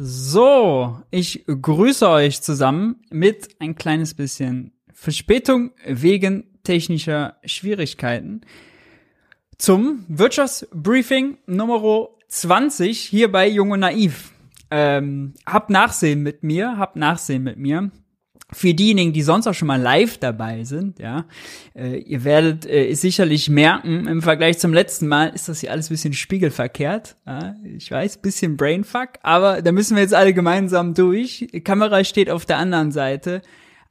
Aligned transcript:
So, 0.00 1.02
ich 1.10 1.44
grüße 1.44 2.08
euch 2.08 2.40
zusammen 2.40 3.00
mit 3.10 3.48
ein 3.58 3.74
kleines 3.74 4.14
bisschen 4.14 4.70
Verspätung 4.92 5.72
wegen 5.84 6.44
technischer 6.62 7.36
Schwierigkeiten 7.44 8.42
zum 9.56 10.04
Wirtschaftsbriefing 10.06 11.38
Nummer 11.46 12.10
20 12.28 13.00
hier 13.00 13.32
bei 13.32 13.48
Jung 13.48 13.72
und 13.72 13.80
Naiv. 13.80 14.30
Ähm, 14.70 15.34
habt 15.44 15.68
Nachsehen 15.68 16.22
mit 16.22 16.44
mir, 16.44 16.78
habt 16.78 16.94
Nachsehen 16.94 17.42
mit 17.42 17.58
mir 17.58 17.90
für 18.50 18.72
diejenigen, 18.72 19.12
die 19.12 19.22
sonst 19.22 19.46
auch 19.46 19.52
schon 19.52 19.68
mal 19.68 19.80
live 19.80 20.16
dabei 20.18 20.64
sind, 20.64 20.98
ja, 20.98 21.26
äh, 21.74 21.98
ihr 21.98 22.24
werdet 22.24 22.64
äh, 22.66 22.94
sicherlich 22.94 23.50
merken, 23.50 24.06
im 24.06 24.22
Vergleich 24.22 24.58
zum 24.58 24.72
letzten 24.72 25.06
Mal 25.06 25.26
ist 25.34 25.48
das 25.48 25.60
hier 25.60 25.70
alles 25.70 25.88
ein 25.90 25.94
bisschen 25.94 26.14
spiegelverkehrt. 26.14 27.16
Ja? 27.26 27.56
Ich 27.62 27.90
weiß, 27.90 28.18
bisschen 28.18 28.56
Brainfuck, 28.56 29.10
aber 29.22 29.60
da 29.60 29.70
müssen 29.70 29.96
wir 29.96 30.02
jetzt 30.02 30.14
alle 30.14 30.32
gemeinsam 30.32 30.94
durch. 30.94 31.46
Die 31.52 31.60
Kamera 31.60 32.04
steht 32.04 32.30
auf 32.30 32.46
der 32.46 32.56
anderen 32.56 32.90
Seite, 32.90 33.42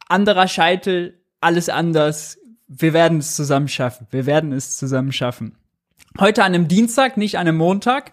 anderer 0.07 0.47
Scheitel, 0.47 1.19
alles 1.39 1.69
anders. 1.69 2.39
Wir 2.67 2.93
werden 2.93 3.19
es 3.19 3.35
zusammen 3.35 3.67
schaffen. 3.67 4.07
Wir 4.09 4.25
werden 4.25 4.51
es 4.53 4.77
zusammen 4.77 5.11
schaffen. 5.11 5.55
Heute 6.19 6.43
an 6.43 6.55
einem 6.55 6.67
Dienstag, 6.67 7.15
nicht 7.15 7.37
an 7.37 7.47
einem 7.47 7.57
Montag. 7.57 8.11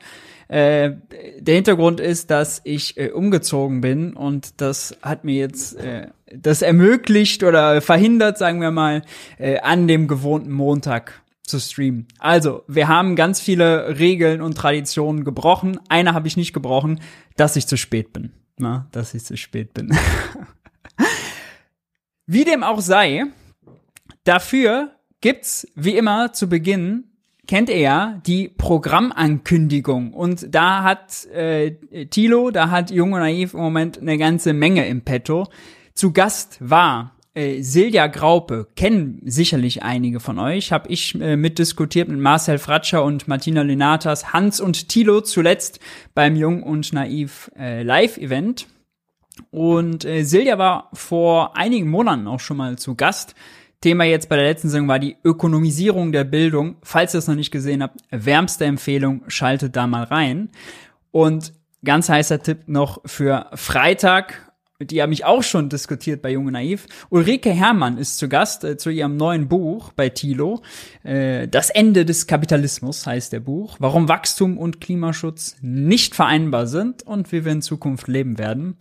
Äh, 0.48 0.92
der 1.38 1.54
Hintergrund 1.54 2.00
ist, 2.00 2.30
dass 2.30 2.60
ich 2.64 2.98
äh, 2.98 3.10
umgezogen 3.10 3.80
bin 3.80 4.12
und 4.12 4.60
das 4.60 4.96
hat 5.00 5.24
mir 5.24 5.34
jetzt 5.36 5.76
äh, 5.76 6.08
das 6.36 6.62
ermöglicht 6.62 7.42
oder 7.42 7.80
verhindert, 7.80 8.38
sagen 8.38 8.60
wir 8.60 8.70
mal, 8.70 9.02
äh, 9.38 9.58
an 9.60 9.88
dem 9.88 10.08
gewohnten 10.08 10.52
Montag 10.52 11.22
zu 11.42 11.58
streamen. 11.58 12.06
Also, 12.18 12.62
wir 12.68 12.88
haben 12.88 13.16
ganz 13.16 13.40
viele 13.40 13.98
Regeln 13.98 14.40
und 14.40 14.56
Traditionen 14.56 15.24
gebrochen. 15.24 15.78
Eine 15.88 16.14
habe 16.14 16.26
ich 16.26 16.36
nicht 16.36 16.52
gebrochen, 16.52 17.00
dass 17.36 17.56
ich 17.56 17.66
zu 17.66 17.76
spät 17.76 18.12
bin. 18.12 18.32
Na, 18.56 18.86
dass 18.92 19.14
ich 19.14 19.24
zu 19.24 19.36
spät 19.36 19.74
bin. 19.74 19.96
wie 22.26 22.44
dem 22.44 22.62
auch 22.62 22.80
sei, 22.80 23.24
dafür 24.24 24.92
gibt's 25.20 25.66
wie 25.74 25.96
immer 25.96 26.32
zu 26.32 26.48
Beginn 26.48 27.04
kennt 27.46 27.68
ihr 27.68 27.78
ja 27.78 28.20
die 28.26 28.48
Programmankündigung. 28.48 30.12
Und 30.12 30.54
da 30.54 30.82
hat 30.82 31.26
äh, 31.26 31.72
Tilo, 32.06 32.50
da 32.50 32.70
hat 32.70 32.90
Jung 32.90 33.12
und 33.12 33.20
Naiv 33.20 33.54
im 33.54 33.60
Moment 33.60 33.98
eine 34.00 34.18
ganze 34.18 34.52
Menge 34.52 34.86
im 34.86 35.02
Petto. 35.02 35.46
Zu 35.94 36.12
Gast 36.12 36.58
war 36.60 37.16
äh, 37.34 37.62
Silja 37.62 38.06
Graupe, 38.08 38.68
kennen 38.76 39.20
sicherlich 39.24 39.82
einige 39.82 40.20
von 40.20 40.38
euch, 40.38 40.72
habe 40.72 40.88
ich 40.88 41.14
äh, 41.20 41.36
mitdiskutiert 41.36 42.08
mit 42.08 42.18
Marcel 42.18 42.58
Fratscher 42.58 43.04
und 43.04 43.28
Martina 43.28 43.62
Lenatas, 43.62 44.32
Hans 44.32 44.60
und 44.60 44.88
Tilo 44.88 45.20
zuletzt 45.20 45.80
beim 46.14 46.36
Jung 46.36 46.62
und 46.62 46.92
Naiv 46.92 47.50
äh, 47.56 47.82
Live-Event. 47.82 48.66
Und 49.50 50.04
äh, 50.04 50.22
Silja 50.22 50.58
war 50.58 50.90
vor 50.92 51.56
einigen 51.56 51.88
Monaten 51.88 52.28
auch 52.28 52.40
schon 52.40 52.56
mal 52.56 52.78
zu 52.78 52.94
Gast 52.94 53.34
Thema 53.84 54.04
jetzt 54.04 54.30
bei 54.30 54.36
der 54.36 54.46
letzten 54.46 54.70
Sendung 54.70 54.88
war 54.88 54.98
die 54.98 55.18
Ökonomisierung 55.24 56.10
der 56.10 56.24
Bildung. 56.24 56.76
Falls 56.82 57.14
ihr 57.14 57.18
es 57.18 57.28
noch 57.28 57.34
nicht 57.34 57.50
gesehen 57.50 57.82
habt, 57.82 58.00
wärmste 58.10 58.64
Empfehlung, 58.64 59.24
schaltet 59.28 59.76
da 59.76 59.86
mal 59.86 60.04
rein. 60.04 60.48
Und 61.10 61.52
ganz 61.84 62.08
heißer 62.08 62.42
Tipp 62.42 62.60
noch 62.66 63.02
für 63.04 63.50
Freitag. 63.52 64.53
Die 64.80 65.00
habe 65.00 65.12
ich 65.12 65.24
auch 65.24 65.44
schon 65.44 65.68
diskutiert 65.68 66.20
bei 66.20 66.32
Junge 66.32 66.50
Naiv. 66.50 66.86
Ulrike 67.08 67.50
Herrmann 67.50 67.96
ist 67.96 68.18
zu 68.18 68.28
Gast 68.28 68.64
äh, 68.64 68.76
zu 68.76 68.90
ihrem 68.90 69.16
neuen 69.16 69.46
Buch 69.46 69.92
bei 69.92 70.08
Thilo. 70.08 70.62
Äh, 71.04 71.46
das 71.46 71.70
Ende 71.70 72.04
des 72.04 72.26
Kapitalismus 72.26 73.06
heißt 73.06 73.32
der 73.32 73.38
Buch. 73.38 73.76
Warum 73.78 74.08
Wachstum 74.08 74.58
und 74.58 74.80
Klimaschutz 74.80 75.56
nicht 75.60 76.16
vereinbar 76.16 76.66
sind 76.66 77.04
und 77.04 77.30
wie 77.30 77.44
wir 77.44 77.52
in 77.52 77.62
Zukunft 77.62 78.08
leben 78.08 78.36
werden. 78.36 78.76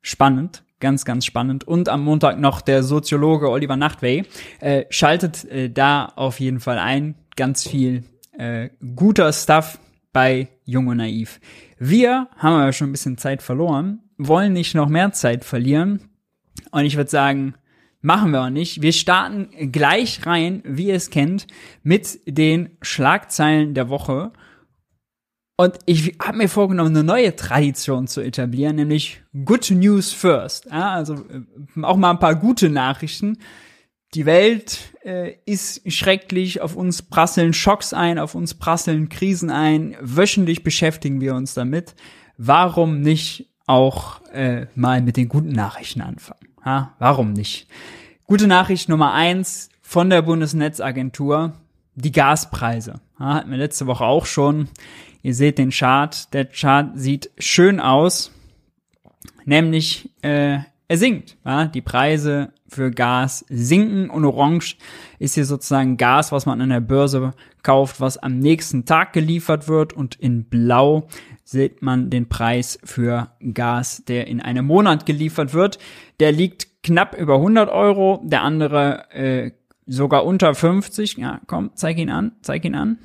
Spannend. 0.00 0.64
Ganz, 0.80 1.04
ganz 1.04 1.26
spannend. 1.26 1.64
Und 1.64 1.90
am 1.90 2.02
Montag 2.02 2.40
noch 2.40 2.62
der 2.62 2.82
Soziologe 2.82 3.50
Oliver 3.50 3.76
Nachtwey. 3.76 4.24
Äh, 4.60 4.86
schaltet 4.88 5.44
äh, 5.44 5.68
da 5.68 6.06
auf 6.16 6.40
jeden 6.40 6.60
Fall 6.60 6.78
ein. 6.78 7.14
Ganz 7.36 7.68
viel 7.68 8.04
äh, 8.38 8.70
guter 8.96 9.34
Stuff 9.34 9.78
bei 10.14 10.48
Jung 10.64 10.86
und 10.86 10.96
Naiv. 10.96 11.40
Wir 11.78 12.28
haben 12.38 12.54
aber 12.54 12.72
schon 12.72 12.88
ein 12.88 12.92
bisschen 12.92 13.18
Zeit 13.18 13.42
verloren, 13.42 14.00
wollen 14.26 14.52
nicht 14.52 14.74
noch 14.74 14.88
mehr 14.88 15.12
Zeit 15.12 15.44
verlieren. 15.44 16.10
Und 16.70 16.84
ich 16.84 16.96
würde 16.96 17.10
sagen, 17.10 17.54
machen 18.02 18.32
wir 18.32 18.42
auch 18.42 18.50
nicht. 18.50 18.82
Wir 18.82 18.92
starten 18.92 19.72
gleich 19.72 20.26
rein, 20.26 20.62
wie 20.64 20.88
ihr 20.88 20.94
es 20.94 21.10
kennt, 21.10 21.46
mit 21.82 22.20
den 22.26 22.76
Schlagzeilen 22.82 23.74
der 23.74 23.88
Woche. 23.88 24.32
Und 25.56 25.78
ich 25.84 26.16
habe 26.22 26.38
mir 26.38 26.48
vorgenommen, 26.48 26.96
eine 26.96 27.04
neue 27.04 27.36
Tradition 27.36 28.06
zu 28.06 28.22
etablieren, 28.22 28.76
nämlich 28.76 29.22
Good 29.44 29.70
News 29.72 30.12
First. 30.12 30.66
Ja, 30.66 30.92
also 30.92 31.14
äh, 31.14 31.82
auch 31.82 31.96
mal 31.96 32.10
ein 32.10 32.18
paar 32.18 32.36
gute 32.36 32.70
Nachrichten. 32.70 33.38
Die 34.14 34.26
Welt 34.26 34.94
äh, 35.04 35.34
ist 35.44 35.92
schrecklich, 35.92 36.62
auf 36.62 36.76
uns 36.76 37.02
prasseln 37.02 37.52
Schocks 37.52 37.92
ein, 37.92 38.18
auf 38.18 38.34
uns 38.34 38.54
prasseln 38.54 39.08
Krisen 39.10 39.50
ein. 39.50 39.96
Wöchentlich 40.00 40.64
beschäftigen 40.64 41.20
wir 41.20 41.34
uns 41.34 41.52
damit. 41.52 41.94
Warum 42.38 43.02
nicht 43.02 43.49
auch 43.70 44.20
äh, 44.32 44.66
mal 44.74 45.00
mit 45.00 45.16
den 45.16 45.28
guten 45.28 45.52
Nachrichten 45.52 46.02
anfangen? 46.02 46.48
Ja, 46.64 46.94
warum 46.98 47.32
nicht? 47.32 47.66
Gute 48.26 48.46
Nachricht 48.46 48.88
Nummer 48.88 49.12
eins 49.14 49.70
von 49.80 50.10
der 50.10 50.22
Bundesnetzagentur, 50.22 51.54
die 51.94 52.12
Gaspreise. 52.12 53.00
Ja, 53.18 53.34
hatten 53.34 53.50
wir 53.50 53.58
letzte 53.58 53.86
Woche 53.86 54.04
auch 54.04 54.26
schon. 54.26 54.68
Ihr 55.22 55.34
seht 55.34 55.58
den 55.58 55.70
Chart. 55.70 56.32
Der 56.34 56.46
Chart 56.46 56.90
sieht 56.94 57.30
schön 57.38 57.80
aus. 57.80 58.32
Nämlich, 59.44 60.10
äh, 60.22 60.58
er 60.88 60.96
sinkt. 60.96 61.36
Ja? 61.44 61.66
Die 61.66 61.82
Preise 61.82 62.52
für 62.68 62.90
Gas 62.90 63.44
sinken 63.48 64.10
und 64.10 64.24
orange 64.24 64.76
ist 65.18 65.34
hier 65.34 65.44
sozusagen 65.44 65.96
Gas, 65.96 66.32
was 66.32 66.46
man 66.46 66.60
an 66.60 66.70
der 66.70 66.80
Börse 66.80 67.32
kauft, 67.62 68.00
was 68.00 68.16
am 68.16 68.38
nächsten 68.38 68.84
Tag 68.84 69.12
geliefert 69.12 69.68
wird 69.68 69.92
und 69.92 70.14
in 70.14 70.44
blau 70.44 71.08
sieht 71.50 71.82
man 71.82 72.10
den 72.10 72.28
Preis 72.28 72.78
für 72.84 73.32
Gas, 73.52 74.04
der 74.06 74.28
in 74.28 74.40
einem 74.40 74.66
Monat 74.66 75.04
geliefert 75.04 75.52
wird. 75.52 75.80
Der 76.20 76.30
liegt 76.30 76.82
knapp 76.84 77.18
über 77.18 77.36
100 77.36 77.68
Euro, 77.68 78.22
der 78.24 78.42
andere 78.42 79.10
äh, 79.10 79.50
sogar 79.84 80.24
unter 80.24 80.54
50. 80.54 81.16
Ja, 81.16 81.40
komm, 81.48 81.72
zeig 81.74 81.98
ihn 81.98 82.08
an, 82.08 82.32
zeig 82.42 82.64
ihn 82.64 82.76
an. 82.76 82.98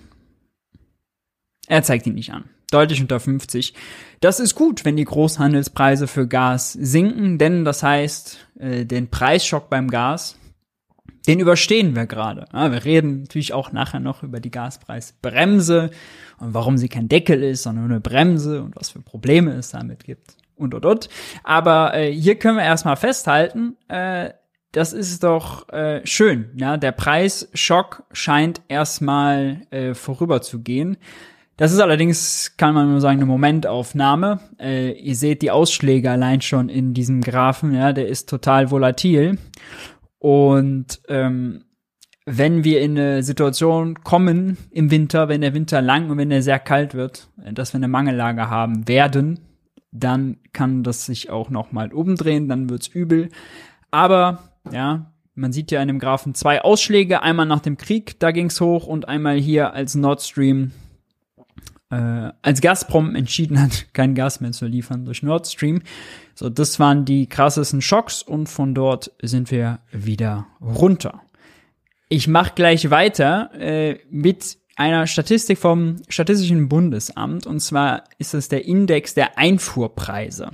Er 1.68 1.82
zeigt 1.82 2.06
ihn 2.06 2.14
nicht 2.14 2.34
an. 2.34 2.46
Deutlich 2.70 3.02
unter 3.02 3.20
50. 3.20 3.74
Das 4.20 4.40
ist 4.40 4.54
gut, 4.54 4.86
wenn 4.86 4.96
die 4.96 5.06
Großhandelspreise 5.06 6.08
für 6.08 6.28
Gas 6.28 6.74
sinken, 6.74 7.40
denn 7.40 7.66
das 7.66 7.82
heißt, 7.82 8.48
äh, 8.60 8.86
den 8.86 9.10
Preisschock 9.10 9.72
beim 9.72 9.90
Gas, 9.90 10.38
den 11.28 11.40
überstehen 11.40 11.96
wir 11.96 12.06
gerade. 12.06 12.46
Ja, 12.54 12.72
wir 12.72 12.86
reden 12.86 13.22
natürlich 13.22 13.54
auch 13.54 13.72
nachher 13.72 14.00
noch 14.00 14.24
über 14.24 14.40
die 14.40 14.52
Gaspreisbremse 14.52 15.92
und 16.40 16.54
warum 16.54 16.78
sie 16.78 16.90
kein 16.90 17.08
Deckel 17.08 17.44
ist, 17.44 17.64
sondern 17.64 17.86
nur 17.88 17.96
eine 17.96 18.02
Bremse 18.02 18.62
und 18.62 18.76
was 18.76 18.90
für 18.90 19.02
Probleme 19.02 19.54
es 19.54 19.72
damit 19.72 20.04
gibt 20.04 20.36
und 20.56 20.74
und 20.74 20.86
und. 20.86 21.10
Aber 21.44 21.94
äh, 21.94 22.12
hier 22.12 22.36
können 22.36 22.58
wir 22.58 22.64
erstmal 22.64 22.96
festhalten, 22.96 23.76
äh, 23.88 24.32
das 24.72 24.92
ist 24.92 25.24
doch 25.24 25.70
äh, 25.70 26.06
schön. 26.06 26.50
Ja, 26.58 26.76
der 26.76 26.92
Preisschock 26.92 28.04
scheint 28.12 28.62
erstmal 28.68 29.62
äh, 29.72 29.94
vorüberzugehen. 29.94 30.98
Das 31.56 31.72
ist 31.72 31.80
allerdings, 31.80 32.58
kann 32.58 32.74
man 32.74 32.92
nur 32.92 33.00
sagen, 33.00 33.20
eine 33.20 33.26
Momentaufnahme. 33.26 34.42
Äh, 34.60 34.92
ihr 34.92 35.16
seht 35.16 35.42
die 35.42 35.52
Ausschläge 35.52 36.12
allein 36.12 36.42
schon 36.42 36.68
in 36.68 36.94
diesem 36.94 37.22
Graphen, 37.22 37.74
ja, 37.74 37.94
der 37.94 38.10
ist 38.10 38.28
total 38.28 38.70
volatil. 38.70 39.38
Und 40.26 41.02
ähm, 41.08 41.66
wenn 42.26 42.64
wir 42.64 42.82
in 42.82 42.98
eine 42.98 43.22
Situation 43.22 44.04
kommen 44.04 44.58
im 44.72 44.90
Winter, 44.90 45.30
wenn 45.30 45.42
der 45.42 45.54
Winter 45.54 45.84
lang 45.84 46.10
und 46.10 46.18
wenn 46.18 46.32
er 46.32 46.42
sehr 46.42 46.58
kalt 46.58 46.96
wird, 46.96 47.30
dass 47.38 47.74
wir 47.74 47.78
eine 47.78 47.88
Mangellage 47.88 48.50
haben 48.50 48.88
werden, 48.88 49.40
dann 49.92 50.38
kann 50.52 50.82
das 50.82 51.06
sich 51.06 51.30
auch 51.30 51.52
noch 51.52 51.72
mal 51.72 51.94
umdrehen, 51.94 52.50
dann 52.50 52.72
wird's 52.72 52.88
übel. 52.88 53.30
Aber 53.92 54.50
ja, 54.72 55.12
man 55.36 55.54
sieht 55.54 55.70
ja 55.70 55.80
in 55.80 55.90
dem 55.90 56.00
Graphen 56.00 56.34
zwei 56.34 56.60
Ausschläge, 56.64 57.22
einmal 57.22 57.46
nach 57.46 57.60
dem 57.60 57.78
Krieg, 57.78 58.20
da 58.20 58.32
ging's 58.32 58.60
hoch 58.60 58.88
und 58.88 59.08
einmal 59.08 59.38
hier 59.38 59.74
als 59.74 59.94
Nord 59.94 60.24
Stream 60.24 60.72
äh, 61.92 62.32
als 62.42 62.62
Gazprom 62.62 63.16
entschieden 63.16 63.62
hat, 63.62 63.86
kein 63.94 64.16
Gas 64.16 64.42
mehr 64.42 64.54
zu 64.54 64.66
liefern 64.66 65.06
durch 65.06 65.22
Nord 65.22 65.46
Stream. 65.46 65.84
So, 66.36 66.50
das 66.50 66.80
waren 66.80 67.06
die 67.06 67.28
krassesten 67.28 67.82
Schocks 67.82 68.22
und 68.22 68.48
von 68.48 68.76
dort 68.76 69.12
sind 69.22 69.52
wir 69.52 69.80
wieder 69.92 70.48
runter. 70.62 71.22
Ich 72.10 72.28
mache 72.28 72.54
gleich 72.56 72.92
weiter 72.92 73.50
äh, 73.58 74.00
mit 74.10 74.58
einer 74.76 75.08
Statistik 75.08 75.58
vom 75.58 75.96
Statistischen 76.10 76.68
Bundesamt 76.68 77.48
und 77.48 77.62
zwar 77.62 78.04
ist 78.18 78.34
es 78.34 78.50
der 78.50 78.66
Index 78.66 79.14
der 79.14 79.38
Einfuhrpreise. 79.38 80.52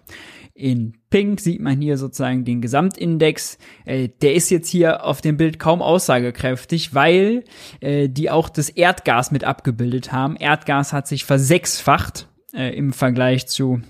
In 0.54 0.94
Pink 1.10 1.40
sieht 1.40 1.60
man 1.60 1.82
hier 1.82 1.98
sozusagen 1.98 2.46
den 2.46 2.62
Gesamtindex. 2.62 3.58
Äh, 3.84 4.10
der 4.22 4.36
ist 4.36 4.52
jetzt 4.52 4.70
hier 4.70 5.04
auf 5.04 5.22
dem 5.22 5.38
Bild 5.38 5.58
kaum 5.58 5.82
aussagekräftig, 5.82 6.94
weil 6.94 7.46
äh, 7.80 8.08
die 8.08 8.30
auch 8.30 8.50
das 8.50 8.70
Erdgas 8.70 9.32
mit 9.32 9.44
abgebildet 9.44 10.12
haben. 10.12 10.36
Erdgas 10.36 10.94
hat 10.94 11.08
sich 11.08 11.26
versechsfacht 11.26 12.28
äh, 12.54 12.76
im 12.78 12.94
Vergleich 12.94 13.48
zu 13.48 13.82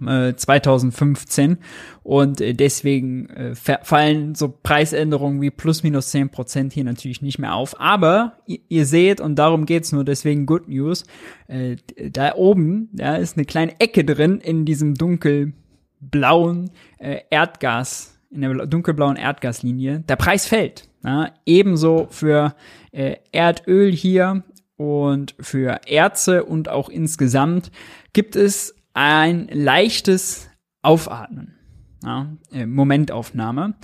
2015 0.00 1.58
und 2.02 2.40
äh, 2.40 2.54
deswegen 2.54 3.28
äh, 3.30 3.54
fallen 3.54 4.34
so 4.34 4.48
Preisänderungen 4.48 5.40
wie 5.40 5.50
plus 5.50 5.82
minus 5.82 6.10
zehn 6.10 6.30
Prozent 6.30 6.72
hier 6.72 6.84
natürlich 6.84 7.22
nicht 7.22 7.38
mehr 7.38 7.54
auf. 7.54 7.78
Aber 7.80 8.38
ihr, 8.46 8.86
seht, 8.86 9.20
und 9.20 9.36
darum 9.36 9.66
geht's 9.66 9.92
nur, 9.92 10.04
deswegen 10.04 10.46
Good 10.46 10.68
News, 10.68 11.04
äh, 11.48 11.76
da 12.10 12.34
oben, 12.34 12.88
da 12.92 13.16
ist 13.16 13.36
eine 13.36 13.46
kleine 13.46 13.78
Ecke 13.80 14.04
drin 14.04 14.40
in 14.40 14.64
diesem 14.64 14.94
dunkelblauen 14.94 16.70
äh, 16.98 17.20
Erdgas, 17.30 18.18
in 18.30 18.40
der 18.40 18.66
dunkelblauen 18.66 19.16
Erdgaslinie. 19.16 20.00
Der 20.08 20.16
Preis 20.16 20.46
fällt. 20.46 20.88
Ja, 21.04 21.30
ebenso 21.46 22.08
für 22.10 22.54
äh, 22.90 23.16
Erdöl 23.32 23.92
hier 23.92 24.42
und 24.76 25.34
für 25.40 25.80
Erze 25.86 26.44
und 26.44 26.68
auch 26.68 26.88
insgesamt 26.88 27.70
gibt 28.12 28.36
es 28.36 28.74
ein 28.94 29.48
leichtes 29.52 30.48
Aufatmen. 30.82 31.54
Ja, 32.02 32.28
äh, 32.52 32.66
Momentaufnahme. 32.66 33.74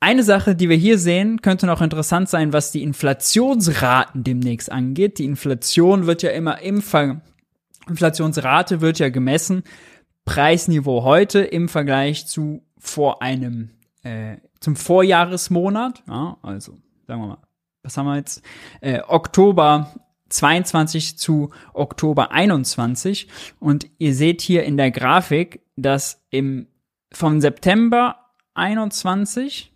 Eine 0.00 0.22
Sache, 0.22 0.54
die 0.54 0.68
wir 0.68 0.76
hier 0.76 0.98
sehen, 0.98 1.40
könnte 1.40 1.66
noch 1.66 1.80
interessant 1.80 2.28
sein, 2.28 2.52
was 2.52 2.70
die 2.70 2.82
Inflationsraten 2.82 4.22
demnächst 4.22 4.70
angeht. 4.70 5.18
Die 5.18 5.24
Inflation 5.24 6.06
wird 6.06 6.22
ja 6.22 6.30
immer 6.30 6.60
im 6.60 6.82
Ver 6.82 7.22
Inflationsrate 7.88 8.80
wird 8.80 8.98
ja 8.98 9.08
gemessen. 9.08 9.62
Preisniveau 10.24 11.04
heute 11.04 11.40
im 11.40 11.68
Vergleich 11.68 12.26
zu 12.26 12.62
vor 12.78 13.22
einem 13.22 13.70
äh, 14.02 14.36
zum 14.60 14.76
Vorjahresmonat. 14.76 16.02
Ja, 16.08 16.36
also 16.42 16.78
sagen 17.06 17.20
wir 17.22 17.28
mal, 17.28 17.38
was 17.82 17.96
haben 17.96 18.06
wir 18.06 18.16
jetzt? 18.16 18.42
Äh, 18.80 19.00
Oktober 19.06 19.94
22 20.28 21.18
zu 21.18 21.50
Oktober 21.72 22.32
21 22.32 23.28
und 23.60 23.86
ihr 23.98 24.14
seht 24.14 24.40
hier 24.40 24.64
in 24.64 24.76
der 24.76 24.90
Grafik, 24.90 25.60
dass 25.76 26.24
im 26.30 26.68
von 27.12 27.40
September 27.40 28.16
21 28.54 29.72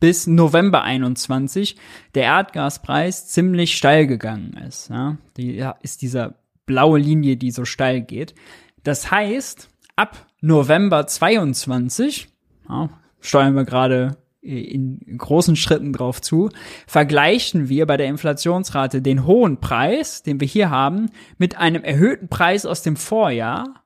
bis 0.00 0.26
November 0.26 0.82
21 0.82 1.76
der 2.14 2.24
Erdgaspreis 2.24 3.28
ziemlich 3.28 3.76
steil 3.76 4.06
gegangen 4.06 4.54
ist. 4.66 4.88
Ja, 4.88 5.18
die 5.36 5.64
ist 5.82 6.02
dieser 6.02 6.34
blaue 6.66 6.98
Linie, 6.98 7.36
die 7.36 7.50
so 7.50 7.64
steil 7.64 8.00
geht. 8.00 8.34
Das 8.82 9.10
heißt, 9.10 9.68
ab 9.94 10.26
November 10.40 11.06
22, 11.06 12.28
ja, 12.68 12.88
steuern 13.20 13.54
wir 13.54 13.64
gerade 13.64 14.16
in 14.42 14.98
großen 15.18 15.54
Schritten 15.54 15.92
drauf 15.92 16.20
zu, 16.20 16.50
vergleichen 16.86 17.68
wir 17.68 17.86
bei 17.86 17.96
der 17.96 18.08
Inflationsrate 18.08 19.00
den 19.00 19.24
hohen 19.24 19.60
Preis, 19.60 20.22
den 20.22 20.40
wir 20.40 20.48
hier 20.48 20.68
haben, 20.68 21.10
mit 21.38 21.56
einem 21.56 21.84
erhöhten 21.84 22.28
Preis 22.28 22.66
aus 22.66 22.82
dem 22.82 22.96
Vorjahr, 22.96 23.84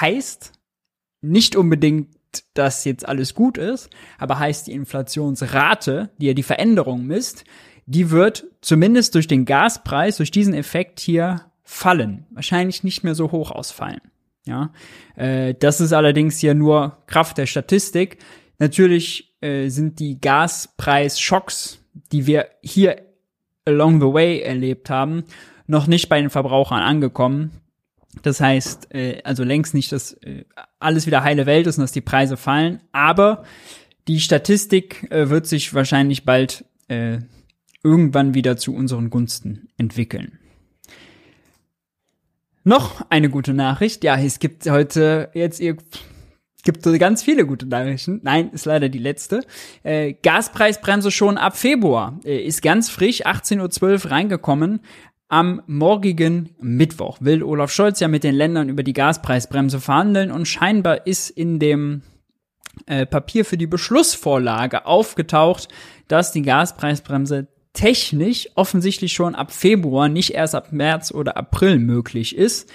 heißt 0.00 0.52
nicht 1.20 1.54
unbedingt, 1.54 2.08
dass 2.54 2.84
jetzt 2.84 3.06
alles 3.06 3.34
gut 3.34 3.58
ist, 3.58 3.90
aber 4.18 4.38
heißt 4.38 4.68
die 4.68 4.72
Inflationsrate, 4.72 6.10
die 6.18 6.26
ja 6.26 6.32
die 6.32 6.42
Veränderung 6.42 7.04
misst, 7.06 7.44
die 7.86 8.10
wird 8.10 8.46
zumindest 8.60 9.14
durch 9.16 9.26
den 9.26 9.44
Gaspreis, 9.44 10.16
durch 10.16 10.30
diesen 10.30 10.54
Effekt 10.54 11.00
hier 11.00 11.46
fallen. 11.64 12.26
Wahrscheinlich 12.30 12.84
nicht 12.84 13.02
mehr 13.02 13.14
so 13.14 13.32
hoch 13.32 13.50
ausfallen. 13.50 14.00
Ja, 14.46 14.72
äh, 15.16 15.54
das 15.54 15.80
ist 15.80 15.92
allerdings 15.92 16.40
ja 16.40 16.54
nur 16.54 16.98
Kraft 17.06 17.36
der 17.36 17.46
Statistik. 17.46 18.18
Natürlich 18.60 19.34
äh, 19.40 19.68
sind 19.68 19.98
die 19.98 20.20
Gaspreisschocks, 20.20 21.78
die 22.12 22.26
wir 22.26 22.46
hier 22.62 23.02
along 23.64 24.00
the 24.00 24.06
way 24.06 24.40
erlebt 24.40 24.90
haben, 24.90 25.24
noch 25.66 25.86
nicht 25.86 26.10
bei 26.10 26.20
den 26.20 26.28
Verbrauchern 26.28 26.82
angekommen. 26.82 27.52
Das 28.22 28.40
heißt, 28.40 28.94
äh, 28.94 29.22
also 29.24 29.44
längst 29.44 29.72
nicht, 29.72 29.90
dass 29.92 30.12
äh, 30.12 30.44
alles 30.78 31.06
wieder 31.06 31.24
heile 31.24 31.46
Welt 31.46 31.66
ist 31.66 31.78
und 31.78 31.82
dass 31.82 31.92
die 31.92 32.02
Preise 32.02 32.36
fallen, 32.36 32.82
aber 32.92 33.44
die 34.08 34.20
Statistik 34.20 35.10
äh, 35.10 35.30
wird 35.30 35.46
sich 35.46 35.72
wahrscheinlich 35.72 36.26
bald 36.26 36.66
äh, 36.88 37.18
irgendwann 37.82 38.34
wieder 38.34 38.58
zu 38.58 38.74
unseren 38.74 39.08
Gunsten 39.08 39.68
entwickeln. 39.78 40.38
Noch 42.62 43.06
eine 43.08 43.30
gute 43.30 43.54
Nachricht. 43.54 44.04
Ja, 44.04 44.18
es 44.18 44.38
gibt 44.38 44.68
heute 44.68 45.30
jetzt 45.32 45.60
ihr 45.60 45.78
gibt 46.62 46.82
ganz 46.98 47.22
viele 47.22 47.46
gute 47.46 47.66
Nachrichten. 47.66 48.20
Nein, 48.22 48.50
ist 48.52 48.66
leider 48.66 48.88
die 48.88 48.98
letzte. 48.98 49.40
Äh, 49.82 50.14
Gaspreisbremse 50.22 51.10
schon 51.10 51.38
ab 51.38 51.56
Februar. 51.56 52.18
Äh, 52.24 52.44
ist 52.44 52.62
ganz 52.62 52.90
frisch, 52.90 53.26
18.12 53.26 54.04
Uhr 54.04 54.10
reingekommen. 54.10 54.80
Am 55.28 55.62
morgigen 55.66 56.56
Mittwoch 56.60 57.18
will 57.20 57.44
Olaf 57.44 57.70
Scholz 57.70 58.00
ja 58.00 58.08
mit 58.08 58.24
den 58.24 58.34
Ländern 58.34 58.68
über 58.68 58.82
die 58.82 58.92
Gaspreisbremse 58.92 59.80
verhandeln 59.80 60.32
und 60.32 60.46
scheinbar 60.46 61.06
ist 61.06 61.30
in 61.30 61.60
dem 61.60 62.02
äh, 62.86 63.06
Papier 63.06 63.44
für 63.44 63.56
die 63.56 63.68
Beschlussvorlage 63.68 64.86
aufgetaucht, 64.86 65.68
dass 66.08 66.32
die 66.32 66.42
Gaspreisbremse 66.42 67.46
technisch 67.72 68.48
offensichtlich 68.56 69.12
schon 69.12 69.34
ab 69.34 69.52
Februar, 69.52 70.08
nicht 70.08 70.34
erst 70.34 70.54
ab 70.54 70.72
März 70.72 71.12
oder 71.12 71.36
April 71.36 71.78
möglich 71.78 72.36
ist. 72.36 72.68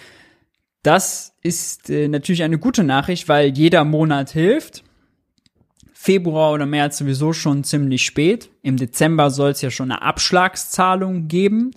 Das 0.86 1.36
ist 1.42 1.90
äh, 1.90 2.08
natürlich 2.08 2.44
eine 2.44 2.60
gute 2.60 2.84
Nachricht, 2.84 3.28
weil 3.28 3.58
jeder 3.58 3.84
Monat 3.84 4.30
hilft. 4.30 4.84
Februar 5.94 6.54
oder 6.54 6.68
März 6.68 7.00
sowieso 7.00 7.34
schon 7.34 7.64
ziemlich 7.64 8.06
spät. 8.06 8.52
Im 8.62 8.78
Dezember 8.78 9.32
soll 9.32 9.50
es 9.50 9.62
ja 9.62 9.72
schon 9.72 9.92
eine 9.92 10.04
Abschlagszahlung 10.04 11.28
geben. 11.28 11.72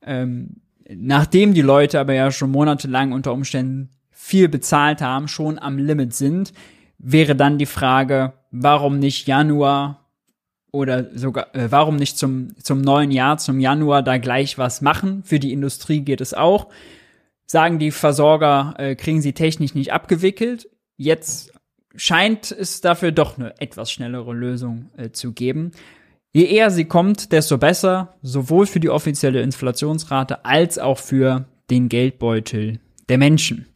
Ähm, 0.00 0.60
nachdem 0.88 1.54
die 1.54 1.60
Leute 1.60 1.98
aber 1.98 2.14
ja 2.14 2.30
schon 2.30 2.52
monatelang 2.52 3.10
unter 3.10 3.32
Umständen 3.32 3.90
viel 4.12 4.48
bezahlt 4.48 5.00
haben, 5.00 5.26
schon 5.26 5.58
am 5.58 5.76
Limit 5.76 6.14
sind, 6.14 6.52
wäre 6.98 7.34
dann 7.34 7.58
die 7.58 7.66
Frage, 7.66 8.34
warum 8.52 9.00
nicht 9.00 9.26
Januar 9.26 10.06
oder 10.70 11.18
sogar, 11.18 11.52
äh, 11.56 11.66
warum 11.70 11.96
nicht 11.96 12.16
zum, 12.16 12.54
zum 12.62 12.80
neuen 12.80 13.10
Jahr, 13.10 13.38
zum 13.38 13.58
Januar 13.58 14.04
da 14.04 14.18
gleich 14.18 14.56
was 14.56 14.82
machen? 14.82 15.24
Für 15.24 15.40
die 15.40 15.52
Industrie 15.52 16.02
geht 16.02 16.20
es 16.20 16.32
auch 16.32 16.68
sagen 17.52 17.78
die 17.78 17.90
Versorger, 17.90 18.74
äh, 18.78 18.96
kriegen 18.96 19.20
sie 19.20 19.34
technisch 19.34 19.74
nicht 19.74 19.92
abgewickelt. 19.92 20.70
Jetzt 20.96 21.52
scheint 21.94 22.50
es 22.50 22.80
dafür 22.80 23.12
doch 23.12 23.36
eine 23.36 23.60
etwas 23.60 23.92
schnellere 23.92 24.32
Lösung 24.32 24.90
äh, 24.96 25.10
zu 25.10 25.32
geben. 25.32 25.72
Je 26.32 26.44
eher 26.44 26.70
sie 26.70 26.86
kommt, 26.86 27.30
desto 27.30 27.58
besser, 27.58 28.14
sowohl 28.22 28.64
für 28.64 28.80
die 28.80 28.88
offizielle 28.88 29.42
Inflationsrate 29.42 30.46
als 30.46 30.78
auch 30.78 30.96
für 30.96 31.44
den 31.70 31.90
Geldbeutel 31.90 32.80
der 33.10 33.18
Menschen. 33.18 33.66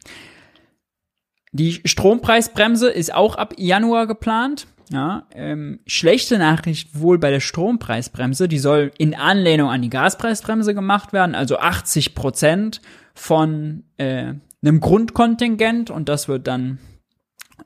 Die 1.51 1.73
Strompreisbremse 1.85 2.89
ist 2.89 3.13
auch 3.13 3.35
ab 3.35 3.53
Januar 3.57 4.07
geplant. 4.07 4.65
Ja, 4.89 5.27
ähm, 5.35 5.81
schlechte 5.85 6.39
Nachricht 6.39 6.99
wohl 6.99 7.19
bei 7.19 7.29
der 7.29 7.41
Strompreisbremse, 7.41 8.47
die 8.47 8.57
soll 8.57 8.91
in 8.97 9.13
Anlehnung 9.13 9.69
an 9.69 9.81
die 9.81 9.89
Gaspreisbremse 9.89 10.73
gemacht 10.73 11.13
werden, 11.13 11.35
also 11.35 11.59
80 11.59 12.15
Prozent 12.15 12.81
von 13.17 13.83
äh, 13.97 14.33
einem 14.61 14.79
Grundkontingent 14.79 15.89
und 15.89 16.07
das 16.09 16.27
wird 16.27 16.47
dann 16.47 16.79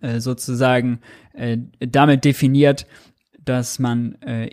äh, 0.01 0.19
sozusagen 0.19 1.01
äh, 1.33 1.57
damit 1.79 2.25
definiert, 2.25 2.87
dass 3.39 3.79
man 3.79 4.15
äh, 4.21 4.49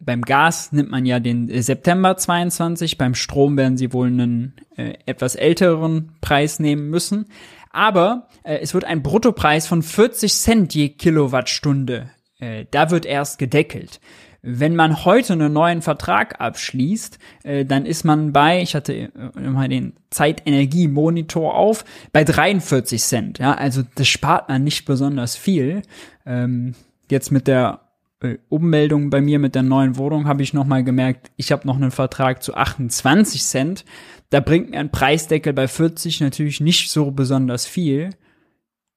beim 0.00 0.22
Gas 0.22 0.72
nimmt 0.72 0.90
man 0.90 1.06
ja 1.06 1.20
den 1.20 1.62
September 1.62 2.16
22, 2.16 2.98
beim 2.98 3.14
Strom 3.14 3.56
werden 3.56 3.76
sie 3.76 3.92
wohl 3.92 4.08
einen 4.08 4.54
äh, 4.76 4.94
etwas 5.06 5.34
älteren 5.34 6.12
Preis 6.20 6.58
nehmen 6.58 6.88
müssen. 6.88 7.26
Aber 7.70 8.28
äh, 8.42 8.58
es 8.58 8.74
wird 8.74 8.84
ein 8.84 9.02
Bruttopreis 9.02 9.66
von 9.66 9.82
40 9.82 10.32
Cent 10.32 10.74
je 10.74 10.90
Kilowattstunde. 10.90 12.10
Äh, 12.38 12.66
da 12.70 12.90
wird 12.90 13.06
erst 13.06 13.38
gedeckelt. 13.38 14.00
Wenn 14.46 14.76
man 14.76 15.06
heute 15.06 15.32
einen 15.32 15.54
neuen 15.54 15.80
Vertrag 15.80 16.38
abschließt, 16.38 17.18
äh, 17.44 17.64
dann 17.64 17.86
ist 17.86 18.04
man 18.04 18.34
bei, 18.34 18.60
ich 18.60 18.74
hatte 18.74 18.92
äh, 18.94 19.10
mal 19.40 19.70
den 19.70 19.94
Zeitenergie-Monitor 20.10 21.54
auf, 21.54 21.86
bei 22.12 22.24
43 22.24 23.02
Cent. 23.02 23.38
Ja, 23.38 23.54
also 23.54 23.82
das 23.94 24.06
spart 24.06 24.50
man 24.50 24.62
nicht 24.62 24.84
besonders 24.84 25.34
viel. 25.34 25.80
Ähm, 26.26 26.74
jetzt 27.10 27.32
mit 27.32 27.46
der 27.46 27.80
äh, 28.20 28.36
Ummeldung 28.50 29.08
bei 29.08 29.22
mir 29.22 29.38
mit 29.38 29.54
der 29.54 29.62
neuen 29.62 29.96
Wohnung 29.96 30.28
habe 30.28 30.42
ich 30.42 30.52
noch 30.52 30.66
mal 30.66 30.84
gemerkt, 30.84 31.30
ich 31.36 31.50
habe 31.50 31.66
noch 31.66 31.76
einen 31.76 31.90
Vertrag 31.90 32.42
zu 32.42 32.52
28 32.54 33.42
Cent. 33.42 33.86
Da 34.28 34.40
bringt 34.40 34.72
mir 34.72 34.78
ein 34.78 34.90
Preisdeckel 34.90 35.54
bei 35.54 35.68
40 35.68 36.20
natürlich 36.20 36.60
nicht 36.60 36.90
so 36.90 37.10
besonders 37.12 37.64
viel. 37.64 38.10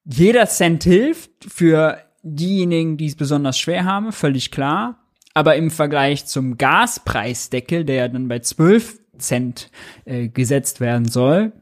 Jeder 0.04 0.44
Cent 0.44 0.84
hilft 0.84 1.30
für 1.48 1.96
diejenigen, 2.22 2.98
die 2.98 3.06
es 3.06 3.16
besonders 3.16 3.58
schwer 3.58 3.86
haben, 3.86 4.12
völlig 4.12 4.50
klar 4.50 4.97
aber 5.38 5.54
im 5.54 5.70
Vergleich 5.70 6.26
zum 6.26 6.58
Gaspreisdeckel, 6.58 7.84
der 7.84 7.94
ja 7.94 8.08
dann 8.08 8.26
bei 8.26 8.40
12 8.40 8.98
Cent 9.18 9.70
äh, 10.04 10.26
gesetzt 10.26 10.80
werden 10.80 11.06
soll, 11.06 11.52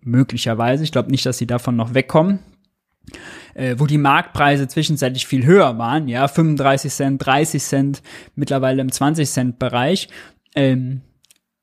möglicherweise, 0.00 0.82
ich 0.82 0.90
glaube 0.90 1.10
nicht, 1.10 1.26
dass 1.26 1.36
sie 1.36 1.46
davon 1.46 1.76
noch 1.76 1.92
wegkommen, 1.92 2.38
äh, 3.52 3.74
wo 3.76 3.86
die 3.86 3.98
Marktpreise 3.98 4.66
zwischenzeitlich 4.66 5.26
viel 5.26 5.44
höher 5.44 5.76
waren, 5.76 6.08
ja, 6.08 6.26
35 6.26 6.90
Cent, 6.90 7.26
30 7.26 7.62
Cent, 7.62 8.02
mittlerweile 8.34 8.80
im 8.80 8.90
20 8.90 9.28
Cent 9.28 9.58
Bereich, 9.58 10.08
ähm, 10.54 11.02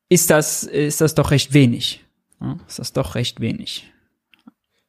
ist 0.07 0.29
das, 0.29 0.61
ist 0.61 1.01
das 1.01 1.15
doch 1.15 1.31
recht 1.31 1.51
wenig. 1.55 2.05
Ja, 2.39 2.59
ist 2.67 2.77
das 2.77 2.93
doch 2.93 3.15
recht 3.15 3.39
wenig. 3.39 3.91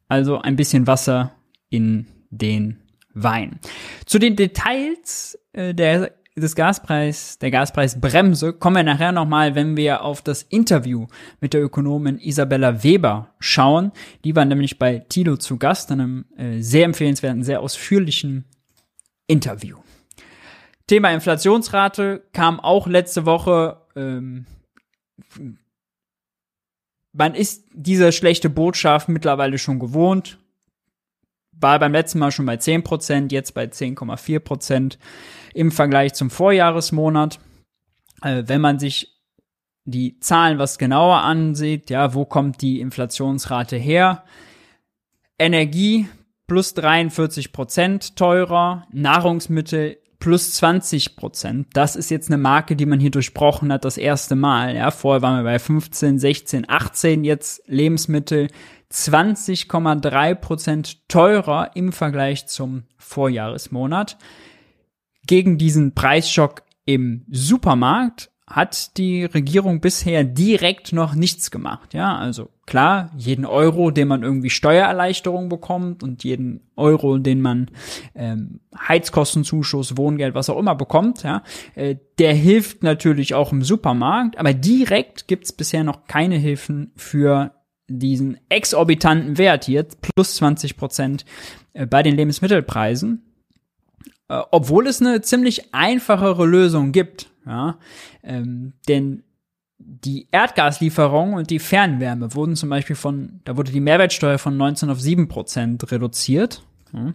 Also 0.08 0.42
ein 0.42 0.56
bisschen 0.56 0.86
Wasser 0.86 1.32
in 1.70 2.06
den 2.28 2.81
Wein. 3.14 3.58
Zu 4.06 4.18
den 4.18 4.36
Details 4.36 5.38
äh, 5.52 5.74
der 5.74 6.12
des 6.36 6.54
Gaspreis, 6.54 7.38
der 7.38 7.50
Gaspreisbremse 7.50 8.54
kommen 8.54 8.76
wir 8.76 8.82
nachher 8.82 9.12
nochmal, 9.12 9.54
wenn 9.54 9.76
wir 9.76 10.02
auf 10.02 10.22
das 10.22 10.42
Interview 10.42 11.06
mit 11.40 11.52
der 11.52 11.62
Ökonomin 11.62 12.18
Isabella 12.18 12.82
Weber 12.82 13.34
schauen. 13.38 13.92
Die 14.24 14.34
war 14.34 14.44
nämlich 14.44 14.78
bei 14.78 15.00
Tilo 15.00 15.36
zu 15.36 15.58
Gast 15.58 15.90
in 15.90 16.00
einem 16.00 16.24
äh, 16.36 16.60
sehr 16.62 16.86
empfehlenswerten, 16.86 17.42
sehr 17.42 17.60
ausführlichen 17.60 18.46
Interview. 19.26 19.78
Thema 20.86 21.10
Inflationsrate 21.10 22.22
kam 22.32 22.60
auch 22.60 22.86
letzte 22.86 23.26
Woche. 23.26 23.82
Ähm, 23.94 24.46
man 27.12 27.34
ist 27.34 27.66
diese 27.74 28.10
schlechte 28.10 28.48
Botschaft 28.48 29.08
mittlerweile 29.10 29.58
schon 29.58 29.78
gewohnt. 29.78 30.38
War 31.62 31.78
beim 31.78 31.92
letzten 31.92 32.18
Mal 32.18 32.32
schon 32.32 32.46
bei 32.46 32.56
10%, 32.56 33.32
jetzt 33.32 33.54
bei 33.54 33.64
10,4% 33.64 34.98
im 35.54 35.70
Vergleich 35.70 36.12
zum 36.14 36.30
Vorjahresmonat. 36.30 37.38
Äh, 38.22 38.44
wenn 38.46 38.60
man 38.60 38.78
sich 38.78 39.12
die 39.84 40.18
Zahlen 40.20 40.58
was 40.58 40.78
genauer 40.78 41.22
ansieht, 41.22 41.90
ja, 41.90 42.14
wo 42.14 42.24
kommt 42.24 42.62
die 42.62 42.80
Inflationsrate 42.80 43.76
her? 43.76 44.24
Energie 45.38 46.08
plus 46.46 46.74
43 46.74 47.52
Prozent 47.52 48.16
teurer, 48.16 48.86
Nahrungsmittel 48.92 49.98
plus 50.22 50.52
20 50.54 51.16
Prozent. 51.16 51.66
Das 51.72 51.96
ist 51.96 52.10
jetzt 52.10 52.30
eine 52.30 52.38
Marke, 52.38 52.76
die 52.76 52.86
man 52.86 53.00
hier 53.00 53.10
durchbrochen 53.10 53.72
hat, 53.72 53.84
das 53.84 53.98
erste 53.98 54.36
Mal. 54.36 54.76
Ja, 54.76 54.92
vorher 54.92 55.20
waren 55.20 55.38
wir 55.38 55.50
bei 55.50 55.58
15, 55.58 56.20
16, 56.20 56.68
18, 56.68 57.24
jetzt 57.24 57.62
Lebensmittel 57.66 58.46
20,3 58.92 60.34
Prozent 60.34 61.08
teurer 61.08 61.70
im 61.74 61.92
Vergleich 61.92 62.46
zum 62.46 62.84
Vorjahresmonat 62.98 64.18
gegen 65.26 65.58
diesen 65.58 65.94
Preisschock 65.94 66.62
im 66.84 67.24
Supermarkt 67.30 68.30
hat 68.46 68.98
die 68.98 69.24
Regierung 69.24 69.80
bisher 69.80 70.24
direkt 70.24 70.92
noch 70.92 71.14
nichts 71.14 71.50
gemacht. 71.50 71.94
Ja, 71.94 72.18
also 72.18 72.50
klar, 72.66 73.10
jeden 73.16 73.46
Euro, 73.46 73.90
den 73.90 74.08
man 74.08 74.22
irgendwie 74.22 74.50
Steuererleichterung 74.50 75.48
bekommt 75.48 76.02
und 76.02 76.22
jeden 76.22 76.68
Euro, 76.76 77.16
den 77.16 77.40
man 77.40 77.70
ähm, 78.14 78.60
Heizkostenzuschuss, 78.76 79.96
Wohngeld, 79.96 80.34
was 80.34 80.50
auch 80.50 80.58
immer 80.58 80.74
bekommt, 80.74 81.22
ja, 81.22 81.42
äh, 81.76 81.96
der 82.18 82.34
hilft 82.34 82.82
natürlich 82.82 83.32
auch 83.34 83.52
im 83.52 83.62
Supermarkt, 83.62 84.36
aber 84.36 84.52
direkt 84.52 85.28
gibt's 85.28 85.52
bisher 85.52 85.84
noch 85.84 86.04
keine 86.04 86.36
Hilfen 86.36 86.92
für 86.94 87.52
diesen 87.88 88.38
exorbitanten 88.48 89.38
Wert 89.38 89.64
hier, 89.64 89.84
plus 89.84 90.36
20 90.36 90.76
Prozent 90.76 91.24
äh, 91.72 91.86
bei 91.86 92.02
den 92.02 92.16
Lebensmittelpreisen. 92.16 93.22
Äh, 94.28 94.40
obwohl 94.50 94.86
es 94.86 95.00
eine 95.00 95.20
ziemlich 95.20 95.74
einfachere 95.74 96.46
Lösung 96.46 96.92
gibt. 96.92 97.30
Ja? 97.46 97.78
Ähm, 98.22 98.72
denn 98.88 99.24
die 99.78 100.28
Erdgaslieferung 100.30 101.34
und 101.34 101.50
die 101.50 101.58
Fernwärme 101.58 102.34
wurden 102.34 102.56
zum 102.56 102.70
Beispiel 102.70 102.96
von, 102.96 103.40
da 103.44 103.56
wurde 103.56 103.72
die 103.72 103.80
Mehrwertsteuer 103.80 104.38
von 104.38 104.56
19 104.56 104.90
auf 104.90 105.00
7 105.00 105.28
Prozent 105.28 105.90
reduziert. 105.90 106.62
Ja? 106.92 107.12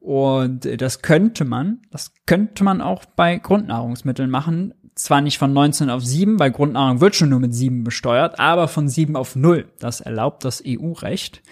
Und 0.00 0.68
das 0.80 1.00
könnte 1.00 1.46
man, 1.46 1.80
das 1.90 2.12
könnte 2.26 2.62
man 2.62 2.82
auch 2.82 3.06
bei 3.06 3.38
Grundnahrungsmitteln 3.38 4.28
machen. 4.28 4.74
Zwar 4.94 5.20
nicht 5.20 5.38
von 5.38 5.52
19 5.52 5.90
auf 5.90 6.04
7, 6.04 6.38
weil 6.38 6.52
Grundnahrung 6.52 7.00
wird 7.00 7.16
schon 7.16 7.30
nur 7.30 7.40
mit 7.40 7.54
7 7.54 7.82
besteuert, 7.82 8.38
aber 8.38 8.68
von 8.68 8.88
7 8.88 9.16
auf 9.16 9.34
0. 9.34 9.68
Das 9.80 10.00
erlaubt 10.00 10.44
das 10.44 10.62
EU-Recht. 10.64 11.42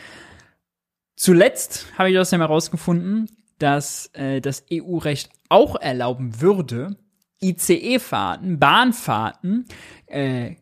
Zuletzt 1.17 1.87
habe 1.99 2.11
ich 2.11 2.19
außerdem 2.19 2.41
herausgefunden, 2.41 3.29
dass 3.59 4.11
äh, 4.15 4.41
das 4.41 4.65
EU-Recht 4.73 5.31
auch 5.49 5.77
erlauben 5.77 6.41
würde, 6.41 6.97
ICE-Fahrten, 7.43 8.59
Bahnfahrten 8.59 9.67
äh, 10.07 10.57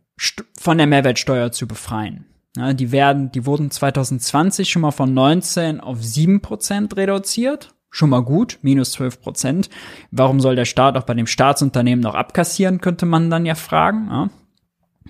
von 0.58 0.78
der 0.78 0.87
Mehrwertsteuer 0.87 1.52
zu 1.52 1.66
befreien. 1.66 2.26
Ja, 2.56 2.72
die 2.72 2.92
werden, 2.92 3.30
die 3.30 3.46
wurden 3.46 3.70
2020 3.70 4.70
schon 4.70 4.82
mal 4.82 4.90
von 4.90 5.14
19 5.14 5.80
auf 5.80 6.02
7 6.02 6.40
Prozent 6.42 6.96
reduziert. 6.96 7.75
Schon 7.90 8.11
mal 8.11 8.23
gut, 8.23 8.59
minus 8.62 8.92
12 8.92 9.20
Prozent. 9.20 9.70
Warum 10.11 10.40
soll 10.40 10.56
der 10.56 10.64
Staat 10.64 10.97
auch 10.97 11.02
bei 11.02 11.14
dem 11.14 11.26
Staatsunternehmen 11.26 12.02
noch 12.02 12.14
abkassieren, 12.14 12.80
könnte 12.80 13.04
man 13.04 13.30
dann 13.30 13.47
ja 13.47 13.56
fragen. 13.56 14.09
Ja. 14.11 14.30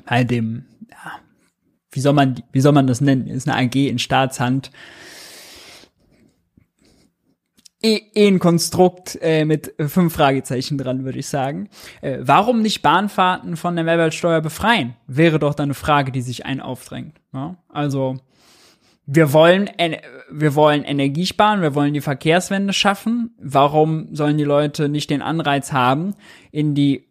Bei 0.07 0.25
dem, 0.25 0.65
ja, 0.89 1.13
wie 1.93 2.01
soll 2.01 2.15
man, 2.15 2.43
wie 2.53 2.61
soll 2.61 2.73
man 2.73 2.87
das 2.87 3.01
nennen? 3.01 3.27
Ist 3.27 3.49
eine 3.49 3.67
AG 3.67 3.75
in 3.75 3.99
Staatshand 3.99 4.71
eh, 7.83 8.01
eh 8.15 8.29
ein 8.29 8.39
Konstrukt 8.39 9.19
äh, 9.21 9.45
mit 9.45 9.75
fünf 9.79 10.15
Fragezeichen 10.15 10.79
dran, 10.79 11.05
würde 11.05 11.19
ich 11.19 11.29
sagen. 11.29 11.69
Äh, 12.01 12.19
warum 12.21 12.63
nicht 12.63 12.83
Bahnfahrten 12.83 13.57
von 13.57 13.75
der 13.75 13.85
Mehrwertsteuer 13.85 14.41
befreien? 14.41 14.95
Wäre 15.07 15.39
doch 15.39 15.55
dann 15.55 15.65
eine 15.65 15.75
Frage, 15.75 16.13
die 16.13 16.23
sich 16.23 16.47
ein 16.47 16.61
aufdrängt. 16.61 17.21
Ja? 17.33 17.57
Also 17.69 18.19
wir 19.13 19.33
wollen, 19.33 19.69
wir 20.31 20.55
wollen 20.55 20.85
Energie 20.85 21.27
sparen, 21.27 21.63
wir 21.63 21.75
wollen 21.75 21.95
die 21.95 22.01
Verkehrswende 22.01 22.73
schaffen. 22.73 23.35
Warum 23.41 24.15
sollen 24.15 24.39
die 24.39 24.45
Leute 24.45 24.89
nicht 24.89 25.11
den 25.11 25.21
Anreiz 25.21 25.73
haben, 25.73 26.15
in 26.53 26.75
die 26.75 27.09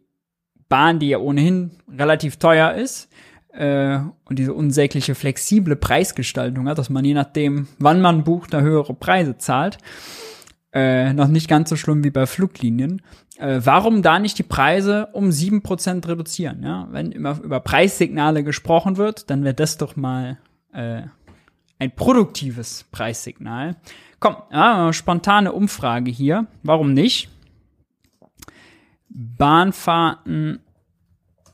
Bahn, 0.70 1.00
die 1.00 1.10
ja 1.10 1.18
ohnehin 1.18 1.72
relativ 1.92 2.38
teuer 2.38 2.74
ist, 2.74 3.10
äh, 3.52 4.00
und 4.26 4.40
diese 4.40 4.54
unsägliche 4.54 5.16
flexible 5.16 5.76
Preisgestaltung 5.76 6.70
hat, 6.70 6.78
dass 6.78 6.90
man 6.90 7.04
je 7.04 7.16
nachdem, 7.16 7.68
wann 7.80 8.00
man 8.00 8.24
bucht, 8.24 8.54
da 8.54 8.62
höhere 8.62 8.94
Preise 8.94 9.38
zahlt 9.38 9.80
äh, 10.72 11.14
noch 11.14 11.28
nicht 11.28 11.50
ganz 11.50 11.70
so 11.70 11.76
schlimm 11.76 12.04
wie 12.04 12.12
bei 12.12 12.26
Fluglinien. 12.28 13.02
Äh, 13.38 13.62
warum 13.64 14.02
da 14.02 14.20
nicht 14.20 14.38
die 14.38 14.44
Preise 14.44 15.08
um 15.14 15.32
sieben 15.32 15.64
Prozent 15.64 16.08
reduzieren? 16.08 16.64
Ja? 16.64 16.88
Wenn 16.92 17.12
immer 17.12 17.40
über 17.42 17.60
Preissignale 17.60 18.44
gesprochen 18.44 18.98
wird, 18.98 19.30
dann 19.30 19.44
wäre 19.44 19.56
das 19.56 19.78
doch 19.78 19.96
mal 19.96 20.38
äh, 20.74 21.04
ein 21.80 21.96
produktives 21.96 22.86
Preissignal. 22.92 23.78
Komm, 24.20 24.36
ja, 24.52 24.92
spontane 24.94 25.54
Umfrage 25.54 26.12
hier. 26.12 26.48
Warum 26.62 26.94
nicht? 26.94 27.30
Bahnfahrten 29.08 30.60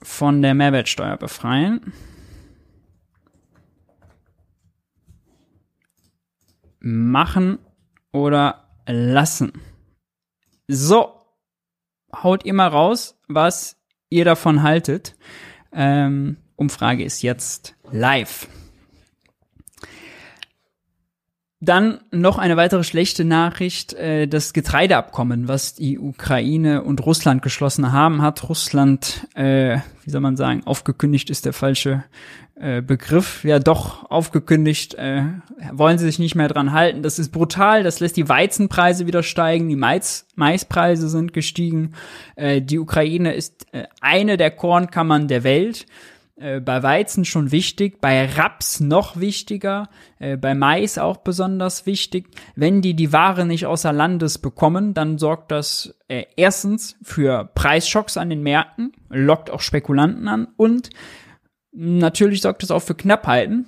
von 0.01 0.41
der 0.41 0.55
Mehrwertsteuer 0.55 1.17
befreien. 1.17 1.93
Machen 6.79 7.59
oder 8.11 8.67
lassen. 8.87 9.53
So, 10.67 11.13
haut 12.23 12.45
ihr 12.45 12.53
mal 12.53 12.67
raus, 12.67 13.19
was 13.27 13.77
ihr 14.09 14.25
davon 14.25 14.63
haltet. 14.63 15.15
Ähm, 15.71 16.37
Umfrage 16.55 17.03
ist 17.03 17.21
jetzt 17.21 17.75
live. 17.91 18.47
Dann 21.65 21.99
noch 22.11 22.37
eine 22.37 22.57
weitere 22.57 22.83
schlechte 22.83 23.25
Nachricht. 23.25 23.93
Äh, 23.93 24.27
das 24.27 24.53
Getreideabkommen, 24.53 25.47
was 25.47 25.73
die 25.73 25.97
Ukraine 25.97 26.83
und 26.83 27.03
Russland 27.03 27.41
geschlossen 27.41 27.91
haben, 27.91 28.21
hat 28.21 28.47
Russland, 28.47 29.27
äh, 29.33 29.79
wie 30.03 30.11
soll 30.11 30.21
man 30.21 30.37
sagen, 30.37 30.61
aufgekündigt 30.65 31.31
ist 31.31 31.45
der 31.45 31.53
falsche 31.53 32.03
äh, 32.53 32.83
Begriff, 32.83 33.43
ja 33.43 33.57
doch 33.57 34.09
aufgekündigt, 34.11 34.93
äh, 34.93 35.23
wollen 35.71 35.97
sie 35.97 36.05
sich 36.05 36.19
nicht 36.19 36.35
mehr 36.35 36.49
dran 36.49 36.71
halten. 36.71 37.01
Das 37.01 37.17
ist 37.17 37.31
brutal, 37.31 37.81
das 37.81 37.99
lässt 37.99 38.15
die 38.15 38.29
Weizenpreise 38.29 39.07
wieder 39.07 39.23
steigen, 39.23 39.67
die 39.67 39.75
Mais 39.75 40.27
Maispreise 40.35 41.09
sind 41.09 41.33
gestiegen. 41.33 41.93
Äh, 42.35 42.61
die 42.61 42.77
Ukraine 42.77 43.33
ist 43.33 43.65
äh, 43.71 43.85
eine 44.01 44.37
der 44.37 44.51
Kornkammern 44.51 45.27
der 45.27 45.43
Welt. 45.43 45.87
Äh, 46.37 46.59
bei 46.59 46.83
Weizen 46.83 47.23
schon 47.23 47.51
wichtig, 47.51 48.01
bei 48.01 48.25
Raps 48.25 48.81
noch 48.81 49.17
wichtiger, 49.17 49.87
äh, 50.19 50.35
bei 50.35 50.53
Mais 50.53 50.97
auch 50.97 51.17
besonders 51.17 51.85
wichtig. 51.85 52.27
Wenn 52.55 52.81
die 52.81 52.93
die 52.93 53.13
Ware 53.13 53.45
nicht 53.45 53.65
außer 53.65 53.93
Landes 53.93 54.37
bekommen, 54.37 54.93
dann 54.93 55.17
sorgt 55.17 55.51
das 55.51 55.97
äh, 56.09 56.25
erstens 56.35 56.97
für 57.01 57.49
Preisschocks 57.55 58.17
an 58.17 58.29
den 58.29 58.43
Märkten, 58.43 58.91
lockt 59.09 59.49
auch 59.49 59.61
Spekulanten 59.61 60.27
an 60.27 60.49
und 60.57 60.89
natürlich 61.71 62.41
sorgt 62.41 62.63
das 62.63 62.71
auch 62.71 62.81
für 62.81 62.95
Knappheiten. 62.95 63.67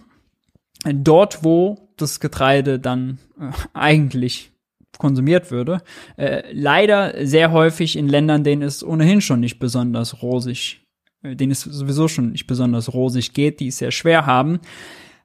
Dort, 0.83 1.45
wo 1.45 1.89
das 1.95 2.19
Getreide 2.19 2.79
dann 2.79 3.19
äh, 3.39 3.49
eigentlich 3.73 4.51
konsumiert 4.97 5.51
würde. 5.51 5.81
Äh, 6.17 6.43
leider 6.51 7.25
sehr 7.25 7.51
häufig 7.51 7.95
in 7.95 8.09
Ländern, 8.09 8.43
denen 8.43 8.61
es 8.61 8.83
ohnehin 8.83 9.21
schon 9.21 9.39
nicht 9.39 9.57
besonders 9.59 10.21
rosig 10.21 10.81
äh, 10.81 10.86
denen 11.23 11.51
es 11.51 11.61
sowieso 11.61 12.07
schon 12.07 12.31
nicht 12.31 12.47
besonders 12.47 12.93
rosig 12.93 13.33
geht, 13.33 13.59
die 13.59 13.67
es 13.67 13.77
sehr 13.77 13.91
schwer 13.91 14.25
haben. 14.25 14.59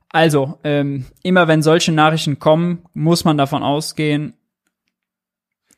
Also, 0.08 0.58
ähm, 0.62 1.06
immer 1.22 1.48
wenn 1.48 1.62
solche 1.62 1.92
Nachrichten 1.92 2.38
kommen, 2.38 2.84
muss 2.92 3.24
man 3.24 3.38
davon 3.38 3.62
ausgehen, 3.62 4.34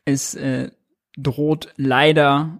es 0.03 0.35
äh, 0.35 0.71
droht 1.17 1.73
leider 1.77 2.59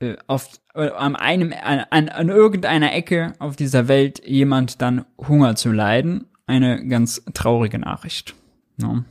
äh, 0.00 0.16
auf, 0.26 0.48
äh, 0.74 0.90
an, 0.90 1.16
einem, 1.16 1.52
an, 1.52 2.08
an 2.08 2.28
irgendeiner 2.28 2.92
Ecke 2.92 3.32
auf 3.38 3.56
dieser 3.56 3.88
Welt 3.88 4.26
jemand 4.26 4.82
dann 4.82 5.04
Hunger 5.16 5.54
zu 5.56 5.72
leiden. 5.72 6.26
Eine 6.46 6.86
ganz 6.86 7.24
traurige 7.32 7.78
Nachricht. 7.78 8.34
Ja 8.76 9.04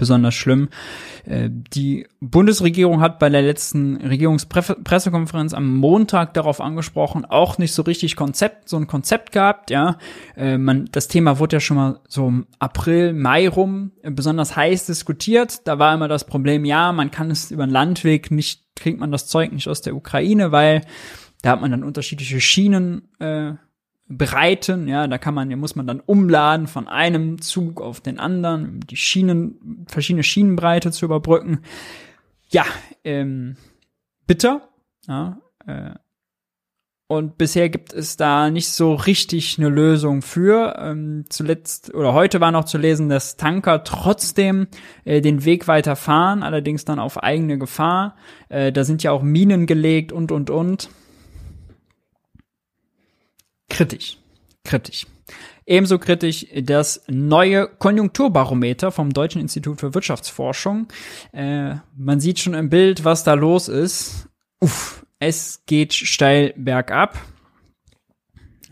besonders 0.00 0.34
schlimm. 0.34 0.68
Äh, 1.24 1.48
die 1.50 2.08
Bundesregierung 2.20 3.00
hat 3.00 3.20
bei 3.20 3.28
der 3.28 3.42
letzten 3.42 3.96
Regierungspressekonferenz 3.96 5.54
am 5.54 5.76
Montag 5.76 6.34
darauf 6.34 6.60
angesprochen, 6.60 7.24
auch 7.24 7.58
nicht 7.58 7.72
so 7.72 7.82
richtig 7.82 8.16
Konzept, 8.16 8.68
so 8.68 8.76
ein 8.76 8.88
Konzept 8.88 9.30
gehabt, 9.30 9.70
ja. 9.70 9.98
Äh, 10.36 10.58
man, 10.58 10.88
das 10.90 11.06
Thema 11.06 11.38
wurde 11.38 11.56
ja 11.56 11.60
schon 11.60 11.76
mal 11.76 12.00
so 12.08 12.26
im 12.26 12.46
April, 12.58 13.12
Mai 13.12 13.48
rum 13.48 13.92
besonders 14.02 14.56
heiß 14.56 14.86
diskutiert. 14.86 15.68
Da 15.68 15.78
war 15.78 15.94
immer 15.94 16.08
das 16.08 16.24
Problem, 16.24 16.64
ja, 16.64 16.90
man 16.90 17.12
kann 17.12 17.30
es 17.30 17.52
über 17.52 17.66
den 17.66 17.72
Landweg 17.72 18.32
nicht, 18.32 18.62
kriegt 18.74 18.98
man 18.98 19.12
das 19.12 19.28
Zeug 19.28 19.52
nicht 19.52 19.68
aus 19.68 19.82
der 19.82 19.94
Ukraine, 19.94 20.50
weil 20.50 20.80
da 21.42 21.50
hat 21.50 21.60
man 21.60 21.70
dann 21.70 21.84
unterschiedliche 21.84 22.40
Schienen, 22.40 23.08
äh, 23.18 23.52
breiten, 24.10 24.88
ja, 24.88 25.06
da 25.06 25.18
kann 25.18 25.34
man, 25.34 25.48
muss 25.58 25.76
man 25.76 25.86
dann 25.86 26.00
umladen 26.00 26.66
von 26.66 26.88
einem 26.88 27.40
Zug 27.40 27.80
auf 27.80 28.00
den 28.00 28.18
anderen, 28.18 28.68
um 28.68 28.80
die 28.80 28.96
Schienen, 28.96 29.86
verschiedene 29.88 30.24
Schienenbreite 30.24 30.90
zu 30.90 31.04
überbrücken. 31.04 31.60
Ja, 32.48 32.64
ähm, 33.04 33.56
bitter, 34.26 34.68
ja, 35.06 35.38
äh, 35.64 35.94
und 37.06 37.38
bisher 37.38 37.68
gibt 37.70 37.92
es 37.92 38.16
da 38.16 38.50
nicht 38.50 38.68
so 38.68 38.94
richtig 38.94 39.58
eine 39.58 39.68
Lösung 39.68 40.22
für. 40.22 40.76
Ähm, 40.78 41.24
zuletzt 41.28 41.92
oder 41.92 42.12
heute 42.12 42.40
war 42.40 42.52
noch 42.52 42.66
zu 42.66 42.78
lesen, 42.78 43.08
dass 43.08 43.36
Tanker 43.36 43.82
trotzdem 43.82 44.68
äh, 45.04 45.20
den 45.20 45.44
Weg 45.44 45.66
weiter 45.66 45.96
fahren, 45.96 46.44
allerdings 46.44 46.84
dann 46.84 47.00
auf 47.00 47.20
eigene 47.20 47.58
Gefahr. 47.58 48.14
Äh, 48.48 48.70
da 48.70 48.84
sind 48.84 49.02
ja 49.02 49.10
auch 49.10 49.22
Minen 49.22 49.66
gelegt 49.66 50.12
und 50.12 50.30
und 50.30 50.50
und. 50.50 50.88
Kritisch. 53.70 54.18
Kritisch. 54.64 55.06
Ebenso 55.64 55.98
kritisch 55.98 56.46
das 56.62 57.02
neue 57.06 57.68
Konjunkturbarometer 57.68 58.90
vom 58.90 59.12
Deutschen 59.12 59.40
Institut 59.40 59.80
für 59.80 59.94
Wirtschaftsforschung. 59.94 60.88
Äh, 61.32 61.76
man 61.96 62.20
sieht 62.20 62.40
schon 62.40 62.54
im 62.54 62.68
Bild, 62.68 63.04
was 63.04 63.24
da 63.24 63.34
los 63.34 63.68
ist. 63.68 64.28
Uff, 64.60 65.06
es 65.20 65.62
geht 65.66 65.94
steil 65.94 66.52
bergab. 66.56 67.18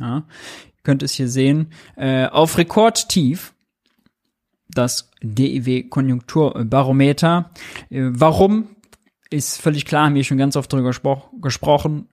Ja, 0.00 0.16
ihr 0.16 0.82
könnt 0.82 1.02
es 1.02 1.12
hier 1.12 1.28
sehen. 1.28 1.72
Äh, 1.96 2.26
auf 2.26 2.58
Rekordtief 2.58 3.54
das 4.68 5.10
DIW 5.22 5.84
Konjunkturbarometer. 5.84 7.50
Äh, 7.90 8.10
warum? 8.10 8.68
Ist 9.30 9.60
völlig 9.60 9.84
klar, 9.84 10.06
haben 10.06 10.14
wir 10.14 10.24
schon 10.24 10.38
ganz 10.38 10.56
oft 10.56 10.72
darüber 10.72 10.90
gesprochen. 11.42 12.08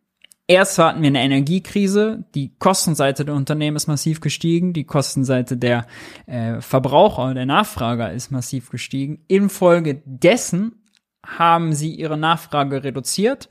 Erst 0.48 0.78
hatten 0.78 1.02
wir 1.02 1.08
eine 1.08 1.24
Energiekrise, 1.24 2.24
die 2.36 2.56
Kostenseite 2.60 3.26
der 3.26 3.34
Unternehmen 3.34 3.78
ist 3.78 3.88
massiv 3.88 4.22
gestiegen, 4.22 4.74
die 4.74 4.84
Kostenseite 4.84 5.58
der 5.58 5.88
äh, 6.28 6.62
Verbraucher, 6.62 7.34
der 7.34 7.48
Nachfrager 7.48 8.14
ist 8.14 8.32
massiv 8.32 8.70
gestiegen. 8.70 9.24
Infolgedessen 9.28 10.84
haben 11.26 11.74
sie 11.74 11.96
ihre 11.96 12.18
Nachfrage 12.18 12.84
reduziert. 12.84 13.50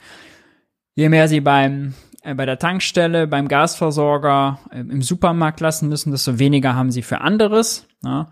Je 0.95 1.09
mehr 1.09 1.27
sie 1.27 1.41
beim 1.41 1.95
äh, 2.25 2.35
bei 2.35 2.47
der 2.47 2.59
Tankstelle, 2.59 3.27
beim 3.27 3.49
Gasversorger, 3.49 4.59
äh, 4.71 4.81
im 4.81 5.03
Supermarkt 5.03 5.61
lassen 5.61 5.89
müssen, 5.89 6.11
desto 6.11 6.39
weniger 6.39 6.75
haben 6.75 6.91
sie 6.91 7.03
für 7.03 7.21
anderes. 7.21 7.87
Ja. 8.03 8.29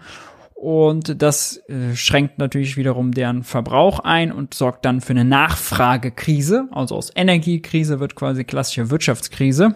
Und 0.63 1.21
das 1.21 1.57
äh, 1.69 1.97
schränkt 1.97 2.39
natürlich 2.39 2.77
wiederum 2.77 3.11
deren 3.11 3.43
Verbrauch 3.43 3.99
ein 3.99 4.31
und 4.31 4.55
sorgt 4.55 4.85
dann 4.85 5.01
für 5.01 5.11
eine 5.11 5.25
Nachfragekrise. 5.25 6.69
Also 6.71 6.95
aus 6.95 7.11
Energiekrise 7.17 7.99
wird 7.99 8.15
quasi 8.15 8.45
klassische 8.45 8.89
Wirtschaftskrise. 8.89 9.75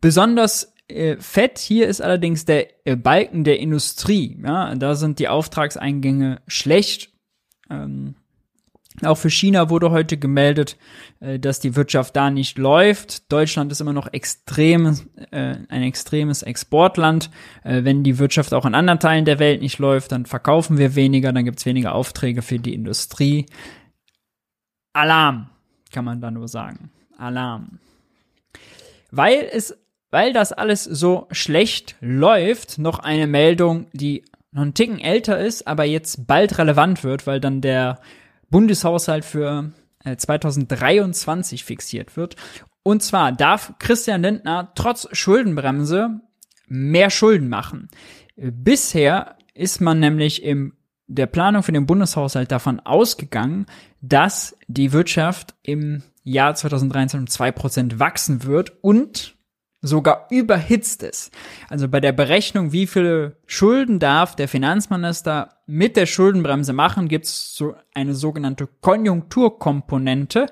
Besonders 0.00 0.74
äh, 0.88 1.18
fett 1.20 1.60
hier 1.60 1.86
ist 1.86 2.00
allerdings 2.00 2.46
der 2.46 2.66
äh, 2.84 2.96
Balken 2.96 3.44
der 3.44 3.60
Industrie. 3.60 4.36
Ja, 4.44 4.74
da 4.74 4.96
sind 4.96 5.20
die 5.20 5.28
Auftragseingänge 5.28 6.40
schlecht. 6.48 7.12
Ähm, 7.70 8.16
auch 9.04 9.16
für 9.16 9.30
China 9.30 9.70
wurde 9.70 9.90
heute 9.90 10.16
gemeldet, 10.16 10.76
äh, 11.20 11.38
dass 11.38 11.60
die 11.60 11.76
Wirtschaft 11.76 12.16
da 12.16 12.30
nicht 12.30 12.58
läuft. 12.58 13.30
Deutschland 13.32 13.72
ist 13.72 13.80
immer 13.80 13.92
noch 13.92 14.12
extrem, 14.12 14.98
äh, 15.30 15.56
ein 15.68 15.82
extremes 15.82 16.42
Exportland. 16.42 17.30
Äh, 17.64 17.84
wenn 17.84 18.02
die 18.02 18.18
Wirtschaft 18.18 18.54
auch 18.54 18.66
in 18.66 18.74
anderen 18.74 19.00
Teilen 19.00 19.24
der 19.24 19.38
Welt 19.38 19.60
nicht 19.60 19.78
läuft, 19.78 20.12
dann 20.12 20.26
verkaufen 20.26 20.78
wir 20.78 20.94
weniger, 20.94 21.32
dann 21.32 21.44
gibt 21.44 21.58
es 21.58 21.66
weniger 21.66 21.94
Aufträge 21.94 22.42
für 22.42 22.58
die 22.58 22.74
Industrie. 22.74 23.46
Alarm, 24.92 25.48
kann 25.92 26.04
man 26.04 26.20
da 26.20 26.30
nur 26.30 26.48
sagen. 26.48 26.90
Alarm. 27.16 27.78
Weil 29.10 29.48
es, 29.52 29.76
weil 30.10 30.32
das 30.32 30.52
alles 30.52 30.84
so 30.84 31.28
schlecht 31.30 31.96
läuft, 32.00 32.78
noch 32.78 32.98
eine 32.98 33.26
Meldung, 33.26 33.86
die 33.92 34.24
noch 34.52 34.62
einen 34.62 34.74
Ticken 34.74 34.98
älter 34.98 35.38
ist, 35.38 35.66
aber 35.66 35.84
jetzt 35.84 36.26
bald 36.26 36.58
relevant 36.58 37.04
wird, 37.04 37.26
weil 37.26 37.40
dann 37.40 37.60
der 37.60 38.00
Bundeshaushalt 38.50 39.24
für 39.24 39.72
2023 40.16 41.60
äh, 41.60 41.64
fixiert 41.64 42.16
wird. 42.16 42.36
Und 42.82 43.02
zwar 43.02 43.32
darf 43.32 43.74
Christian 43.78 44.22
Lindner 44.22 44.72
trotz 44.74 45.08
Schuldenbremse 45.12 46.20
mehr 46.66 47.10
Schulden 47.10 47.48
machen. 47.48 47.88
Bisher 48.36 49.36
ist 49.54 49.80
man 49.80 50.00
nämlich 50.00 50.42
im 50.42 50.74
der 51.08 51.26
Planung 51.26 51.62
für 51.62 51.72
den 51.72 51.86
Bundeshaushalt 51.86 52.52
davon 52.52 52.80
ausgegangen, 52.80 53.66
dass 54.02 54.56
die 54.68 54.92
Wirtschaft 54.92 55.54
im 55.62 56.02
Jahr 56.22 56.54
2023 56.54 57.20
um 57.20 57.26
zwei 57.26 57.50
Prozent 57.50 57.98
wachsen 57.98 58.44
wird 58.44 58.72
und 58.82 59.34
sogar 59.80 60.26
überhitzt 60.30 61.02
ist. 61.02 61.32
Also 61.68 61.88
bei 61.88 62.00
der 62.00 62.12
Berechnung, 62.12 62.72
wie 62.72 62.86
viele 62.86 63.36
Schulden 63.46 63.98
darf 63.98 64.34
der 64.34 64.48
Finanzminister 64.48 65.50
mit 65.66 65.96
der 65.96 66.06
Schuldenbremse 66.06 66.72
machen, 66.72 67.08
gibt 67.08 67.26
es 67.26 67.54
so 67.54 67.74
eine 67.94 68.14
sogenannte 68.14 68.68
Konjunkturkomponente. 68.80 70.46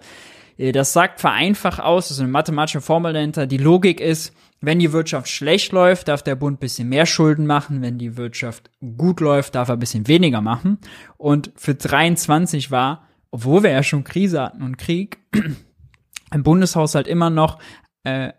Äh, 0.56 0.72
das 0.72 0.92
sagt 0.92 1.20
vereinfacht 1.20 1.80
aus, 1.80 2.08
das 2.08 2.18
ist 2.18 2.20
eine 2.20 2.30
mathematische 2.30 2.80
Formel 2.80 3.12
dahinter. 3.12 3.46
Die 3.46 3.58
Logik 3.58 4.00
ist, 4.00 4.32
wenn 4.60 4.78
die 4.78 4.92
Wirtschaft 4.92 5.28
schlecht 5.28 5.72
läuft, 5.72 6.08
darf 6.08 6.22
der 6.22 6.36
Bund 6.36 6.60
bisschen 6.60 6.88
mehr 6.88 7.06
Schulden 7.06 7.46
machen. 7.46 7.82
Wenn 7.82 7.98
die 7.98 8.16
Wirtschaft 8.16 8.70
gut 8.96 9.20
läuft, 9.20 9.54
darf 9.54 9.68
er 9.68 9.76
bisschen 9.76 10.06
weniger 10.06 10.40
machen. 10.40 10.78
Und 11.16 11.52
für 11.56 11.74
23 11.74 12.70
war, 12.70 13.08
obwohl 13.30 13.64
wir 13.64 13.70
ja 13.70 13.82
schon 13.82 14.04
Krise 14.04 14.40
hatten 14.40 14.62
und 14.62 14.78
Krieg, 14.78 15.18
im 16.32 16.42
Bundeshaushalt 16.42 17.06
immer 17.06 17.30
noch 17.30 17.58
äh, 18.04 18.32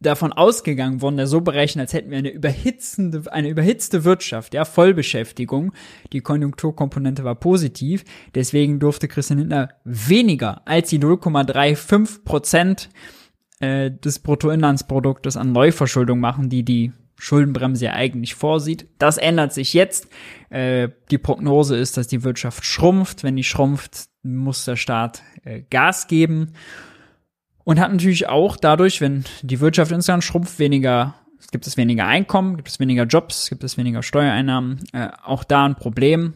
davon 0.00 0.32
ausgegangen 0.32 1.02
worden, 1.02 1.16
der 1.16 1.26
so 1.26 1.40
berechnet, 1.40 1.82
als 1.82 1.92
hätten 1.92 2.10
wir 2.10 2.18
eine 2.18 2.30
überhitzende, 2.30 3.32
eine 3.32 3.48
überhitzte 3.48 4.04
Wirtschaft, 4.04 4.54
ja, 4.54 4.64
Vollbeschäftigung. 4.64 5.72
Die 6.12 6.20
Konjunkturkomponente 6.20 7.24
war 7.24 7.34
positiv. 7.34 8.04
Deswegen 8.34 8.78
durfte 8.78 9.08
Christian 9.08 9.40
Lindner 9.40 9.70
weniger 9.84 10.62
als 10.66 10.90
die 10.90 11.00
0,35 11.00 12.24
Prozent 12.24 12.90
äh, 13.60 13.90
des 13.90 14.20
Bruttoinlandsproduktes 14.20 15.36
an 15.36 15.52
Neuverschuldung 15.52 16.20
machen, 16.20 16.48
die 16.48 16.64
die 16.64 16.92
Schuldenbremse 17.16 17.86
ja 17.86 17.92
eigentlich 17.94 18.36
vorsieht. 18.36 18.86
Das 18.98 19.18
ändert 19.18 19.52
sich 19.52 19.72
jetzt. 19.74 20.08
Äh, 20.50 20.90
die 21.10 21.18
Prognose 21.18 21.76
ist, 21.76 21.96
dass 21.96 22.06
die 22.06 22.22
Wirtschaft 22.22 22.64
schrumpft. 22.64 23.24
Wenn 23.24 23.34
die 23.34 23.42
schrumpft, 23.42 24.08
muss 24.22 24.64
der 24.64 24.76
Staat 24.76 25.22
äh, 25.42 25.62
Gas 25.68 26.06
geben. 26.06 26.52
Und 27.68 27.78
hat 27.78 27.92
natürlich 27.92 28.30
auch 28.30 28.56
dadurch, 28.56 29.02
wenn 29.02 29.24
die 29.42 29.60
Wirtschaft 29.60 29.92
insgesamt 29.92 30.24
schrumpft, 30.24 30.58
weniger, 30.58 31.16
gibt 31.52 31.66
es 31.66 31.76
weniger 31.76 32.06
Einkommen, 32.06 32.56
gibt 32.56 32.68
es 32.68 32.80
weniger 32.80 33.04
Jobs, 33.04 33.50
gibt 33.50 33.62
es 33.62 33.76
weniger 33.76 34.02
Steuereinnahmen, 34.02 34.84
äh, 34.94 35.08
auch 35.22 35.44
da 35.44 35.66
ein 35.66 35.74
Problem. 35.74 36.32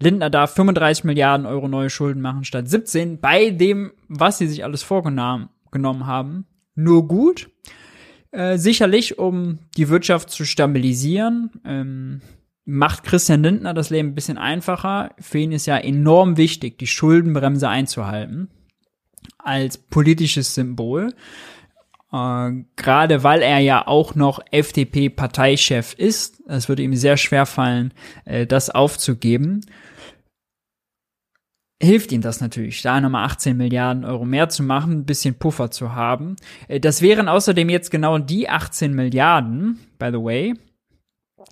Lindner 0.00 0.30
darf 0.30 0.52
35 0.54 1.04
Milliarden 1.04 1.46
Euro 1.46 1.68
neue 1.68 1.90
Schulden 1.90 2.20
machen 2.20 2.42
statt 2.42 2.68
17, 2.68 3.20
bei 3.20 3.50
dem, 3.50 3.92
was 4.08 4.38
sie 4.38 4.48
sich 4.48 4.64
alles 4.64 4.82
vorgenommen 4.82 5.48
haben. 5.76 6.46
Nur 6.74 7.06
gut. 7.06 7.48
Äh, 8.32 8.58
sicherlich, 8.58 9.20
um 9.20 9.60
die 9.76 9.90
Wirtschaft 9.90 10.28
zu 10.30 10.44
stabilisieren, 10.44 11.50
ähm, 11.64 12.20
macht 12.64 13.04
Christian 13.04 13.44
Lindner 13.44 13.74
das 13.74 13.90
Leben 13.90 14.08
ein 14.08 14.14
bisschen 14.16 14.38
einfacher. 14.38 15.10
Für 15.20 15.38
ihn 15.38 15.52
ist 15.52 15.66
ja 15.66 15.76
enorm 15.76 16.36
wichtig, 16.36 16.80
die 16.80 16.88
Schuldenbremse 16.88 17.68
einzuhalten 17.68 18.48
als 19.38 19.78
politisches 19.78 20.54
Symbol. 20.54 21.12
Äh, 22.12 22.50
Gerade 22.76 23.24
weil 23.24 23.42
er 23.42 23.58
ja 23.58 23.86
auch 23.86 24.14
noch 24.14 24.40
FDP-Parteichef 24.50 25.94
ist. 25.94 26.42
Es 26.46 26.68
würde 26.68 26.82
ihm 26.82 26.94
sehr 26.94 27.16
schwer 27.16 27.46
fallen, 27.46 27.92
äh, 28.24 28.46
das 28.46 28.70
aufzugeben. 28.70 29.64
Hilft 31.82 32.12
ihm 32.12 32.20
das 32.20 32.40
natürlich, 32.40 32.80
da 32.82 33.00
nochmal 33.00 33.24
18 33.24 33.56
Milliarden 33.56 34.04
Euro 34.04 34.24
mehr 34.24 34.48
zu 34.48 34.62
machen, 34.62 34.92
ein 34.92 35.04
bisschen 35.04 35.34
Puffer 35.34 35.72
zu 35.72 35.94
haben. 35.94 36.36
Äh, 36.68 36.78
das 36.78 37.02
wären 37.02 37.28
außerdem 37.28 37.68
jetzt 37.68 37.90
genau 37.90 38.18
die 38.18 38.48
18 38.48 38.94
Milliarden, 38.94 39.80
by 39.98 40.10
the 40.12 40.22
way. 40.22 40.54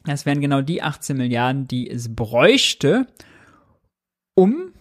Das 0.05 0.27
wären 0.27 0.41
genau 0.41 0.63
die 0.63 0.83
18 0.83 1.17
Milliarden, 1.17 1.67
die 1.67 1.91
es 1.91 2.15
bräuchte, 2.15 3.07
um 4.37 4.73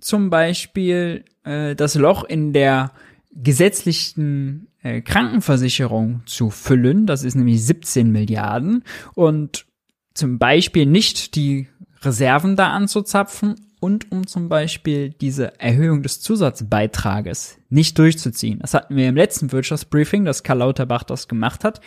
zum 0.00 0.30
Beispiel 0.30 1.24
äh, 1.48 1.74
das 1.74 1.94
Loch 1.94 2.24
in 2.24 2.52
der 2.52 2.92
gesetzlichen 3.34 4.68
äh, 4.82 5.00
Krankenversicherung 5.00 6.22
zu 6.26 6.50
füllen. 6.50 7.06
Das 7.06 7.24
ist 7.24 7.34
nämlich 7.34 7.64
17 7.64 8.10
Milliarden. 8.10 8.84
Und 9.14 9.66
zum 10.14 10.38
Beispiel 10.38 10.86
nicht 10.86 11.34
die 11.36 11.68
Reserven 12.02 12.56
da 12.56 12.70
anzuzapfen 12.70 13.56
und 13.80 14.10
um 14.10 14.26
zum 14.26 14.48
Beispiel 14.48 15.10
diese 15.10 15.58
Erhöhung 15.60 16.02
des 16.02 16.20
Zusatzbeitrages 16.20 17.58
nicht 17.68 17.98
durchzuziehen. 17.98 18.58
Das 18.60 18.74
hatten 18.74 18.96
wir 18.96 19.08
im 19.08 19.16
letzten 19.16 19.52
Wirtschaftsbriefing, 19.52 20.24
dass 20.24 20.42
Karl 20.42 20.58
Lauterbach 20.58 21.04
das 21.04 21.28
gemacht 21.28 21.64
hat. 21.64 21.80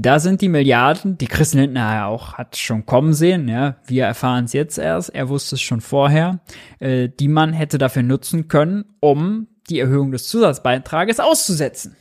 Da 0.00 0.20
sind 0.20 0.42
die 0.42 0.48
Milliarden, 0.48 1.18
die 1.18 1.26
Christian 1.26 1.62
Lindner 1.62 2.06
auch 2.06 2.34
hat 2.34 2.56
schon 2.56 2.86
kommen 2.86 3.14
sehen, 3.14 3.48
ja, 3.48 3.78
wir 3.84 4.04
erfahren 4.04 4.44
es 4.44 4.52
jetzt 4.52 4.78
erst, 4.78 5.12
er 5.12 5.28
wusste 5.28 5.56
es 5.56 5.60
schon 5.60 5.80
vorher, 5.80 6.38
äh, 6.78 7.08
die 7.08 7.26
man 7.26 7.52
hätte 7.52 7.78
dafür 7.78 8.04
nutzen 8.04 8.46
können, 8.46 8.84
um 9.00 9.48
die 9.68 9.80
Erhöhung 9.80 10.12
des 10.12 10.28
Zusatzbeitrages 10.28 11.18
auszusetzen. 11.18 11.96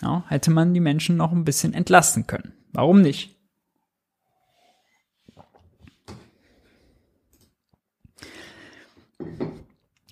Ja, 0.00 0.24
hätte 0.28 0.50
man 0.50 0.72
die 0.72 0.80
Menschen 0.80 1.18
noch 1.18 1.32
ein 1.32 1.44
bisschen 1.44 1.74
entlasten 1.74 2.26
können. 2.26 2.54
Warum 2.72 3.02
nicht? 3.02 3.36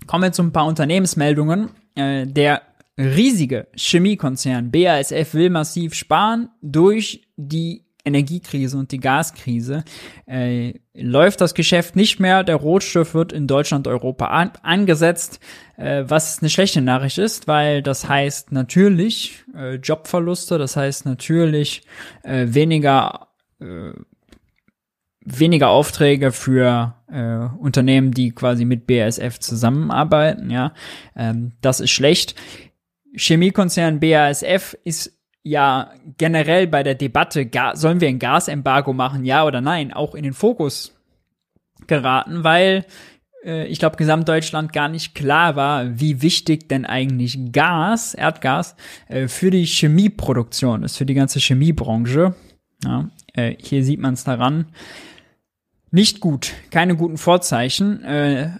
Kommen 0.06 0.24
wir 0.24 0.32
zu 0.32 0.42
ein 0.42 0.52
paar 0.52 0.66
Unternehmensmeldungen. 0.66 1.70
Äh, 1.94 2.26
der 2.26 2.60
riesige 2.98 3.68
Chemiekonzern 3.76 4.70
BASF 4.70 5.34
will 5.34 5.50
massiv 5.50 5.94
sparen 5.94 6.48
durch 6.62 7.28
die 7.36 7.84
Energiekrise 8.04 8.76
und 8.76 8.92
die 8.92 9.00
Gaskrise 9.00 9.82
äh, 10.26 10.74
läuft 10.92 11.40
das 11.40 11.54
Geschäft 11.54 11.96
nicht 11.96 12.20
mehr. 12.20 12.44
Der 12.44 12.56
Rohstoff 12.56 13.14
wird 13.14 13.32
in 13.32 13.46
Deutschland, 13.46 13.88
Europa 13.88 14.26
an, 14.26 14.52
angesetzt, 14.62 15.40
äh, 15.78 16.04
was 16.06 16.40
eine 16.40 16.50
schlechte 16.50 16.82
Nachricht 16.82 17.18
ist, 17.18 17.48
weil 17.48 17.82
das 17.82 18.06
heißt 18.06 18.52
natürlich 18.52 19.44
äh, 19.56 19.76
Jobverluste, 19.76 20.58
das 20.58 20.76
heißt 20.76 21.06
natürlich 21.06 21.82
äh, 22.22 22.46
weniger 22.48 23.28
äh, 23.60 23.92
weniger 25.26 25.70
Aufträge 25.70 26.32
für 26.32 26.96
äh, 27.10 27.56
Unternehmen, 27.58 28.12
die 28.12 28.32
quasi 28.32 28.66
mit 28.66 28.86
BASF 28.86 29.38
zusammenarbeiten. 29.38 30.50
Ja, 30.50 30.74
ähm, 31.16 31.52
das 31.62 31.80
ist 31.80 31.90
schlecht. 31.90 32.34
Chemiekonzern 33.16 34.00
BASF 34.00 34.76
ist 34.84 35.18
ja 35.42 35.92
generell 36.18 36.66
bei 36.66 36.82
der 36.82 36.94
Debatte, 36.94 37.48
sollen 37.74 38.00
wir 38.00 38.08
ein 38.08 38.18
Gasembargo 38.18 38.92
machen, 38.92 39.24
ja 39.24 39.44
oder 39.44 39.60
nein, 39.60 39.92
auch 39.92 40.14
in 40.14 40.22
den 40.22 40.32
Fokus 40.32 40.96
geraten, 41.86 42.44
weil 42.44 42.86
äh, 43.44 43.66
ich 43.66 43.78
glaube, 43.78 43.96
Gesamtdeutschland 43.96 44.72
gar 44.72 44.88
nicht 44.88 45.14
klar 45.14 45.54
war, 45.54 46.00
wie 46.00 46.22
wichtig 46.22 46.68
denn 46.68 46.86
eigentlich 46.86 47.52
Gas, 47.52 48.14
Erdgas, 48.14 48.74
äh, 49.08 49.28
für 49.28 49.50
die 49.50 49.66
Chemieproduktion 49.66 50.82
ist, 50.82 50.96
für 50.96 51.06
die 51.06 51.14
ganze 51.14 51.40
Chemiebranche. 51.40 52.34
Ja, 52.82 53.10
äh, 53.34 53.54
hier 53.58 53.84
sieht 53.84 54.00
man 54.00 54.14
es 54.14 54.24
daran. 54.24 54.66
Nicht 55.90 56.20
gut, 56.20 56.54
keine 56.70 56.96
guten 56.96 57.18
Vorzeichen. 57.18 58.02
Äh, 58.02 58.50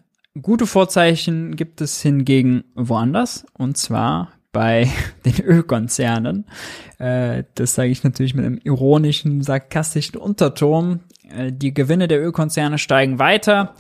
gute 0.40 0.67
Vorzeichen 0.67 1.57
gibt 1.57 1.81
es 1.81 2.01
hingegen 2.01 2.64
woanders, 2.75 3.47
und 3.55 3.77
zwar 3.77 4.34
bei 4.55 4.88
den 5.27 5.45
Ölkonzernen. 5.45 6.47
Äh, 6.99 7.45
das 7.55 7.75
sage 7.75 7.90
ich 7.90 8.03
natürlich 8.03 8.35
mit 8.35 8.47
einem 8.47 8.59
ironischen, 8.64 9.43
sarkastischen 9.43 10.17
Unterton. 10.17 11.01
Äh, 11.29 11.53
die 11.53 11.75
Gewinne 11.75 12.09
der 12.09 12.23
Ölkonzerne 12.23 12.79
steigen 12.79 13.19
weiter, 13.19 13.75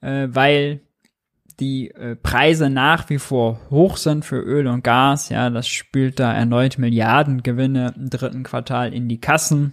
äh, 0.00 0.28
weil 0.30 0.82
die 1.58 1.92
Preise 2.22 2.70
nach 2.70 3.10
wie 3.10 3.18
vor 3.18 3.58
hoch 3.68 3.96
sind 3.96 4.24
für 4.24 4.38
Öl 4.38 4.68
und 4.68 4.84
Gas. 4.84 5.28
Ja, 5.28 5.50
das 5.50 5.66
spült 5.66 6.20
da 6.20 6.32
erneut 6.32 6.78
Milliardengewinne 6.78 7.94
im 7.96 8.10
dritten 8.10 8.44
Quartal 8.44 8.94
in 8.94 9.08
die 9.08 9.20
Kassen. 9.20 9.72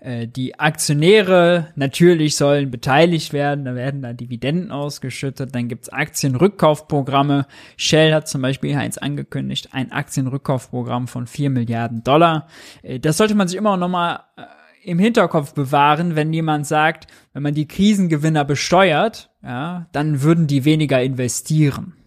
Äh, 0.00 0.28
die 0.28 0.58
Aktionäre 0.58 1.68
natürlich 1.74 2.36
sollen 2.36 2.70
beteiligt 2.70 3.32
werden, 3.32 3.64
da 3.64 3.74
werden 3.74 4.02
da 4.02 4.12
Dividenden 4.12 4.70
ausgeschüttet, 4.70 5.54
dann 5.54 5.68
gibt's 5.68 5.88
Aktienrückkaufprogramme. 5.88 7.46
Shell 7.76 8.14
hat 8.14 8.28
zum 8.28 8.42
Beispiel 8.42 8.76
eins 8.76 8.98
angekündigt, 8.98 9.70
ein 9.72 9.92
Aktienrückkaufprogramm 9.92 11.08
von 11.08 11.26
4 11.26 11.50
Milliarden 11.50 12.04
Dollar. 12.04 12.46
Äh, 12.82 13.00
das 13.00 13.16
sollte 13.16 13.34
man 13.34 13.48
sich 13.48 13.58
immer 13.58 13.76
noch 13.76 13.88
mal 13.88 14.24
äh, 14.36 14.42
im 14.84 14.98
Hinterkopf 14.98 15.52
bewahren, 15.52 16.16
wenn 16.16 16.32
jemand 16.32 16.66
sagt, 16.66 17.08
wenn 17.32 17.42
man 17.42 17.54
die 17.54 17.68
Krisengewinner 17.68 18.44
besteuert, 18.44 19.30
ja, 19.42 19.86
dann 19.92 20.22
würden 20.22 20.46
die 20.46 20.64
weniger 20.64 21.02
investieren. 21.02 21.97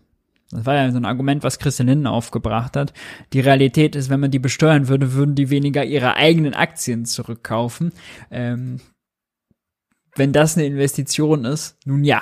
Das 0.51 0.65
war 0.65 0.75
ja 0.75 0.91
so 0.91 0.97
ein 0.97 1.05
Argument, 1.05 1.43
was 1.43 1.59
Christian 1.59 1.87
Lindner 1.87 2.11
aufgebracht 2.11 2.75
hat. 2.75 2.93
Die 3.33 3.39
Realität 3.39 3.95
ist, 3.95 4.09
wenn 4.09 4.19
man 4.19 4.31
die 4.31 4.39
besteuern 4.39 4.87
würde, 4.87 5.13
würden 5.13 5.35
die 5.35 5.49
weniger 5.49 5.83
ihre 5.85 6.15
eigenen 6.15 6.53
Aktien 6.53 7.05
zurückkaufen. 7.05 7.93
Ähm, 8.29 8.81
wenn 10.15 10.33
das 10.33 10.57
eine 10.57 10.67
Investition 10.67 11.45
ist, 11.45 11.77
nun 11.85 12.03
ja. 12.03 12.21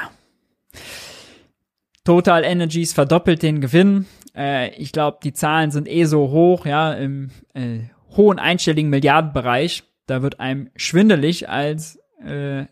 Total 2.04 2.44
Energies 2.44 2.94
verdoppelt 2.94 3.42
den 3.42 3.62
Gewinn. 3.62 4.06
Äh, 4.36 4.76
ich 4.76 4.92
glaube, 4.92 5.20
die 5.24 5.34
Zahlen 5.34 5.72
sind 5.72 5.88
eh 5.88 6.06
so 6.06 6.30
hoch, 6.30 6.65
ja, 6.65 6.94
im 6.94 7.32
äh, 7.54 7.80
hohen 8.15 8.39
einstelligen 8.39 8.89
Milliardenbereich. 8.89 9.84
Da 10.06 10.22
wird 10.22 10.39
einem 10.39 10.70
schwindelig 10.76 11.50
als 11.50 12.00
äh, 12.24 12.65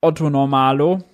Otto 0.00 0.30
Normalo. 0.30 1.04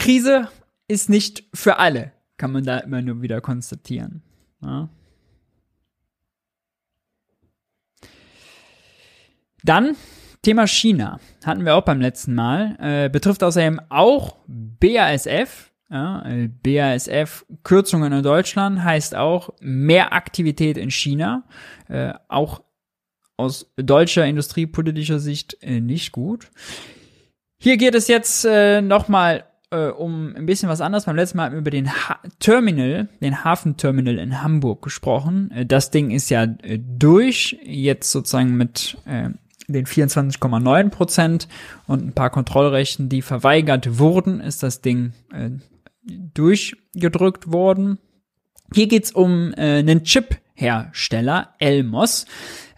Krise 0.00 0.48
ist 0.88 1.08
nicht 1.08 1.44
für 1.54 1.78
alle, 1.78 2.12
kann 2.36 2.52
man 2.52 2.64
da 2.64 2.78
immer 2.78 3.02
nur 3.02 3.22
wieder 3.22 3.40
konstatieren. 3.40 4.22
Ja. 4.62 4.88
Dann 9.62 9.94
Thema 10.42 10.66
China 10.66 11.20
hatten 11.44 11.66
wir 11.66 11.74
auch 11.74 11.84
beim 11.84 12.00
letzten 12.00 12.34
Mal. 12.34 12.76
Äh, 12.80 13.10
betrifft 13.10 13.42
außerdem 13.42 13.80
auch 13.90 14.38
BASF. 14.46 15.70
Ja, 15.90 16.24
äh, 16.24 16.48
BASF 16.48 17.44
Kürzungen 17.62 18.12
in 18.12 18.22
Deutschland 18.22 18.82
heißt 18.82 19.14
auch 19.14 19.50
mehr 19.60 20.14
Aktivität 20.14 20.78
in 20.78 20.90
China. 20.90 21.44
Äh, 21.88 22.14
auch 22.28 22.62
aus 23.36 23.70
deutscher 23.76 24.24
industriepolitischer 24.24 25.18
Sicht 25.18 25.58
äh, 25.60 25.80
nicht 25.80 26.12
gut. 26.12 26.50
Hier 27.58 27.76
geht 27.76 27.94
es 27.94 28.08
jetzt 28.08 28.46
äh, 28.46 28.80
nochmal 28.80 29.44
äh, 29.70 29.88
um 29.88 30.34
ein 30.34 30.46
bisschen 30.46 30.68
was 30.68 30.80
anderes. 30.80 31.04
Beim 31.04 31.16
letzten 31.16 31.36
Mal 31.36 31.46
haben 31.46 31.52
wir 31.52 31.60
über 31.60 31.70
den 31.70 31.90
ha 31.90 32.18
Terminal, 32.38 33.08
den 33.20 33.44
Hafenterminal 33.44 34.18
in 34.18 34.42
Hamburg 34.42 34.82
gesprochen. 34.82 35.50
Äh, 35.52 35.66
das 35.66 35.90
Ding 35.90 36.10
ist 36.10 36.30
ja 36.30 36.44
äh, 36.44 36.78
durch, 36.78 37.58
jetzt 37.64 38.10
sozusagen 38.10 38.56
mit 38.56 38.98
äh, 39.06 39.30
den 39.68 39.86
24,9 39.86 40.90
Prozent 40.90 41.48
und 41.86 42.04
ein 42.04 42.12
paar 42.12 42.30
Kontrollrechten, 42.30 43.08
die 43.08 43.22
verweigert 43.22 43.98
wurden, 43.98 44.40
ist 44.40 44.62
das 44.62 44.80
Ding 44.80 45.12
äh, 45.32 45.50
durchgedrückt 46.34 47.52
worden. 47.52 47.98
Hier 48.74 48.88
geht's 48.88 49.12
um 49.12 49.52
äh, 49.54 49.78
einen 49.78 50.04
Chip-Hersteller, 50.04 51.54
Elmos. 51.58 52.26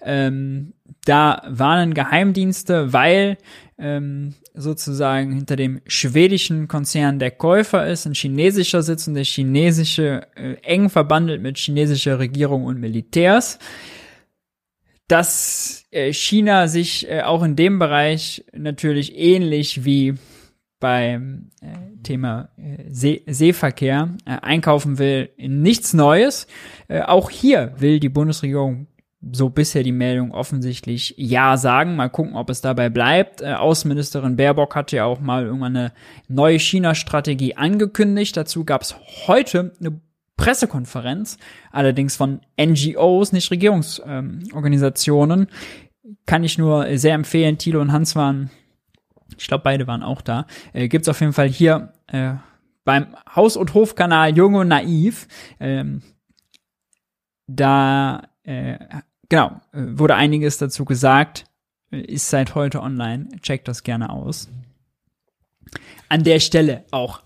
Ähm, 0.05 0.75
da 1.05 1.43
warnen 1.49 1.95
Geheimdienste, 1.95 2.93
weil 2.93 3.39
ähm, 3.79 4.35
sozusagen 4.55 5.33
hinter 5.33 5.57
dem 5.57 5.81
schwedischen 5.87 6.69
Konzern 6.69 7.19
der 7.19 7.33
Käufer 7.33 7.87
ist, 7.87 8.07
ein 8.07 8.15
chinesischer 8.15 8.83
sitzt 8.83 9.09
und 9.09 9.15
der 9.15 9.25
chinesische 9.25 10.27
äh, 10.37 10.55
eng 10.63 10.91
verbandelt 10.91 11.43
mit 11.43 11.59
chinesischer 11.59 12.19
Regierung 12.19 12.65
und 12.65 12.79
Militärs, 12.79 13.59
dass 15.09 15.85
äh, 15.91 16.13
China 16.13 16.69
sich 16.69 17.09
äh, 17.11 17.23
auch 17.23 17.43
in 17.43 17.57
dem 17.57 17.79
Bereich 17.79 18.45
natürlich 18.53 19.17
ähnlich 19.17 19.85
wie 19.85 20.15
beim 20.79 21.51
äh, 21.61 22.03
Thema 22.03 22.51
äh, 22.57 22.85
See 22.91 23.23
Seeverkehr 23.27 24.17
äh, 24.27 24.39
einkaufen 24.43 24.99
will, 24.99 25.31
nichts 25.39 25.95
Neues. 25.95 26.47
Äh, 26.89 27.03
auch 27.03 27.31
hier 27.31 27.75
will 27.79 28.01
die 28.01 28.09
Bundesregierung 28.09 28.87
so 29.31 29.49
bisher 29.51 29.85
die 29.85 29.93
Meldung 29.93 30.33
offensichtlich 30.33 31.15
ja 31.17 31.57
sagen. 31.57 31.95
Mal 31.95 32.09
gucken, 32.09 32.35
ob 32.35 32.51
es 32.51 32.61
dabei 32.61 32.89
bleibt. 32.89 33.41
Äh, 33.41 33.53
Außenministerin 33.55 34.37
Baerbock 34.37 34.75
hatte 34.75 34.97
ja 34.97 35.05
auch 35.05 35.21
mal 35.21 35.45
irgendwann 35.45 35.77
eine 35.77 35.93
neue 36.29 36.59
China-Strategie 36.59 37.55
angekündigt. 37.57 38.37
Dazu 38.37 38.65
gab 38.65 38.83
es 38.83 38.97
heute 39.27 39.73
eine 39.79 40.01
Pressekonferenz, 40.37 41.39
allerdings 41.71 42.17
von 42.17 42.41
NGOs, 42.61 43.33
nicht 43.33 43.51
Regierungsorganisationen. 43.51 45.41
Ähm, 46.05 46.17
Kann 46.27 46.43
ich 46.43 46.59
nur 46.59 46.99
sehr 46.99 47.15
empfehlen. 47.15 47.59
Thilo 47.59 47.81
und 47.81 47.93
Hans 47.93 48.17
waren, 48.17 48.51
ich 49.39 49.47
glaube, 49.47 49.63
beide 49.63 49.87
waren 49.87 50.03
auch 50.03 50.21
da. 50.21 50.47
Äh, 50.73 50.89
gibt's 50.89 51.09
auf 51.09 51.21
jeden 51.21 51.33
Fall 51.33 51.49
hier 51.49 51.93
äh, 52.09 52.35
beim 52.85 53.15
Haus- 53.37 53.57
und 53.57 53.73
Hofkanal 53.75 54.37
Jung 54.37 54.55
und 54.55 54.67
Naiv. 54.67 55.29
Ähm, 55.61 56.03
da 57.47 58.23
äh, 58.43 58.79
genau, 59.33 59.63
äh, 59.73 59.99
wurde 59.99 60.15
einiges 60.15 60.59
dazu 60.59 60.85
gesagt, 60.85 61.47
äh, 61.91 62.03
ist 62.03 62.29
seit 62.29 62.55
heute 62.55 62.83
online. 62.83 63.29
Checkt 63.41 63.67
das 63.67 63.83
gerne 63.83 64.11
aus. 64.11 64.51
An 66.11 66.23
der 66.23 66.39
Stelle 66.39 66.85
auch 66.91 67.23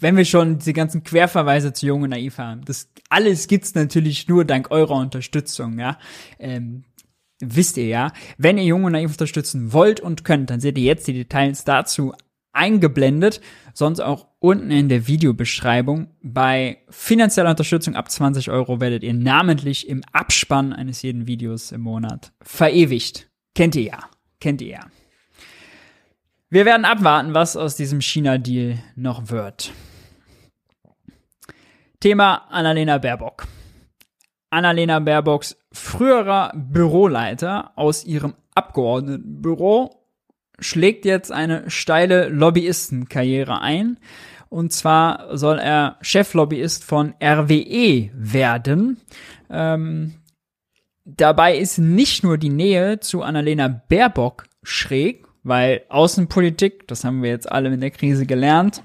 wenn 0.00 0.16
wir 0.16 0.24
schon 0.24 0.58
diese 0.58 0.72
ganzen 0.72 1.04
Querverweise 1.04 1.72
zu 1.72 1.86
Jung 1.86 2.02
und 2.02 2.10
Naiv 2.10 2.38
haben, 2.38 2.64
das 2.64 2.90
alles 3.08 3.46
gibt's 3.46 3.74
natürlich 3.74 4.28
nur 4.28 4.44
dank 4.44 4.70
eurer 4.70 4.96
Unterstützung, 4.96 5.78
ja. 5.78 5.98
Ähm, 6.38 6.84
wisst 7.38 7.76
ihr 7.76 7.86
ja. 7.86 8.12
Wenn 8.38 8.58
ihr 8.58 8.64
Jung 8.64 8.84
und 8.84 8.92
Naiv 8.92 9.12
unterstützen 9.12 9.72
wollt 9.72 10.00
und 10.00 10.24
könnt, 10.24 10.50
dann 10.50 10.60
seht 10.60 10.78
ihr 10.78 10.84
jetzt 10.84 11.06
die 11.06 11.12
Details 11.12 11.64
dazu 11.64 12.12
eingeblendet, 12.52 13.40
sonst 13.78 14.00
auch 14.00 14.26
unten 14.40 14.72
in 14.72 14.88
der 14.88 15.06
Videobeschreibung. 15.06 16.08
Bei 16.20 16.78
finanzieller 16.90 17.50
Unterstützung 17.50 17.94
ab 17.94 18.10
20 18.10 18.50
Euro 18.50 18.80
werdet 18.80 19.04
ihr 19.04 19.14
namentlich 19.14 19.88
im 19.88 20.02
Abspann 20.12 20.72
eines 20.72 21.00
jeden 21.02 21.28
Videos 21.28 21.70
im 21.70 21.82
Monat 21.82 22.32
verewigt. 22.42 23.30
Kennt 23.54 23.76
ihr 23.76 23.84
ja. 23.84 23.98
Kennt 24.40 24.60
ihr 24.60 24.68
ja. 24.68 24.86
Wir 26.50 26.64
werden 26.64 26.84
abwarten, 26.84 27.34
was 27.34 27.56
aus 27.56 27.76
diesem 27.76 28.00
China-Deal 28.00 28.78
noch 28.96 29.30
wird. 29.30 29.70
Thema 32.00 32.48
Annalena 32.50 32.98
Baerbock. 32.98 33.46
Annalena 34.50 34.98
Baerbocks 34.98 35.56
früherer 35.72 36.52
Büroleiter 36.54 37.72
aus 37.76 38.04
ihrem 38.04 38.34
Abgeordnetenbüro 38.54 39.97
schlägt 40.58 41.04
jetzt 41.04 41.32
eine 41.32 41.70
steile 41.70 42.28
Lobbyistenkarriere 42.28 43.60
ein. 43.60 43.98
Und 44.48 44.72
zwar 44.72 45.36
soll 45.36 45.58
er 45.58 45.96
Cheflobbyist 46.00 46.84
von 46.84 47.14
RWE 47.22 48.10
werden. 48.14 48.98
Ähm, 49.50 50.14
dabei 51.04 51.56
ist 51.56 51.78
nicht 51.78 52.24
nur 52.24 52.38
die 52.38 52.48
Nähe 52.48 53.00
zu 53.00 53.22
Annalena 53.22 53.68
Baerbock 53.68 54.44
schräg, 54.62 55.26
weil 55.42 55.82
Außenpolitik, 55.88 56.88
das 56.88 57.04
haben 57.04 57.22
wir 57.22 57.30
jetzt 57.30 57.50
alle 57.50 57.72
in 57.72 57.80
der 57.80 57.90
Krise 57.90 58.26
gelernt, 58.26 58.82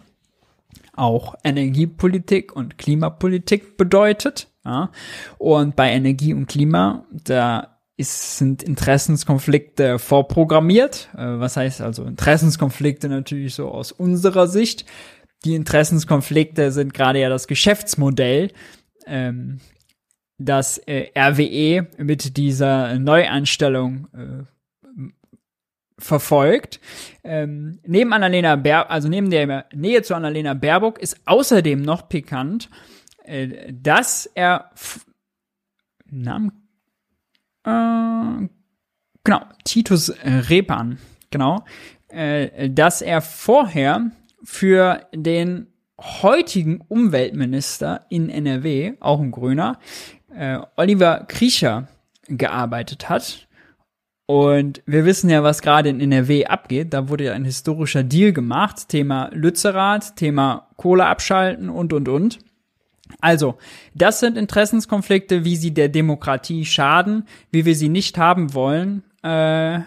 auch 0.95 1.35
Energiepolitik 1.43 2.55
und 2.55 2.77
Klimapolitik 2.77 3.77
bedeutet. 3.77 4.47
Ja? 4.65 4.91
Und 5.37 5.75
bei 5.75 5.91
Energie 5.91 6.33
und 6.33 6.47
Klima, 6.47 7.05
da 7.11 7.72
ist, 7.97 8.37
sind 8.37 8.63
Interessenskonflikte 8.63 9.99
vorprogrammiert. 9.99 11.09
Äh, 11.13 11.39
was 11.39 11.57
heißt 11.57 11.81
also 11.81 12.03
Interessenskonflikte 12.03 13.09
natürlich 13.09 13.55
so 13.55 13.69
aus 13.69 13.91
unserer 13.91 14.47
Sicht? 14.47 14.85
Die 15.45 15.55
Interessenskonflikte 15.55 16.71
sind 16.71 16.93
gerade 16.93 17.19
ja 17.19 17.29
das 17.29 17.47
Geschäftsmodell, 17.47 18.51
ähm, 19.05 19.59
das 20.37 20.77
äh, 20.79 21.09
RWE 21.17 21.87
mit 21.97 22.37
dieser 22.37 22.97
Neuanstellung 22.97 24.07
äh, 24.13 24.43
verfolgt. 25.99 26.79
Ähm, 27.23 27.79
neben 27.85 28.13
Annalena 28.13 28.55
Baer 28.55 28.89
also 28.89 29.07
neben 29.07 29.29
der 29.29 29.65
Nähe 29.73 30.01
zu 30.01 30.15
Annalena 30.15 30.53
Baerbock 30.53 30.99
ist 30.99 31.19
außerdem 31.25 31.81
noch 31.81 32.09
pikant, 32.09 32.69
äh, 33.25 33.71
dass 33.71 34.25
er 34.25 34.71
Namen 36.09 36.62
äh, 37.65 38.47
genau, 39.23 39.41
Titus 39.63 40.13
Repan, 40.23 40.97
genau, 41.31 41.63
äh, 42.09 42.69
dass 42.69 43.01
er 43.01 43.21
vorher 43.21 44.11
für 44.43 45.07
den 45.13 45.67
heutigen 45.99 46.81
Umweltminister 46.81 48.05
in 48.09 48.29
NRW, 48.29 48.93
auch 48.99 49.19
ein 49.19 49.31
Grüner, 49.31 49.79
äh, 50.35 50.59
Oliver 50.75 51.25
Kriecher 51.27 51.87
gearbeitet 52.27 53.09
hat. 53.09 53.47
Und 54.25 54.81
wir 54.85 55.05
wissen 55.05 55.29
ja, 55.29 55.43
was 55.43 55.61
gerade 55.61 55.89
in 55.89 55.99
NRW 55.99 56.45
abgeht. 56.45 56.93
Da 56.93 57.09
wurde 57.09 57.25
ja 57.25 57.33
ein 57.33 57.45
historischer 57.45 58.03
Deal 58.03 58.31
gemacht. 58.31 58.87
Thema 58.89 59.29
Lützerath, 59.33 60.15
Thema 60.15 60.69
Kohle 60.77 61.05
abschalten 61.05 61.69
und, 61.69 61.93
und, 61.93 62.07
und. 62.07 62.39
Also, 63.21 63.57
das 63.93 64.19
sind 64.19 64.37
Interessenskonflikte, 64.37 65.45
wie 65.45 65.55
sie 65.55 65.73
der 65.73 65.89
Demokratie 65.89 66.65
schaden, 66.65 67.27
wie 67.51 67.65
wir 67.65 67.75
sie 67.75 67.89
nicht 67.89 68.17
haben 68.17 68.53
wollen. 68.53 69.03
Äh, 69.21 69.79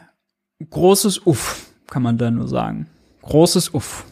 großes 0.70 1.26
Uff, 1.26 1.66
kann 1.86 2.02
man 2.02 2.18
da 2.18 2.30
nur 2.30 2.48
sagen. 2.48 2.88
Großes 3.22 3.74
Uff. 3.74 4.04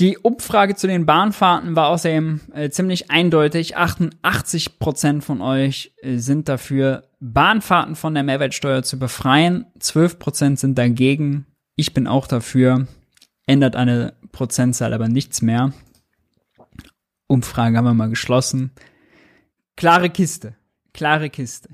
Die 0.00 0.16
Umfrage 0.16 0.76
zu 0.76 0.86
den 0.86 1.04
Bahnfahrten 1.04 1.76
war 1.76 1.88
außerdem 1.88 2.40
äh, 2.54 2.70
ziemlich 2.70 3.10
eindeutig. 3.10 3.76
88 3.76 4.78
Prozent 4.78 5.22
von 5.22 5.42
euch 5.42 5.92
äh, 6.00 6.16
sind 6.16 6.48
dafür, 6.48 7.04
Bahnfahrten 7.20 7.96
von 7.96 8.14
der 8.14 8.22
Mehrwertsteuer 8.22 8.82
zu 8.82 8.98
befreien. 8.98 9.66
12 9.78 10.18
Prozent 10.18 10.58
sind 10.58 10.78
dagegen. 10.78 11.44
Ich 11.76 11.92
bin 11.92 12.06
auch 12.06 12.26
dafür. 12.26 12.86
Ändert 13.46 13.76
eine 13.76 14.14
Prozentzahl 14.32 14.94
aber 14.94 15.08
nichts 15.08 15.42
mehr. 15.42 15.74
Umfrage 17.30 17.76
haben 17.76 17.84
wir 17.84 17.94
mal 17.94 18.08
geschlossen. 18.08 18.72
Klare 19.76 20.10
Kiste. 20.10 20.56
Klare 20.92 21.30
Kiste. 21.30 21.70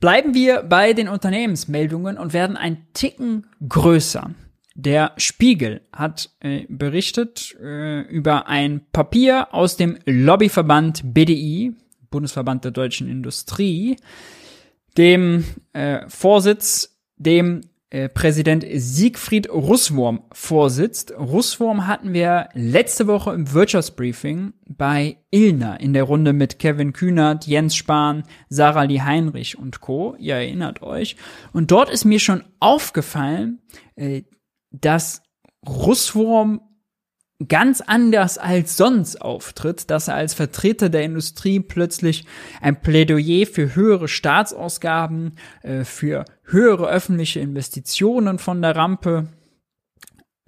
Bleiben 0.00 0.34
wir 0.34 0.62
bei 0.62 0.92
den 0.92 1.08
Unternehmensmeldungen 1.08 2.18
und 2.18 2.34
werden 2.34 2.58
ein 2.58 2.86
Ticken 2.92 3.46
größer. 3.66 4.30
Der 4.74 5.12
Spiegel 5.16 5.80
hat 5.92 6.30
äh, 6.40 6.66
berichtet 6.68 7.56
äh, 7.58 8.02
über 8.02 8.46
ein 8.46 8.82
Papier 8.92 9.54
aus 9.54 9.76
dem 9.76 9.98
Lobbyverband 10.04 11.14
BDI, 11.14 11.74
Bundesverband 12.10 12.64
der 12.64 12.72
deutschen 12.72 13.08
Industrie, 13.08 13.96
dem 14.98 15.44
äh, 15.72 16.06
Vorsitz, 16.08 16.98
dem 17.16 17.62
Präsident 18.08 18.64
Siegfried 18.74 19.48
Russwurm 19.48 20.24
vorsitzt. 20.32 21.14
Russwurm 21.16 21.86
hatten 21.86 22.12
wir 22.12 22.48
letzte 22.54 23.06
Woche 23.06 23.32
im 23.32 23.52
Wirtschaftsbriefing 23.52 24.52
bei 24.66 25.18
Ilna 25.30 25.76
in 25.76 25.92
der 25.92 26.02
Runde 26.02 26.32
mit 26.32 26.58
Kevin 26.58 26.92
Kühnert, 26.92 27.46
Jens 27.46 27.76
Spahn, 27.76 28.24
Sarah 28.48 28.82
Lee 28.82 29.00
Heinrich 29.00 29.56
und 29.56 29.80
Co. 29.80 30.16
Ihr 30.18 30.34
erinnert 30.34 30.82
euch. 30.82 31.16
Und 31.52 31.70
dort 31.70 31.88
ist 31.88 32.04
mir 32.04 32.18
schon 32.18 32.42
aufgefallen, 32.58 33.60
äh, 33.94 34.22
dass 34.72 35.22
Russwurm 35.64 36.60
ganz 37.48 37.80
anders 37.80 38.38
als 38.38 38.76
sonst 38.76 39.20
auftritt, 39.20 39.90
dass 39.90 40.08
er 40.08 40.14
als 40.14 40.34
Vertreter 40.34 40.88
der 40.88 41.02
Industrie 41.02 41.60
plötzlich 41.60 42.24
ein 42.60 42.80
Plädoyer 42.80 43.46
für 43.46 43.74
höhere 43.74 44.08
Staatsausgaben, 44.08 45.36
äh, 45.62 45.84
für 45.84 46.24
höhere 46.44 46.88
öffentliche 46.88 47.40
Investitionen 47.40 48.38
von 48.38 48.62
der 48.62 48.76
Rampe, 48.76 49.28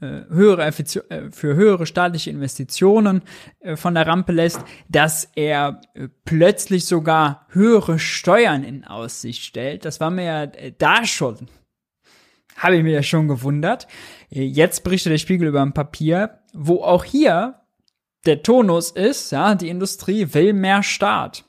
äh, 0.01 0.23
höhere 0.29 0.67
äh, 0.67 1.31
für 1.31 1.55
höhere 1.55 1.87
staatliche 1.87 2.31
Investitionen 2.31 3.23
von 3.75 3.95
der 3.95 4.07
Rampe 4.07 4.33
lässt, 4.33 4.61
dass 4.89 5.31
er 5.35 5.81
plötzlich 6.25 6.87
sogar 6.87 7.47
höhere 7.51 7.99
Steuern 7.99 8.63
in 8.63 8.85
Aussicht 8.85 9.43
stellt. 9.43 9.85
Das 9.85 10.01
war 10.01 10.11
mir 10.11 10.25
ja 10.25 10.47
da 10.79 11.05
schon 11.05 11.49
habe 12.57 12.77
ich 12.77 12.83
mir 12.83 12.93
ja 12.93 13.03
schon 13.03 13.29
gewundert. 13.29 13.87
Jetzt 14.31 14.83
berichtet 14.83 15.13
der 15.13 15.19
Spiegel 15.19 15.49
über 15.49 15.63
ein 15.63 15.75
Papier, 15.75 16.41
wo 16.53 16.83
auch 16.83 17.05
hier 17.05 17.61
der 18.25 18.43
Tonus 18.43 18.91
ist, 18.91 19.31
ja, 19.31 19.55
die 19.55 19.69
Industrie 19.69 20.35
will 20.35 20.53
mehr 20.53 20.83
Staat. 20.83 21.45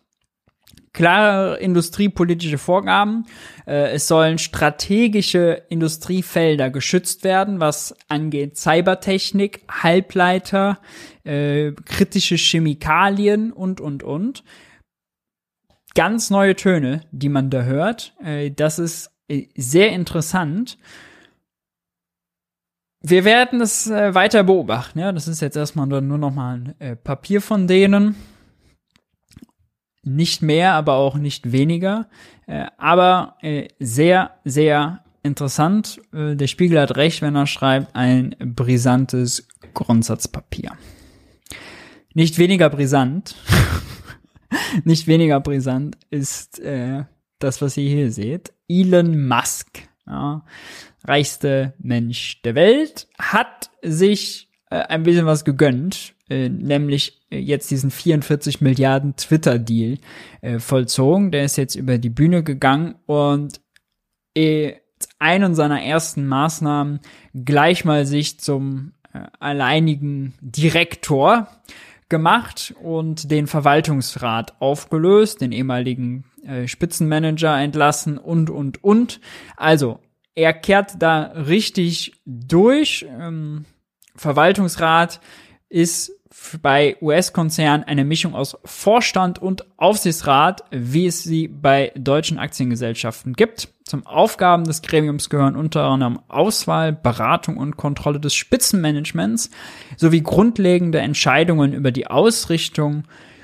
Klare 0.97 1.59
industriepolitische 1.59 2.57
Vorgaben. 2.57 3.27
Äh, 3.67 3.91
es 3.91 4.07
sollen 4.07 4.39
strategische 4.39 5.61
Industriefelder 5.69 6.71
geschützt 6.71 7.23
werden, 7.23 7.59
was 7.59 7.95
angeht 8.07 8.57
Cybertechnik, 8.57 9.61
Halbleiter, 9.69 10.79
äh, 11.23 11.73
kritische 11.85 12.35
Chemikalien 12.35 13.53
und, 13.53 13.79
und, 13.79 14.01
und. 14.01 14.43
Ganz 15.93 16.31
neue 16.31 16.55
Töne, 16.55 17.01
die 17.11 17.29
man 17.29 17.51
da 17.51 17.61
hört. 17.61 18.15
Äh, 18.23 18.49
das 18.49 18.79
ist 18.79 19.11
äh, 19.27 19.49
sehr 19.55 19.91
interessant. 19.91 20.79
Wir 23.03 23.23
werden 23.23 23.61
es 23.61 23.85
äh, 23.85 24.15
weiter 24.15 24.43
beobachten. 24.43 24.97
Ja, 24.97 25.11
das 25.11 25.27
ist 25.27 25.41
jetzt 25.41 25.57
erstmal 25.57 25.85
nur 25.85 26.01
noch 26.01 26.33
mal 26.33 26.55
ein 26.55 26.75
äh, 26.79 26.95
Papier 26.95 27.39
von 27.39 27.67
denen. 27.67 28.15
Nicht 30.07 30.41
mehr, 30.41 30.73
aber 30.73 30.93
auch 30.93 31.15
nicht 31.15 31.51
weniger. 31.51 32.07
Äh, 32.45 32.67
aber 32.77 33.35
äh, 33.41 33.67
sehr, 33.79 34.31
sehr 34.45 35.03
interessant. 35.21 35.99
Äh, 36.13 36.35
der 36.35 36.47
Spiegel 36.47 36.79
hat 36.79 36.95
recht, 36.95 37.21
wenn 37.21 37.35
er 37.35 37.45
schreibt, 37.45 37.95
ein 37.95 38.35
brisantes 38.39 39.47
Grundsatzpapier. 39.73 40.71
Nicht 42.13 42.37
weniger 42.37 42.69
brisant, 42.69 43.35
nicht 44.83 45.07
weniger 45.07 45.39
brisant 45.39 45.97
ist 46.09 46.59
äh, 46.59 47.03
das, 47.39 47.61
was 47.61 47.77
ihr 47.77 47.89
hier 47.89 48.11
seht. 48.11 48.53
Elon 48.67 49.27
Musk, 49.27 49.87
ja, 50.07 50.43
reichste 51.03 51.73
Mensch 51.79 52.41
der 52.41 52.55
Welt, 52.55 53.07
hat 53.19 53.69
sich 53.83 54.49
äh, 54.69 54.77
ein 54.77 55.03
bisschen 55.03 55.25
was 55.25 55.45
gegönnt, 55.45 56.15
äh, 56.29 56.49
nämlich 56.49 57.21
äh, 57.31 57.39
jetzt 57.39 57.71
diesen 57.71 57.91
44 57.91 58.61
Milliarden 58.61 59.15
Twitter-Deal 59.15 59.97
äh, 60.41 60.59
vollzogen. 60.59 61.31
Der 61.31 61.45
ist 61.45 61.57
jetzt 61.57 61.75
über 61.75 61.97
die 61.97 62.09
Bühne 62.09 62.43
gegangen 62.43 62.95
und 63.05 63.61
äh, 64.35 64.73
einen 65.19 65.55
seiner 65.55 65.81
ersten 65.81 66.27
Maßnahmen 66.27 66.99
gleich 67.33 67.85
mal 67.85 68.05
sich 68.05 68.39
zum 68.39 68.93
äh, 69.13 69.19
alleinigen 69.39 70.33
Direktor 70.41 71.47
gemacht 72.09 72.73
und 72.81 73.31
den 73.31 73.47
Verwaltungsrat 73.47 74.61
aufgelöst, 74.61 75.41
den 75.41 75.51
ehemaligen 75.51 76.25
äh, 76.45 76.67
Spitzenmanager 76.67 77.57
entlassen 77.59 78.17
und, 78.17 78.49
und, 78.49 78.83
und. 78.83 79.19
Also, 79.57 79.99
er 80.35 80.53
kehrt 80.53 81.01
da 81.01 81.23
richtig 81.23 82.13
durch. 82.25 83.05
Ähm, 83.09 83.65
Verwaltungsrat 84.15 85.19
ist 85.69 86.16
bei 86.61 86.97
US-Konzernen 87.01 87.85
eine 87.85 88.05
Mischung 88.05 88.35
aus 88.35 88.57
Vorstand 88.65 89.39
und 89.39 89.65
Aufsichtsrat, 89.77 90.63
wie 90.71 91.07
es 91.07 91.23
sie 91.23 91.47
bei 91.47 91.91
deutschen 91.95 92.37
Aktiengesellschaften 92.39 93.33
gibt. 93.33 93.69
Zum 93.83 94.05
Aufgaben 94.05 94.65
des 94.65 94.81
Gremiums 94.81 95.29
gehören 95.29 95.55
unter 95.55 95.83
anderem 95.85 96.19
Auswahl, 96.27 96.91
Beratung 96.91 97.57
und 97.57 97.77
Kontrolle 97.77 98.19
des 98.19 98.35
Spitzenmanagements 98.35 99.49
sowie 99.95 100.21
grundlegende 100.21 100.99
Entscheidungen 100.99 101.73
über 101.73 101.91
die 101.91 102.07
Ausrichtung 102.07 103.03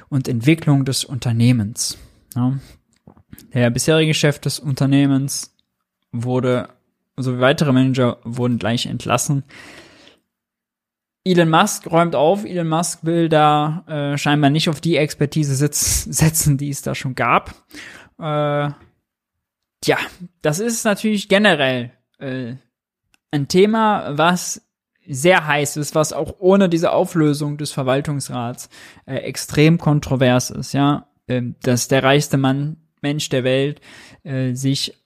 und 0.09 0.27
Entwicklung 0.27 0.83
des 0.83 1.05
Unternehmens. 1.05 1.97
Ja. 2.35 2.57
Der 3.53 3.69
bisherige 3.69 4.13
Chef 4.13 4.39
des 4.39 4.59
Unternehmens 4.59 5.55
wurde, 6.11 6.69
sowie 7.15 7.39
weitere 7.39 7.71
Manager 7.71 8.17
wurden 8.23 8.59
gleich 8.59 8.85
entlassen. 8.85 9.43
Elon 11.25 11.49
Musk 11.49 11.89
räumt 11.89 12.15
auf. 12.15 12.43
Elon 12.43 12.67
Musk 12.67 12.99
will 13.03 13.29
da 13.29 13.83
äh, 13.87 14.17
scheinbar 14.17 14.49
nicht 14.49 14.69
auf 14.69 14.81
die 14.81 14.97
Expertise 14.97 15.55
sitz, 15.55 16.03
setzen, 16.09 16.57
die 16.57 16.69
es 16.69 16.81
da 16.81 16.95
schon 16.95 17.15
gab. 17.15 17.53
Äh, 18.19 18.69
ja, 19.85 19.97
das 20.41 20.59
ist 20.59 20.85
natürlich 20.85 21.29
generell 21.29 21.91
äh, 22.19 22.55
ein 23.31 23.47
Thema, 23.47 24.17
was 24.17 24.61
sehr 25.05 25.45
heiß 25.45 25.77
ist, 25.77 25.95
was 25.95 26.13
auch 26.13 26.35
ohne 26.39 26.69
diese 26.69 26.91
Auflösung 26.91 27.57
des 27.57 27.71
Verwaltungsrats 27.71 28.69
äh, 29.05 29.15
extrem 29.15 29.77
kontrovers 29.77 30.49
ist, 30.49 30.73
ja, 30.73 31.07
äh, 31.27 31.41
dass 31.61 31.87
der 31.87 32.03
reichste 32.03 32.37
Mann, 32.37 32.77
Mensch 33.01 33.27
der 33.29 33.43
Welt 33.43 33.81
äh, 34.23 34.53
sich 34.53 34.97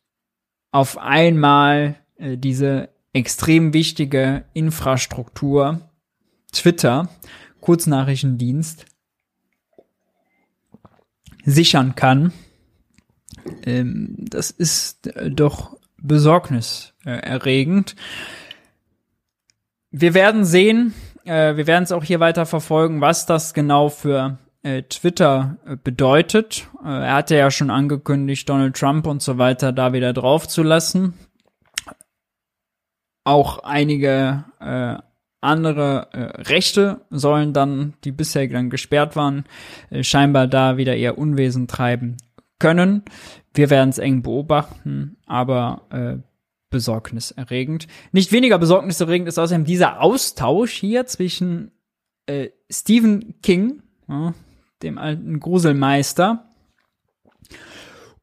auf 0.71 0.99
einmal 0.99 1.95
äh, 2.17 2.37
diese 2.37 2.89
extrem 3.13 3.73
wichtige 3.73 4.45
Infrastruktur 4.53 5.86
Twitter, 6.57 7.09
Kurznachrichtendienst, 7.61 8.85
sichern 11.45 11.95
kann, 11.95 12.33
ähm, 13.65 14.15
das 14.19 14.51
ist 14.51 15.07
äh, 15.07 15.31
doch 15.31 15.77
besorgniserregend. 15.97 17.95
Wir 19.91 20.13
werden 20.13 20.45
sehen, 20.45 20.93
äh, 21.25 21.55
wir 21.55 21.67
werden 21.67 21.83
es 21.83 21.91
auch 21.91 22.03
hier 22.03 22.19
weiter 22.19 22.45
verfolgen, 22.45 23.01
was 23.01 23.25
das 23.25 23.53
genau 23.53 23.89
für 23.89 24.37
äh, 24.63 24.83
Twitter 24.83 25.57
bedeutet. 25.83 26.67
Er 26.83 27.13
hatte 27.13 27.35
ja 27.35 27.49
schon 27.51 27.69
angekündigt, 27.69 28.47
Donald 28.47 28.75
Trump 28.75 29.07
und 29.07 29.21
so 29.21 29.37
weiter 29.37 29.71
da 29.71 29.93
wieder 29.93 30.13
drauf 30.13 30.47
zu 30.47 30.63
lassen. 30.63 31.13
Auch 33.23 33.59
einige 33.59 34.45
äh, 34.59 34.97
andere 35.47 36.09
äh, 36.11 36.41
Rechte 36.43 37.01
sollen 37.09 37.53
dann, 37.53 37.93
die 38.03 38.11
bisher 38.11 38.47
dann 38.47 38.69
gesperrt 38.69 39.15
waren, 39.15 39.45
äh, 39.89 40.03
scheinbar 40.03 40.47
da 40.47 40.77
wieder 40.77 40.95
eher 40.95 41.17
Unwesen 41.17 41.67
treiben 41.67 42.17
können. 42.59 43.03
Wir 43.53 43.69
werden 43.69 43.89
es 43.89 43.97
eng 43.97 44.21
beobachten, 44.21 45.17
aber 45.25 45.81
äh, 45.89 46.21
besorgniserregend. 46.69 47.87
Nicht 48.11 48.31
weniger 48.31 48.59
besorgniserregend 48.59 49.27
ist 49.27 49.39
außerdem 49.39 49.65
dieser 49.65 50.01
Austausch 50.01 50.73
hier 50.73 51.05
zwischen 51.05 51.71
äh, 52.25 52.49
Stephen 52.69 53.41
King, 53.41 53.81
ja, 54.07 54.33
dem 54.83 54.97
alten 54.97 55.39
Gruselmeister, 55.39 56.47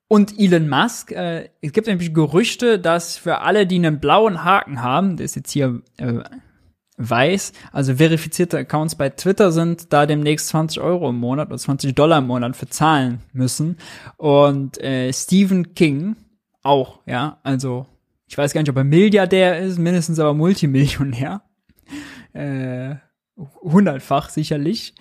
und 0.09 0.39
Elon 0.39 0.69
Musk. 0.69 1.13
Äh, 1.13 1.51
es 1.61 1.73
gibt 1.73 1.87
nämlich 1.87 2.15
Gerüchte, 2.15 2.79
dass 2.79 3.17
für 3.17 3.41
alle, 3.41 3.67
die 3.67 3.77
einen 3.77 4.01
blauen 4.01 4.45
Haken 4.45 4.83
haben, 4.83 5.17
der 5.17 5.25
ist 5.25 5.37
jetzt 5.37 5.51
hier 5.51 5.83
äh, 5.97 6.21
weiß, 6.97 7.53
also 7.73 7.97
verifizierte 7.97 8.59
Accounts 8.59 8.95
bei 8.95 9.11
Twitter 9.11 9.51
sind, 9.53 9.93
da 9.93 10.07
demnächst 10.07 10.49
20 10.49 10.81
Euro 10.81 11.11
im 11.11 11.17
Monat 11.17 11.49
oder 11.49 11.59
20 11.59 11.95
Dollar 11.95 12.19
im 12.19 12.27
Monat 12.27 12.57
für 12.57 12.69
zahlen 12.69 13.21
müssen. 13.33 13.79
Und 14.17 14.81
äh, 14.81 15.13
Stephen 15.13 15.75
King 15.75 16.17
auch, 16.63 17.01
ja, 17.07 17.39
also 17.43 17.87
ich 18.27 18.39
weiß 18.39 18.53
gar 18.53 18.63
nicht, 18.63 18.71
ob 18.71 18.77
er 18.77 18.85
Milliardär 18.85 19.59
ist, 19.59 19.79
mindestens 19.79 20.19
aber 20.19 20.35
Multimillionär. 20.35 21.43
Äh, 22.33 22.97
hundertfach 23.37 24.29
sicherlich. 24.29 24.97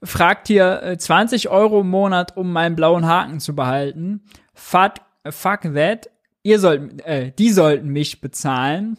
Fragt 0.00 0.46
hier 0.46 0.80
äh, 0.84 0.96
20 0.96 1.48
Euro 1.48 1.80
im 1.80 1.90
Monat, 1.90 2.36
um 2.36 2.52
meinen 2.52 2.76
blauen 2.76 3.04
Haken 3.04 3.40
zu 3.40 3.56
behalten. 3.56 4.22
Fuck, 4.54 4.92
fuck 5.28 5.62
that. 5.74 6.08
Ihr 6.44 6.60
sollt, 6.60 7.04
äh, 7.04 7.32
die 7.36 7.50
sollten 7.50 7.88
mich 7.88 8.20
bezahlen 8.20 8.96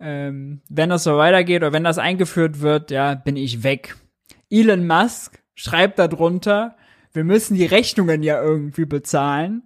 ähm, 0.00 0.62
wenn 0.68 0.90
das 0.90 1.04
so 1.04 1.16
weitergeht 1.16 1.62
oder 1.62 1.72
wenn 1.72 1.84
das 1.84 1.98
eingeführt 1.98 2.60
wird, 2.60 2.90
ja, 2.90 3.14
bin 3.14 3.36
ich 3.36 3.62
weg. 3.62 3.96
Elon 4.50 4.86
Musk 4.86 5.42
schreibt 5.54 5.98
darunter, 5.98 6.76
wir 7.12 7.24
müssen 7.24 7.54
die 7.54 7.66
Rechnungen 7.66 8.22
ja 8.22 8.42
irgendwie 8.42 8.86
bezahlen. 8.86 9.64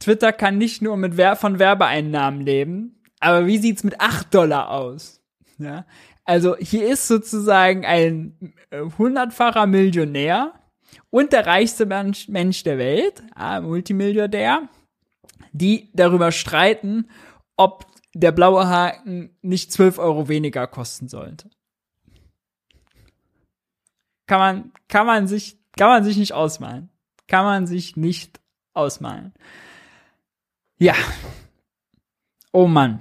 Twitter 0.00 0.32
kann 0.32 0.58
nicht 0.58 0.80
nur 0.80 0.96
mit 0.96 1.16
Wer 1.16 1.36
von 1.36 1.58
Werbeeinnahmen 1.58 2.40
leben, 2.40 3.02
aber 3.20 3.46
wie 3.46 3.58
sieht's 3.58 3.84
mit 3.84 4.00
8 4.00 4.32
Dollar 4.32 4.70
aus? 4.70 5.20
Ja, 5.58 5.86
also 6.24 6.56
hier 6.56 6.88
ist 6.88 7.08
sozusagen 7.08 7.84
ein 7.84 8.54
äh, 8.70 8.82
hundertfacher 8.96 9.66
Millionär 9.66 10.52
und 11.10 11.32
der 11.32 11.46
reichste 11.46 11.84
Mensch, 11.84 12.28
Mensch 12.28 12.62
der 12.62 12.78
Welt, 12.78 13.22
ah, 13.34 13.60
Multimilliardär, 13.60 14.68
die 15.52 15.90
darüber 15.94 16.30
streiten, 16.30 17.08
ob 17.56 17.86
der 18.18 18.32
blaue 18.32 18.66
Haken 18.68 19.36
nicht 19.42 19.72
12 19.72 19.98
Euro 19.98 20.28
weniger 20.28 20.66
kosten 20.66 21.08
sollte. 21.08 21.48
Kann 24.26 24.38
man, 24.40 24.72
kann 24.88 25.06
man 25.06 25.26
sich, 25.28 25.56
kann 25.76 25.88
man 25.88 26.04
sich 26.04 26.16
nicht 26.16 26.32
ausmalen. 26.32 26.90
Kann 27.28 27.44
man 27.44 27.66
sich 27.66 27.96
nicht 27.96 28.40
ausmalen. 28.74 29.32
Ja. 30.78 30.94
Oh 32.52 32.66
Mann. 32.66 33.00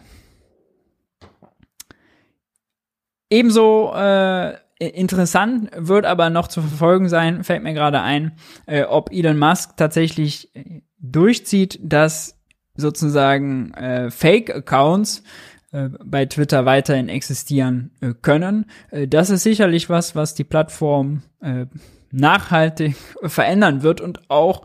Ebenso 3.29 3.93
äh, 3.95 4.57
interessant 4.77 5.71
wird 5.75 6.05
aber 6.05 6.29
noch 6.29 6.47
zu 6.47 6.61
verfolgen 6.61 7.09
sein, 7.09 7.43
fällt 7.43 7.63
mir 7.63 7.73
gerade 7.73 8.01
ein, 8.01 8.37
äh, 8.67 8.83
ob 8.83 9.11
Elon 9.11 9.37
Musk 9.37 9.75
tatsächlich 9.77 10.55
äh, 10.55 10.81
durchzieht, 10.99 11.79
dass 11.81 12.36
sozusagen 12.77 13.73
äh, 13.73 14.09
Fake-Accounts 14.09 15.23
äh, 15.71 15.89
bei 16.03 16.25
Twitter 16.25 16.65
weiterhin 16.65 17.09
existieren 17.09 17.91
äh, 18.01 18.13
können. 18.21 18.65
Äh, 18.91 19.07
das 19.07 19.29
ist 19.29 19.43
sicherlich 19.43 19.89
was, 19.89 20.15
was 20.15 20.33
die 20.33 20.43
Plattform 20.43 21.23
äh, 21.41 21.65
nachhaltig 22.11 22.95
verändern 23.23 23.83
wird 23.83 23.99
und 23.99 24.29
auch 24.29 24.63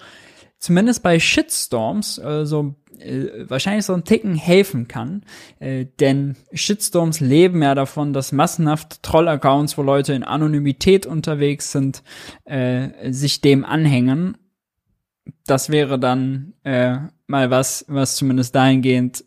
zumindest 0.59 1.03
bei 1.03 1.18
Shitstorms 1.18 2.18
äh, 2.18 2.46
so 2.46 2.77
äh, 3.03 3.48
wahrscheinlich 3.48 3.85
so 3.85 3.94
ein 3.94 4.05
Ticken 4.05 4.35
helfen 4.37 4.87
kann. 4.87 5.22
Äh, 5.59 5.87
denn 5.98 6.37
Shitstorms 6.53 7.20
leben 7.20 7.62
ja 7.62 7.75
davon, 7.75 8.12
dass 8.12 8.33
massenhaft 8.33 9.03
Troll-Accounts, 9.03 9.77
wo 9.77 9.83
Leute 9.83 10.12
in 10.12 10.22
Anonymität 10.22 11.07
unterwegs 11.07 11.72
sind, 11.72 12.03
äh, 12.44 13.12
sich 13.12 13.40
dem 13.40 13.64
anhängen. 13.64 14.37
Das 15.46 15.70
wäre 15.70 15.98
dann 15.98 16.55
äh, 16.62 16.98
mal 17.32 17.50
was, 17.50 17.84
was 17.88 18.14
zumindest 18.14 18.54
dahingehend 18.54 19.24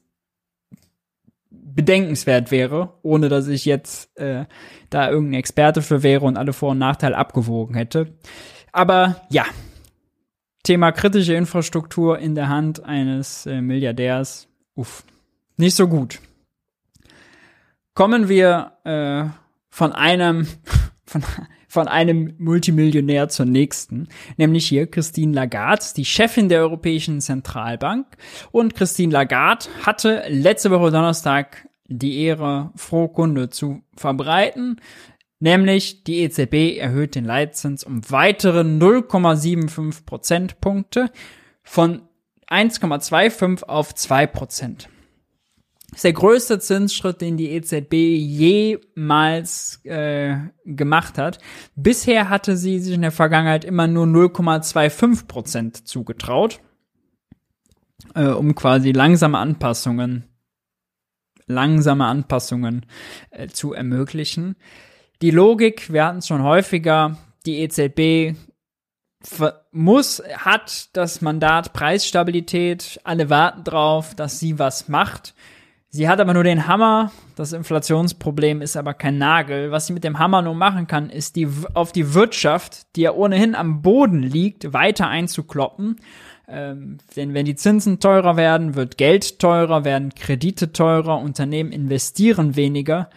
bedenkenswert 1.50 2.52
wäre, 2.52 2.94
ohne 3.02 3.28
dass 3.28 3.48
ich 3.48 3.66
jetzt 3.66 4.16
äh, 4.18 4.46
da 4.90 5.10
irgendein 5.10 5.40
Experte 5.40 5.82
für 5.82 6.04
wäre 6.04 6.24
und 6.24 6.38
alle 6.38 6.54
Vor- 6.54 6.72
und 6.72 6.78
Nachteile 6.78 7.18
abgewogen 7.18 7.76
hätte. 7.76 8.14
Aber 8.72 9.22
ja, 9.30 9.46
Thema 10.64 10.92
kritische 10.92 11.34
Infrastruktur 11.34 12.20
in 12.20 12.36
der 12.36 12.48
Hand 12.48 12.84
eines 12.86 13.46
äh, 13.46 13.60
Milliardärs, 13.60 14.48
uff, 14.76 15.04
nicht 15.58 15.76
so 15.76 15.88
gut. 15.88 16.20
Kommen 17.94 18.30
wir 18.30 18.74
äh, 18.84 19.26
von 19.70 19.92
einem 19.94 20.48
von 21.06 21.24
von 21.76 21.90
einem 21.90 22.34
Multimillionär 22.38 23.28
zur 23.28 23.46
nächsten, 23.46 24.08
nämlich 24.38 24.66
hier 24.66 24.88
Christine 24.88 25.34
Lagarde, 25.34 25.84
die 25.98 26.06
Chefin 26.06 26.48
der 26.48 26.62
Europäischen 26.62 27.20
Zentralbank. 27.20 28.08
Und 28.52 28.76
Christine 28.76 29.12
Lagarde 29.12 29.66
hatte 29.86 30.24
letzte 30.30 30.72
Woche 30.72 30.92
Donnerstag 30.92 31.68
die 31.90 32.24
Ehre, 32.24 32.72
frohe 32.78 33.10
Kunde 33.10 33.50
zu 33.50 33.82
verbreiten, 33.98 34.80
nämlich 35.42 36.06
die 36.06 36.20
EZB 36.20 36.78
erhöht 36.80 37.14
den 37.14 37.26
Leitzins 37.26 37.84
um 37.84 38.10
weitere 38.10 38.62
0,75 38.62 40.06
Prozentpunkte 40.06 41.12
von 41.62 42.04
1,25 42.48 43.64
auf 43.64 43.94
2 43.94 44.28
Prozent. 44.28 44.88
Ist 45.96 46.04
der 46.04 46.14
größte 46.14 46.60
Zinsschritt, 46.60 47.22
den 47.22 47.38
die 47.38 47.52
EZB 47.52 47.94
jemals 47.94 49.80
äh, 49.86 50.36
gemacht 50.66 51.18
hat. 51.18 51.40
Bisher 51.76 52.30
hatte 52.30 52.58
sie 52.58 52.80
sich 52.80 52.94
in 52.94 53.02
der 53.02 53.12
Vergangenheit 53.12 53.64
immer 53.64 53.88
nur 53.88 54.06
0,25 54.06 55.28
Prozent 55.28 55.88
zugetraut, 55.88 56.60
äh, 58.14 58.28
um 58.28 58.56
quasi 58.56 58.92
langsame 58.92 59.38
Anpassungen, 59.38 60.26
langsame 61.48 62.06
Anpassungen 62.06 62.86
äh, 63.32 63.48
zu 63.48 63.74
ermöglichen. 63.74 64.58
Die 65.22 65.32
Logik, 65.32 65.94
wir 65.94 66.06
hatten 66.06 66.18
es 66.18 66.28
schon 66.28 66.44
häufiger, 66.44 67.18
die 67.46 67.60
EZB 67.62 68.38
muss, 69.72 70.22
hat 70.38 70.90
das 70.94 71.22
Mandat 71.22 71.74
Preisstabilität, 71.74 73.00
alle 73.06 73.30
warten 73.30 73.64
drauf, 73.64 74.14
dass 74.14 74.40
sie 74.40 74.60
was 74.60 74.88
macht. 74.88 75.34
Sie 75.96 76.10
hat 76.10 76.20
aber 76.20 76.34
nur 76.34 76.44
den 76.44 76.68
Hammer. 76.68 77.14
Das 77.38 77.54
Inflationsproblem 77.54 78.62
ist 78.62 78.76
aber 78.76 78.94
kein 78.94 79.18
Nagel. 79.18 79.72
Was 79.72 79.88
sie 79.88 79.94
mit 79.94 80.04
dem 80.04 80.20
Hammer 80.20 80.42
nur 80.42 80.54
machen 80.54 80.88
kann, 80.88 81.10
ist 81.10 81.38
die 81.38 81.48
auf 81.74 81.94
die 81.94 82.14
Wirtschaft, 82.14 82.86
die 82.98 83.04
ja 83.04 83.14
ohnehin 83.14 83.56
am 83.56 83.82
Boden 83.82 84.22
liegt, 84.22 84.74
weiter 84.74 85.08
einzukloppen. 85.08 86.02
Ähm, 86.50 86.98
denn 87.16 87.34
wenn 87.34 87.46
die 87.46 87.56
Zinsen 87.56 88.02
teurer 88.02 88.36
werden, 88.36 88.76
wird 88.76 88.98
Geld 88.98 89.40
teurer, 89.40 89.86
werden 89.86 90.14
Kredite 90.14 90.74
teurer, 90.74 91.18
Unternehmen 91.18 91.72
investieren 91.72 92.58
weniger. 92.58 93.10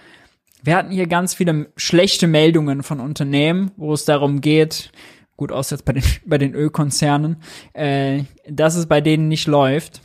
Wir 0.62 0.76
hatten 0.76 0.92
hier 0.92 1.08
ganz 1.08 1.34
viele 1.34 1.72
schlechte 1.76 2.28
Meldungen 2.28 2.84
von 2.84 3.00
Unternehmen, 3.00 3.72
wo 3.76 3.92
es 3.92 4.04
darum 4.04 4.40
geht, 4.40 4.92
gut 5.36 5.50
aus 5.50 5.70
jetzt 5.70 5.84
bei 5.84 5.94
den, 5.94 6.04
bei 6.26 6.38
den 6.38 6.54
Ölkonzernen, 6.54 7.38
äh, 7.72 8.22
dass 8.48 8.76
es 8.76 8.86
bei 8.86 9.00
denen 9.00 9.26
nicht 9.26 9.48
läuft 9.48 10.00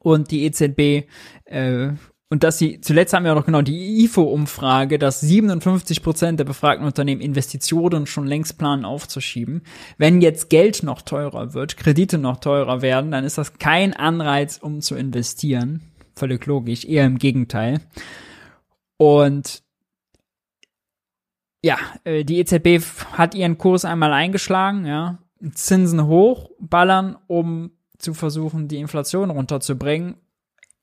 und 0.00 0.30
die 0.30 0.44
EZB 0.44 1.06
äh, 1.44 1.92
und 2.32 2.44
dass 2.44 2.58
sie, 2.58 2.80
zuletzt 2.80 3.12
haben 3.12 3.24
wir 3.24 3.32
auch 3.32 3.36
noch 3.36 3.46
genau 3.46 3.60
die 3.60 4.04
IFO-Umfrage, 4.04 5.00
dass 5.00 5.20
57 5.20 6.00
Prozent 6.00 6.38
der 6.38 6.44
befragten 6.44 6.86
Unternehmen 6.86 7.20
Investitionen 7.20 8.06
schon 8.06 8.24
längst 8.24 8.56
planen 8.56 8.84
aufzuschieben. 8.84 9.62
Wenn 9.98 10.20
jetzt 10.20 10.48
Geld 10.48 10.84
noch 10.84 11.02
teurer 11.02 11.54
wird, 11.54 11.76
Kredite 11.76 12.18
noch 12.18 12.38
teurer 12.38 12.82
werden, 12.82 13.10
dann 13.10 13.24
ist 13.24 13.36
das 13.36 13.58
kein 13.58 13.94
Anreiz, 13.94 14.58
um 14.58 14.80
zu 14.80 14.94
investieren. 14.94 15.82
Völlig 16.14 16.46
logisch, 16.46 16.84
eher 16.84 17.04
im 17.04 17.18
Gegenteil. 17.18 17.80
Und 18.96 19.64
ja, 21.64 21.78
äh, 22.04 22.24
die 22.24 22.38
EZB 22.38 22.80
hat 23.12 23.34
ihren 23.34 23.58
Kurs 23.58 23.84
einmal 23.84 24.12
eingeschlagen, 24.12 24.86
ja, 24.86 25.18
Zinsen 25.54 26.06
hochballern, 26.06 27.16
um 27.26 27.72
zu 28.02 28.14
versuchen, 28.14 28.68
die 28.68 28.78
Inflation 28.78 29.30
runterzubringen, 29.30 30.16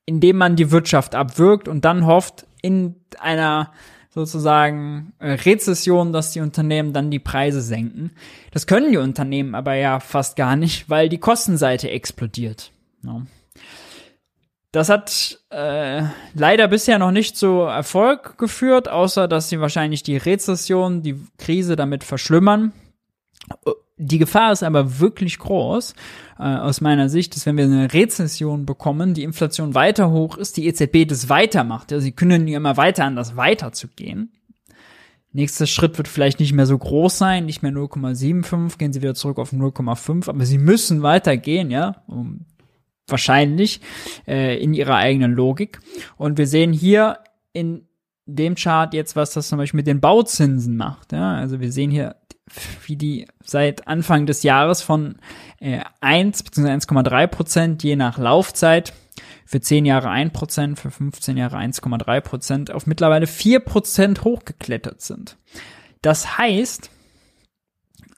indem 0.06 0.38
man 0.38 0.56
die 0.56 0.72
Wirtschaft 0.72 1.16
abwirkt 1.16 1.68
und 1.68 1.86
dann 1.86 2.06
hofft, 2.06 2.46
in 2.62 2.96
einer 3.20 3.72
sozusagen 4.10 5.14
äh, 5.20 5.34
Rezession, 5.34 6.12
dass 6.12 6.32
die 6.32 6.40
Unternehmen 6.40 6.92
dann 6.92 7.12
die 7.12 7.20
Preise 7.20 7.62
senken. 7.62 8.12
Das 8.52 8.66
können 8.66 8.92
die 8.92 8.98
Unternehmen 8.98 9.54
aber 9.54 9.76
ja 9.76 10.00
fast 10.00 10.36
gar 10.36 10.56
nicht, 10.56 10.90
weil 10.90 11.08
die 11.08 11.20
Kostenseite 11.20 11.92
explodiert. 11.92 12.72
Ja. 13.04 13.22
Das 14.72 14.90
hat 14.90 15.40
äh, 15.50 16.04
leider 16.34 16.68
bisher 16.68 17.00
noch 17.00 17.12
nicht 17.12 17.38
zu 17.38 17.62
Erfolg 17.62 18.38
geführt, 18.38 18.90
außer 18.90 19.28
dass 19.28 19.50
sie 19.50 19.60
wahrscheinlich 19.62 20.04
die 20.04 20.18
Rezession, 20.18 21.04
die 21.04 21.20
Krise 21.38 21.76
damit 21.76 22.04
verschlimmern. 22.04 22.74
Die 24.00 24.20
Gefahr 24.20 24.52
ist 24.52 24.64
aber 24.64 25.00
wirklich 25.00 25.40
groß, 25.40 25.96
äh, 26.38 26.44
aus 26.44 26.82
meiner 26.82 27.10
Sicht, 27.10 27.36
dass 27.36 27.48
wenn 27.48 27.58
wir 27.58 27.66
eine 27.66 27.92
Rezession 27.94 28.66
bekommen, 28.66 29.16
die 29.16 29.24
Inflation 29.24 29.74
weiter 29.74 30.12
hoch 30.12 30.38
ist, 30.38 30.58
die 30.58 30.68
EZB 30.68 31.06
das 31.08 31.30
weitermacht. 31.30 31.92
Ja, 31.92 32.00
sie 32.00 32.12
können 32.12 32.48
ja 32.48 32.58
immer 32.58 32.78
weiter 32.78 33.06
an 33.06 33.16
das 33.16 33.36
weiterzugehen. 33.36 34.32
Nächster 35.34 35.68
Schritt 35.68 35.98
wird 35.98 36.08
vielleicht 36.08 36.40
nicht 36.40 36.54
mehr 36.54 36.66
so 36.66 36.78
groß 36.78 37.18
sein, 37.18 37.46
nicht 37.46 37.64
mehr 37.64 37.72
0,75, 37.72 38.78
gehen 38.78 38.94
sie 38.94 39.02
wieder 39.02 39.16
zurück 39.16 39.40
auf 39.40 39.52
0,5, 39.52 40.30
aber 40.30 40.46
sie 40.46 40.58
müssen 40.58 41.02
weitergehen, 41.02 41.70
ja, 41.70 42.02
um, 42.08 42.46
wahrscheinlich 43.08 43.82
äh, 44.28 44.62
in 44.62 44.74
ihrer 44.74 44.96
eigenen 44.96 45.34
Logik. 45.34 45.80
Und 46.18 46.38
wir 46.38 46.48
sehen 46.48 46.72
hier 46.72 47.20
in 47.54 47.88
dem 48.26 48.56
Chart 48.56 48.94
jetzt, 48.94 49.16
was 49.16 49.32
das 49.32 49.48
zum 49.48 49.58
Beispiel 49.58 49.78
mit 49.78 49.88
den 49.88 50.02
Bauzinsen 50.02 50.76
macht. 50.76 51.14
Ja? 51.14 51.36
Also 51.36 51.60
wir 51.60 51.72
sehen 51.72 51.90
hier 51.90 52.16
wie 52.86 52.96
die 52.96 53.28
seit 53.44 53.88
Anfang 53.88 54.26
des 54.26 54.44
Jahres 54.44 54.82
von 54.82 55.18
äh, 55.60 55.82
1 56.02 56.44
bzw. 56.44 56.70
1,3 56.70 57.28
Prozent 57.28 57.84
je 57.84 57.96
nach 57.96 58.18
Laufzeit 58.18 58.94
für 59.46 59.62
10 59.62 59.86
Jahre 59.86 60.10
1 60.10 60.34
Prozent, 60.34 60.80
für 60.80 60.92
15 60.92 61.38
Jahre 61.38 61.58
1,3 61.58 62.22
Prozent 62.22 62.72
auf 62.72 62.86
mittlerweile 62.86 63.28
4 63.28 63.62
Prozent 63.62 64.24
hochgeklettert 64.24 65.02
sind. 65.02 65.38
Das 66.02 66.38
heißt, 66.38 66.90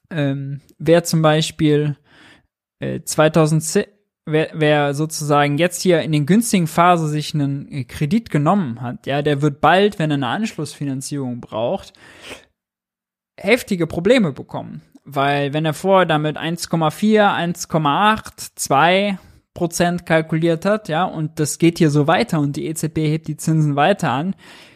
ähm, 0.09 0.61
wer 0.79 1.03
zum 1.03 1.21
Beispiel 1.21 1.97
äh, 2.79 3.01
2010 3.01 3.85
Wer, 4.31 4.51
wer 4.53 4.93
sozusagen 4.93 5.57
jetzt 5.57 5.81
hier 5.81 6.01
in 6.01 6.11
den 6.11 6.27
günstigen 6.27 6.67
Phase 6.67 7.07
sich 7.07 7.33
einen 7.33 7.71
äh, 7.71 7.83
Kredit 7.83 8.29
genommen 8.29 8.79
hat, 8.79 9.07
ja, 9.07 9.23
der 9.23 9.41
wird 9.41 9.59
bald, 9.59 9.97
wenn 9.97 10.11
er 10.11 10.15
eine 10.15 10.27
Anschlussfinanzierung 10.27 11.41
braucht, 11.41 11.93
heftige 13.39 13.87
Probleme 13.87 14.31
bekommen. 14.31 14.81
Weil 15.05 15.53
wenn 15.53 15.65
er 15.65 15.73
vorher 15.73 16.05
damit 16.05 16.37
1,4, 16.37 17.21
1,8, 17.67 18.51
2 18.55 19.17
Prozent 19.53 20.05
kalkuliert 20.05 20.65
hat, 20.65 20.87
ja, 20.87 21.03
und 21.03 21.39
das 21.39 21.57
geht 21.57 21.79
hier 21.79 21.89
so 21.89 22.07
weiter 22.07 22.39
und 22.39 22.55
die 22.55 22.67
EZB 22.67 22.97
hebt 22.97 23.27
die 23.27 23.37
Zinsen 23.37 23.75
weiter 23.75 24.11
an, 24.11 24.35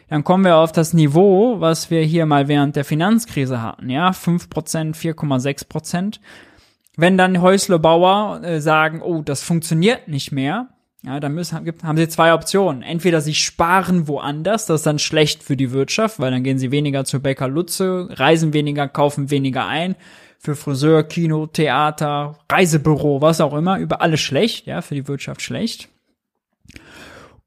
dann 0.09 0.23
kommen 0.23 0.43
wir 0.43 0.57
auf 0.57 0.71
das 0.71 0.93
Niveau, 0.93 1.59
was 1.59 1.89
wir 1.89 2.01
hier 2.01 2.25
mal 2.25 2.47
während 2.47 2.75
der 2.75 2.85
Finanzkrise 2.85 3.61
hatten, 3.61 3.89
ja, 3.89 4.11
5 4.13 4.49
Prozent, 4.49 4.97
4,6 4.97 5.67
Prozent. 5.67 6.21
Wenn 6.95 7.17
dann 7.17 7.41
Häuslebauer 7.41 8.41
äh, 8.43 8.61
sagen, 8.61 9.01
oh, 9.01 9.21
das 9.21 9.41
funktioniert 9.41 10.07
nicht 10.07 10.31
mehr, 10.31 10.69
ja, 11.05 11.19
dann 11.19 11.33
müssen, 11.33 11.57
haben 11.83 11.97
sie 11.97 12.07
zwei 12.07 12.33
Optionen. 12.33 12.81
Entweder 12.81 13.19
sie 13.19 13.33
sparen 13.33 14.07
woanders, 14.07 14.65
das 14.65 14.81
ist 14.81 14.85
dann 14.85 14.99
schlecht 14.99 15.43
für 15.43 15.57
die 15.57 15.71
Wirtschaft, 15.71 16.19
weil 16.19 16.31
dann 16.31 16.43
gehen 16.43 16.57
sie 16.57 16.71
weniger 16.71 17.03
zu 17.03 17.19
Bäcker 17.19 17.49
Lutze, 17.49 18.07
reisen 18.11 18.53
weniger, 18.53 18.87
kaufen 18.87 19.29
weniger 19.29 19.67
ein. 19.67 19.95
Für 20.39 20.55
Friseur, 20.55 21.03
Kino, 21.03 21.47
Theater, 21.47 22.37
Reisebüro, 22.49 23.21
was 23.21 23.41
auch 23.41 23.53
immer, 23.53 23.79
über 23.79 24.01
alles 24.01 24.21
schlecht, 24.21 24.65
ja, 24.65 24.81
für 24.81 24.95
die 24.95 25.07
Wirtschaft 25.07 25.41
schlecht. 25.41 25.89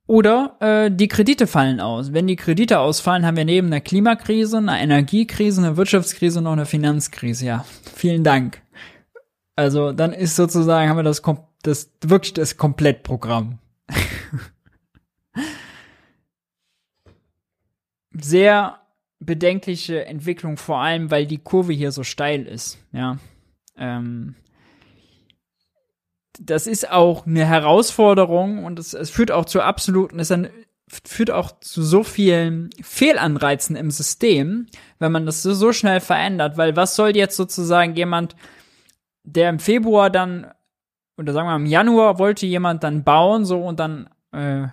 Oder 0.06 0.56
äh, 0.60 0.90
die 0.90 1.08
Kredite 1.08 1.46
fallen 1.46 1.80
aus. 1.80 2.12
Wenn 2.12 2.26
die 2.26 2.36
Kredite 2.36 2.78
ausfallen, 2.78 3.26
haben 3.26 3.36
wir 3.36 3.44
neben 3.44 3.66
einer 3.68 3.80
Klimakrise, 3.80 4.58
einer 4.58 4.78
Energiekrise, 4.78 5.60
einer 5.60 5.76
Wirtschaftskrise 5.76 6.40
noch 6.40 6.52
eine 6.52 6.66
Finanzkrise. 6.66 7.46
Ja, 7.46 7.64
vielen 7.94 8.22
Dank. 8.22 8.62
Also 9.56 9.92
dann 9.92 10.12
ist 10.12 10.36
sozusagen, 10.36 10.88
haben 10.88 10.98
wir 10.98 11.02
das, 11.02 11.22
das 11.66 11.90
wirklich 12.00 12.34
das 12.34 12.56
Komplettprogramm. 12.56 13.58
Sehr 18.12 18.80
bedenkliche 19.18 20.06
Entwicklung, 20.06 20.56
vor 20.56 20.78
allem, 20.78 21.10
weil 21.10 21.26
die 21.26 21.38
Kurve 21.38 21.72
hier 21.72 21.92
so 21.92 22.04
steil 22.04 22.46
ist, 22.46 22.78
ja. 22.92 23.18
Ähm, 23.76 24.36
das 26.38 26.66
ist 26.66 26.90
auch 26.90 27.26
eine 27.26 27.46
Herausforderung 27.46 28.64
und 28.64 28.78
es, 28.78 28.94
es 28.94 29.10
führt 29.10 29.30
auch 29.30 29.46
zu 29.46 29.62
absoluten, 29.62 30.20
es 30.20 30.28
dann, 30.28 30.48
führt 30.88 31.30
auch 31.30 31.58
zu 31.60 31.82
so 31.82 32.04
vielen 32.04 32.70
Fehlanreizen 32.80 33.74
im 33.74 33.90
System, 33.90 34.66
wenn 34.98 35.12
man 35.12 35.26
das 35.26 35.42
so, 35.42 35.52
so 35.54 35.72
schnell 35.72 36.00
verändert, 36.00 36.56
weil 36.56 36.76
was 36.76 36.94
soll 36.94 37.16
jetzt 37.16 37.36
sozusagen 37.36 37.96
jemand 37.96 38.36
der 39.26 39.50
im 39.50 39.58
Februar 39.58 40.08
dann, 40.08 40.46
oder 41.18 41.32
sagen 41.32 41.48
wir 41.48 41.56
im 41.56 41.66
Januar 41.66 42.18
wollte 42.18 42.46
jemand 42.46 42.84
dann 42.84 43.04
bauen, 43.04 43.44
so 43.44 43.60
und 43.60 43.80
dann, 43.80 44.08
äh, 44.32 44.66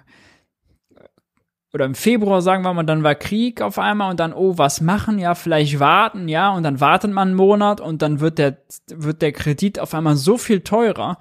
oder 1.73 1.85
im 1.85 1.95
Februar 1.95 2.41
sagen 2.41 2.63
wir 2.63 2.73
mal, 2.73 2.83
dann 2.83 3.03
war 3.03 3.15
Krieg 3.15 3.61
auf 3.61 3.79
einmal 3.79 4.11
und 4.11 4.19
dann, 4.19 4.33
oh, 4.33 4.57
was 4.57 4.81
machen? 4.81 5.17
Ja, 5.17 5.33
vielleicht 5.33 5.79
warten, 5.79 6.27
ja, 6.27 6.51
und 6.51 6.63
dann 6.63 6.79
wartet 6.79 7.11
man 7.11 7.29
einen 7.29 7.37
Monat 7.37 7.81
und 7.81 8.01
dann 8.01 8.19
wird 8.19 8.37
der, 8.37 8.57
wird 8.87 9.21
der 9.21 9.31
Kredit 9.31 9.79
auf 9.79 9.93
einmal 9.93 10.15
so 10.15 10.37
viel 10.37 10.61
teurer. 10.61 11.17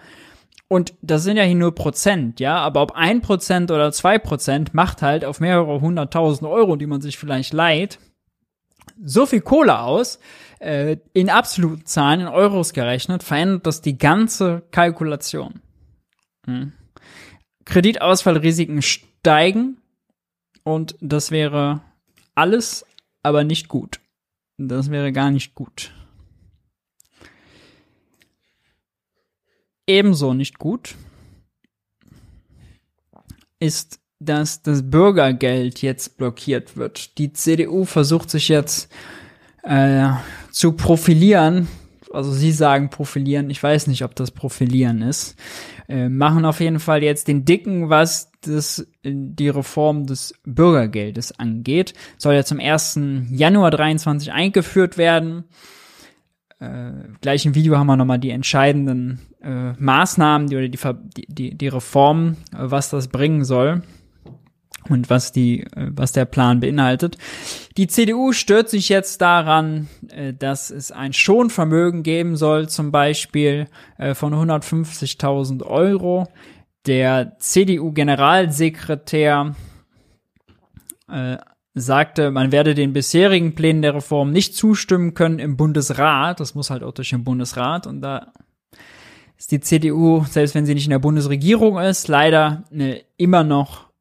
Und 0.69 0.95
das 1.03 1.23
sind 1.23 1.37
ja 1.37 1.43
hier 1.43 1.55
nur 1.55 1.75
Prozent, 1.75 2.41
ja, 2.41 2.57
aber 2.57 2.83
ob 2.83 2.93
ein 2.93 3.21
Prozent 3.21 3.71
oder 3.71 3.93
zwei 3.93 4.19
Prozent 4.19 4.73
macht 4.75 5.03
halt 5.03 5.25
auf 5.25 5.39
mehrere 5.39 5.81
hunderttausend 5.81 6.49
Euro, 6.51 6.77
die 6.77 6.87
man 6.87 7.03
sich 7.03 7.19
vielleicht 7.19 7.53
leiht, 7.53 7.99
so 9.05 9.27
viel 9.27 9.41
Kohle 9.41 9.81
aus, 9.81 10.19
äh, 10.61 10.97
in 11.13 11.31
absoluten 11.31 11.87
Zahlen, 11.87 12.21
in 12.21 12.29
Euros 12.29 12.73
gerechnet, 12.73 13.23
verändert 13.23 13.67
das 13.67 13.81
die 13.81 13.99
ganze 13.99 14.63
Kalkulation. 14.71 15.61
Hm. 16.47 16.73
Kreditausfallrisiken 17.65 18.83
steigen 18.83 19.79
und 20.65 20.97
das 21.01 21.31
wäre 21.31 21.81
alles, 22.35 22.87
aber 23.23 23.45
nicht 23.45 23.69
gut. 23.69 24.01
Das 24.59 24.91
wäre 24.91 25.13
gar 25.13 25.31
nicht 25.31 25.55
gut. 25.55 25.93
Ebenso 29.87 30.35
nicht 30.35 30.59
gut 30.59 30.97
ist 33.63 34.01
dass 34.25 34.63
das 34.63 34.91
Bürgergeld 34.91 35.83
jetzt 35.83 36.17
blockiert 36.17 36.77
wird. 36.77 37.19
Die 37.19 37.33
CDU 37.33 37.85
versucht 37.85 38.31
sich 38.31 38.49
jetzt 38.49 38.93
äh, 39.63 40.11
zu 40.51 40.73
profilieren. 40.73 41.69
Also 42.13 42.31
sie 42.33 42.53
sagen 42.53 42.91
profilieren. 42.91 43.49
Ich 43.49 43.63
weiß 43.63 43.87
nicht, 43.87 44.05
ob 44.05 44.15
das 44.15 44.31
profilieren 44.31 45.01
ist. 45.03 45.37
Äh, 45.89 46.09
machen 46.09 46.45
auf 46.45 46.61
jeden 46.61 46.79
Fall 46.79 47.03
jetzt 47.03 47.27
den 47.27 47.45
Dicken, 47.45 47.89
was 47.89 48.31
das, 48.43 48.87
die 49.03 49.49
Reform 49.49 50.07
des 50.07 50.35
Bürgergeldes 50.45 51.39
angeht. 51.39 51.95
Soll 52.19 52.35
ja 52.35 52.45
zum 52.45 52.61
1. 52.61 53.01
Januar 53.31 53.71
23 53.71 54.33
eingeführt 54.33 54.99
werden. 54.99 55.45
Äh, 56.61 56.93
gleich 57.21 57.47
im 57.47 57.55
Video 57.55 57.79
haben 57.79 57.87
wir 57.87 57.97
nochmal 57.97 58.19
die 58.19 58.31
entscheidenden 58.31 59.21
äh, 59.43 59.73
Maßnahmen 59.73 60.49
die, 60.49 60.57
oder 60.57 60.69
die, 60.69 61.27
die, 61.29 61.55
die 61.57 61.69
Reform, 61.69 62.37
äh, 62.53 62.59
was 62.59 62.91
das 62.91 63.09
bringen 63.09 63.45
soll 63.45 63.83
und 64.89 65.11
was 65.11 65.33
die, 65.33 65.61
äh, 65.61 65.91
was 65.95 66.13
der 66.13 66.25
Plan 66.25 66.61
beinhaltet. 66.61 67.19
Die 67.77 67.87
CDU 67.87 68.33
stört 68.33 68.69
sich 68.69 68.89
jetzt 68.89 69.21
daran, 69.21 69.89
äh, 70.11 70.33
dass 70.33 70.71
es 70.71 70.93
ein 70.93 71.13
Schonvermögen 71.13 72.03
geben 72.03 72.37
soll, 72.37 72.69
zum 72.69 72.93
Beispiel 72.93 73.69
äh, 73.99 74.15
von 74.15 74.35
150.000 74.35 75.65
Euro. 75.65 76.29
Der 76.87 77.37
CDU-Generalsekretär 77.39 79.55
sagte, 81.75 82.31
man 82.31 82.53
werde 82.53 82.75
den 82.75 82.95
bisherigen 82.95 83.55
Plänen 83.55 83.83
der 83.83 83.95
Reform 83.95 84.33
nicht 84.33 84.57
zustimmen 84.57 85.13
können 85.13 85.39
im 85.39 85.59
Bundesrat. 85.59 86.41
Das 86.41 86.55
muss 86.55 86.71
halt 86.71 86.83
auch 86.83 86.93
durch 86.93 87.11
den 87.11 87.23
Bundesrat. 87.23 87.87
Und 87.87 88.01
da 88.01 88.33
ist 89.37 89.53
die 89.53 89.61
CDU, 89.61 90.25
selbst 90.25 90.55
wenn 90.55 90.65
sie 90.65 90.75
nicht 90.75 90.87
in 90.87 90.91
der 90.91 90.99
Bundesregierung 90.99 91.79
ist, 91.79 92.09
leider 92.09 92.65
immer 93.19 93.45
noch 93.45 93.92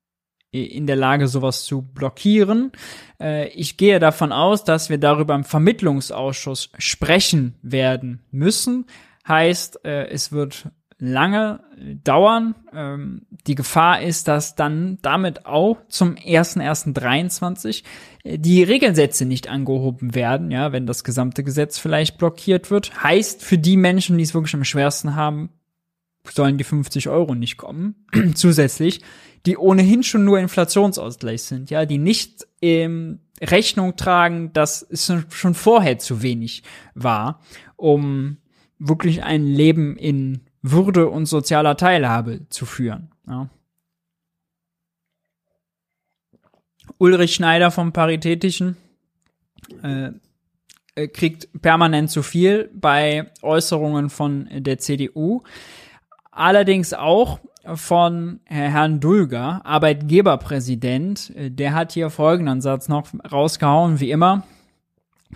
in 0.52 0.86
der 0.86 0.98
Lage, 0.98 1.28
sowas 1.28 1.64
zu 1.64 1.82
blockieren. 1.82 2.72
Äh, 3.20 3.48
ich 3.50 3.78
gehe 3.78 4.00
davon 4.00 4.32
aus, 4.32 4.64
dass 4.64 4.90
wir 4.90 4.98
darüber 4.98 5.34
im 5.34 5.46
Vermittlungsausschuss 5.46 6.72
sprechen 6.78 7.56
werden 7.62 8.22
müssen. 8.32 8.86
Heißt, 9.28 9.86
äh, 9.86 10.08
es 10.10 10.32
wird 10.32 10.70
lange 11.02 11.62
dauern. 12.04 12.54
Ähm, 12.74 13.26
die 13.48 13.56
Gefahr 13.56 14.02
ist, 14.02 14.28
dass 14.28 14.56
dann 14.56 15.00
damit 15.02 15.46
auch 15.48 15.78
zum 15.88 16.16
1.1.23 16.16 17.84
äh, 18.24 18.38
die 18.38 18.62
Regelsätze 18.62 19.26
nicht 19.26 19.48
angehoben 19.48 20.14
werden, 20.14 20.52
ja, 20.52 20.72
wenn 20.72 20.86
das 20.86 21.04
gesamte 21.04 21.44
Gesetz 21.44 21.80
vielleicht 21.80 22.18
blockiert 22.18 22.70
wird. 22.70 23.04
Heißt, 23.04 23.44
für 23.44 23.58
die 23.58 23.78
Menschen, 23.78 24.18
die 24.18 24.24
es 24.24 24.34
wirklich 24.34 24.54
am 24.54 24.64
schwersten 24.64 25.16
haben, 25.16 25.50
sollen 26.30 26.58
die 26.58 26.64
50 26.64 27.10
Euro 27.10 27.36
nicht 27.36 27.58
kommen. 27.58 27.96
Zusätzlich, 28.36 29.02
die 29.46 29.58
ohnehin 29.58 30.04
schon 30.04 30.26
nur 30.26 30.40
Inflationsausgleich 30.40 31.44
sind, 31.44 31.70
ja, 31.70 31.86
die 31.86 31.98
nicht 31.98 32.48
ähm, 32.62 33.20
Rechnung 33.42 33.96
tragen, 33.96 34.54
dass 34.54 34.86
es 34.88 35.12
schon 35.30 35.54
vorher 35.54 35.98
zu 35.98 36.22
wenig 36.22 36.64
war, 36.94 37.42
um 37.76 38.38
wirklich 38.78 39.24
ein 39.24 39.46
Leben 39.46 39.98
in 39.98 40.42
würde 40.62 41.10
und 41.10 41.26
sozialer 41.26 41.76
Teilhabe 41.76 42.48
zu 42.50 42.66
führen. 42.66 43.12
Ja. 43.28 43.50
Ulrich 46.98 47.34
Schneider 47.34 47.72
vom 47.72 47.94
Paritätischen 47.94 48.78
äh, 49.82 50.12
äh, 50.96 51.08
kriegt 51.08 51.50
permanent 51.62 52.12
zu 52.12 52.22
viel 52.22 52.70
bei 52.74 53.32
Äußerungen 53.42 54.10
von 54.10 54.48
der 54.52 54.78
CDU. 54.78 55.42
Allerdings 56.32 56.94
auch 56.94 57.40
von 57.76 58.40
Herrn 58.46 59.00
Dulger, 59.00 59.62
Arbeitgeberpräsident. 59.64 61.32
Äh, 61.36 61.52
der 61.52 61.74
hat 61.74 61.92
hier 61.92 62.10
folgenden 62.10 62.62
Satz 62.62 62.88
noch 62.90 63.08
rausgehauen, 63.32 64.00
wie 64.00 64.12
immer. 64.12 64.44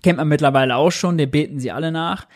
Kennt 0.03 0.17
man 0.17 0.27
mittlerweile 0.27 0.75
auch 0.75 0.91
schon, 0.91 1.17
der 1.17 1.27
beten 1.27 1.59
sie 1.59 1.71
alle 1.71 1.91
nach. 1.91 2.27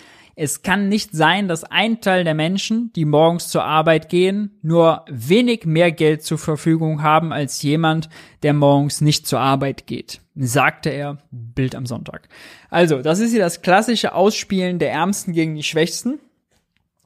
Es 0.41 0.61
kann 0.61 0.87
nicht 0.87 1.11
sein, 1.11 1.49
dass 1.49 1.65
ein 1.65 1.99
Teil 1.99 2.23
der 2.23 2.33
Menschen, 2.33 2.93
die 2.93 3.03
morgens 3.03 3.49
zur 3.49 3.65
Arbeit 3.65 4.07
gehen, 4.07 4.57
nur 4.61 5.03
wenig 5.09 5.65
mehr 5.65 5.91
Geld 5.91 6.23
zur 6.23 6.37
Verfügung 6.37 7.01
haben 7.03 7.33
als 7.33 7.61
jemand, 7.61 8.07
der 8.41 8.53
morgens 8.53 9.01
nicht 9.01 9.27
zur 9.27 9.41
Arbeit 9.41 9.85
geht, 9.85 10.21
sagte 10.35 10.91
er, 10.91 11.17
Bild 11.29 11.75
am 11.75 11.85
Sonntag. 11.85 12.29
Also, 12.69 13.01
das 13.01 13.19
ist 13.19 13.31
hier 13.31 13.41
das 13.41 13.61
klassische 13.61 14.13
Ausspielen 14.15 14.79
der 14.79 14.93
Ärmsten 14.93 15.33
gegen 15.33 15.55
die 15.55 15.63
Schwächsten, 15.63 16.19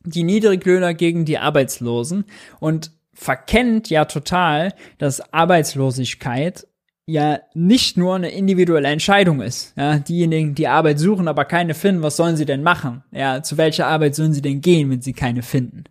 die 0.05 0.23
Niedriglöhner 0.23 0.93
gegen 0.93 1.25
die 1.25 1.37
Arbeitslosen 1.37 2.25
und 2.59 2.91
verkennt 3.13 3.89
ja 3.89 4.05
total, 4.05 4.73
dass 4.97 5.33
Arbeitslosigkeit 5.33 6.67
ja 7.05 7.39
nicht 7.53 7.97
nur 7.97 8.15
eine 8.15 8.29
individuelle 8.29 8.87
Entscheidung 8.87 9.41
ist. 9.41 9.73
Ja, 9.77 9.99
diejenigen, 9.99 10.55
die 10.55 10.67
Arbeit 10.67 10.99
suchen, 10.99 11.27
aber 11.27 11.45
keine 11.45 11.73
finden, 11.73 12.01
was 12.01 12.15
sollen 12.15 12.37
sie 12.37 12.45
denn 12.45 12.63
machen? 12.63 13.03
Ja, 13.11 13.43
zu 13.43 13.57
welcher 13.57 13.87
Arbeit 13.87 14.15
sollen 14.15 14.33
sie 14.33 14.41
denn 14.41 14.61
gehen, 14.61 14.89
wenn 14.89 15.01
sie 15.01 15.13
keine 15.13 15.43
finden? 15.43 15.83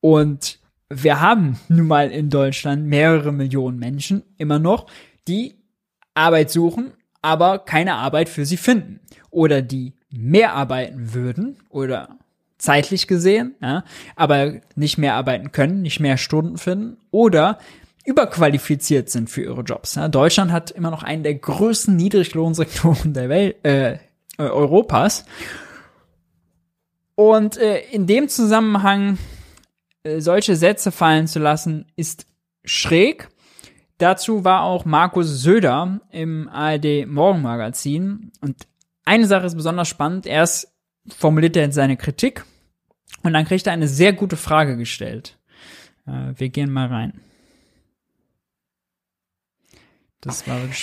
Und 0.00 0.58
wir 0.88 1.20
haben 1.20 1.60
nun 1.68 1.86
mal 1.86 2.10
in 2.10 2.30
Deutschland 2.30 2.86
mehrere 2.86 3.32
Millionen 3.32 3.78
Menschen 3.78 4.22
immer 4.38 4.58
noch, 4.58 4.86
die 5.28 5.56
Arbeit 6.14 6.50
suchen, 6.50 6.92
aber 7.22 7.60
keine 7.60 7.94
Arbeit 7.94 8.28
für 8.28 8.46
sie 8.46 8.56
finden. 8.56 9.00
Oder 9.30 9.62
die 9.62 9.94
mehr 10.10 10.54
arbeiten 10.54 11.14
würden 11.14 11.58
oder 11.68 12.18
zeitlich 12.60 13.06
gesehen, 13.06 13.54
ja, 13.60 13.84
aber 14.16 14.60
nicht 14.76 14.98
mehr 14.98 15.14
arbeiten 15.14 15.50
können, 15.50 15.82
nicht 15.82 15.98
mehr 15.98 16.16
Stunden 16.16 16.58
finden 16.58 16.98
oder 17.10 17.58
überqualifiziert 18.04 19.10
sind 19.10 19.30
für 19.30 19.42
ihre 19.42 19.62
Jobs. 19.62 19.94
Ja, 19.94 20.08
Deutschland 20.08 20.52
hat 20.52 20.70
immer 20.70 20.90
noch 20.90 21.02
einen 21.02 21.22
der 21.22 21.34
größten 21.34 21.96
Niedriglohnsektoren 21.96 23.14
der 23.14 23.28
Welt, 23.28 23.64
äh, 23.64 23.98
Europas. 24.38 25.24
Und 27.14 27.58
äh, 27.58 27.80
in 27.90 28.06
dem 28.06 28.28
Zusammenhang 28.28 29.18
äh, 30.02 30.20
solche 30.20 30.56
Sätze 30.56 30.92
fallen 30.92 31.26
zu 31.26 31.38
lassen, 31.38 31.86
ist 31.96 32.26
schräg. 32.64 33.28
Dazu 33.98 34.44
war 34.44 34.62
auch 34.62 34.86
Markus 34.86 35.42
Söder 35.42 36.00
im 36.10 36.48
ARD 36.48 37.06
Morgenmagazin. 37.06 38.32
Und 38.40 38.66
eine 39.04 39.26
Sache 39.26 39.46
ist 39.46 39.56
besonders 39.56 39.88
spannend. 39.88 40.26
Erst 40.26 40.72
formuliert 41.08 41.56
er 41.56 41.70
seine 41.72 41.98
Kritik 41.98 42.44
und 43.22 43.32
dann 43.32 43.44
kriegt 43.44 43.66
er 43.66 43.72
eine 43.72 43.88
sehr 43.88 44.12
gute 44.12 44.36
Frage 44.36 44.76
gestellt. 44.76 45.36
Äh, 46.06 46.32
wir 46.36 46.48
gehen 46.48 46.70
mal 46.72 46.86
rein. 46.88 47.20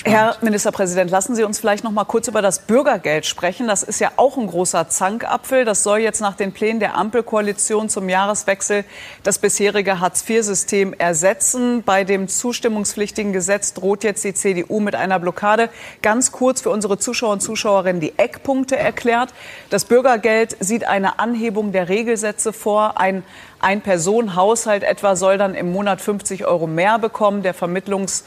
Herr 0.03 0.35
Ministerpräsident, 0.41 1.11
lassen 1.11 1.35
Sie 1.35 1.43
uns 1.43 1.59
vielleicht 1.59 1.83
noch 1.83 1.91
mal 1.91 2.05
kurz 2.05 2.27
über 2.27 2.41
das 2.41 2.57
Bürgergeld 2.57 3.27
sprechen. 3.27 3.67
Das 3.67 3.83
ist 3.83 3.99
ja 3.99 4.13
auch 4.15 4.35
ein 4.35 4.47
großer 4.47 4.89
Zankapfel. 4.89 5.63
Das 5.63 5.83
soll 5.83 5.99
jetzt 5.99 6.21
nach 6.21 6.35
den 6.35 6.53
Plänen 6.53 6.79
der 6.79 6.97
Ampelkoalition 6.97 7.88
zum 7.88 8.09
Jahreswechsel 8.09 8.83
das 9.21 9.38
bisherige 9.38 9.99
Hartz-IV-System 9.99 10.93
ersetzen. 10.93 11.83
Bei 11.83 12.03
dem 12.03 12.27
zustimmungspflichtigen 12.27 13.31
Gesetz 13.31 13.75
droht 13.75 14.03
jetzt 14.03 14.23
die 14.23 14.33
CDU 14.33 14.79
mit 14.79 14.95
einer 14.95 15.19
Blockade. 15.19 15.69
Ganz 16.01 16.31
kurz 16.31 16.61
für 16.61 16.71
unsere 16.71 16.97
Zuschauer 16.97 17.33
und 17.33 17.41
Zuschauerinnen 17.41 18.01
die 18.01 18.17
Eckpunkte 18.17 18.75
erklärt. 18.75 19.35
Das 19.69 19.85
Bürgergeld 19.85 20.57
sieht 20.59 20.88
eine 20.88 21.19
Anhebung 21.19 21.71
der 21.71 21.89
Regelsätze 21.89 22.53
vor. 22.53 22.99
Ein 22.99 23.23
ein 23.59 23.81
Personenhaushalt 23.81 24.83
etwa 24.83 25.15
soll 25.15 25.39
dann 25.39 25.55
im 25.55 25.71
Monat 25.71 25.99
50 25.99 26.45
Euro 26.45 26.67
mehr 26.67 26.99
bekommen. 26.99 27.41
Der 27.41 27.55
Vermittlungs 27.55 28.23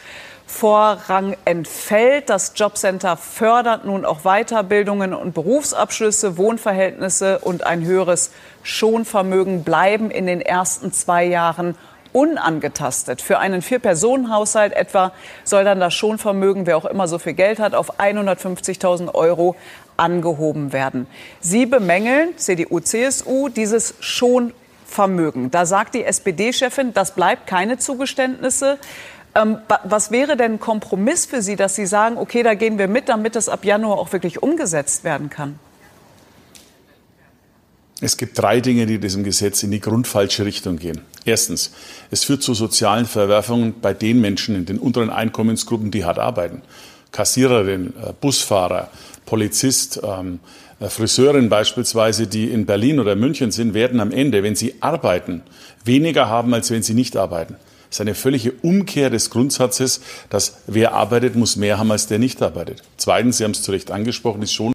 Vorrang 0.51 1.37
entfällt. 1.45 2.29
Das 2.29 2.53
Jobcenter 2.57 3.17
fördert 3.17 3.85
nun 3.85 4.05
auch 4.05 4.25
Weiterbildungen 4.25 5.15
und 5.15 5.33
Berufsabschlüsse, 5.33 6.37
Wohnverhältnisse 6.37 7.39
und 7.39 7.65
ein 7.65 7.85
höheres 7.85 8.31
Schonvermögen 8.63 9.65
bleiben 9.65 10.11
in 10.11 10.27
den 10.27 10.43
ersten 10.43 10.93
zwei 10.93 11.25
Jahren 11.25 11.77
unangetastet. 12.13 13.23
Für 13.23 13.39
einen 13.39 13.63
Vier-Personen-Haushalt 13.63 14.75
etwa 14.75 15.13
soll 15.45 15.65
dann 15.65 15.81
das 15.81 15.95
Schonvermögen, 15.95 16.67
wer 16.67 16.77
auch 16.77 16.85
immer 16.85 17.09
so 17.09 17.19
viel 17.19 17.35
Geld 17.35 17.59
hat, 17.59 17.75
auf 17.75 17.99
150.000 17.99 19.15
Euro 19.15 19.57
angehoben 19.97 20.73
werden. 20.73 21.07
Sie 21.41 21.65
bemängeln, 21.65 22.37
CDU, 22.37 22.81
CSU, 22.81 23.49
dieses 23.49 23.95
Schonvermögen. 24.01 25.51
Da 25.51 25.65
sagt 25.65 25.95
die 25.95 26.05
SPD-Chefin, 26.05 26.93
das 26.93 27.15
bleibt 27.15 27.47
keine 27.47 27.79
Zugeständnisse. 27.79 28.79
Ähm, 29.35 29.59
was 29.85 30.11
wäre 30.11 30.37
denn 30.37 30.55
ein 30.55 30.61
Kompromiss 30.61 31.27
für 31.27 31.43
Sie, 31.43 31.57
dass 31.57 31.77
Sie 31.77 31.87
sagen, 31.87 32.17
okay, 32.19 32.43
da 32.43 32.55
gehen 32.55 32.79
wir 32.79 32.89
mit, 32.89 33.09
damit 33.09 33.37
das 33.37 33.49
ab 33.49 33.65
Januar 33.65 33.99
auch 33.99 34.13
wirklich 34.13 34.43
umgesetzt 34.43 35.05
werden 35.05 35.31
kann? 35.31 35.59
Es 38.03 38.17
gibt 38.17 38.39
drei 38.39 38.61
Dinge, 38.61 38.87
die 38.87 38.99
diesem 38.99 39.25
Gesetz 39.25 39.63
in 39.63 39.71
die 39.71 39.81
grundfalsche 39.81 40.45
Richtung 40.45 40.79
gehen. 40.79 41.03
Erstens, 41.27 41.73
es 42.11 42.25
führt 42.25 42.43
zu 42.43 42.55
sozialen 42.55 43.05
Verwerfungen 43.05 43.75
bei 43.81 43.93
den 43.93 44.21
Menschen 44.23 44.57
in 44.57 44.65
den 44.65 44.79
unteren 44.79 45.11
Einkommensgruppen, 45.11 45.91
die 45.91 46.05
hart 46.05 46.19
arbeiten. 46.19 46.63
Kassiererin, 47.13 47.93
äh, 48.03 48.13
Busfahrer, 48.19 48.89
Polizist, 49.27 50.01
ähm, 50.03 50.41
äh, 50.81 50.89
Friseurin 50.89 51.51
beispielsweise, 51.51 52.27
die 52.27 52.51
in 52.51 52.65
Berlin 52.65 53.01
oder 53.01 53.17
München 53.17 53.51
sind, 53.51 53.75
werden 53.75 54.01
am 54.01 54.13
Ende, 54.13 54.43
wenn 54.43 54.57
sie 54.57 54.77
arbeiten, 54.81 55.43
weniger 55.85 56.29
haben, 56.29 56.55
als 56.55 56.71
wenn 56.71 56.83
sie 56.83 56.95
nicht 56.95 57.17
arbeiten. 57.17 57.57
Ist 57.91 58.01
eine 58.01 58.15
völlige 58.15 58.53
Umkehr 58.63 59.11
des 59.11 59.31
Grundsatzes, 59.31 60.01
dass 60.29 60.63
wer 60.69 60.95
arbeitet, 60.95 61.35
muss 61.35 61.57
mehr 61.57 61.79
haben 61.79 61.91
als 61.91 62.07
der 62.07 62.21
nicht 62.21 62.41
arbeitet. 62.41 62.83
Zweitens, 62.97 63.39
Sie 63.39 63.45
haben 63.45 63.51
es 63.51 63.63
zu 63.63 63.73
Recht 63.73 63.91
angesprochen, 63.91 64.43
ist 64.43 64.53
schon. 64.53 64.73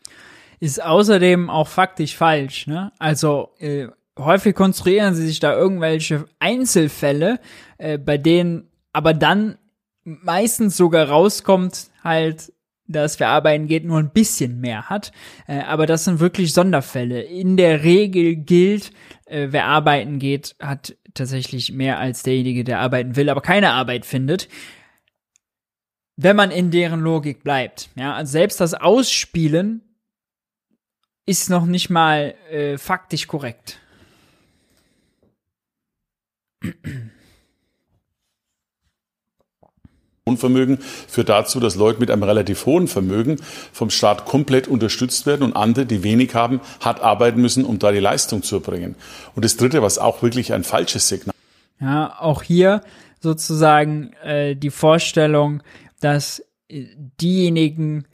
Ist 0.59 0.83
außerdem 0.83 1.49
auch 1.49 1.67
faktisch 1.67 2.15
falsch. 2.15 2.67
Ne? 2.67 2.91
Also 2.99 3.49
äh, 3.59 3.87
häufig 4.19 4.53
konstruieren 4.53 5.15
sie 5.15 5.27
sich 5.27 5.39
da 5.39 5.53
irgendwelche 5.53 6.25
Einzelfälle, 6.39 7.39
äh, 7.77 7.97
bei 7.97 8.17
denen 8.17 8.69
aber 8.91 9.13
dann 9.13 9.57
meistens 10.03 10.77
sogar 10.77 11.09
rauskommt, 11.09 11.87
halt, 12.03 12.51
dass 12.87 13.19
wer 13.19 13.29
arbeiten 13.29 13.67
geht, 13.67 13.83
nur 13.85 13.99
ein 13.99 14.11
bisschen 14.11 14.59
mehr 14.59 14.89
hat. 14.89 15.11
Äh, 15.47 15.59
aber 15.59 15.85
das 15.85 16.03
sind 16.03 16.19
wirklich 16.19 16.53
Sonderfälle. 16.53 17.21
In 17.21 17.57
der 17.57 17.83
Regel 17.83 18.35
gilt, 18.35 18.91
äh, 19.25 19.47
wer 19.51 19.65
arbeiten 19.65 20.19
geht, 20.19 20.55
hat 20.59 20.95
tatsächlich 21.13 21.71
mehr 21.71 21.99
als 21.99 22.23
derjenige, 22.23 22.63
der 22.63 22.79
arbeiten 22.79 23.15
will, 23.15 23.29
aber 23.29 23.41
keine 23.41 23.71
Arbeit 23.71 24.05
findet. 24.05 24.47
Wenn 26.17 26.35
man 26.35 26.51
in 26.51 26.71
deren 26.71 27.01
Logik 27.01 27.43
bleibt. 27.43 27.89
Ja, 27.95 28.13
also 28.13 28.31
selbst 28.31 28.61
das 28.61 28.73
Ausspielen 28.73 29.81
ist 31.25 31.49
noch 31.49 31.65
nicht 31.65 31.89
mal 31.89 32.35
äh, 32.49 32.77
faktisch 32.77 33.27
korrekt. 33.27 33.79
Vermögen 40.37 40.79
führt 40.79 41.29
dazu, 41.29 41.59
dass 41.59 41.75
Leute 41.75 41.99
mit 41.99 42.09
einem 42.09 42.23
relativ 42.23 42.65
hohen 42.65 42.87
Vermögen 42.87 43.35
vom 43.71 43.91
Staat 43.91 44.25
komplett 44.25 44.67
unterstützt 44.67 45.27
werden 45.27 45.43
und 45.43 45.55
andere, 45.55 45.85
die 45.85 46.01
wenig 46.01 46.33
haben, 46.33 46.61
hart 46.79 46.99
arbeiten 47.01 47.39
müssen, 47.39 47.63
um 47.63 47.77
da 47.77 47.91
die 47.91 47.99
Leistung 47.99 48.41
zu 48.41 48.55
erbringen. 48.55 48.95
Und 49.35 49.45
das 49.45 49.55
Dritte, 49.55 49.83
was 49.83 49.99
auch 49.99 50.23
wirklich 50.23 50.51
ein 50.51 50.63
falsches 50.63 51.09
Signal. 51.09 51.35
Ja, 51.79 52.15
auch 52.19 52.41
hier 52.41 52.81
sozusagen 53.19 54.13
äh, 54.23 54.55
die 54.55 54.71
Vorstellung, 54.71 55.61
dass 56.01 56.43
äh, 56.69 56.85
diejenigen, 57.21 58.07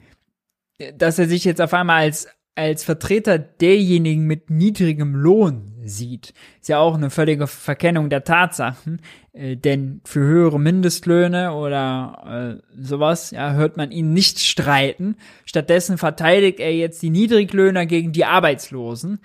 dass 0.94 1.18
er 1.18 1.28
sich 1.28 1.44
jetzt 1.44 1.62
auf 1.62 1.72
einmal 1.72 2.02
als 2.02 2.28
als 2.54 2.84
Vertreter 2.84 3.38
derjenigen 3.38 4.26
mit 4.26 4.50
niedrigem 4.50 5.14
Lohn 5.14 5.71
sieht. 5.84 6.34
Ist 6.60 6.68
ja 6.68 6.78
auch 6.78 6.94
eine 6.94 7.10
völlige 7.10 7.46
Verkennung 7.46 8.10
der 8.10 8.24
Tatsachen, 8.24 9.00
äh, 9.32 9.56
denn 9.56 10.00
für 10.04 10.20
höhere 10.20 10.60
Mindestlöhne 10.60 11.52
oder 11.52 12.60
äh, 12.60 12.80
sowas, 12.80 13.30
ja, 13.30 13.52
hört 13.52 13.76
man 13.76 13.90
ihn 13.90 14.12
nicht 14.12 14.40
streiten. 14.40 15.16
Stattdessen 15.44 15.98
verteidigt 15.98 16.60
er 16.60 16.74
jetzt 16.74 17.02
die 17.02 17.10
Niedriglöhner 17.10 17.86
gegen 17.86 18.12
die 18.12 18.24
Arbeitslosen. 18.24 19.20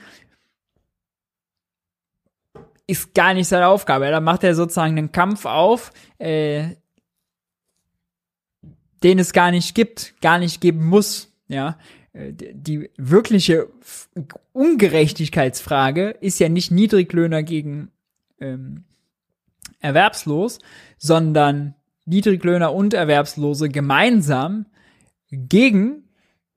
Ist 2.88 3.14
gar 3.14 3.34
nicht 3.34 3.47
seine 3.47 3.68
Aufgabe. 3.68 4.10
Da 4.10 4.22
macht 4.22 4.43
er 4.43 4.55
sozusagen 4.55 4.97
einen 4.97 5.12
Kampf 5.12 5.45
auf, 5.45 5.91
äh, 6.20 6.76
den 9.03 9.20
es 9.20 9.34
gar 9.34 9.51
nicht 9.51 9.76
gibt, 9.76 10.20
gar 10.22 10.39
nicht 10.39 10.62
geben 10.62 10.86
muss. 10.86 11.34
Ja, 11.49 11.78
die 12.32 12.89
wirkliche 12.97 13.68
Ungerechtigkeitsfrage 14.53 16.09
ist 16.09 16.39
ja 16.39 16.49
nicht 16.49 16.72
Niedriglöhner 16.72 17.43
gegen 17.43 17.91
ähm, 18.39 18.86
Erwerbslos, 19.80 20.59
sondern 20.97 21.76
Niedriglöhner 22.05 22.74
und 22.74 22.93
Erwerbslose 22.93 23.70
gemeinsam 23.70 24.65
gegen 25.30 26.07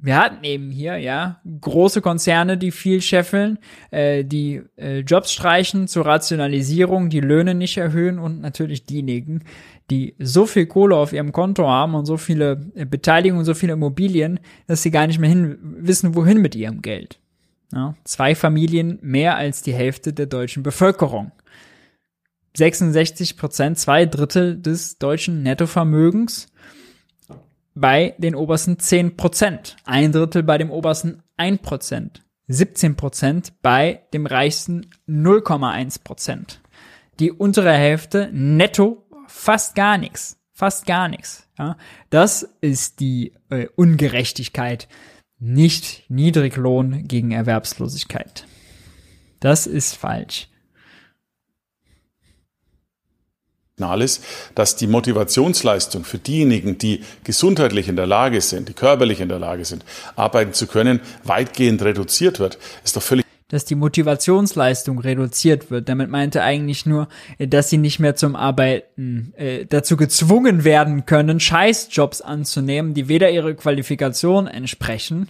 wir 0.02 0.16
hatten 0.16 0.44
eben 0.44 0.70
hier, 0.70 0.96
ja, 0.96 1.40
große 1.60 2.00
Konzerne, 2.00 2.56
die 2.56 2.70
viel 2.70 3.02
scheffeln, 3.02 3.58
äh, 3.90 4.24
die 4.24 4.62
äh, 4.76 5.00
Jobs 5.00 5.32
streichen 5.32 5.88
zur 5.88 6.06
Rationalisierung, 6.06 7.10
die 7.10 7.20
Löhne 7.20 7.54
nicht 7.54 7.76
erhöhen 7.76 8.18
und 8.18 8.40
natürlich 8.40 8.86
diejenigen, 8.86 9.44
die 9.90 10.14
so 10.18 10.46
viel 10.46 10.66
Kohle 10.66 10.96
auf 10.96 11.12
ihrem 11.12 11.32
Konto 11.32 11.68
haben 11.68 11.94
und 11.94 12.06
so 12.06 12.16
viele 12.16 12.70
äh, 12.74 12.84
Beteiligungen, 12.84 13.44
so 13.44 13.54
viele 13.54 13.72
Immobilien, 13.72 14.40
dass 14.66 14.82
sie 14.82 14.90
gar 14.90 15.06
nicht 15.06 15.18
mehr 15.18 15.28
hin, 15.28 15.58
wissen, 15.62 16.14
wohin 16.14 16.40
mit 16.40 16.54
ihrem 16.54 16.80
Geld. 16.80 17.18
Ja, 17.72 17.94
zwei 18.04 18.34
Familien 18.34 18.98
mehr 19.02 19.36
als 19.36 19.62
die 19.62 19.74
Hälfte 19.74 20.12
der 20.12 20.26
deutschen 20.26 20.62
Bevölkerung. 20.62 21.32
66 22.56 23.36
Prozent, 23.36 23.78
zwei 23.78 24.06
Drittel 24.06 24.60
des 24.60 24.98
deutschen 24.98 25.42
Nettovermögens 25.42 26.48
bei 27.74 28.14
den 28.18 28.34
obersten 28.34 28.78
10 28.78 29.16
Prozent, 29.16 29.76
ein 29.84 30.10
Drittel 30.10 30.42
bei 30.42 30.58
dem 30.58 30.70
obersten 30.70 31.22
1 31.36 31.62
Prozent, 31.62 32.24
17 32.48 32.96
Prozent 32.96 33.52
bei 33.62 34.00
dem 34.12 34.26
reichsten 34.26 34.90
0,1 35.08 36.02
Prozent. 36.02 36.60
Die 37.20 37.30
untere 37.30 37.72
Hälfte 37.72 38.30
netto 38.32 39.06
fast 39.30 39.74
gar 39.74 39.96
nichts, 39.96 40.36
fast 40.52 40.86
gar 40.86 41.08
nichts. 41.08 41.46
Ja, 41.58 41.76
das 42.10 42.48
ist 42.60 43.00
die 43.00 43.32
äh, 43.48 43.66
Ungerechtigkeit, 43.76 44.88
nicht 45.38 46.04
Niedriglohn 46.10 47.06
gegen 47.06 47.30
Erwerbslosigkeit. 47.30 48.46
Das 49.40 49.66
ist 49.66 49.96
falsch. 49.96 50.48
Ist, 54.00 54.22
dass 54.54 54.76
die 54.76 54.86
Motivationsleistung 54.86 56.04
für 56.04 56.18
diejenigen, 56.18 56.76
die 56.76 57.02
gesundheitlich 57.24 57.88
in 57.88 57.96
der 57.96 58.06
Lage 58.06 58.42
sind, 58.42 58.68
die 58.68 58.74
körperlich 58.74 59.20
in 59.20 59.30
der 59.30 59.38
Lage 59.38 59.64
sind, 59.64 59.86
arbeiten 60.16 60.52
zu 60.52 60.66
können, 60.66 61.00
weitgehend 61.24 61.80
reduziert 61.80 62.40
wird, 62.40 62.58
ist 62.84 62.96
doch 62.96 63.02
völlig 63.02 63.24
dass 63.50 63.64
die 63.64 63.74
Motivationsleistung 63.74 64.98
reduziert 64.98 65.70
wird. 65.70 65.88
Damit 65.88 66.08
meinte 66.08 66.38
er 66.38 66.46
eigentlich 66.46 66.86
nur, 66.86 67.08
dass 67.38 67.68
sie 67.68 67.78
nicht 67.78 67.98
mehr 67.98 68.14
zum 68.14 68.36
Arbeiten 68.36 69.34
äh, 69.36 69.66
dazu 69.66 69.96
gezwungen 69.96 70.64
werden 70.64 71.04
können, 71.04 71.40
Scheißjobs 71.40 72.22
anzunehmen, 72.22 72.94
die 72.94 73.08
weder 73.08 73.30
ihrer 73.30 73.54
Qualifikation 73.54 74.46
entsprechen, 74.46 75.28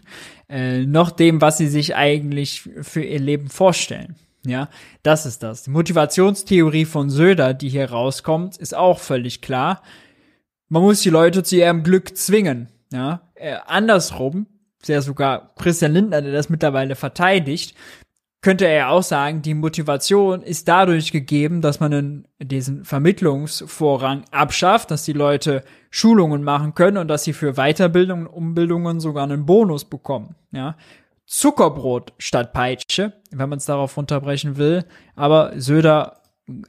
äh, 0.48 0.84
noch 0.86 1.10
dem, 1.10 1.40
was 1.40 1.58
sie 1.58 1.68
sich 1.68 1.96
eigentlich 1.96 2.68
für 2.82 3.02
ihr 3.02 3.20
Leben 3.20 3.48
vorstellen. 3.48 4.16
Ja, 4.44 4.68
das 5.02 5.26
ist 5.26 5.42
das. 5.42 5.64
Die 5.64 5.70
Motivationstheorie 5.70 6.86
von 6.86 7.10
Söder, 7.10 7.52
die 7.52 7.68
hier 7.68 7.90
rauskommt, 7.90 8.56
ist 8.56 8.74
auch 8.74 8.98
völlig 8.98 9.42
klar. 9.42 9.82
Man 10.68 10.82
muss 10.82 11.02
die 11.02 11.10
Leute 11.10 11.42
zu 11.42 11.56
ihrem 11.56 11.82
Glück 11.82 12.16
zwingen. 12.16 12.68
Ja, 12.92 13.30
äh, 13.34 13.56
andersrum, 13.66 14.46
sehr 14.82 15.02
sogar 15.02 15.54
Christian 15.56 15.92
Lindner, 15.92 16.22
der 16.22 16.32
das 16.32 16.48
mittlerweile 16.48 16.96
verteidigt, 16.96 17.76
könnte 18.42 18.66
er 18.66 18.74
ja 18.74 18.88
auch 18.88 19.02
sagen, 19.02 19.42
die 19.42 19.54
Motivation 19.54 20.42
ist 20.42 20.66
dadurch 20.66 21.12
gegeben, 21.12 21.60
dass 21.60 21.80
man 21.80 21.92
in 21.92 22.28
diesen 22.38 22.84
Vermittlungsvorrang 22.84 24.24
abschafft, 24.30 24.90
dass 24.90 25.04
die 25.04 25.12
Leute 25.12 25.62
Schulungen 25.90 26.42
machen 26.42 26.74
können 26.74 26.96
und 26.96 27.08
dass 27.08 27.24
sie 27.24 27.32
für 27.32 27.54
Weiterbildung 27.54 28.26
und 28.26 28.32
Umbildungen 28.32 29.00
sogar 29.00 29.24
einen 29.24 29.44
Bonus 29.44 29.84
bekommen. 29.84 30.36
Ja, 30.52 30.76
Zuckerbrot 31.26 32.12
statt 32.18 32.52
Peitsche, 32.52 33.12
wenn 33.30 33.48
man 33.48 33.58
es 33.58 33.66
darauf 33.66 33.96
runterbrechen 33.96 34.56
will. 34.56 34.84
Aber 35.14 35.52
Söder, 35.60 36.22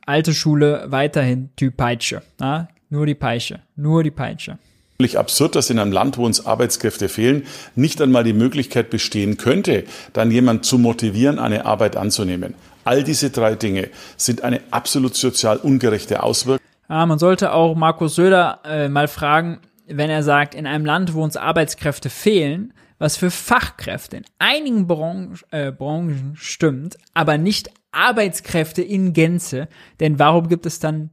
alte 0.06 0.34
Schule, 0.34 0.86
weiterhin 0.88 1.50
Typ 1.56 1.78
Peitsche. 1.78 2.22
Na? 2.38 2.68
Nur 2.90 3.06
die 3.06 3.16
Peitsche, 3.16 3.62
nur 3.76 4.04
die 4.04 4.12
Peitsche. 4.12 4.60
Völlig 5.02 5.18
absurd, 5.18 5.56
dass 5.56 5.72
in 5.72 5.80
einem 5.80 5.92
Land, 5.92 6.20
wo 6.20 6.28
uns 6.28 6.46
Arbeitskräfte 6.46 7.10
fehlen, 7.10 7.48
nicht 7.74 8.00
einmal 8.04 8.24
die 8.24 8.34
Möglichkeit 8.34 8.92
bestehen 8.92 9.38
könnte, 9.38 9.86
dann 10.14 10.30
jemand 10.30 10.64
zu 10.64 10.78
motivieren, 10.78 11.40
eine 11.40 11.66
Arbeit 11.66 11.98
anzunehmen. 11.98 12.54
All 12.84 13.04
diese 13.04 13.32
drei 13.32 13.56
Dinge 13.56 13.90
sind 14.16 14.44
eine 14.44 14.62
absolut 14.70 15.16
sozial 15.16 15.58
ungerechte 15.58 16.22
Auswirkung. 16.22 16.64
Ja, 16.88 17.04
man 17.08 17.18
sollte 17.18 17.52
auch 17.52 17.74
Markus 17.74 18.14
Söder 18.14 18.60
äh, 18.64 18.90
mal 18.90 19.08
fragen, 19.08 19.62
wenn 19.88 20.12
er 20.12 20.22
sagt, 20.22 20.54
in 20.54 20.68
einem 20.68 20.86
Land, 20.86 21.16
wo 21.16 21.24
uns 21.24 21.36
Arbeitskräfte 21.36 22.12
fehlen, 22.12 22.72
was 23.00 23.18
für 23.18 23.32
Fachkräfte 23.32 24.18
in 24.18 24.26
einigen 24.38 24.86
Branchen, 24.86 25.40
äh, 25.50 25.72
Branchen 25.72 26.34
stimmt, 26.36 27.00
aber 27.16 27.40
nicht 27.40 27.72
Arbeitskräfte 27.92 28.84
in 28.84 29.14
Gänze. 29.14 29.68
Denn 30.00 30.20
warum 30.20 30.48
gibt 30.48 30.68
es 30.68 30.78
dann 30.78 31.10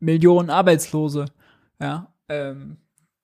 Millionen 0.00 0.50
Arbeitslose? 0.50 1.26
Ja, 1.80 2.08
ähm, 2.28 2.78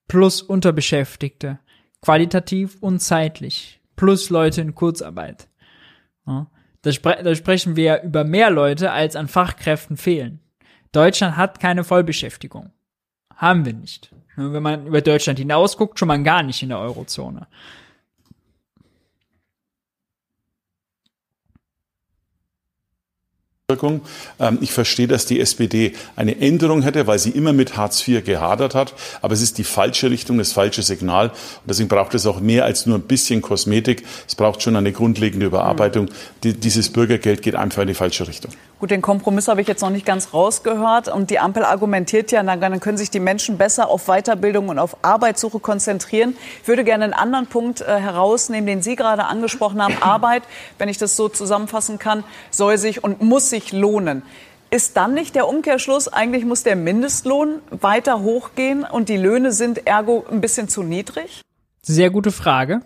plus 0.09 0.43
Unterbeschäftigte, 0.43 1.59
qualitativ 2.03 2.77
und 2.81 3.01
zeitlich, 3.01 3.81
plus 3.97 4.31
Leute 4.31 4.63
in 4.63 4.75
Kurzarbeit. 4.75 5.49
Ja, 6.27 6.47
da, 6.83 6.93
spre 6.93 7.23
da 7.23 7.35
sprechen 7.35 7.77
wir 7.77 8.03
über 8.03 8.25
mehr 8.25 8.51
Leute, 8.51 8.91
als 8.91 9.17
an 9.17 9.29
Fachkräften 9.29 9.97
fehlen. 9.97 10.41
Deutschland 10.93 11.37
hat 11.37 11.61
keine 11.61 11.85
Vollbeschäftigung. 11.85 12.73
Haben 13.37 13.65
wir 13.65 13.75
nicht. 13.75 14.11
Wenn 14.37 14.63
man 14.63 14.87
über 14.87 15.01
Deutschland 15.01 15.39
hinaus 15.39 15.77
guckt, 15.77 15.99
schon 15.99 16.09
mal 16.09 16.23
gar 16.23 16.43
nicht 16.43 16.63
in 16.63 16.71
der 16.71 16.79
Eurozone. 16.79 17.47
Ich 24.63 24.73
verstehe, 24.73 25.07
dass 25.07 25.27
die 25.27 25.41
SPD 25.41 25.93
eine 26.17 26.41
Änderung 26.41 26.81
hätte, 26.81 27.07
weil 27.07 27.19
sie 27.19 27.29
immer 27.29 27.53
mit 27.53 27.77
Hartz 27.77 28.09
IV 28.09 28.25
gehadert 28.25 28.75
hat. 28.75 28.95
Aber 29.21 29.35
es 29.35 29.43
ist 29.43 29.59
die 29.59 29.65
falsche 29.65 30.11
Richtung, 30.11 30.39
das 30.39 30.53
falsche 30.53 30.81
Signal. 30.81 31.29
Und 31.29 31.69
deswegen 31.69 31.91
braucht 31.91 32.15
es 32.15 32.25
auch 32.25 32.41
mehr 32.41 32.65
als 32.65 32.87
nur 32.87 32.97
ein 32.97 33.03
bisschen 33.03 33.43
Kosmetik. 33.43 34.07
Es 34.27 34.37
braucht 34.37 34.63
schon 34.63 34.75
eine 34.75 34.91
grundlegende 34.91 35.45
Überarbeitung. 35.45 36.09
Dieses 36.43 36.89
Bürgergeld 36.89 37.43
geht 37.43 37.57
einfach 37.57 37.83
in 37.83 37.89
die 37.89 37.95
falsche 37.95 38.27
Richtung. 38.27 38.53
Gut, 38.81 38.93
den 38.93 39.03
Kompromiss 39.03 39.49
habe 39.49 39.61
ich 39.61 39.67
jetzt 39.67 39.83
noch 39.83 39.91
nicht 39.91 40.07
ganz 40.07 40.33
rausgehört. 40.33 41.09
Und 41.09 41.31
die 41.31 41.41
Ampel 41.41 41.65
argumentiert 41.65 42.31
ja, 42.31 42.45
dann 42.45 42.79
können 42.79 42.97
sich 42.97 43.11
die 43.11 43.19
Menschen 43.19 43.59
besser 43.59 43.89
auf 43.89 44.07
Weiterbildung 44.07 44.69
und 44.69 44.79
auf 44.79 44.99
Arbeitssuche 45.03 45.59
konzentrieren. 45.59 46.37
Ich 46.63 46.69
würde 46.69 46.85
gerne 46.85 47.05
einen 47.05 47.13
anderen 47.13 47.49
Punkt 47.49 47.81
äh, 47.81 47.99
herausnehmen, 47.99 48.67
den 48.67 48.83
Sie 48.83 48.95
gerade 48.95 49.25
angesprochen 49.25 49.83
haben. 49.83 49.97
Arbeit, 50.01 50.45
wenn 50.79 50.89
ich 50.89 50.97
das 50.97 51.17
so 51.17 51.29
zusammenfassen 51.29 51.99
kann, 51.99 52.23
soll 52.53 52.79
sich 52.79 53.03
und 53.03 53.21
muss 53.21 53.51
sich 53.51 53.73
lohnen. 53.73 54.23
Ist 54.71 54.97
dann 54.97 55.15
nicht 55.15 55.35
der 55.35 55.49
Umkehrschluss, 55.49 56.07
eigentlich 56.09 56.45
muss 56.45 56.63
der 56.63 56.77
Mindestlohn 56.77 57.61
weiter 57.71 58.21
hochgehen 58.21 58.85
und 58.85 59.09
die 59.09 59.17
Löhne 59.17 59.51
sind 59.51 59.87
ergo 59.87 60.25
ein 60.31 60.41
bisschen 60.41 60.69
zu 60.69 60.83
niedrig? 60.83 61.41
Sehr 61.83 62.11
gute 62.11 62.31
Frage. 62.31 62.83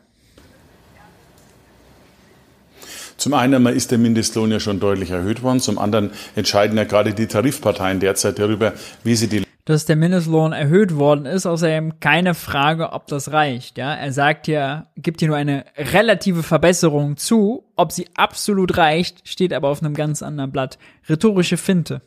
Zum 3.16 3.34
einen 3.34 3.66
ist 3.66 3.90
der 3.90 3.98
Mindestlohn 3.98 4.50
ja 4.50 4.60
schon 4.60 4.80
deutlich 4.80 5.10
erhöht 5.10 5.42
worden, 5.42 5.60
zum 5.60 5.78
anderen 5.78 6.10
entscheiden 6.36 6.76
ja 6.76 6.84
gerade 6.84 7.14
die 7.14 7.26
Tarifparteien 7.26 8.00
derzeit 8.00 8.38
darüber, 8.38 8.72
wie 9.04 9.14
sie 9.14 9.28
die 9.28 9.42
dass 9.64 9.86
der 9.86 9.94
Mindestlohn 9.94 10.52
erhöht 10.52 10.96
worden 10.96 11.24
ist, 11.24 11.46
außerdem 11.46 12.00
keine 12.00 12.34
Frage, 12.34 12.92
ob 12.92 13.06
das 13.06 13.30
reicht. 13.30 13.78
Ja, 13.78 13.94
er 13.94 14.12
sagt 14.12 14.48
ja, 14.48 14.88
gibt 14.96 15.20
hier 15.20 15.28
nur 15.28 15.36
eine 15.36 15.64
relative 15.76 16.42
Verbesserung 16.42 17.16
zu. 17.16 17.64
Ob 17.76 17.92
sie 17.92 18.08
absolut 18.16 18.76
reicht, 18.76 19.28
steht 19.28 19.52
aber 19.52 19.68
auf 19.68 19.80
einem 19.80 19.94
ganz 19.94 20.22
anderen 20.22 20.50
Blatt. 20.50 20.78
Rhetorische 21.08 21.56
Finte. 21.56 22.02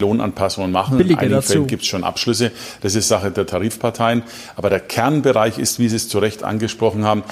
Lohnanpassungen 0.00 0.72
machen. 0.72 0.98
Billiger 0.98 1.22
In 1.22 1.28
einigen 1.28 1.42
Fällen 1.42 1.66
gibt 1.68 1.82
es 1.82 1.88
schon 1.88 2.02
Abschlüsse. 2.02 2.50
Das 2.80 2.96
ist 2.96 3.06
Sache 3.06 3.30
der 3.30 3.46
Tarifparteien. 3.46 4.24
Aber 4.56 4.68
der 4.68 4.80
Kernbereich 4.80 5.58
ist, 5.58 5.78
wie 5.78 5.88
Sie 5.88 5.96
es 5.96 6.08
zu 6.08 6.18
Recht 6.18 6.42
angesprochen 6.42 7.04
haben, 7.04 7.22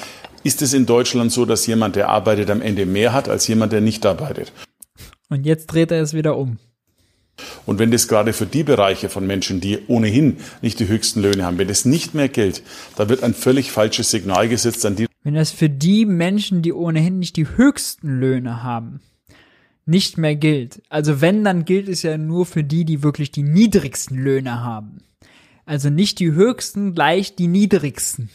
ist 0.44 0.62
es 0.62 0.72
in 0.72 0.86
Deutschland 0.86 1.32
so, 1.32 1.44
dass 1.44 1.66
jemand, 1.66 1.96
der 1.96 2.08
arbeitet, 2.08 2.50
am 2.50 2.62
Ende 2.62 2.86
mehr 2.86 3.12
hat 3.12 3.28
als 3.28 3.46
jemand, 3.46 3.72
der 3.72 3.80
nicht 3.80 4.04
arbeitet? 4.06 4.52
Und 5.28 5.46
jetzt 5.46 5.66
dreht 5.66 5.90
er 5.90 6.02
es 6.02 6.14
wieder 6.14 6.36
um. 6.36 6.58
Und 7.64 7.78
wenn 7.78 7.90
das 7.90 8.08
gerade 8.08 8.32
für 8.32 8.46
die 8.46 8.62
Bereiche 8.62 9.08
von 9.08 9.26
Menschen, 9.26 9.60
die 9.60 9.78
ohnehin 9.88 10.36
nicht 10.60 10.80
die 10.80 10.88
höchsten 10.88 11.22
Löhne 11.22 11.44
haben, 11.44 11.58
wenn 11.58 11.68
das 11.68 11.84
nicht 11.84 12.14
mehr 12.14 12.28
gilt, 12.28 12.62
da 12.96 13.08
wird 13.08 13.22
ein 13.22 13.34
völlig 13.34 13.72
falsches 13.72 14.10
Signal 14.10 14.48
gesetzt 14.48 14.84
an 14.84 14.96
die. 14.96 15.06
Wenn 15.22 15.34
das 15.34 15.50
für 15.50 15.68
die 15.68 16.04
Menschen, 16.04 16.62
die 16.62 16.72
ohnehin 16.72 17.18
nicht 17.18 17.36
die 17.36 17.46
höchsten 17.56 18.20
Löhne 18.20 18.62
haben, 18.62 19.00
nicht 19.86 20.18
mehr 20.18 20.36
gilt. 20.36 20.82
Also 20.88 21.20
wenn, 21.20 21.44
dann 21.44 21.64
gilt 21.64 21.88
es 21.88 22.02
ja 22.02 22.18
nur 22.18 22.46
für 22.46 22.64
die, 22.64 22.84
die 22.84 23.02
wirklich 23.02 23.30
die 23.30 23.42
niedrigsten 23.42 24.18
Löhne 24.18 24.62
haben. 24.62 24.98
Also 25.64 25.90
nicht 25.90 26.18
die 26.18 26.32
höchsten 26.32 26.94
gleich 26.94 27.34
die 27.34 27.46
niedrigsten. 27.46 28.30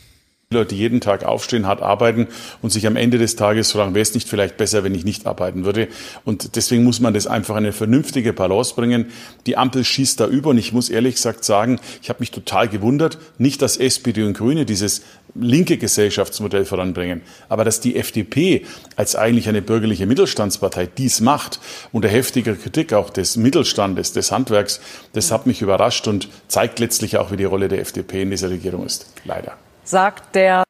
Leute 0.49 0.75
jeden 0.75 1.01
Tag 1.01 1.25
aufstehen, 1.25 1.67
hart 1.67 1.81
arbeiten 1.81 2.27
und 2.61 2.69
sich 2.69 2.87
am 2.87 2.95
Ende 2.95 3.17
des 3.17 3.35
Tages 3.35 3.73
fragen, 3.73 3.93
wäre 3.93 4.03
es 4.03 4.13
nicht 4.13 4.29
vielleicht 4.29 4.55
besser, 4.55 4.85
wenn 4.85 4.95
ich 4.95 5.03
nicht 5.03 5.27
arbeiten 5.27 5.65
würde? 5.65 5.89
Und 6.23 6.55
deswegen 6.55 6.85
muss 6.85 7.01
man 7.01 7.13
das 7.13 7.27
einfach 7.27 7.57
eine 7.57 7.73
vernünftige 7.73 8.31
Balance 8.31 8.73
bringen. 8.73 9.07
Die 9.45 9.57
Ampel 9.57 9.83
schießt 9.83 10.21
da 10.21 10.25
über 10.25 10.51
und 10.51 10.57
ich 10.57 10.71
muss 10.71 10.87
ehrlich 10.87 11.15
gesagt 11.15 11.43
sagen, 11.43 11.81
ich 12.01 12.07
habe 12.07 12.21
mich 12.21 12.31
total 12.31 12.69
gewundert, 12.69 13.17
nicht, 13.37 13.61
dass 13.61 13.75
SPD 13.75 14.23
und 14.23 14.37
Grüne 14.37 14.63
dieses 14.63 15.01
linke 15.35 15.77
Gesellschaftsmodell 15.77 16.63
voranbringen, 16.63 17.23
aber 17.49 17.65
dass 17.65 17.81
die 17.81 17.97
FDP 17.97 18.65
als 18.95 19.17
eigentlich 19.17 19.49
eine 19.49 19.61
bürgerliche 19.61 20.05
Mittelstandspartei 20.05 20.85
dies 20.85 21.19
macht, 21.19 21.59
unter 21.91 22.07
heftiger 22.07 22.55
Kritik 22.55 22.93
auch 22.93 23.09
des 23.09 23.35
Mittelstandes, 23.35 24.13
des 24.13 24.31
Handwerks, 24.31 24.79
das 25.11 25.29
hat 25.29 25.45
mich 25.45 25.61
überrascht 25.61 26.07
und 26.07 26.29
zeigt 26.47 26.79
letztlich 26.79 27.17
auch, 27.17 27.33
wie 27.33 27.37
die 27.37 27.43
Rolle 27.43 27.67
der 27.67 27.81
FDP 27.81 28.21
in 28.21 28.29
dieser 28.29 28.49
Regierung 28.49 28.85
ist. 28.85 29.07
Leider 29.25 29.57
sagt 29.87 30.35
der 30.35 30.63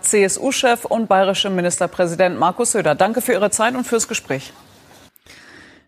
CSU-Chef 0.00 0.84
und 0.84 1.08
bayerische 1.08 1.50
Ministerpräsident 1.50 2.38
Markus 2.38 2.72
Söder. 2.72 2.94
Danke 2.94 3.20
für 3.22 3.32
Ihre 3.32 3.50
Zeit 3.50 3.74
und 3.74 3.84
fürs 3.84 4.08
Gespräch. 4.08 4.52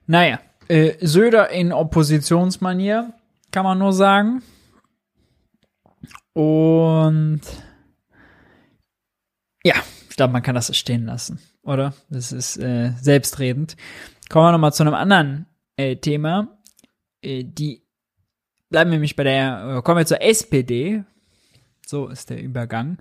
Naja, 0.06 0.40
äh, 0.68 0.94
Söder 1.04 1.50
in 1.50 1.72
Oppositionsmanier, 1.72 3.12
kann 3.50 3.64
man 3.64 3.78
nur 3.78 3.92
sagen. 3.92 4.42
Und 6.32 7.42
ja, 9.64 9.74
ich 10.08 10.16
glaube, 10.16 10.32
man 10.32 10.42
kann 10.42 10.54
das 10.54 10.74
stehen 10.76 11.04
lassen, 11.04 11.40
oder? 11.62 11.92
Das 12.08 12.32
ist 12.32 12.56
äh, 12.56 12.92
selbstredend. 13.00 13.76
Kommen 14.30 14.46
wir 14.46 14.52
nochmal 14.52 14.72
zu 14.72 14.82
einem 14.82 14.94
anderen 14.94 15.46
äh, 15.76 15.96
Thema. 15.96 16.58
Äh, 17.20 17.44
die 17.44 17.82
bleiben 18.70 18.90
nämlich 18.90 19.16
bei 19.16 19.24
der, 19.24 19.76
äh, 19.78 19.82
kommen 19.82 19.98
wir 19.98 20.06
zur 20.06 20.22
SPD, 20.22 21.04
so 21.90 22.06
ist 22.06 22.30
der 22.30 22.40
Übergang. 22.40 22.98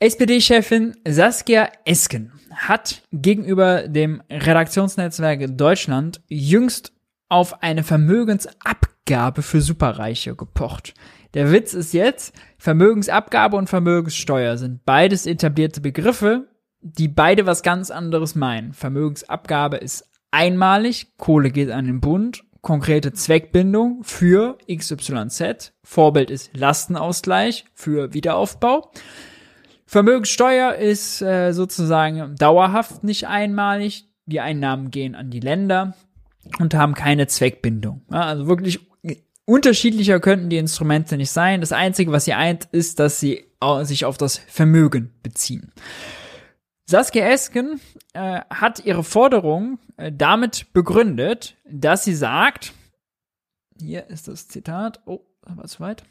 SPD-Chefin 0.00 0.94
Saskia 1.08 1.70
Esken 1.84 2.32
hat 2.52 3.02
gegenüber 3.12 3.88
dem 3.88 4.22
Redaktionsnetzwerk 4.28 5.56
Deutschland 5.56 6.20
jüngst 6.28 6.92
auf 7.28 7.62
eine 7.62 7.84
Vermögensabgabe 7.84 9.40
für 9.40 9.62
Superreiche 9.62 10.34
gepocht. 10.34 10.94
Der 11.34 11.52
Witz 11.52 11.74
ist 11.74 11.94
jetzt, 11.94 12.34
Vermögensabgabe 12.58 13.56
und 13.56 13.68
Vermögenssteuer 13.68 14.58
sind 14.58 14.84
beides 14.84 15.24
etablierte 15.24 15.80
Begriffe, 15.80 16.48
die 16.80 17.08
beide 17.08 17.46
was 17.46 17.62
ganz 17.62 17.90
anderes 17.90 18.34
meinen. 18.34 18.72
Vermögensabgabe 18.72 19.76
ist 19.76 20.10
einmalig, 20.30 21.16
Kohle 21.16 21.50
geht 21.50 21.70
an 21.70 21.86
den 21.86 22.00
Bund 22.00 22.45
konkrete 22.66 23.12
Zweckbindung 23.12 24.02
für 24.02 24.58
XYZ. 24.68 25.72
Vorbild 25.84 26.32
ist 26.32 26.50
Lastenausgleich 26.56 27.64
für 27.74 28.12
Wiederaufbau. 28.12 28.90
Vermögenssteuer 29.86 30.74
ist 30.74 31.22
äh, 31.22 31.52
sozusagen 31.52 32.34
dauerhaft 32.34 33.04
nicht 33.04 33.28
einmalig. 33.28 34.08
Die 34.24 34.40
Einnahmen 34.40 34.90
gehen 34.90 35.14
an 35.14 35.30
die 35.30 35.38
Länder 35.38 35.94
und 36.58 36.74
haben 36.74 36.94
keine 36.94 37.28
Zweckbindung. 37.28 38.02
Ja, 38.10 38.22
also 38.22 38.48
wirklich 38.48 38.80
unterschiedlicher 39.44 40.18
könnten 40.18 40.50
die 40.50 40.58
Instrumente 40.58 41.16
nicht 41.16 41.30
sein. 41.30 41.60
Das 41.60 41.70
Einzige, 41.70 42.10
was 42.10 42.24
sie 42.24 42.34
eint, 42.34 42.64
ist, 42.72 42.98
dass 42.98 43.20
sie 43.20 43.44
sich 43.82 44.04
auf 44.04 44.18
das 44.18 44.38
Vermögen 44.38 45.12
beziehen. 45.22 45.70
Saskia 46.88 47.26
Esken 47.26 47.80
äh, 48.12 48.40
hat 48.48 48.84
ihre 48.84 49.02
Forderung 49.02 49.78
äh, 49.96 50.12
damit 50.12 50.72
begründet, 50.72 51.56
dass 51.68 52.04
sie 52.04 52.14
sagt, 52.14 52.72
hier 53.80 54.06
ist 54.06 54.28
das 54.28 54.46
Zitat, 54.46 55.00
oh, 55.04 55.20
war 55.42 55.66
zu 55.66 55.80
weit, 55.80 56.04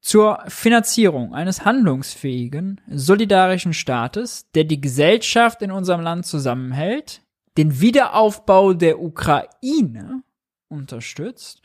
zur 0.00 0.44
Finanzierung 0.46 1.34
eines 1.34 1.64
handlungsfähigen, 1.64 2.80
solidarischen 2.88 3.74
Staates, 3.74 4.50
der 4.52 4.64
die 4.64 4.80
Gesellschaft 4.80 5.62
in 5.62 5.72
unserem 5.72 6.00
Land 6.00 6.26
zusammenhält, 6.26 7.22
den 7.56 7.80
Wiederaufbau 7.80 8.74
der 8.74 9.00
Ukraine 9.00 10.22
unterstützt 10.68 11.60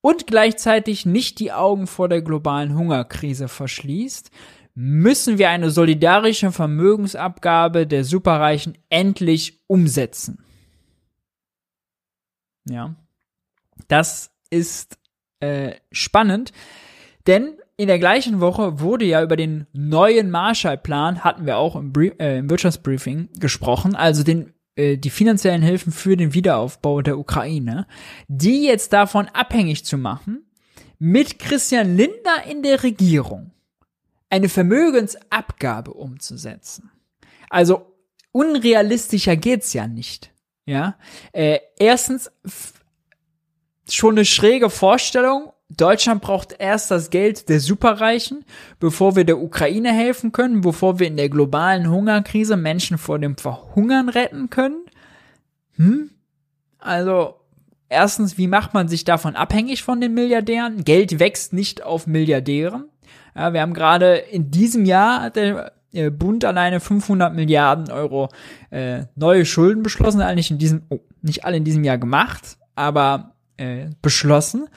und 0.00 0.26
gleichzeitig 0.26 1.04
nicht 1.04 1.38
die 1.38 1.52
Augen 1.52 1.86
vor 1.86 2.08
der 2.08 2.22
globalen 2.22 2.74
Hungerkrise 2.74 3.48
verschließt, 3.48 4.30
müssen 4.74 5.38
wir 5.38 5.50
eine 5.50 5.70
solidarische 5.70 6.50
Vermögensabgabe 6.50 7.86
der 7.86 8.04
Superreichen 8.04 8.76
endlich 8.90 9.60
umsetzen. 9.66 10.44
Ja, 12.68 12.94
das 13.88 14.30
ist 14.50 14.98
äh, 15.40 15.74
spannend, 15.92 16.52
denn 17.26 17.56
in 17.76 17.88
der 17.88 17.98
gleichen 17.98 18.40
Woche 18.40 18.80
wurde 18.80 19.04
ja 19.04 19.22
über 19.22 19.36
den 19.36 19.66
neuen 19.72 20.30
Marshallplan, 20.30 21.24
hatten 21.24 21.46
wir 21.46 21.56
auch 21.56 21.76
im, 21.76 21.92
Brie 21.92 22.12
äh, 22.18 22.38
im 22.38 22.48
Wirtschaftsbriefing 22.48 23.30
gesprochen, 23.38 23.96
also 23.96 24.22
den, 24.22 24.54
äh, 24.76 24.96
die 24.96 25.10
finanziellen 25.10 25.62
Hilfen 25.62 25.92
für 25.92 26.16
den 26.16 26.34
Wiederaufbau 26.34 27.02
der 27.02 27.18
Ukraine, 27.18 27.86
die 28.28 28.64
jetzt 28.64 28.92
davon 28.92 29.26
abhängig 29.28 29.84
zu 29.84 29.98
machen, 29.98 30.46
mit 30.98 31.38
Christian 31.38 31.96
Lindner 31.96 32.46
in 32.48 32.62
der 32.62 32.82
Regierung 32.82 33.53
eine 34.30 34.48
Vermögensabgabe 34.48 35.92
umzusetzen. 35.92 36.90
Also 37.50 37.94
unrealistischer 38.32 39.36
geht's 39.36 39.72
ja 39.72 39.86
nicht. 39.86 40.32
Ja, 40.66 40.96
äh, 41.32 41.58
erstens 41.78 42.30
schon 43.88 44.14
eine 44.14 44.24
schräge 44.24 44.70
Vorstellung. 44.70 45.52
Deutschland 45.68 46.22
braucht 46.22 46.54
erst 46.58 46.90
das 46.90 47.10
Geld 47.10 47.48
der 47.48 47.60
Superreichen, 47.60 48.44
bevor 48.80 49.16
wir 49.16 49.24
der 49.24 49.38
Ukraine 49.38 49.92
helfen 49.92 50.32
können, 50.32 50.60
bevor 50.60 50.98
wir 50.98 51.06
in 51.06 51.16
der 51.16 51.28
globalen 51.28 51.90
Hungerkrise 51.90 52.56
Menschen 52.56 52.98
vor 52.98 53.18
dem 53.18 53.36
Verhungern 53.36 54.08
retten 54.08 54.50
können. 54.50 54.84
Hm? 55.76 56.10
Also, 56.78 57.34
erstens, 57.88 58.38
wie 58.38 58.46
macht 58.46 58.74
man 58.74 58.88
sich 58.88 59.04
davon 59.04 59.36
abhängig 59.36 59.82
von 59.82 60.00
den 60.00 60.14
Milliardären? 60.14 60.84
Geld 60.84 61.18
wächst 61.18 61.52
nicht 61.52 61.82
auf 61.82 62.06
Milliardären. 62.06 62.88
Ja, 63.34 63.52
wir 63.52 63.60
haben 63.60 63.74
gerade 63.74 64.16
in 64.16 64.50
diesem 64.50 64.84
Jahr 64.84 65.22
hat 65.22 65.36
der 65.36 65.72
Bund 66.10 66.44
alleine 66.44 66.80
500 66.80 67.34
Milliarden 67.34 67.90
Euro 67.90 68.28
äh, 68.70 69.04
neue 69.14 69.44
Schulden 69.44 69.82
beschlossen, 69.82 70.20
eigentlich 70.20 70.50
in 70.50 70.58
diesem, 70.58 70.82
oh, 70.88 71.00
nicht 71.22 71.44
alle 71.44 71.56
in 71.56 71.64
diesem 71.64 71.84
Jahr 71.84 71.98
gemacht, 71.98 72.56
aber 72.74 73.34
äh, 73.56 73.86
beschlossen. 74.02 74.68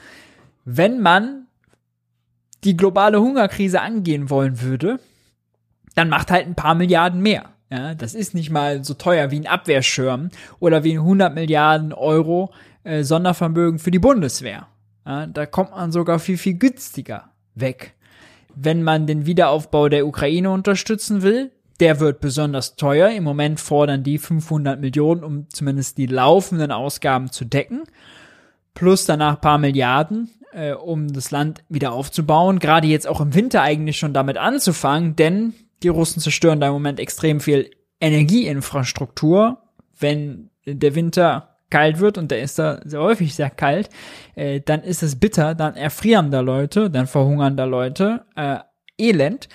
Wenn 0.64 1.00
man 1.00 1.46
die 2.64 2.76
globale 2.76 3.20
Hungerkrise 3.20 3.80
angehen 3.80 4.30
wollen 4.30 4.60
würde, 4.60 4.98
dann 5.94 6.08
macht 6.08 6.30
halt 6.30 6.46
ein 6.46 6.54
paar 6.54 6.74
Milliarden 6.74 7.20
mehr. 7.20 7.50
Ja, 7.70 7.94
das 7.94 8.14
ist 8.14 8.34
nicht 8.34 8.50
mal 8.50 8.82
so 8.82 8.94
teuer 8.94 9.30
wie 9.30 9.40
ein 9.40 9.46
Abwehrschirm 9.46 10.30
oder 10.58 10.84
wie 10.84 10.92
ein 10.92 11.00
100 11.00 11.34
Milliarden 11.34 11.92
Euro 11.92 12.52
äh, 12.82 13.02
Sondervermögen 13.02 13.78
für 13.78 13.90
die 13.90 13.98
Bundeswehr. 13.98 14.68
Ja, 15.04 15.26
da 15.26 15.46
kommt 15.46 15.72
man 15.72 15.92
sogar 15.92 16.18
viel, 16.18 16.38
viel 16.38 16.54
günstiger 16.54 17.30
weg. 17.54 17.94
Wenn 18.60 18.82
man 18.82 19.06
den 19.06 19.24
Wiederaufbau 19.24 19.88
der 19.88 20.04
Ukraine 20.04 20.50
unterstützen 20.50 21.22
will, 21.22 21.52
der 21.78 22.00
wird 22.00 22.20
besonders 22.20 22.74
teuer. 22.74 23.10
Im 23.10 23.22
Moment 23.22 23.60
fordern 23.60 24.02
die 24.02 24.18
500 24.18 24.80
Millionen, 24.80 25.22
um 25.22 25.48
zumindest 25.48 25.96
die 25.96 26.06
laufenden 26.06 26.72
Ausgaben 26.72 27.30
zu 27.30 27.44
decken. 27.44 27.84
Plus 28.74 29.04
danach 29.04 29.40
paar 29.40 29.58
Milliarden, 29.58 30.30
äh, 30.52 30.72
um 30.72 31.12
das 31.12 31.30
Land 31.30 31.62
wieder 31.68 31.92
aufzubauen. 31.92 32.58
Gerade 32.58 32.88
jetzt 32.88 33.06
auch 33.06 33.20
im 33.20 33.32
Winter 33.32 33.62
eigentlich 33.62 33.96
schon 33.96 34.12
damit 34.12 34.38
anzufangen, 34.38 35.14
denn 35.14 35.54
die 35.84 35.88
Russen 35.88 36.20
zerstören 36.20 36.58
da 36.58 36.66
im 36.66 36.72
Moment 36.72 36.98
extrem 36.98 37.38
viel 37.38 37.70
Energieinfrastruktur. 38.00 39.62
Wenn 39.96 40.50
der 40.66 40.96
Winter 40.96 41.57
kalt 41.70 42.00
wird 42.00 42.18
und 42.18 42.30
der 42.30 42.42
ist 42.42 42.58
da 42.58 42.80
sehr 42.84 43.00
häufig 43.00 43.34
sehr 43.34 43.50
kalt, 43.50 43.90
äh, 44.34 44.60
dann 44.60 44.82
ist 44.82 45.02
es 45.02 45.18
bitter, 45.18 45.54
dann 45.54 45.74
erfrieren 45.74 46.30
da 46.30 46.40
Leute, 46.40 46.90
dann 46.90 47.06
verhungern 47.06 47.56
da 47.56 47.64
Leute, 47.64 48.24
äh, 48.36 48.58
Elend. 48.98 49.48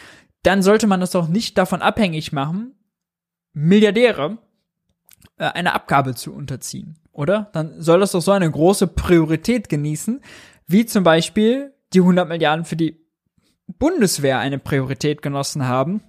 Dann 0.44 0.62
sollte 0.62 0.88
man 0.88 1.00
das 1.00 1.12
doch 1.12 1.28
nicht 1.28 1.58
davon 1.58 1.82
abhängig 1.82 2.32
machen, 2.32 2.76
Milliardäre 3.54 4.38
äh, 5.38 5.46
eine 5.46 5.74
Abgabe 5.74 6.16
zu 6.16 6.34
unterziehen, 6.34 7.00
oder? 7.12 7.50
Dann 7.54 7.82
soll 7.82 8.00
das 8.00 8.12
doch 8.12 8.22
so 8.22 8.32
eine 8.32 8.50
große 8.50 8.88
Priorität 8.88 9.70
genießen, 9.70 10.22
wie 10.68 10.86
zum 10.86 11.04
Beispiel 11.04 11.74
die 11.94 12.00
100 12.00 12.28
Milliarden 12.28 12.66
für 12.66 12.76
die 12.76 13.04
Bundeswehr 13.68 14.40
eine 14.40 14.60
Priorität 14.60 15.22
genossen 15.22 15.68
haben 15.68 16.04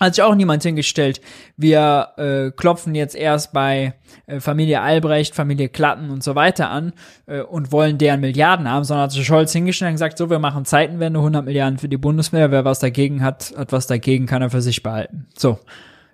hat 0.00 0.14
sich 0.14 0.22
auch 0.22 0.34
niemand 0.34 0.62
hingestellt. 0.62 1.20
Wir 1.56 2.08
äh, 2.16 2.50
klopfen 2.50 2.94
jetzt 2.94 3.14
erst 3.14 3.52
bei 3.52 3.94
äh, 4.26 4.40
Familie 4.40 4.80
Albrecht, 4.80 5.34
Familie 5.34 5.68
Klatten 5.68 6.10
und 6.10 6.22
so 6.22 6.34
weiter 6.34 6.70
an 6.70 6.92
äh, 7.26 7.40
und 7.40 7.72
wollen 7.72 7.98
deren 7.98 8.20
Milliarden 8.20 8.70
haben, 8.70 8.84
sondern 8.84 9.04
hat 9.04 9.12
sich 9.12 9.26
Scholz 9.26 9.52
hingestellt 9.52 9.90
und 9.90 9.94
gesagt, 9.94 10.18
so, 10.18 10.30
wir 10.30 10.38
machen 10.38 10.64
Zeitenwende, 10.64 11.18
100 11.18 11.44
Milliarden 11.44 11.78
für 11.78 11.88
die 11.88 11.96
Bundeswehr, 11.96 12.50
wer 12.50 12.64
was 12.64 12.78
dagegen 12.78 13.22
hat, 13.22 13.54
hat 13.56 13.72
was 13.72 13.86
dagegen, 13.86 14.26
kann 14.26 14.42
er 14.42 14.50
für 14.50 14.62
sich 14.62 14.82
behalten. 14.82 15.28
So, 15.36 15.58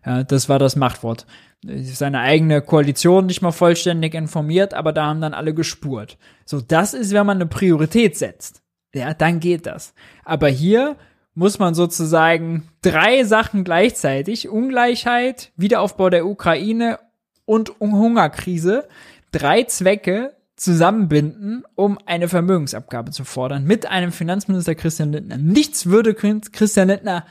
ja, 0.07 0.23
das 0.25 0.49
war 0.49 0.59
das 0.59 0.77
Machtwort. 0.77 1.27
Seine 1.65 2.21
eigene 2.21 2.61
Koalition 2.61 3.27
nicht 3.27 3.41
mal 3.41 3.53
vollständig 3.53 4.15
informiert, 4.15 4.75
aber 4.75 4.93
da 4.93 5.07
haben 5.07 5.21
dann 5.21 5.35
alle 5.35 5.55
gespurt. 5.55 6.19
So, 6.45 6.61
das 6.61 6.93
ist, 6.93 7.13
wenn 7.13 7.27
man 7.27 7.37
eine 7.37 7.47
Priorität 7.47 8.17
setzt. 8.17 8.63
Ja, 8.95 9.15
dann 9.15 9.41
geht 9.41 9.67
das. 9.67 9.95
Aber 10.25 10.49
hier 10.49 10.97
muss 11.35 11.59
man 11.59 11.75
sozusagen 11.75 12.69
drei 12.83 13.25
Sachen 13.25 13.65
gleichzeitig, 13.65 14.49
Ungleichheit, 14.49 15.53
Wiederaufbau 15.57 16.11
der 16.11 16.27
Ukraine 16.27 16.99
und 17.45 17.73
Hungerkrise, 17.81 18.89
drei 19.31 19.65
Zwecke 19.65 20.37
zusammenbinden, 20.57 21.65
um 21.75 21.99
eine 22.07 22.29
Vermögensabgabe 22.29 23.11
zu 23.11 23.25
fordern 23.25 23.65
mit 23.65 23.87
einem 23.87 24.13
Finanzminister 24.13 24.75
Christian 24.75 25.13
Lindner. 25.13 25.39
Nichts 25.39 25.87
würde 25.87 26.15
Christian 26.15 26.89
Lindner 26.89 27.27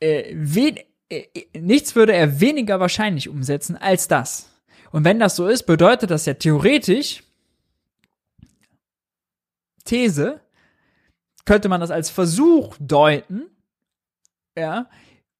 äh, 0.00 0.34
wen, 0.34 0.78
äh, 1.08 1.24
nichts 1.58 1.94
würde 1.94 2.12
er 2.12 2.40
weniger 2.40 2.80
wahrscheinlich 2.80 3.28
umsetzen 3.28 3.76
als 3.76 4.08
das. 4.08 4.50
Und 4.90 5.04
wenn 5.04 5.18
das 5.18 5.36
so 5.36 5.46
ist, 5.46 5.64
bedeutet 5.64 6.10
das 6.10 6.26
ja 6.26 6.34
theoretisch 6.34 7.22
These, 9.84 10.40
könnte 11.46 11.68
man 11.68 11.80
das 11.80 11.90
als 11.90 12.10
Versuch 12.10 12.76
deuten, 12.78 13.46
ja, 14.58 14.88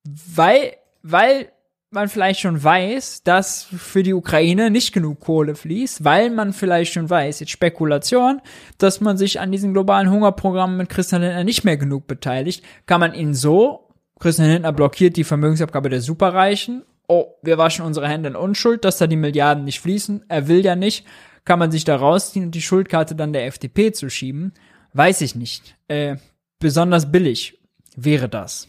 weil, 0.05 0.77
weil 1.03 1.53
man 1.91 2.09
vielleicht 2.09 2.41
schon 2.41 2.63
weiß, 2.63 3.23
dass 3.25 3.65
für 3.65 4.03
die 4.03 4.15
Ukraine 4.15 4.71
nicht 4.71 4.93
genug 4.93 5.21
Kohle 5.21 5.55
fließt, 5.55 6.05
weil 6.05 6.31
man 6.31 6.53
vielleicht 6.53 6.93
schon 6.93 7.09
weiß, 7.09 7.41
jetzt 7.41 7.51
Spekulation, 7.51 8.41
dass 8.79 9.01
man 9.01 9.17
sich 9.17 9.41
an 9.41 9.53
diesen 9.53 9.73
globalen 9.73 10.11
Hungerprogrammen 10.11 10.77
mit 10.77 10.89
Christian 10.89 11.23
Lindner 11.23 11.45
nicht 11.45 11.65
mehr 11.65 11.77
genug 11.77 12.07
beteiligt, 12.07 12.65
kann 12.87 13.01
man 13.01 13.15
ihn 13.15 13.35
so, 13.35 13.91
Christian 14.19 14.49
Lindner 14.49 14.73
blockiert 14.73 15.17
die 15.17 15.25
Vermögensabgabe 15.25 15.89
der 15.89 16.01
Superreichen, 16.01 16.83
oh, 17.09 17.35
wir 17.43 17.59
waschen 17.59 17.85
unsere 17.85 18.09
Hände 18.09 18.31
in 18.31 18.37
Unschuld, 18.37 18.85
dass 18.85 18.99
da 18.99 19.07
die 19.07 19.17
Milliarden 19.17 19.65
nicht 19.65 19.81
fließen, 19.81 20.25
er 20.29 20.49
will 20.49 20.65
ja 20.65 20.77
nicht, 20.77 21.07
kann 21.45 21.59
man 21.59 21.71
sich 21.71 21.85
da 21.85 21.97
rausziehen 21.97 22.47
und 22.47 22.55
die 22.55 22.63
Schuldkarte 22.63 23.15
dann 23.15 23.33
der 23.33 23.47
FDP 23.47 23.93
zu 23.93 24.11
schieben. 24.11 24.53
Weiß 24.97 25.21
ich 25.21 25.35
nicht. 25.35 25.77
Äh, 25.89 26.17
besonders 26.59 27.13
billig 27.13 27.59
wäre 27.97 28.31
das. 28.31 28.67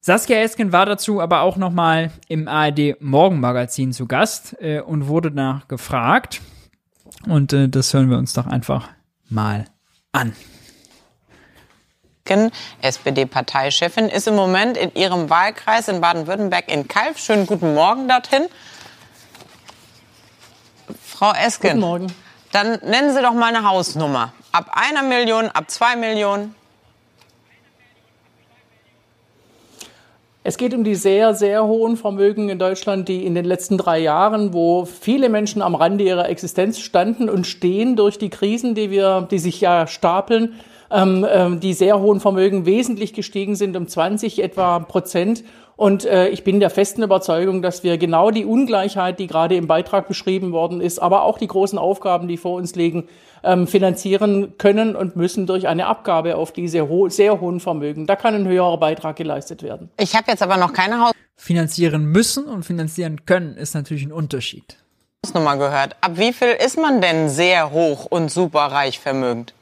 Saskia 0.00 0.36
Esken 0.42 0.70
war 0.70 0.84
dazu 0.84 1.22
aber 1.22 1.40
auch 1.40 1.56
noch 1.56 1.70
mal 1.70 2.10
im 2.28 2.46
ARD 2.46 3.00
Morgenmagazin 3.00 3.94
zu 3.94 4.06
Gast 4.06 4.54
äh, 4.60 4.80
und 4.80 5.08
wurde 5.08 5.30
danach 5.30 5.66
gefragt. 5.66 6.42
Und 7.26 7.54
äh, 7.54 7.70
das 7.70 7.94
hören 7.94 8.10
wir 8.10 8.18
uns 8.18 8.34
doch 8.34 8.46
einfach 8.46 8.90
mal 9.30 9.64
an. 10.12 10.36
SPD-Parteichefin, 12.82 14.10
ist 14.10 14.28
im 14.28 14.34
Moment 14.34 14.76
in 14.76 14.94
ihrem 14.94 15.30
Wahlkreis 15.30 15.88
in 15.88 16.02
Baden-Württemberg 16.02 16.70
in 16.70 16.86
Kalf. 16.86 17.18
Schönen 17.18 17.46
guten 17.46 17.72
Morgen 17.72 18.08
dorthin. 18.08 18.46
Frau 21.02 21.32
Esken. 21.32 21.70
Guten 21.70 21.80
Morgen. 21.80 22.23
Dann 22.54 22.78
nennen 22.84 23.12
Sie 23.12 23.20
doch 23.20 23.34
mal 23.34 23.52
eine 23.52 23.68
Hausnummer. 23.68 24.32
Ab 24.52 24.70
einer 24.74 25.02
Million, 25.02 25.46
ab 25.48 25.68
zwei 25.72 25.96
Millionen. 25.96 26.54
Es 30.44 30.56
geht 30.56 30.72
um 30.72 30.84
die 30.84 30.94
sehr, 30.94 31.34
sehr 31.34 31.64
hohen 31.64 31.96
Vermögen 31.96 32.50
in 32.50 32.60
Deutschland, 32.60 33.08
die 33.08 33.26
in 33.26 33.34
den 33.34 33.44
letzten 33.44 33.76
drei 33.76 33.98
Jahren, 33.98 34.52
wo 34.52 34.84
viele 34.84 35.30
Menschen 35.30 35.62
am 35.62 35.74
Rande 35.74 36.04
ihrer 36.04 36.28
Existenz 36.28 36.78
standen 36.78 37.28
und 37.28 37.44
stehen 37.44 37.96
durch 37.96 38.18
die 38.18 38.30
Krisen, 38.30 38.76
die 38.76 38.88
wir, 38.88 39.26
die 39.28 39.40
sich 39.40 39.60
ja 39.60 39.88
stapeln, 39.88 40.54
ähm, 40.92 41.26
ähm, 41.28 41.58
die 41.58 41.72
sehr 41.72 41.98
hohen 41.98 42.20
Vermögen 42.20 42.66
wesentlich 42.66 43.14
gestiegen 43.14 43.56
sind, 43.56 43.76
um 43.76 43.88
20 43.88 44.40
etwa 44.40 44.78
Prozent. 44.78 45.42
Und 45.76 46.04
äh, 46.04 46.28
ich 46.28 46.44
bin 46.44 46.60
der 46.60 46.70
festen 46.70 47.02
Überzeugung, 47.02 47.62
dass 47.62 47.82
wir 47.82 47.98
genau 47.98 48.30
die 48.30 48.44
Ungleichheit, 48.44 49.18
die 49.18 49.26
gerade 49.26 49.56
im 49.56 49.66
Beitrag 49.66 50.06
beschrieben 50.06 50.52
worden 50.52 50.80
ist, 50.80 51.00
aber 51.00 51.22
auch 51.22 51.38
die 51.38 51.48
großen 51.48 51.78
Aufgaben, 51.78 52.28
die 52.28 52.36
vor 52.36 52.54
uns 52.56 52.74
liegen, 52.76 53.08
ähm, 53.42 53.66
finanzieren 53.66 54.56
können 54.56 54.94
und 54.94 55.16
müssen 55.16 55.46
durch 55.46 55.66
eine 55.66 55.86
Abgabe 55.86 56.36
auf 56.36 56.52
diese 56.52 56.88
ho 56.88 57.08
sehr 57.08 57.40
hohen 57.40 57.60
Vermögen. 57.60 58.06
Da 58.06 58.16
kann 58.16 58.34
ein 58.34 58.46
höherer 58.46 58.78
Beitrag 58.78 59.16
geleistet 59.16 59.62
werden. 59.62 59.90
Ich 59.98 60.14
habe 60.14 60.30
jetzt 60.30 60.42
aber 60.42 60.56
noch 60.56 60.72
keine 60.72 61.00
Haus 61.00 61.12
Finanzieren 61.36 62.06
müssen 62.06 62.44
und 62.46 62.64
finanzieren 62.64 63.26
können 63.26 63.56
ist 63.56 63.74
natürlich 63.74 64.04
ein 64.04 64.12
Unterschied. 64.12 64.78
Hausnummer 65.26 65.56
gehört. 65.56 65.96
Ab 66.00 66.12
wie 66.14 66.32
viel 66.32 66.48
ist 66.64 66.78
man 66.78 67.00
denn 67.00 67.28
sehr 67.28 67.70
hoch 67.70 68.06
und 68.06 68.30
superreich 68.30 69.00
vermögend? 69.00 69.52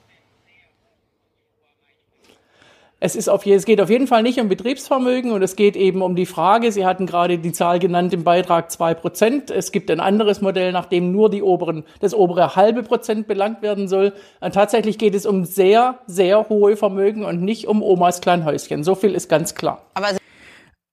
Es, 3.05 3.17
ist 3.17 3.29
auf, 3.29 3.45
es 3.45 3.65
geht 3.65 3.81
auf 3.81 3.91
jeden 3.91 4.07
Fall 4.07 4.23
nicht 4.23 4.39
um 4.39 4.49
Betriebsvermögen 4.49 5.33
und 5.33 5.43
es 5.43 5.57
geht 5.57 5.75
eben 5.75 6.03
um 6.03 6.15
die 6.15 6.25
Frage, 6.25 6.71
Sie 6.71 6.87
hatten 6.87 7.07
gerade 7.07 7.37
die 7.37 7.51
Zahl 7.51 7.81
genannt 7.81 8.15
im 8.15 8.23
Beitrag 8.23 8.71
zwei 8.71 8.95
Prozent. 8.95 9.51
Es 9.51 9.73
gibt 9.73 9.91
ein 9.91 9.99
anderes 9.99 10.41
Modell, 10.41 10.71
nach 10.71 10.87
dem 10.87 11.11
nur 11.11 11.29
die 11.29 11.43
oberen, 11.43 11.83
das 11.99 12.15
obere 12.15 12.55
halbe 12.55 12.85
Prozent 12.85 13.27
belangt 13.27 13.61
werden 13.61 13.89
soll. 13.89 14.13
Und 14.39 14.55
tatsächlich 14.55 14.99
geht 14.99 15.17
es 15.17 15.27
um 15.27 15.45
sehr, 15.45 15.99
sehr 16.07 16.49
hohe 16.49 16.77
Vermögen 16.77 17.25
und 17.25 17.43
nicht 17.43 17.67
um 17.67 17.83
Omas 17.83 18.21
Kleinhäuschen. 18.21 18.85
So 18.85 18.95
viel 18.95 19.17
ist 19.17 19.29
ganz 19.29 19.57
klar. 19.57 19.85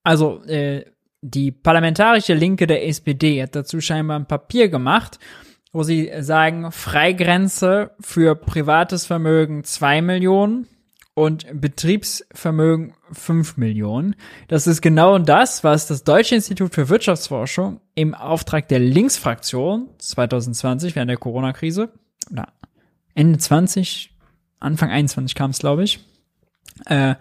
also 0.04 0.42
äh, 0.46 0.86
die 1.22 1.52
parlamentarische 1.52 2.34
Linke 2.34 2.66
der 2.66 2.88
SPD 2.88 3.44
hat 3.44 3.56
dazu 3.56 3.82
scheinbar 3.82 4.18
ein 4.18 4.26
Papier 4.26 4.70
gemacht, 4.70 5.20
wo 5.74 5.84
sie 5.84 6.12
sagen, 6.22 6.72
Freigrenze 6.72 7.92
für 8.00 8.34
privates 8.34 9.06
Vermögen 9.06 9.64
zwei 9.64 10.02
Millionen 10.02 10.66
und 11.20 11.46
Betriebsvermögen 11.52 12.94
5 13.12 13.58
Millionen. 13.58 14.16
Das 14.48 14.68
ist 14.68 14.80
genau 14.82 15.20
das, 15.20 15.66
was 15.66 15.86
das 15.86 16.06
Deutsche 16.06 16.36
Institut 16.36 16.74
für 16.74 16.88
Wirtschaftsforschung 16.88 17.82
im 17.94 18.16
Auftrag 18.16 18.70
der 18.70 18.80
Linksfraktion 18.80 19.90
2020 19.98 20.96
während 20.96 21.10
der 21.10 21.18
Corona-Krise 21.18 21.92
oder 22.32 22.48
Ende 23.16 23.38
20, 23.38 24.16
Anfang 24.62 24.92
21 24.92 25.36
kam 25.36 25.52
es, 25.52 25.60
glaube 25.60 25.84
ich, 25.84 26.00
äh, 26.86 27.16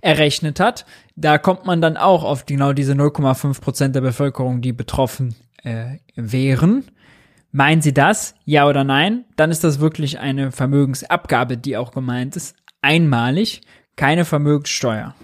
errechnet 0.00 0.58
hat. 0.58 0.84
Da 1.14 1.38
kommt 1.38 1.64
man 1.64 1.80
dann 1.80 1.96
auch 1.96 2.24
auf 2.24 2.46
genau 2.46 2.72
diese 2.72 2.94
0,5 2.94 3.60
Prozent 3.60 3.94
der 3.94 4.00
Bevölkerung, 4.00 4.62
die 4.62 4.72
betroffen 4.72 5.36
äh, 5.62 5.98
wären. 6.16 6.82
Meinen 7.52 7.82
Sie 7.82 7.94
das? 7.94 8.34
Ja 8.46 8.66
oder 8.66 8.82
nein? 8.82 9.26
Dann 9.36 9.52
ist 9.52 9.62
das 9.62 9.78
wirklich 9.78 10.18
eine 10.18 10.50
Vermögensabgabe, 10.50 11.56
die 11.56 11.76
auch 11.76 11.92
gemeint 11.92 12.34
ist 12.34 12.56
einmalig, 12.84 13.62
keine 13.96 14.24
Vermögenssteuer. 14.24 15.14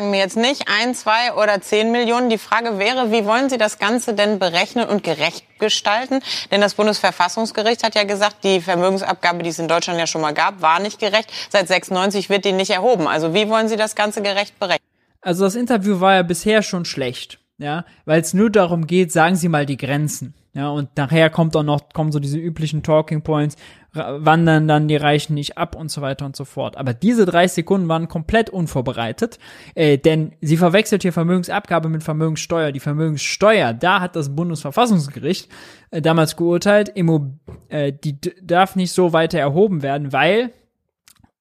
sagen 0.00 0.10
mir 0.10 0.18
jetzt 0.18 0.36
nicht 0.36 0.66
ein, 0.66 0.94
zwei 0.94 1.34
oder 1.34 1.60
zehn 1.60 1.92
Millionen. 1.92 2.30
Die 2.30 2.38
Frage 2.38 2.78
wäre, 2.78 3.12
wie 3.12 3.26
wollen 3.26 3.50
Sie 3.50 3.58
das 3.58 3.78
Ganze 3.78 4.14
denn 4.14 4.38
berechnen 4.38 4.88
und 4.88 5.04
gerecht 5.04 5.44
gestalten? 5.58 6.20
Denn 6.50 6.62
das 6.62 6.74
Bundesverfassungsgericht 6.74 7.84
hat 7.84 7.94
ja 7.94 8.04
gesagt, 8.04 8.42
die 8.44 8.62
Vermögensabgabe, 8.62 9.42
die 9.42 9.50
es 9.50 9.58
in 9.58 9.68
Deutschland 9.68 9.98
ja 9.98 10.06
schon 10.06 10.22
mal 10.22 10.32
gab, 10.32 10.62
war 10.62 10.80
nicht 10.80 10.98
gerecht. 11.00 11.30
Seit 11.50 11.68
96 11.68 12.30
wird 12.30 12.46
die 12.46 12.52
nicht 12.52 12.70
erhoben. 12.70 13.06
Also 13.06 13.34
wie 13.34 13.48
wollen 13.50 13.68
Sie 13.68 13.76
das 13.76 13.94
Ganze 13.94 14.22
gerecht 14.22 14.58
berechnen? 14.58 14.86
Also 15.20 15.44
das 15.44 15.54
Interview 15.54 16.00
war 16.00 16.14
ja 16.14 16.22
bisher 16.22 16.62
schon 16.62 16.86
schlecht, 16.86 17.38
ja, 17.58 17.84
weil 18.06 18.22
es 18.22 18.32
nur 18.32 18.48
darum 18.48 18.86
geht, 18.86 19.12
sagen 19.12 19.36
Sie 19.36 19.50
mal 19.50 19.66
die 19.66 19.76
Grenzen. 19.76 20.32
Ja, 20.52 20.70
und 20.70 20.96
nachher 20.96 21.30
kommt 21.30 21.54
auch 21.54 21.62
noch, 21.62 21.90
kommen 21.92 22.10
so 22.10 22.18
diese 22.18 22.38
üblichen 22.38 22.82
Talking 22.82 23.22
Points, 23.22 23.56
wandern 23.92 24.66
dann 24.66 24.88
die 24.88 24.96
Reichen 24.96 25.34
nicht 25.34 25.58
ab 25.58 25.76
und 25.76 25.90
so 25.90 26.00
weiter 26.00 26.26
und 26.26 26.34
so 26.34 26.44
fort. 26.44 26.76
Aber 26.76 26.92
diese 26.92 27.24
drei 27.24 27.46
Sekunden 27.46 27.88
waren 27.88 28.08
komplett 28.08 28.50
unvorbereitet, 28.50 29.38
äh, 29.74 29.96
denn 29.98 30.32
sie 30.40 30.56
verwechselt 30.56 31.02
hier 31.02 31.12
Vermögensabgabe 31.12 31.88
mit 31.88 32.02
Vermögenssteuer. 32.02 32.72
Die 32.72 32.80
Vermögenssteuer, 32.80 33.72
da 33.74 34.00
hat 34.00 34.16
das 34.16 34.34
Bundesverfassungsgericht 34.34 35.48
äh, 35.92 36.02
damals 36.02 36.36
geurteilt, 36.36 36.88
immo, 36.88 37.32
äh, 37.68 37.92
die 37.92 38.20
darf 38.42 38.74
nicht 38.74 38.92
so 38.92 39.12
weiter 39.12 39.38
erhoben 39.38 39.82
werden, 39.82 40.12
weil 40.12 40.52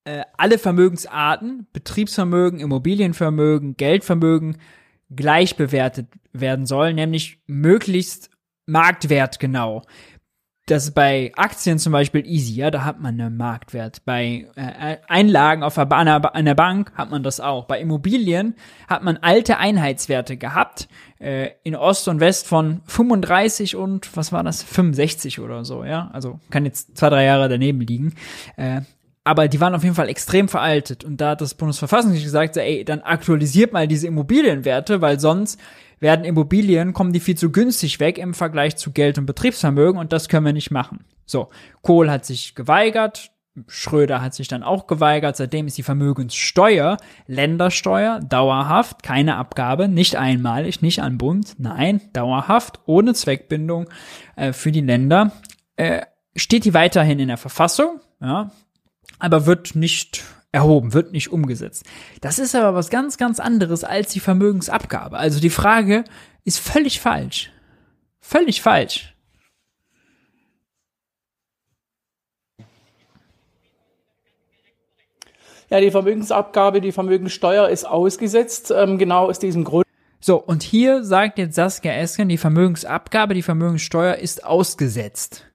äh, 0.05 0.23
alle 0.37 0.59
Vermögensarten, 0.59 1.67
Betriebsvermögen, 1.73 2.59
Immobilienvermögen, 2.59 3.75
Geldvermögen 3.75 4.57
gleich 5.09 5.55
bewertet 5.55 6.07
werden 6.31 6.67
sollen, 6.67 6.95
nämlich 6.95 7.41
möglichst 7.47 8.29
Marktwert 8.69 9.39
genau. 9.39 9.83
Das 10.69 10.83
ist 10.83 10.93
bei 10.93 11.31
Aktien 11.35 11.79
zum 11.79 11.93
Beispiel 11.93 12.27
easy, 12.27 12.53
ja, 12.53 12.69
da 12.69 12.85
hat 12.85 12.99
man 12.99 13.19
einen 13.19 13.37
Marktwert. 13.37 14.05
Bei 14.05 14.45
äh, 14.55 14.97
Einlagen 15.07 15.63
auf 15.63 15.79
einer, 15.79 16.35
einer 16.35 16.53
Bank 16.53 16.91
hat 16.93 17.09
man 17.09 17.23
das 17.23 17.39
auch. 17.39 17.65
Bei 17.65 17.79
Immobilien 17.79 18.53
hat 18.87 19.01
man 19.01 19.17
alte 19.17 19.57
Einheitswerte 19.57 20.37
gehabt, 20.37 20.87
äh, 21.19 21.49
in 21.63 21.75
Ost 21.75 22.07
und 22.07 22.19
West 22.19 22.45
von 22.45 22.81
35 22.85 23.77
und, 23.77 24.15
was 24.15 24.31
war 24.31 24.43
das, 24.43 24.61
65 24.61 25.39
oder 25.39 25.65
so, 25.65 25.83
ja. 25.83 26.11
Also 26.13 26.39
kann 26.51 26.65
jetzt 26.65 26.95
zwei, 26.95 27.09
drei 27.09 27.23
Jahre 27.23 27.49
daneben 27.49 27.81
liegen. 27.81 28.13
Äh, 28.55 28.81
aber 29.23 29.47
die 29.47 29.59
waren 29.59 29.73
auf 29.73 29.83
jeden 29.83 29.95
Fall 29.95 30.09
extrem 30.09 30.47
veraltet. 30.47 31.03
Und 31.03 31.17
da 31.17 31.31
hat 31.31 31.41
das 31.41 31.55
Bundesverfassungsgericht 31.55 32.25
gesagt, 32.25 32.57
ey, 32.57 32.85
dann 32.85 33.01
aktualisiert 33.01 33.73
mal 33.73 33.87
diese 33.87 34.07
Immobilienwerte, 34.07 35.01
weil 35.01 35.19
sonst 35.19 35.59
werden 35.99 36.25
Immobilien, 36.25 36.93
kommen 36.93 37.13
die 37.13 37.19
viel 37.19 37.35
zu 37.35 37.51
günstig 37.51 37.99
weg 37.99 38.17
im 38.17 38.33
Vergleich 38.33 38.77
zu 38.77 38.91
Geld 38.91 39.17
und 39.17 39.25
Betriebsvermögen 39.25 39.99
und 39.99 40.13
das 40.13 40.29
können 40.29 40.45
wir 40.45 40.53
nicht 40.53 40.71
machen. 40.71 41.05
So, 41.25 41.49
Kohl 41.81 42.09
hat 42.09 42.25
sich 42.25 42.55
geweigert, 42.55 43.31
Schröder 43.67 44.21
hat 44.21 44.33
sich 44.33 44.47
dann 44.47 44.63
auch 44.63 44.87
geweigert. 44.87 45.35
Seitdem 45.35 45.67
ist 45.67 45.77
die 45.77 45.83
Vermögenssteuer, 45.83 46.97
Ländersteuer, 47.27 48.19
dauerhaft, 48.21 49.03
keine 49.03 49.35
Abgabe, 49.35 49.87
nicht 49.87 50.15
einmalig, 50.15 50.81
nicht 50.81 51.01
an 51.01 51.17
Bund, 51.17 51.55
nein, 51.57 52.01
dauerhaft, 52.13 52.79
ohne 52.85 53.13
Zweckbindung 53.13 53.89
äh, 54.35 54.53
für 54.53 54.71
die 54.71 54.81
Länder. 54.81 55.31
Äh, 55.75 56.01
steht 56.35 56.65
die 56.65 56.73
weiterhin 56.73 57.19
in 57.19 57.27
der 57.27 57.37
Verfassung, 57.37 57.99
ja, 58.21 58.51
aber 59.17 59.45
wird 59.45 59.75
nicht 59.75 60.23
erhoben, 60.51 60.93
wird 60.93 61.11
nicht 61.11 61.31
umgesetzt. 61.31 61.85
Das 62.21 62.39
ist 62.39 62.55
aber 62.55 62.75
was 62.75 62.89
ganz, 62.89 63.17
ganz 63.17 63.39
anderes 63.39 63.83
als 63.83 64.11
die 64.11 64.19
Vermögensabgabe. 64.19 65.17
Also 65.17 65.39
die 65.39 65.49
Frage 65.49 66.03
ist 66.43 66.59
völlig 66.59 66.99
falsch. 66.99 67.51
Völlig 68.19 68.61
falsch. 68.61 69.15
Ja, 75.69 75.79
die 75.79 75.91
Vermögensabgabe, 75.91 76.81
die 76.81 76.91
Vermögenssteuer 76.91 77.69
ist 77.69 77.85
ausgesetzt, 77.85 78.73
ähm, 78.75 78.97
genau 78.97 79.27
aus 79.27 79.37
diesem 79.37 79.63
Grund. 79.63 79.85
So, 80.19 80.37
und 80.37 80.63
hier 80.63 81.03
sagt 81.03 81.37
jetzt 81.37 81.55
Saskia 81.55 81.93
Esken, 81.93 82.27
die 82.27 82.37
Vermögensabgabe, 82.37 83.35
die 83.35 83.43
Vermögenssteuer 83.43 84.15
ist 84.15 84.43
ausgesetzt. 84.43 85.48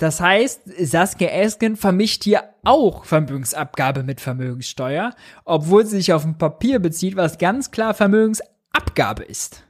Das 0.00 0.18
heißt, 0.18 0.62
Saskia 0.78 1.28
Esken 1.28 1.76
vermischt 1.76 2.24
hier 2.24 2.44
auch 2.64 3.04
Vermögensabgabe 3.04 4.02
mit 4.02 4.22
Vermögenssteuer, 4.22 5.14
obwohl 5.44 5.84
sie 5.84 5.98
sich 5.98 6.14
auf 6.14 6.24
ein 6.24 6.38
Papier 6.38 6.78
bezieht, 6.78 7.16
was 7.16 7.36
ganz 7.36 7.70
klar 7.70 7.92
Vermögensabgabe 7.92 9.24
ist. 9.24 9.62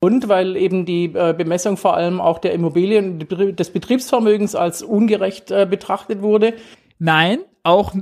Und 0.00 0.30
weil 0.30 0.56
eben 0.56 0.86
die 0.86 1.04
äh, 1.04 1.34
Bemessung 1.36 1.76
vor 1.76 1.94
allem 1.94 2.18
auch 2.18 2.38
der 2.38 2.54
Immobilien, 2.54 3.18
des 3.18 3.70
Betriebsvermögens 3.70 4.54
als 4.54 4.82
ungerecht 4.82 5.50
äh, 5.50 5.66
betrachtet 5.68 6.22
wurde. 6.22 6.54
Nein, 6.98 7.40
auch 7.62 7.94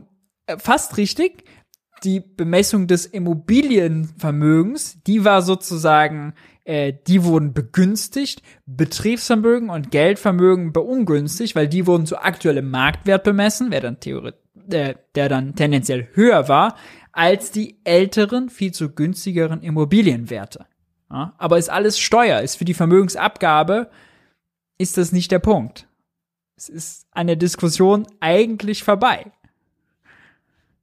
äh, 0.47 0.57
fast 0.57 0.99
richtig. 0.99 1.43
Die 2.05 2.21
Bemessung 2.21 2.87
des 2.87 3.07
Immobilienvermögens, 3.07 5.03
die 5.03 5.25
war 5.25 5.43
sozusagen 5.43 6.35
äh, 6.71 6.93
die 7.09 7.25
wurden 7.25 7.53
begünstigt, 7.53 8.43
Betriebsvermögen 8.65 9.71
und 9.71 9.91
Geldvermögen 9.91 10.73
beungünstigt, 10.73 11.57
weil 11.57 11.67
die 11.67 11.85
wurden 11.85 12.07
zu 12.07 12.19
aktuellem 12.19 12.71
Marktwert 12.71 13.25
bemessen, 13.25 13.73
wer 13.73 13.81
dann 13.81 13.99
theoretisch, 13.99 14.41
äh, 14.71 14.95
der 15.17 15.29
dann 15.29 15.57
tendenziell 15.57 16.09
höher 16.13 16.47
war, 16.47 16.77
als 17.11 17.51
die 17.51 17.81
älteren, 17.83 18.51
viel 18.51 18.71
zu 18.73 18.91
günstigeren 18.91 19.63
Immobilienwerte. 19.63 20.67
Ja, 21.11 21.35
aber 21.39 21.59
ist 21.59 21.71
alles 21.71 21.99
Steuer, 21.99 22.41
ist 22.41 22.55
für 22.55 22.65
die 22.65 22.75
Vermögensabgabe, 22.75 23.91
ist 24.79 24.97
das 24.97 25.11
nicht 25.11 25.33
der 25.33 25.41
Punkt. 25.41 25.89
Es 26.57 26.69
ist 26.69 27.09
an 27.11 27.27
der 27.27 27.35
Diskussion 27.35 28.07
eigentlich 28.21 28.85
vorbei. 28.85 29.33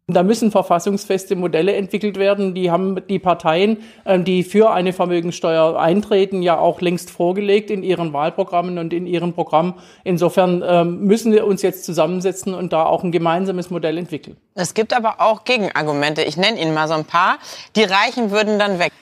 Da 0.09 0.23
müssen 0.23 0.51
verfassungsfeste 0.51 1.35
Modelle 1.35 1.75
entwickelt 1.75 2.17
werden. 2.17 2.55
Die 2.55 2.71
haben 2.71 3.05
die 3.07 3.19
Parteien, 3.19 3.83
ähm, 4.05 4.23
die 4.23 4.43
für 4.43 4.71
eine 4.71 4.93
Vermögenssteuer 4.93 5.77
eintreten, 5.77 6.41
ja 6.41 6.57
auch 6.57 6.79
längst 6.79 7.09
vorgelegt 7.09 7.69
in 7.69 7.83
ihren 7.83 8.13
Wahlprogrammen 8.13 8.77
und 8.77 8.93
in 8.93 9.05
ihren 9.05 9.33
Programmen. 9.33 9.73
Insofern 10.05 10.63
ähm, 10.65 11.01
müssen 11.01 11.33
wir 11.33 11.45
uns 11.45 11.61
jetzt 11.61 11.83
zusammensetzen 11.83 12.53
und 12.53 12.71
da 12.71 12.85
auch 12.85 13.03
ein 13.03 13.11
gemeinsames 13.11 13.69
Modell 13.69 13.97
entwickeln. 13.97 14.37
Es 14.55 14.73
gibt 14.73 14.93
aber 14.93 15.19
auch 15.19 15.43
Gegenargumente. 15.43 16.23
Ich 16.23 16.37
nenne 16.37 16.57
Ihnen 16.57 16.73
mal 16.73 16.87
so 16.87 16.93
ein 16.93 17.03
paar. 17.03 17.37
Die 17.75 17.83
Reichen 17.83 18.31
würden 18.31 18.59
dann 18.59 18.79
weg. 18.79 18.93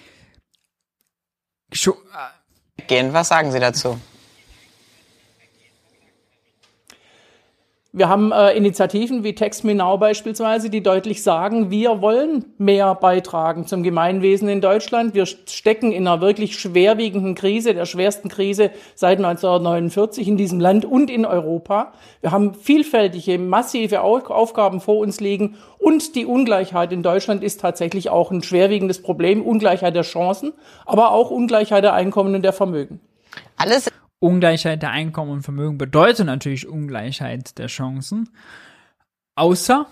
Gehen. 2.88 3.14
Was 3.14 3.28
sagen 3.28 3.52
Sie 3.52 3.60
dazu? 3.60 4.00
Wir 7.98 8.10
haben 8.10 8.34
äh, 8.34 8.52
Initiativen 8.58 9.24
wie 9.24 9.36
Text 9.36 9.64
Me 9.64 9.74
Now 9.74 9.98
beispielsweise, 9.98 10.70
die 10.70 10.84
deutlich 10.84 11.24
sagen, 11.24 11.72
wir 11.72 12.02
wollen 12.02 12.44
mehr 12.58 12.94
beitragen 12.94 13.68
zum 13.68 13.84
Gemeinwesen 13.84 14.50
in 14.50 14.60
Deutschland. 14.60 15.14
Wir 15.14 15.26
stecken 15.26 15.94
in 15.94 16.06
einer 16.06 16.20
wirklich 16.20 16.60
schwerwiegenden 16.60 17.36
Krise, 17.36 17.74
der 17.74 17.86
schwersten 17.86 18.28
Krise 18.28 18.72
seit 18.96 19.20
1949 19.20 20.28
in 20.28 20.36
diesem 20.36 20.60
Land 20.60 20.84
und 20.84 21.10
in 21.10 21.26
Europa. 21.26 21.94
Wir 22.20 22.32
haben 22.32 22.54
vielfältige, 22.54 23.40
massive 23.40 24.02
Aufgaben 24.02 24.82
vor 24.82 24.98
uns 24.98 25.22
liegen 25.22 25.56
und 25.78 26.16
die 26.16 26.26
Ungleichheit 26.26 26.92
in 26.92 27.02
Deutschland 27.02 27.46
ist 27.46 27.62
tatsächlich 27.62 28.10
auch 28.10 28.30
ein 28.30 28.44
schwerwiegendes 28.44 29.02
Problem. 29.02 29.42
Ungleichheit 29.42 29.96
der 29.96 30.04
Chancen, 30.04 30.52
aber 30.86 31.12
auch 31.12 31.32
Ungleichheit 31.32 31.86
der 31.86 31.94
Einkommen 31.94 32.36
und 32.36 32.42
der 32.42 32.52
Vermögen. 32.52 33.00
Alles 33.56 33.90
Ungleichheit 34.26 34.82
der 34.82 34.90
Einkommen 34.90 35.32
und 35.32 35.42
Vermögen 35.44 35.78
bedeutet 35.78 36.26
natürlich 36.26 36.68
Ungleichheit 36.68 37.58
der 37.60 37.68
Chancen. 37.68 38.30
Außer 39.36 39.86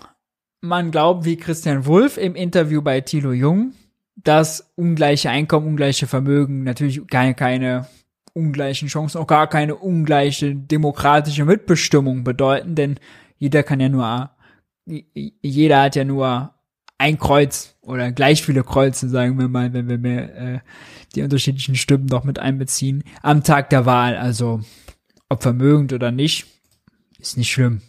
man 0.60 0.90
glaubt, 0.90 1.24
wie 1.24 1.36
Christian 1.36 1.86
Wulff 1.86 2.16
im 2.16 2.34
Interview 2.34 2.82
bei 2.82 3.00
Thilo 3.00 3.32
Jung, 3.32 3.74
dass 4.16 4.72
ungleiche 4.74 5.30
Einkommen, 5.30 5.68
ungleiche 5.68 6.08
Vermögen 6.08 6.64
natürlich 6.64 7.06
keine, 7.06 7.34
keine 7.34 7.86
ungleichen 8.32 8.88
Chancen, 8.88 9.18
auch 9.18 9.26
gar 9.28 9.46
keine 9.46 9.76
ungleiche 9.76 10.56
demokratische 10.56 11.44
Mitbestimmung 11.44 12.24
bedeuten, 12.24 12.74
denn 12.74 12.98
jeder 13.38 13.62
kann 13.62 13.78
ja 13.78 13.88
nur, 13.88 14.30
jeder 14.84 15.82
hat 15.82 15.94
ja 15.94 16.04
nur 16.04 16.53
ein 16.98 17.18
Kreuz 17.18 17.74
oder 17.82 18.12
gleich 18.12 18.42
viele 18.42 18.64
Kreuze, 18.64 19.08
sagen 19.08 19.38
wir 19.38 19.48
mal, 19.48 19.72
wenn 19.72 19.88
wir 19.88 19.98
mehr, 19.98 20.36
äh, 20.36 20.58
die 21.14 21.22
unterschiedlichen 21.22 21.76
Stimmen 21.76 22.06
noch 22.06 22.24
mit 22.24 22.38
einbeziehen, 22.38 23.04
am 23.22 23.42
Tag 23.42 23.70
der 23.70 23.86
Wahl. 23.86 24.16
Also 24.16 24.60
ob 25.28 25.42
vermögend 25.42 25.92
oder 25.92 26.10
nicht, 26.10 26.46
ist 27.18 27.36
nicht 27.36 27.50
schlimm. 27.52 27.82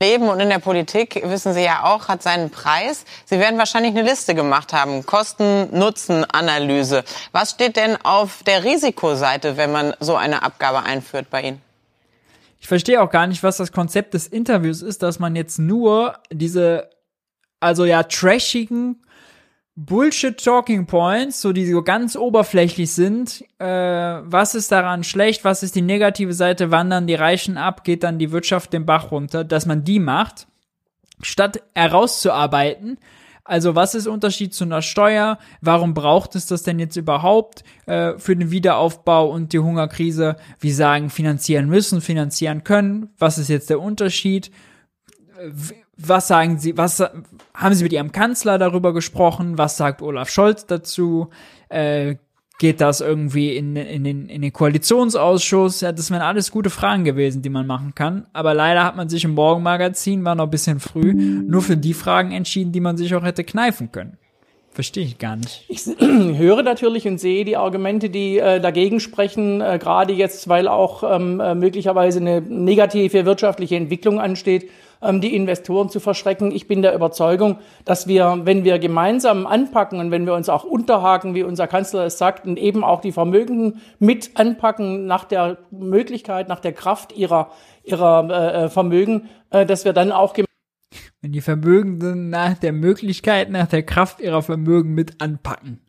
Leben 0.00 0.28
und 0.28 0.38
in 0.38 0.48
der 0.48 0.60
Politik, 0.60 1.20
wissen 1.24 1.54
Sie 1.54 1.64
ja 1.64 1.82
auch, 1.82 2.06
hat 2.06 2.22
seinen 2.22 2.50
Preis. 2.50 3.04
Sie 3.24 3.40
werden 3.40 3.58
wahrscheinlich 3.58 3.96
eine 3.96 4.08
Liste 4.08 4.36
gemacht 4.36 4.72
haben, 4.72 5.04
Kosten-Nutzen-Analyse. 5.04 7.02
Was 7.32 7.50
steht 7.50 7.74
denn 7.74 7.96
auf 8.04 8.44
der 8.44 8.62
Risikoseite, 8.62 9.56
wenn 9.56 9.72
man 9.72 9.94
so 9.98 10.14
eine 10.14 10.44
Abgabe 10.44 10.84
einführt 10.84 11.30
bei 11.30 11.42
Ihnen? 11.42 11.67
Ich 12.68 12.70
verstehe 12.70 13.00
auch 13.00 13.08
gar 13.08 13.26
nicht, 13.26 13.42
was 13.42 13.56
das 13.56 13.72
Konzept 13.72 14.12
des 14.12 14.26
Interviews 14.26 14.82
ist, 14.82 15.02
dass 15.02 15.18
man 15.18 15.34
jetzt 15.34 15.58
nur 15.58 16.18
diese, 16.30 16.90
also 17.60 17.86
ja, 17.86 18.02
trashigen 18.02 19.06
Bullshit-Talking 19.74 20.84
Points, 20.84 21.40
so 21.40 21.54
die 21.54 21.64
so 21.64 21.80
ganz 21.80 22.14
oberflächlich 22.14 22.92
sind. 22.92 23.42
Äh, 23.58 23.64
was 23.64 24.54
ist 24.54 24.70
daran 24.70 25.02
schlecht? 25.02 25.46
Was 25.46 25.62
ist 25.62 25.76
die 25.76 25.80
negative 25.80 26.34
Seite? 26.34 26.70
Wandern 26.70 27.06
die 27.06 27.14
Reichen 27.14 27.56
ab? 27.56 27.84
Geht 27.84 28.02
dann 28.02 28.18
die 28.18 28.32
Wirtschaft 28.32 28.74
den 28.74 28.84
Bach 28.84 29.12
runter? 29.12 29.44
Dass 29.44 29.64
man 29.64 29.82
die 29.84 29.98
macht. 29.98 30.46
statt 31.22 31.62
herauszuarbeiten, 31.74 32.98
also 33.48 33.74
was 33.74 33.94
ist 33.94 34.06
Unterschied 34.06 34.52
zu 34.52 34.64
einer 34.64 34.82
Steuer? 34.82 35.38
Warum 35.62 35.94
braucht 35.94 36.36
es 36.36 36.44
das 36.44 36.64
denn 36.64 36.78
jetzt 36.78 36.96
überhaupt 36.96 37.64
äh, 37.86 38.12
für 38.18 38.36
den 38.36 38.50
Wiederaufbau 38.50 39.30
und 39.30 39.54
die 39.54 39.58
Hungerkrise? 39.58 40.36
Wie 40.60 40.70
sagen, 40.70 41.08
finanzieren 41.08 41.66
müssen, 41.66 42.02
finanzieren 42.02 42.62
können. 42.62 43.08
Was 43.18 43.38
ist 43.38 43.48
jetzt 43.48 43.70
der 43.70 43.80
Unterschied? 43.80 44.50
Was 45.96 46.28
sagen 46.28 46.58
Sie, 46.58 46.76
was 46.76 47.02
haben 47.54 47.74
Sie 47.74 47.84
mit 47.84 47.94
Ihrem 47.94 48.12
Kanzler 48.12 48.58
darüber 48.58 48.92
gesprochen? 48.92 49.56
Was 49.56 49.78
sagt 49.78 50.02
Olaf 50.02 50.28
Scholz 50.28 50.66
dazu? 50.66 51.30
Äh, 51.70 52.16
geht 52.58 52.80
das 52.80 53.00
irgendwie 53.00 53.56
in, 53.56 53.76
in, 53.76 54.04
den, 54.04 54.28
in 54.28 54.42
den 54.42 54.52
Koalitionsausschuss? 54.52 55.80
Ja, 55.80 55.92
das 55.92 56.10
wären 56.10 56.22
alles 56.22 56.50
gute 56.50 56.70
Fragen 56.70 57.04
gewesen, 57.04 57.40
die 57.40 57.48
man 57.48 57.66
machen 57.66 57.94
kann. 57.94 58.26
Aber 58.32 58.52
leider 58.52 58.84
hat 58.84 58.96
man 58.96 59.08
sich 59.08 59.24
im 59.24 59.34
Morgenmagazin, 59.34 60.24
war 60.24 60.34
noch 60.34 60.44
ein 60.44 60.50
bisschen 60.50 60.80
früh, 60.80 61.14
nur 61.14 61.62
für 61.62 61.76
die 61.76 61.94
Fragen 61.94 62.32
entschieden, 62.32 62.72
die 62.72 62.80
man 62.80 62.96
sich 62.96 63.14
auch 63.14 63.22
hätte 63.22 63.44
kneifen 63.44 63.92
können. 63.92 64.18
Verstehe 64.78 65.06
ich 65.06 65.18
gar 65.18 65.34
nicht. 65.34 65.64
Ich 65.66 65.86
höre 65.98 66.62
natürlich 66.62 67.08
und 67.08 67.18
sehe 67.18 67.44
die 67.44 67.56
Argumente, 67.56 68.10
die 68.10 68.38
äh, 68.38 68.60
dagegen 68.60 69.00
sprechen, 69.00 69.60
äh, 69.60 69.76
gerade 69.76 70.12
jetzt, 70.12 70.48
weil 70.48 70.68
auch 70.68 71.02
ähm, 71.02 71.40
äh, 71.40 71.56
möglicherweise 71.56 72.20
eine 72.20 72.40
negative 72.42 73.26
wirtschaftliche 73.26 73.74
Entwicklung 73.74 74.20
ansteht 74.20 74.70
ähm, 75.02 75.20
die 75.20 75.34
Investoren 75.34 75.88
zu 75.88 75.98
verschrecken. 75.98 76.52
Ich 76.52 76.68
bin 76.68 76.82
der 76.82 76.94
Überzeugung, 76.94 77.58
dass 77.84 78.06
wir, 78.06 78.42
wenn 78.44 78.62
wir 78.62 78.78
gemeinsam 78.78 79.48
anpacken 79.48 79.98
und 79.98 80.12
wenn 80.12 80.26
wir 80.26 80.34
uns 80.34 80.48
auch 80.48 80.62
unterhaken, 80.62 81.34
wie 81.34 81.42
unser 81.42 81.66
Kanzler 81.66 82.06
es 82.06 82.16
sagt, 82.16 82.46
und 82.46 82.56
eben 82.56 82.84
auch 82.84 83.00
die 83.00 83.10
Vermögenden 83.10 83.80
mit 83.98 84.30
anpacken 84.34 85.06
nach 85.06 85.24
der 85.24 85.58
Möglichkeit, 85.72 86.48
nach 86.48 86.60
der 86.60 86.72
Kraft 86.72 87.10
ihrer, 87.16 87.50
ihrer 87.82 88.28
äh, 88.30 88.64
äh 88.64 88.68
Vermögen, 88.68 89.28
äh, 89.50 89.66
dass 89.66 89.84
wir 89.84 89.92
dann 89.92 90.12
auch 90.12 90.34
wenn 91.20 91.32
die 91.32 91.40
Vermögenden 91.40 92.30
nach 92.30 92.54
der 92.54 92.72
Möglichkeit, 92.72 93.50
nach 93.50 93.66
der 93.66 93.82
Kraft 93.82 94.20
ihrer 94.20 94.42
Vermögen 94.42 94.94
mit 94.94 95.20
anpacken. 95.20 95.80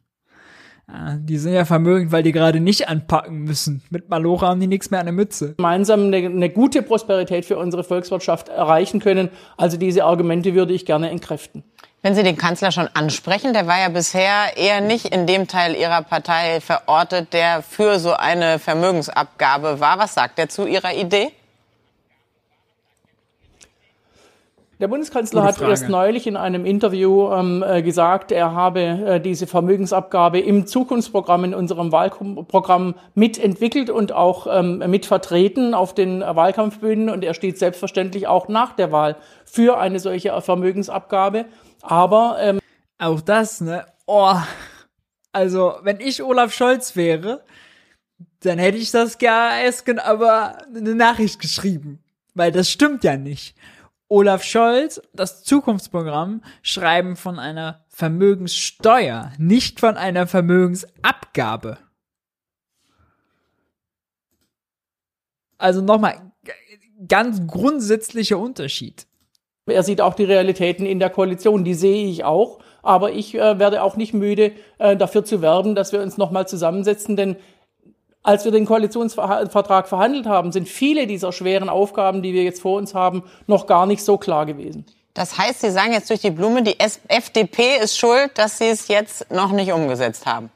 Ja, 0.91 1.17
die 1.19 1.37
sind 1.37 1.53
ja 1.53 1.65
vermögend, 1.65 2.11
weil 2.11 2.23
die 2.23 2.31
gerade 2.31 2.59
nicht 2.59 2.89
anpacken 2.89 3.43
müssen. 3.43 3.83
Mit 3.91 4.09
Malocha 4.09 4.47
haben 4.47 4.59
die 4.59 4.65
nichts 4.65 4.89
mehr 4.89 4.99
an 4.99 5.05
der 5.05 5.13
Mütze. 5.13 5.53
Gemeinsam 5.55 6.05
eine, 6.05 6.17
eine 6.17 6.49
gute 6.49 6.81
Prosperität 6.81 7.45
für 7.45 7.59
unsere 7.59 7.83
Volkswirtschaft 7.83 8.49
erreichen 8.49 8.99
können. 8.99 9.29
Also 9.55 9.77
diese 9.77 10.03
Argumente 10.03 10.55
würde 10.55 10.73
ich 10.73 10.87
gerne 10.87 11.11
entkräften. 11.11 11.63
Wenn 12.01 12.15
Sie 12.15 12.23
den 12.23 12.37
Kanzler 12.37 12.71
schon 12.71 12.87
ansprechen, 12.93 13.53
der 13.53 13.67
war 13.67 13.77
ja 13.79 13.89
bisher 13.89 14.57
eher 14.57 14.81
nicht 14.81 15.13
in 15.13 15.27
dem 15.27 15.47
Teil 15.47 15.75
Ihrer 15.75 16.01
Partei 16.01 16.61
verortet, 16.61 17.33
der 17.33 17.61
für 17.61 17.99
so 17.99 18.13
eine 18.13 18.57
Vermögensabgabe 18.57 19.79
war. 19.79 19.99
Was 19.99 20.15
sagt 20.15 20.39
er 20.39 20.49
zu 20.49 20.65
Ihrer 20.65 20.95
Idee? 20.95 21.27
Der 24.79 24.87
Bundeskanzler 24.87 25.43
hat 25.43 25.59
erst 25.59 25.89
neulich 25.89 26.25
in 26.25 26.37
einem 26.37 26.65
Interview 26.65 27.29
ähm, 27.33 27.65
äh, 27.67 27.81
gesagt, 27.81 28.31
er 28.31 28.53
habe 28.53 28.79
äh, 28.79 29.19
diese 29.19 29.45
Vermögensabgabe 29.45 30.39
im 30.39 30.67
Zukunftsprogramm, 30.67 31.43
in 31.43 31.53
unserem 31.53 31.91
Wahlprogramm 31.91 32.95
mitentwickelt 33.13 33.89
und 33.89 34.13
auch 34.13 34.47
ähm, 34.49 34.77
mitvertreten 34.89 35.73
auf 35.73 35.93
den 35.93 36.21
Wahlkampfbühnen. 36.21 37.09
Und 37.09 37.25
er 37.25 37.33
steht 37.33 37.59
selbstverständlich 37.59 38.27
auch 38.27 38.47
nach 38.47 38.71
der 38.71 38.93
Wahl 38.93 39.17
für 39.43 39.77
eine 39.79 39.99
solche 39.99 40.39
Vermögensabgabe. 40.39 41.45
Aber 41.81 42.37
ähm, 42.39 42.59
auch 42.99 43.19
das, 43.19 43.59
ne? 43.59 43.85
Oh, 44.05 44.35
also 45.33 45.73
wenn 45.83 45.99
ich 45.99 46.23
Olaf 46.23 46.53
Scholz 46.53 46.95
wäre, 46.95 47.43
dann 48.43 48.57
hätte 48.57 48.77
ich 48.77 48.91
das 48.91 49.15
erst 49.15 49.89
aber 49.99 50.57
eine 50.73 50.95
Nachricht 50.95 51.41
geschrieben, 51.41 51.99
weil 52.33 52.53
das 52.53 52.69
stimmt 52.69 53.03
ja 53.03 53.17
nicht. 53.17 53.57
Olaf 54.09 54.43
Scholz, 54.43 55.01
das 55.13 55.43
Zukunftsprogramm, 55.43 56.43
schreiben 56.63 57.15
von 57.15 57.39
einer 57.39 57.85
Vermögenssteuer, 57.87 59.31
nicht 59.37 59.79
von 59.79 59.95
einer 59.95 60.25
Vermögensabgabe. 60.25 61.77
Also 65.59 65.81
nochmal, 65.81 66.31
ganz 67.07 67.45
grundsätzlicher 67.45 68.39
Unterschied. 68.39 69.05
Er 69.65 69.83
sieht 69.83 70.01
auch 70.01 70.15
die 70.15 70.23
Realitäten 70.23 70.85
in 70.85 70.99
der 70.99 71.11
Koalition, 71.11 71.63
die 71.63 71.75
sehe 71.75 72.07
ich 72.07 72.23
auch. 72.23 72.59
Aber 72.81 73.11
ich 73.11 73.35
äh, 73.35 73.59
werde 73.59 73.83
auch 73.83 73.97
nicht 73.97 74.13
müde, 74.13 74.53
äh, 74.77 74.95
dafür 74.95 75.23
zu 75.23 75.41
werben, 75.41 75.75
dass 75.75 75.91
wir 75.91 76.01
uns 76.01 76.17
nochmal 76.17 76.47
zusammensetzen, 76.47 77.15
denn 77.15 77.35
als 78.23 78.45
wir 78.45 78.51
den 78.51 78.65
Koalitionsvertrag 78.65 79.87
verhandelt 79.87 80.25
haben, 80.25 80.51
sind 80.51 80.67
viele 80.67 81.07
dieser 81.07 81.31
schweren 81.31 81.69
Aufgaben, 81.69 82.21
die 82.21 82.33
wir 82.33 82.43
jetzt 82.43 82.61
vor 82.61 82.77
uns 82.77 82.93
haben, 82.93 83.23
noch 83.47 83.65
gar 83.65 83.85
nicht 83.85 84.03
so 84.03 84.17
klar 84.17 84.45
gewesen. 84.45 84.85
Das 85.13 85.37
heißt, 85.37 85.61
Sie 85.61 85.71
sagen 85.71 85.93
jetzt 85.93 86.09
durch 86.09 86.21
die 86.21 86.31
Blume, 86.31 86.63
die 86.63 86.77
FDP 86.79 87.77
ist 87.81 87.97
schuld, 87.97 88.31
dass 88.35 88.57
Sie 88.57 88.67
es 88.67 88.87
jetzt 88.87 89.31
noch 89.31 89.51
nicht 89.51 89.71
umgesetzt 89.71 90.25
haben. 90.25 90.51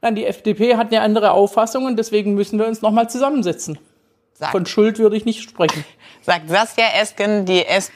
Nein, 0.00 0.16
die 0.16 0.26
FDP 0.26 0.76
hat 0.76 0.88
eine 0.88 1.00
andere 1.00 1.30
Auffassung 1.30 1.86
und 1.86 1.96
deswegen 1.96 2.34
müssen 2.34 2.58
wir 2.58 2.66
uns 2.66 2.82
noch 2.82 2.90
mal 2.90 3.08
zusammensetzen. 3.08 3.78
Sagt. 4.34 4.50
Von 4.50 4.66
Schuld 4.66 4.98
würde 4.98 5.16
ich 5.16 5.24
nicht 5.24 5.42
sprechen. 5.42 5.84
Sagt 6.22 6.50
Saskia 6.50 6.86
Esken, 7.00 7.46
die 7.46 7.64
SPD. 7.64 7.92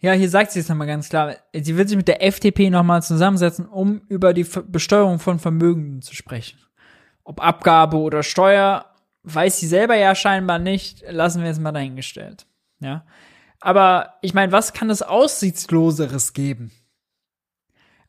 Ja, 0.00 0.12
hier 0.12 0.30
sagt 0.30 0.52
sie 0.52 0.60
es 0.60 0.68
nochmal 0.68 0.86
ganz 0.86 1.10
klar. 1.10 1.36
Sie 1.52 1.76
wird 1.76 1.88
sich 1.88 1.96
mit 1.96 2.08
der 2.08 2.22
FDP 2.22 2.70
nochmal 2.70 3.02
zusammensetzen, 3.02 3.66
um 3.66 4.00
über 4.08 4.32
die 4.32 4.46
Besteuerung 4.66 5.18
von 5.18 5.38
Vermögen 5.38 6.00
zu 6.00 6.14
sprechen. 6.14 6.58
Ob 7.22 7.42
Abgabe 7.42 7.98
oder 7.98 8.22
Steuer, 8.22 8.86
weiß 9.24 9.60
sie 9.60 9.66
selber 9.66 9.96
ja 9.96 10.14
scheinbar 10.14 10.58
nicht. 10.58 11.04
Lassen 11.08 11.42
wir 11.42 11.48
jetzt 11.48 11.60
mal 11.60 11.72
dahingestellt. 11.72 12.46
Ja. 12.80 13.04
Aber 13.60 14.14
ich 14.22 14.32
meine, 14.32 14.52
was 14.52 14.72
kann 14.72 14.88
es 14.88 15.02
Aussichtsloseres 15.02 16.32
geben? 16.32 16.70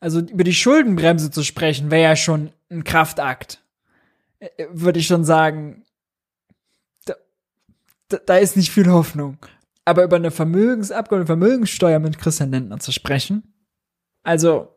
Also 0.00 0.20
über 0.20 0.44
die 0.44 0.54
Schuldenbremse 0.54 1.30
zu 1.30 1.44
sprechen, 1.44 1.90
wäre 1.90 2.02
ja 2.02 2.16
schon 2.16 2.52
ein 2.70 2.84
Kraftakt. 2.84 3.62
Äh, 4.40 4.48
würde 4.70 4.98
ich 4.98 5.06
schon 5.06 5.24
sagen, 5.24 5.84
da, 7.04 8.16
da 8.16 8.36
ist 8.38 8.56
nicht 8.56 8.72
viel 8.72 8.90
Hoffnung. 8.90 9.36
Aber 9.84 10.04
über 10.04 10.16
eine 10.16 10.30
Vermögensabgabe, 10.30 11.26
Vermögenssteuer 11.26 11.98
mit 11.98 12.18
Christian 12.18 12.52
Lindner 12.52 12.78
zu 12.78 12.92
sprechen, 12.92 13.54
also 14.22 14.76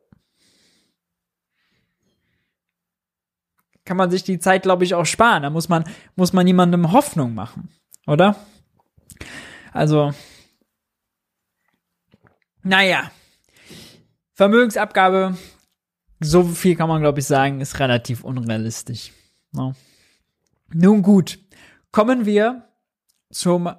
kann 3.85 3.97
man 3.97 4.09
sich 4.09 4.23
die 4.23 4.39
Zeit, 4.39 4.63
glaube 4.63 4.83
ich, 4.83 4.95
auch 4.95 5.05
sparen. 5.05 5.43
Da 5.43 5.49
muss 5.51 5.69
man, 5.69 5.83
muss 6.15 6.33
man 6.33 6.45
niemandem 6.45 6.91
Hoffnung 6.91 7.35
machen, 7.35 7.69
oder? 8.07 8.35
Also, 9.71 10.11
naja, 12.63 13.11
Vermögensabgabe, 14.33 15.37
so 16.19 16.43
viel 16.43 16.75
kann 16.75 16.89
man, 16.89 17.01
glaube 17.01 17.19
ich, 17.19 17.27
sagen, 17.27 17.61
ist 17.61 17.79
relativ 17.79 18.23
unrealistisch. 18.23 19.11
No. 19.51 19.69
Ne? 19.69 19.75
Nun 20.73 21.01
gut, 21.03 21.39
kommen 21.91 22.25
wir 22.25 22.67
zum 23.31 23.69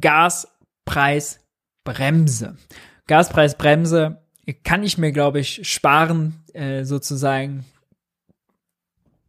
Gas 0.00 0.55
Gaspreisbremse. 0.86 2.56
Gaspreisbremse 3.06 4.22
kann 4.64 4.82
ich 4.82 4.96
mir, 4.98 5.12
glaube 5.12 5.40
ich, 5.40 5.68
sparen, 5.68 6.42
äh, 6.54 6.84
sozusagen 6.84 7.64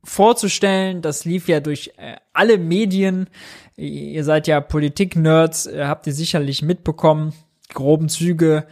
vorzustellen. 0.03 1.01
Das 1.01 1.25
lief 1.25 1.47
ja 1.47 1.59
durch 1.59 1.93
äh, 1.97 2.15
alle 2.33 2.57
Medien. 2.57 3.29
Ihr 3.75 4.23
seid 4.23 4.47
ja 4.47 4.61
Politik-Nerds, 4.61 5.65
äh, 5.65 5.85
habt 5.85 6.07
ihr 6.07 6.13
sicherlich 6.13 6.61
mitbekommen. 6.61 7.33
Groben 7.73 8.07
Züge 8.07 8.65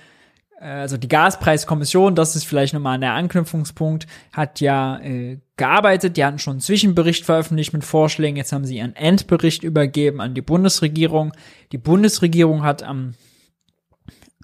also 0.65 0.97
die 0.97 1.07
Gaspreiskommission, 1.07 2.15
das 2.15 2.35
ist 2.35 2.45
vielleicht 2.45 2.73
nochmal 2.73 2.99
der 2.99 3.13
Anknüpfungspunkt, 3.13 4.07
hat 4.33 4.61
ja 4.61 4.99
äh, 4.99 5.39
gearbeitet. 5.57 6.17
Die 6.17 6.25
hatten 6.25 6.39
schon 6.39 6.53
einen 6.53 6.61
Zwischenbericht 6.61 7.25
veröffentlicht 7.25 7.73
mit 7.73 7.83
Vorschlägen. 7.83 8.37
Jetzt 8.37 8.51
haben 8.51 8.65
sie 8.65 8.77
ihren 8.77 8.95
Endbericht 8.95 9.63
übergeben 9.63 10.21
an 10.21 10.33
die 10.33 10.41
Bundesregierung. 10.41 11.33
Die 11.71 11.77
Bundesregierung 11.77 12.63
hat 12.63 12.83
am 12.83 13.13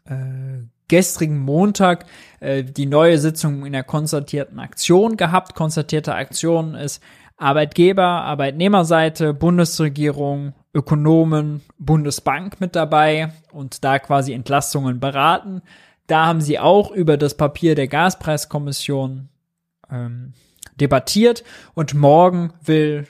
äh, 0.06 0.64
gestrigen 0.88 1.40
Montag 1.40 2.06
äh, 2.40 2.64
die 2.64 2.86
neue 2.86 3.18
Sitzung 3.18 3.66
in 3.66 3.74
der 3.74 3.84
konzertierten 3.84 4.60
Aktion 4.60 5.18
gehabt. 5.18 5.56
Konzertierte 5.56 6.14
Aktion 6.14 6.76
ist 6.76 7.02
Arbeitgeber, 7.38 8.04
Arbeitnehmerseite, 8.04 9.34
Bundesregierung, 9.34 10.54
Ökonomen, 10.74 11.62
Bundesbank 11.80 12.62
mit 12.62 12.76
dabei 12.76 13.34
und 13.52 13.84
da 13.84 13.98
quasi 13.98 14.34
Entlastungen 14.34 15.00
beraten. 15.00 15.62
Da 16.08 16.26
haben 16.26 16.42
sie 16.42 16.60
auch 16.60 16.92
über 16.92 17.18
das 17.18 17.36
Papier 17.36 17.76
der 17.76 17.88
Gaspreiskommission 17.88 19.30
ähm, 19.90 20.34
debattiert 20.76 21.44
und 21.74 21.94
morgen 21.94 22.54
will 22.64 23.08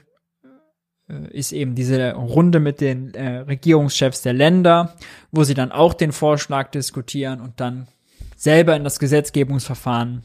äh, 1.09 1.27
ist 1.31 1.51
eben 1.51 1.76
diese 1.76 2.13
Runde 2.13 2.59
mit 2.59 2.81
den 2.81 3.13
äh, 3.13 3.38
Regierungschefs 3.39 4.22
der 4.22 4.34
Länder, 4.34 4.95
wo 5.31 5.43
sie 5.43 5.53
dann 5.53 5.72
auch 5.72 5.93
den 5.93 6.11
Vorschlag 6.11 6.72
diskutieren 6.72 7.41
und 7.41 7.59
dann 7.59 7.88
selber 8.35 8.76
in 8.76 8.84
das 8.84 8.99
Gesetzgebungsverfahren 8.99 10.23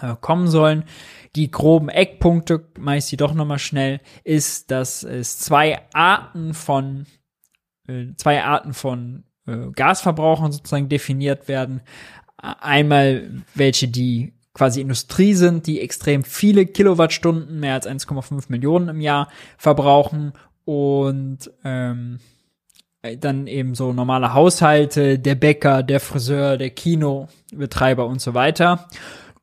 äh, 0.00 0.14
kommen 0.20 0.48
sollen. 0.48 0.84
Die 1.34 1.50
groben 1.50 1.88
Eckpunkte, 1.88 2.66
meist 2.78 3.08
sie 3.08 3.16
doch 3.16 3.34
nochmal 3.34 3.58
schnell, 3.58 4.00
ist, 4.22 4.70
dass 4.70 5.02
es 5.02 5.38
zwei 5.38 5.80
Arten 5.94 6.52
von 6.52 7.06
äh, 7.88 8.14
zwei 8.16 8.44
Arten 8.44 8.74
von 8.74 9.24
äh, 9.46 9.70
Gasverbrauchern 9.74 10.52
sozusagen 10.52 10.88
definiert 10.88 11.48
werden. 11.48 11.80
Einmal 12.36 13.30
welche, 13.54 13.88
die 13.88 14.32
quasi 14.54 14.80
Industrie 14.80 15.34
sind, 15.34 15.66
die 15.66 15.80
extrem 15.80 16.24
viele 16.24 16.66
Kilowattstunden, 16.66 17.60
mehr 17.60 17.74
als 17.74 17.86
1,5 17.86 18.44
Millionen 18.48 18.88
im 18.88 19.00
Jahr 19.00 19.28
verbrauchen 19.56 20.32
und 20.64 21.50
ähm, 21.64 22.18
dann 23.18 23.46
eben 23.46 23.74
so 23.74 23.92
normale 23.92 24.32
Haushalte, 24.32 25.18
der 25.18 25.34
Bäcker, 25.34 25.82
der 25.82 26.00
Friseur, 26.00 26.56
der 26.56 26.70
Kinobetreiber 26.70 28.06
und 28.06 28.20
so 28.20 28.34
weiter. 28.34 28.88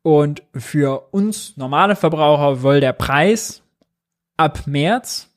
Und 0.02 0.44
für 0.56 1.10
uns 1.12 1.58
normale 1.58 1.96
Verbraucher 1.96 2.56
soll 2.56 2.80
der 2.80 2.94
Preis 2.94 3.62
ab 4.38 4.66
März, 4.66 5.29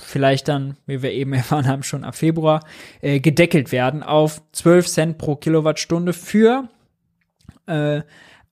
vielleicht 0.00 0.48
dann, 0.48 0.76
wie 0.86 1.02
wir 1.02 1.12
eben 1.12 1.32
erfahren 1.34 1.66
haben, 1.66 1.82
schon 1.82 2.04
ab 2.04 2.16
Februar, 2.16 2.60
äh, 3.00 3.20
gedeckelt 3.20 3.72
werden 3.72 4.02
auf 4.02 4.42
12 4.52 4.86
Cent 4.86 5.18
pro 5.18 5.36
Kilowattstunde 5.36 6.12
für 6.12 6.68
äh, 7.66 8.02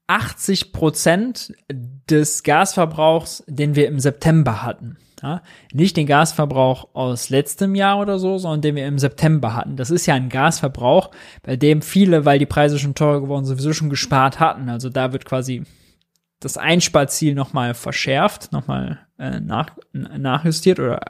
80 0.07 0.73
Prozent 0.73 1.53
des 1.71 2.43
Gasverbrauchs, 2.43 3.45
den 3.47 3.77
wir 3.77 3.87
im 3.89 4.01
September 4.01 4.63
hatten. 4.63 4.97
Ja, 5.23 5.43
nicht 5.73 5.97
den 5.97 6.07
Gasverbrauch 6.07 6.95
aus 6.95 7.29
letztem 7.29 7.75
Jahr 7.75 7.99
oder 7.99 8.21
so, 8.21 8.39
sondern 8.39 8.61
den 8.63 8.77
wir 8.77 8.87
im 8.87 9.01
September 9.01 9.55
hatten. 9.55 9.77
Das 9.77 9.91
ist 9.91 10.07
ja 10.07 10.15
ein 10.15 10.29
Gasverbrauch, 10.29 11.11
bei 11.43 11.57
dem 11.57 11.83
viele, 11.83 12.25
weil 12.25 12.39
die 12.39 12.47
Preise 12.47 12.79
schon 12.79 12.95
teurer 12.95 13.21
geworden 13.21 13.45
sind, 13.45 13.57
sowieso 13.57 13.73
schon 13.73 13.91
gespart 13.91 14.39
hatten. 14.39 14.69
Also 14.69 14.91
da 14.91 15.13
wird 15.13 15.25
quasi 15.25 15.65
das 16.41 16.57
Einsparziel 16.57 17.35
nochmal 17.35 17.75
verschärft, 17.75 18.53
nochmal 18.53 19.01
äh, 19.19 19.41
nach, 19.41 19.71
nachjustiert 19.93 20.79
oder 20.79 21.01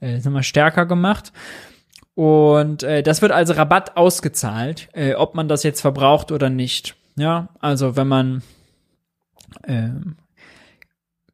äh, 0.00 0.18
nochmal 0.18 0.42
stärker 0.42 0.86
gemacht. 0.86 1.32
Und 2.14 2.82
äh, 2.84 3.02
das 3.02 3.22
wird 3.22 3.32
als 3.32 3.56
Rabatt 3.56 3.96
ausgezahlt, 3.96 4.88
äh, 4.92 5.14
ob 5.14 5.34
man 5.34 5.48
das 5.48 5.62
jetzt 5.64 5.80
verbraucht 5.80 6.30
oder 6.30 6.48
nicht. 6.48 6.94
Ja, 7.16 7.48
also 7.60 7.96
wenn 7.96 8.08
man 8.08 8.42
äh, 9.62 9.88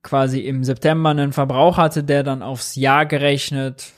quasi 0.02 0.40
im 0.40 0.64
September 0.64 1.10
einen 1.10 1.32
Verbrauch 1.32 1.76
hatte, 1.76 2.02
der 2.02 2.22
dann 2.22 2.42
aufs 2.42 2.76
Jahr 2.76 3.06
gerechnet, 3.06 3.92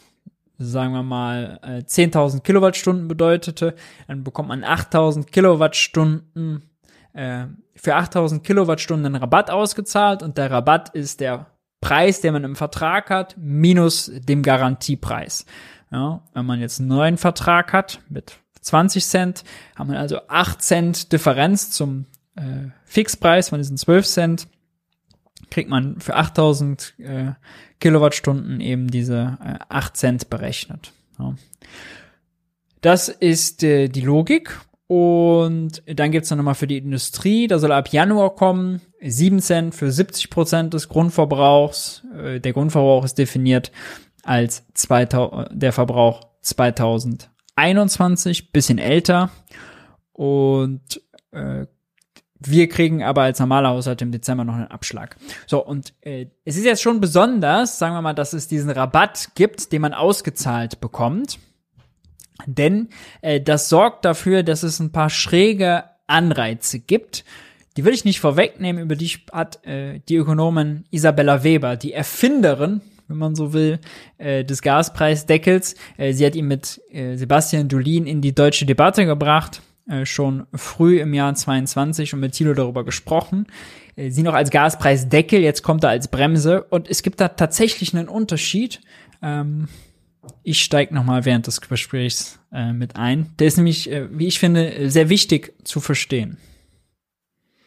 sagen 0.58 0.92
wir 0.92 1.02
mal, 1.02 1.60
10.000 1.62 2.36
äh, 2.36 2.40
Kilowattstunden 2.40 3.08
bedeutete, 3.08 3.74
dann 4.08 4.24
bekommt 4.24 4.48
man 4.48 4.64
8.000 4.64 5.26
Kilowattstunden, 5.26 6.62
äh, 7.12 7.46
für 7.76 7.96
8.000 7.96 8.40
Kilowattstunden 8.40 9.06
einen 9.06 9.22
Rabatt 9.22 9.50
ausgezahlt 9.50 10.22
und 10.22 10.38
der 10.38 10.50
Rabatt 10.50 10.90
ist 10.90 11.20
der 11.20 11.46
Preis, 11.82 12.22
den 12.22 12.32
man 12.32 12.44
im 12.44 12.56
Vertrag 12.56 13.10
hat, 13.10 13.36
minus 13.36 14.10
dem 14.14 14.42
Garantiepreis. 14.42 15.44
Ja, 15.90 16.22
wenn 16.32 16.46
man 16.46 16.60
jetzt 16.60 16.80
einen 16.80 16.88
neuen 16.88 17.18
Vertrag 17.18 17.74
hat 17.74 18.00
mit 18.09 18.38
20 18.62 19.04
Cent, 19.04 19.44
haben 19.76 19.90
wir 19.92 19.98
also 19.98 20.20
8 20.28 20.62
Cent 20.62 21.12
Differenz 21.12 21.70
zum 21.70 22.06
äh, 22.36 22.70
Fixpreis 22.86 23.50
von 23.50 23.59
diesen 23.59 23.76
12 23.76 24.06
Cent 24.06 24.48
kriegt 25.50 25.68
man 25.68 26.00
für 26.00 26.16
8000 26.16 26.94
äh, 26.98 27.32
Kilowattstunden 27.78 28.60
eben 28.60 28.88
diese 28.88 29.36
äh, 29.44 29.59
8 29.68 29.96
Cent 29.96 30.30
berechnet. 30.30 30.92
Ja. 31.18 31.34
Das 32.80 33.09
ist 33.09 33.62
äh, 33.62 33.88
die 33.88 34.00
Logik. 34.00 34.59
Und 34.86 35.82
dann 35.86 36.10
gibt's 36.10 36.28
dann 36.28 36.38
nochmal 36.38 36.54
für 36.54 36.66
die 36.66 36.76
Industrie, 36.76 37.46
da 37.46 37.59
soll 37.59 37.72
ab 37.72 37.88
Januar 37.88 38.34
kommen, 38.34 38.82
7 39.04 39.40
Cent 39.40 39.74
für 39.74 39.90
70 39.90 40.30
Prozent 40.30 40.74
des 40.74 40.88
Grundverbrauchs. 40.88 42.04
Äh, 42.16 42.40
der 42.40 42.52
Grundverbrauch 42.52 43.04
ist 43.04 43.18
definiert 43.18 43.72
als 44.22 44.64
2000, 44.74 45.48
der 45.52 45.72
Verbrauch 45.72 46.20
2021, 46.42 48.52
bisschen 48.52 48.78
älter. 48.78 49.30
Und 50.12 51.02
äh, 51.32 51.66
wir 52.38 52.68
kriegen 52.68 53.02
aber 53.02 53.22
als 53.22 53.38
normaler 53.38 53.70
Haushalt 53.70 54.02
im 54.02 54.12
Dezember 54.12 54.44
noch 54.44 54.54
einen 54.54 54.68
Abschlag. 54.68 55.16
So, 55.46 55.64
und 55.64 55.94
äh, 56.00 56.26
es 56.44 56.56
ist 56.56 56.64
jetzt 56.64 56.82
schon 56.82 57.00
besonders, 57.00 57.78
sagen 57.78 57.94
wir 57.94 58.02
mal, 58.02 58.14
dass 58.14 58.32
es 58.32 58.48
diesen 58.48 58.70
Rabatt 58.70 59.30
gibt, 59.34 59.72
den 59.72 59.82
man 59.82 59.94
ausgezahlt 59.94 60.80
bekommt. 60.80 61.38
Denn 62.46 62.88
äh, 63.20 63.40
das 63.40 63.68
sorgt 63.68 64.04
dafür, 64.04 64.42
dass 64.42 64.62
es 64.62 64.80
ein 64.80 64.92
paar 64.92 65.10
schräge 65.10 65.84
Anreize 66.06 66.80
gibt. 66.80 67.24
Die 67.76 67.84
will 67.84 67.94
ich 67.94 68.04
nicht 68.04 68.20
vorwegnehmen, 68.20 68.82
über 68.82 68.96
die 68.96 69.10
hat 69.32 69.64
äh, 69.66 70.00
die 70.08 70.16
Ökonomin 70.16 70.84
Isabella 70.90 71.42
Weber, 71.42 71.76
die 71.76 71.92
Erfinderin, 71.92 72.80
wenn 73.08 73.16
man 73.16 73.34
so 73.34 73.52
will, 73.52 73.78
äh, 74.18 74.44
des 74.44 74.62
Gaspreisdeckels. 74.62 75.74
Äh, 75.96 76.12
sie 76.12 76.26
hat 76.26 76.34
ihn 76.34 76.48
mit 76.48 76.80
äh, 76.90 77.16
Sebastian 77.16 77.68
Dulin 77.68 78.06
in 78.06 78.20
die 78.20 78.34
deutsche 78.34 78.66
Debatte 78.66 79.06
gebracht 79.06 79.62
äh, 79.88 80.06
schon 80.06 80.46
früh 80.54 81.00
im 81.00 81.12
Jahr 81.12 81.34
22 81.34 82.14
und 82.14 82.20
mit 82.20 82.32
Thilo 82.32 82.54
darüber 82.54 82.84
gesprochen. 82.84 83.46
Äh, 83.96 84.10
sie 84.10 84.22
noch 84.22 84.34
als 84.34 84.50
Gaspreisdeckel, 84.50 85.40
jetzt 85.40 85.62
kommt 85.62 85.84
er 85.84 85.90
als 85.90 86.08
Bremse 86.08 86.62
und 86.64 86.88
es 86.88 87.02
gibt 87.02 87.20
da 87.20 87.28
tatsächlich 87.28 87.94
einen 87.94 88.08
Unterschied. 88.08 88.80
Ähm, 89.22 89.68
ich 90.44 90.62
steige 90.62 90.94
nochmal 90.94 91.24
während 91.24 91.48
des 91.48 91.60
Gesprächs 91.60 92.38
äh, 92.52 92.72
mit 92.72 92.94
ein. 92.96 93.32
Der 93.40 93.48
ist 93.48 93.56
nämlich, 93.56 93.90
äh, 93.90 94.06
wie 94.16 94.28
ich 94.28 94.38
finde, 94.38 94.88
sehr 94.88 95.08
wichtig 95.08 95.52
zu 95.64 95.80
verstehen. 95.80 96.38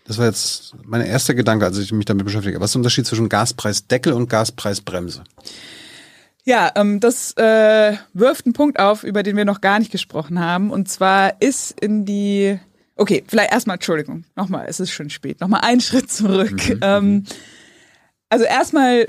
Das 0.05 0.19
war 0.19 0.27
jetzt 0.27 0.75
mein 0.83 1.01
erster 1.01 1.33
Gedanke, 1.33 1.65
als 1.65 1.77
ich 1.79 1.91
mich 1.91 2.05
damit 2.05 2.25
beschäftige. 2.25 2.59
Was 2.59 2.69
ist 2.69 2.75
der 2.75 2.79
Unterschied 2.79 3.07
zwischen 3.07 3.27
Gaspreisdeckel 3.27 4.13
und 4.13 4.29
Gaspreisbremse? 4.29 5.23
Ja, 6.43 6.71
ähm, 6.75 6.99
das 6.99 7.33
äh, 7.37 7.97
wirft 8.13 8.45
einen 8.45 8.53
Punkt 8.53 8.79
auf, 8.79 9.03
über 9.03 9.23
den 9.23 9.35
wir 9.35 9.45
noch 9.45 9.61
gar 9.61 9.79
nicht 9.79 9.91
gesprochen 9.91 10.39
haben. 10.39 10.69
Und 10.69 10.87
zwar 10.87 11.41
ist 11.41 11.79
in 11.79 12.05
die. 12.05 12.59
Okay, 12.95 13.23
vielleicht 13.27 13.51
erstmal, 13.51 13.75
Entschuldigung, 13.75 14.23
nochmal, 14.35 14.67
es 14.69 14.79
ist 14.79 14.91
schon 14.91 15.09
spät. 15.09 15.41
Nochmal 15.41 15.61
einen 15.63 15.81
Schritt 15.81 16.11
zurück. 16.11 16.69
Mhm. 16.69 16.79
Ähm, 16.81 17.23
also 18.29 18.45
erstmal 18.45 19.07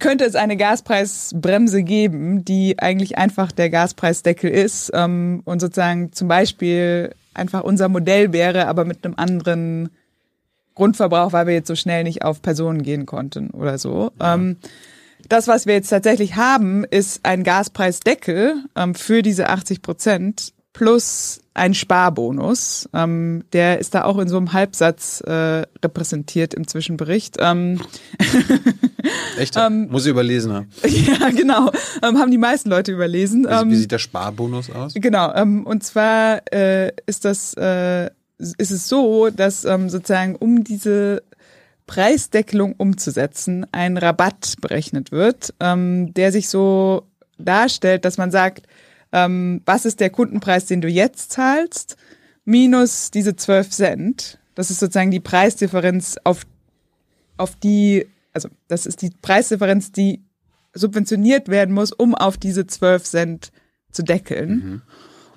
könnte 0.00 0.24
es 0.24 0.34
eine 0.34 0.56
Gaspreisbremse 0.56 1.84
geben, 1.84 2.44
die 2.44 2.78
eigentlich 2.80 3.16
einfach 3.16 3.52
der 3.52 3.70
Gaspreisdeckel 3.70 4.50
ist 4.50 4.90
ähm, 4.92 5.42
und 5.44 5.60
sozusagen 5.60 6.12
zum 6.12 6.28
Beispiel 6.28 7.14
einfach 7.34 7.62
unser 7.62 7.88
Modell 7.88 8.32
wäre, 8.32 8.66
aber 8.66 8.84
mit 8.84 9.04
einem 9.04 9.14
anderen 9.16 9.90
Grundverbrauch, 10.74 11.32
weil 11.32 11.46
wir 11.46 11.54
jetzt 11.54 11.68
so 11.68 11.74
schnell 11.74 12.04
nicht 12.04 12.24
auf 12.24 12.42
Personen 12.42 12.82
gehen 12.82 13.06
konnten 13.06 13.50
oder 13.50 13.78
so. 13.78 14.12
Ja. 14.20 14.34
Ähm, 14.34 14.56
das, 15.28 15.48
was 15.48 15.66
wir 15.66 15.74
jetzt 15.74 15.88
tatsächlich 15.88 16.36
haben, 16.36 16.84
ist 16.84 17.20
ein 17.24 17.44
Gaspreisdeckel 17.44 18.64
ähm, 18.76 18.94
für 18.94 19.22
diese 19.22 19.48
80 19.48 19.82
Prozent 19.82 20.52
plus 20.72 21.40
ein 21.54 21.74
Sparbonus. 21.74 22.88
Ähm, 22.94 23.44
der 23.52 23.78
ist 23.78 23.94
da 23.94 24.04
auch 24.04 24.18
in 24.18 24.28
so 24.28 24.38
einem 24.38 24.52
Halbsatz 24.52 25.20
äh, 25.20 25.64
repräsentiert 25.84 26.54
im 26.54 26.66
Zwischenbericht. 26.66 27.36
Ähm, 27.40 27.80
Echt? 29.38 29.56
ähm, 29.56 29.88
Muss 29.90 30.06
ich 30.06 30.10
überlesen 30.10 30.52
haben. 30.52 30.70
Ja, 30.88 31.30
genau. 31.30 31.70
Ähm, 32.02 32.18
haben 32.18 32.30
die 32.30 32.38
meisten 32.38 32.70
Leute 32.70 32.92
überlesen. 32.92 33.46
Also, 33.46 33.68
wie 33.68 33.76
sieht 33.76 33.92
der 33.92 33.98
Sparbonus 33.98 34.70
aus? 34.70 34.94
Genau. 34.94 35.32
Ähm, 35.34 35.66
und 35.66 35.84
zwar 35.84 36.42
äh, 36.52 36.92
ist 37.06 37.24
das 37.24 37.54
äh, 37.54 38.10
ist 38.42 38.70
es 38.70 38.88
so, 38.88 39.30
dass 39.30 39.64
ähm, 39.64 39.88
sozusagen 39.88 40.36
um 40.36 40.64
diese 40.64 41.22
Preisdeckelung 41.86 42.74
umzusetzen, 42.76 43.66
ein 43.72 43.96
Rabatt 43.96 44.54
berechnet 44.60 45.12
wird, 45.12 45.54
ähm, 45.60 46.12
der 46.14 46.32
sich 46.32 46.48
so 46.48 47.06
darstellt, 47.38 48.04
dass 48.04 48.18
man 48.18 48.30
sagt, 48.30 48.66
ähm, 49.12 49.60
was 49.66 49.84
ist 49.84 50.00
der 50.00 50.10
Kundenpreis, 50.10 50.66
den 50.66 50.80
du 50.80 50.88
jetzt 50.88 51.32
zahlst, 51.32 51.96
minus 52.44 53.10
diese 53.10 53.36
12 53.36 53.70
Cent. 53.70 54.38
Das 54.54 54.70
ist 54.70 54.80
sozusagen 54.80 55.10
die 55.10 55.20
Preisdifferenz 55.20 56.16
auf, 56.24 56.46
auf 57.36 57.56
die, 57.56 58.06
also 58.32 58.48
das 58.68 58.86
ist 58.86 59.02
die 59.02 59.10
Preisdifferenz, 59.10 59.92
die 59.92 60.24
subventioniert 60.74 61.48
werden 61.48 61.74
muss, 61.74 61.92
um 61.92 62.14
auf 62.14 62.38
diese 62.38 62.66
12 62.66 63.04
Cent 63.04 63.52
zu 63.90 64.02
deckeln. 64.02 64.50
Mhm. 64.50 64.82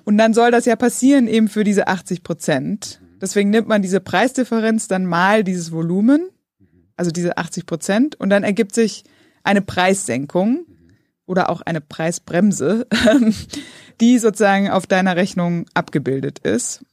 Und 0.06 0.16
dann 0.16 0.32
soll 0.32 0.50
das 0.50 0.64
ja 0.64 0.76
passieren 0.76 1.28
eben 1.28 1.48
für 1.48 1.64
diese 1.64 1.88
80 1.88 2.22
Prozent. 2.22 3.02
Deswegen 3.20 3.50
nimmt 3.50 3.68
man 3.68 3.82
diese 3.82 4.00
Preisdifferenz 4.00 4.88
dann 4.88 5.04
mal 5.04 5.44
dieses 5.44 5.70
Volumen 5.70 6.30
also 6.96 7.10
diese 7.10 7.36
80 7.36 7.66
Prozent. 7.66 8.14
Und 8.16 8.30
dann 8.30 8.42
ergibt 8.42 8.74
sich 8.74 9.04
eine 9.44 9.62
Preissenkung 9.62 10.66
oder 11.26 11.50
auch 11.50 11.60
eine 11.60 11.80
Preisbremse, 11.80 12.86
die 14.00 14.18
sozusagen 14.18 14.70
auf 14.70 14.86
deiner 14.86 15.16
Rechnung 15.16 15.66
abgebildet 15.74 16.40
ist. 16.40 16.84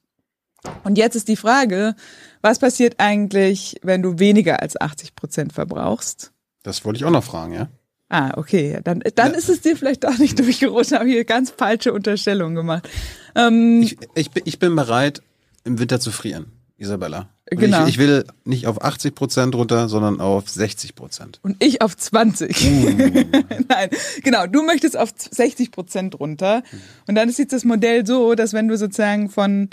Und 0.83 0.97
jetzt 0.97 1.15
ist 1.15 1.27
die 1.27 1.35
Frage, 1.35 1.95
was 2.41 2.59
passiert 2.59 2.95
eigentlich, 2.99 3.79
wenn 3.81 4.01
du 4.01 4.19
weniger 4.19 4.61
als 4.61 4.79
80 4.79 5.15
Prozent 5.15 5.53
verbrauchst? 5.53 6.31
Das 6.63 6.85
wollte 6.85 6.97
ich 6.97 7.05
auch 7.05 7.11
noch 7.11 7.23
fragen, 7.23 7.53
ja. 7.53 7.67
Ah, 8.13 8.33
okay. 8.37 8.79
Dann, 8.83 9.01
dann 9.15 9.31
ja. 9.31 9.37
ist 9.39 9.49
es 9.49 9.61
dir 9.61 9.75
vielleicht 9.75 10.05
auch 10.05 10.19
nicht 10.19 10.37
durchgerutscht. 10.39 10.91
Habe 10.91 11.09
hier 11.09 11.25
ganz 11.25 11.49
falsche 11.49 11.91
Unterstellungen 11.91 12.53
gemacht. 12.53 12.87
Ähm, 13.33 13.81
ich, 13.81 13.97
ich, 14.13 14.29
ich 14.45 14.59
bin 14.59 14.75
bereit, 14.75 15.23
im 15.63 15.79
Winter 15.79 15.99
zu 15.99 16.11
frieren, 16.11 16.51
Isabella. 16.77 17.29
genau. 17.49 17.85
Ich, 17.85 17.93
ich, 17.93 17.97
will 17.97 18.25
nicht 18.43 18.67
auf 18.67 18.83
80 18.83 19.15
Prozent 19.15 19.55
runter, 19.55 19.89
sondern 19.89 20.21
auf 20.21 20.47
60 20.47 20.93
Prozent. 20.93 21.39
Und 21.41 21.55
ich 21.57 21.81
auf 21.81 21.97
20. 21.97 22.63
Uh. 22.63 22.89
Nein, 23.67 23.89
genau. 24.21 24.45
Du 24.45 24.61
möchtest 24.61 24.95
auf 24.95 25.09
60 25.17 25.71
Prozent 25.71 26.19
runter. 26.19 26.61
Und 27.07 27.15
dann 27.15 27.29
ist 27.29 27.39
jetzt 27.39 27.53
das 27.53 27.63
Modell 27.63 28.05
so, 28.05 28.35
dass 28.35 28.53
wenn 28.53 28.67
du 28.67 28.77
sozusagen 28.77 29.31
von 29.31 29.69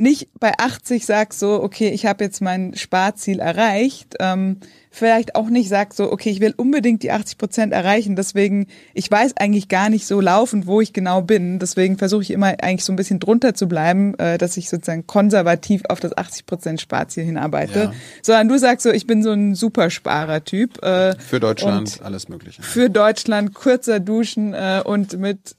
nicht 0.00 0.28
bei 0.40 0.58
80 0.58 1.04
sagst 1.04 1.38
so, 1.38 1.62
okay, 1.62 1.90
ich 1.90 2.06
habe 2.06 2.24
jetzt 2.24 2.40
mein 2.40 2.74
Sparziel 2.74 3.38
erreicht, 3.38 4.16
ähm, 4.18 4.56
vielleicht 4.90 5.34
auch 5.34 5.50
nicht 5.50 5.68
sagst 5.68 5.98
so, 5.98 6.10
okay, 6.10 6.30
ich 6.30 6.40
will 6.40 6.54
unbedingt 6.56 7.02
die 7.02 7.12
80 7.12 7.36
Prozent 7.36 7.72
erreichen, 7.72 8.16
deswegen, 8.16 8.66
ich 8.94 9.10
weiß 9.10 9.36
eigentlich 9.36 9.68
gar 9.68 9.90
nicht 9.90 10.06
so 10.06 10.20
laufend, 10.20 10.66
wo 10.66 10.80
ich 10.80 10.94
genau 10.94 11.20
bin, 11.20 11.58
deswegen 11.58 11.98
versuche 11.98 12.22
ich 12.22 12.30
immer 12.30 12.46
eigentlich 12.62 12.84
so 12.84 12.92
ein 12.92 12.96
bisschen 12.96 13.20
drunter 13.20 13.54
zu 13.54 13.68
bleiben, 13.68 14.18
äh, 14.18 14.38
dass 14.38 14.56
ich 14.56 14.70
sozusagen 14.70 15.06
konservativ 15.06 15.82
auf 15.88 16.00
das 16.00 16.16
80 16.16 16.46
Prozent 16.46 16.80
Sparziel 16.80 17.24
hinarbeite, 17.24 17.78
ja. 17.78 17.92
sondern 18.22 18.48
du 18.48 18.58
sagst 18.58 18.84
so, 18.84 18.90
ich 18.90 19.06
bin 19.06 19.22
so 19.22 19.32
ein 19.32 19.54
Supersparer-Typ. 19.54 20.82
Äh, 20.82 21.18
für 21.18 21.40
Deutschland 21.40 22.00
alles 22.02 22.28
Mögliche. 22.28 22.62
Für 22.62 22.88
Deutschland 22.88 23.54
kurzer 23.54 24.00
Duschen 24.00 24.54
äh, 24.54 24.82
und 24.82 25.18
mit 25.18 25.56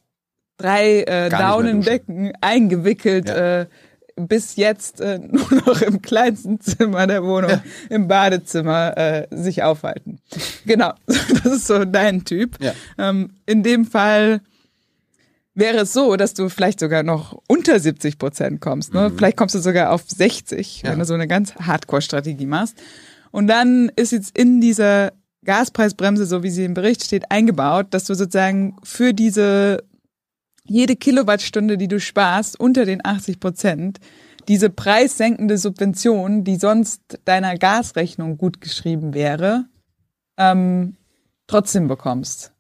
drei 0.58 1.04
äh, 1.04 1.30
Daunendecken 1.30 2.34
eingewickelt 2.42 3.28
ja. 3.28 3.62
äh, 3.62 3.66
bis 4.16 4.56
jetzt 4.56 5.02
äh, 5.02 5.20
nur 5.32 5.52
noch 5.66 5.82
im 5.82 6.02
kleinsten 6.02 6.60
Zimmer 6.60 7.08
der 7.08 7.24
Wohnung, 7.24 7.52
ja. 7.52 7.64
im 7.90 8.08
Badezimmer, 8.08 8.98
äh, 8.98 9.28
sich 9.32 9.64
aufhalten. 9.64 10.20
Genau, 10.66 10.94
das 11.06 11.46
ist 11.46 11.68
so 11.68 11.86
dein 11.86 12.26
Typ. 12.26 12.58
Ja. 12.62 12.74
Ähm, 12.98 13.32
in 13.46 13.64
dem 13.64 13.86
Fall 13.86 14.42
wäre 15.54 15.80
es 15.80 15.94
so, 15.94 16.16
dass 16.16 16.34
du 16.34 16.50
vielleicht 16.50 16.80
sogar 16.80 17.04
noch 17.04 17.40
unter 17.48 17.80
70 17.80 18.18
Prozent 18.18 18.62
kommst. 18.62 18.94
Ne? 18.94 19.10
Mhm. 19.10 19.18
Vielleicht 19.18 19.38
kommst 19.38 19.56
du 19.56 19.60
sogar 19.60 19.92
auf 19.92 20.04
60, 20.08 20.84
ja. 20.84 20.92
wenn 20.92 21.00
du 21.00 21.06
so 21.06 21.14
eine 21.14 21.28
ganz 21.28 21.56
Hardcore-Strategie 21.56 22.46
machst. 22.46 22.78
Und 23.32 23.48
dann 23.48 23.92
ist 23.96 24.12
jetzt 24.12 24.38
in 24.38 24.62
dieser 24.62 25.12
Gaspreisbremse, 25.44 26.26
so 26.26 26.44
wie 26.44 26.52
sie 26.52 26.66
im 26.66 26.74
Bericht 26.74 27.04
steht, 27.04 27.32
eingebaut, 27.32 27.88
dass 27.92 28.06
du 28.06 28.14
sozusagen 28.14 28.78
für 28.84 29.14
diese 29.14 29.84
jede 30.66 30.96
Kilowattstunde, 30.96 31.78
die 31.78 31.88
du 31.88 32.00
sparst, 32.00 32.60
unter 32.60 32.86
den 32.86 33.04
80 33.04 33.40
Prozent, 33.40 34.00
diese 34.48 34.70
preissenkende 34.70 35.58
Subvention, 35.58 36.44
die 36.44 36.56
sonst 36.56 37.20
deiner 37.26 37.58
Gasrechnung 37.58 38.38
gut 38.38 38.62
geschrieben 38.62 39.14
wäre, 39.14 39.66
ähm, 40.38 40.96
trotzdem 41.48 41.88
bekommst. 41.88 42.54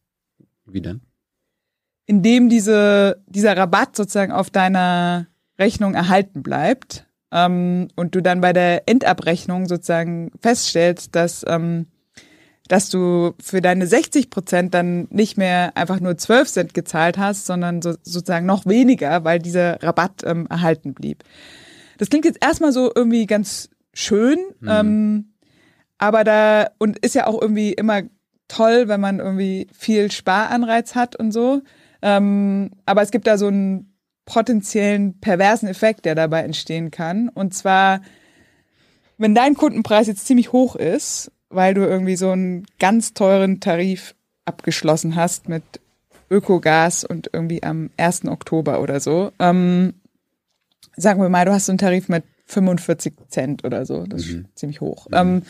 Wie 0.65 0.81
denn? 0.81 1.01
Indem 2.05 2.49
diese, 2.49 3.23
dieser 3.27 3.55
Rabatt 3.55 3.95
sozusagen 3.95 4.31
auf 4.31 4.49
deiner 4.49 5.27
Rechnung 5.57 5.93
erhalten 5.93 6.43
bleibt 6.43 7.07
ähm, 7.31 7.87
und 7.95 8.15
du 8.15 8.21
dann 8.21 8.41
bei 8.41 8.53
der 8.53 8.87
Endabrechnung 8.87 9.67
sozusagen 9.67 10.31
feststellst, 10.39 11.15
dass 11.15 11.45
ähm, 11.47 11.87
dass 12.67 12.89
du 12.89 13.33
für 13.41 13.61
deine 13.61 13.87
60 13.87 14.29
Prozent 14.29 14.73
dann 14.73 15.07
nicht 15.09 15.37
mehr 15.37 15.75
einfach 15.75 15.99
nur 15.99 16.17
12 16.17 16.49
Cent 16.49 16.73
gezahlt 16.73 17.17
hast, 17.17 17.45
sondern 17.45 17.81
so, 17.81 17.95
sozusagen 18.03 18.45
noch 18.45 18.65
weniger, 18.65 19.23
weil 19.23 19.39
dieser 19.39 19.81
Rabatt 19.83 20.23
ähm, 20.25 20.47
erhalten 20.49 20.93
blieb. 20.93 21.23
Das 21.97 22.09
klingt 22.09 22.25
jetzt 22.25 22.43
erstmal 22.43 22.71
so 22.71 22.91
irgendwie 22.95 23.25
ganz 23.25 23.69
schön, 23.93 24.37
mhm. 24.59 24.69
ähm, 24.69 25.33
aber 25.97 26.23
da, 26.23 26.69
und 26.79 26.97
ist 26.99 27.13
ja 27.15 27.27
auch 27.27 27.39
irgendwie 27.39 27.73
immer 27.73 28.03
toll, 28.47 28.87
wenn 28.87 28.99
man 28.99 29.19
irgendwie 29.19 29.67
viel 29.77 30.11
Sparanreiz 30.11 30.95
hat 30.95 31.15
und 31.15 31.31
so. 31.31 31.61
Ähm, 32.01 32.71
aber 32.85 33.01
es 33.01 33.11
gibt 33.11 33.27
da 33.27 33.37
so 33.37 33.47
einen 33.47 33.95
potenziellen 34.25 35.19
perversen 35.19 35.67
Effekt, 35.67 36.05
der 36.05 36.15
dabei 36.15 36.41
entstehen 36.41 36.89
kann. 36.89 37.29
Und 37.29 37.53
zwar, 37.53 38.01
wenn 39.17 39.35
dein 39.35 39.55
Kundenpreis 39.55 40.07
jetzt 40.07 40.25
ziemlich 40.25 40.51
hoch 40.51 40.75
ist 40.75 41.31
weil 41.51 41.73
du 41.73 41.81
irgendwie 41.81 42.15
so 42.15 42.31
einen 42.31 42.65
ganz 42.79 43.13
teuren 43.13 43.59
Tarif 43.59 44.15
abgeschlossen 44.45 45.15
hast 45.15 45.49
mit 45.49 45.63
Ökogas 46.29 47.03
und 47.03 47.29
irgendwie 47.33 47.61
am 47.63 47.89
1. 47.97 48.25
Oktober 48.25 48.81
oder 48.81 48.99
so. 48.99 49.31
Ähm, 49.39 49.93
sagen 50.95 51.21
wir 51.21 51.29
mal, 51.29 51.45
du 51.45 51.51
hast 51.51 51.65
so 51.65 51.71
einen 51.71 51.77
Tarif 51.77 52.09
mit 52.09 52.23
45 52.45 53.13
Cent 53.29 53.65
oder 53.65 53.85
so. 53.85 54.05
Das 54.05 54.25
mhm. 54.25 54.45
ist 54.45 54.59
ziemlich 54.59 54.81
hoch. 54.81 55.07
Mhm. 55.07 55.17
Ähm, 55.17 55.41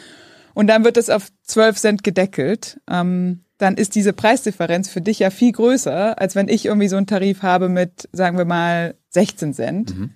und 0.54 0.68
dann 0.68 0.84
wird 0.84 0.98
das 0.98 1.10
auf 1.10 1.30
12 1.44 1.78
Cent 1.78 2.04
gedeckelt. 2.04 2.80
Ähm, 2.90 3.42
dann 3.58 3.76
ist 3.76 3.96
diese 3.96 4.12
Preisdifferenz 4.12 4.90
für 4.90 5.02
dich 5.02 5.20
ja 5.20 5.30
viel 5.30 5.52
größer, 5.52 6.20
als 6.20 6.36
wenn 6.36 6.48
ich 6.48 6.66
irgendwie 6.66 6.88
so 6.88 6.98
einen 6.98 7.08
Tarif 7.08 7.44
habe 7.44 7.70
mit, 7.70 8.10
sagen 8.12 8.38
wir 8.38 8.46
mal, 8.46 8.96
16 9.10 9.54
Cent. 9.54 9.98
Mhm. 9.98 10.10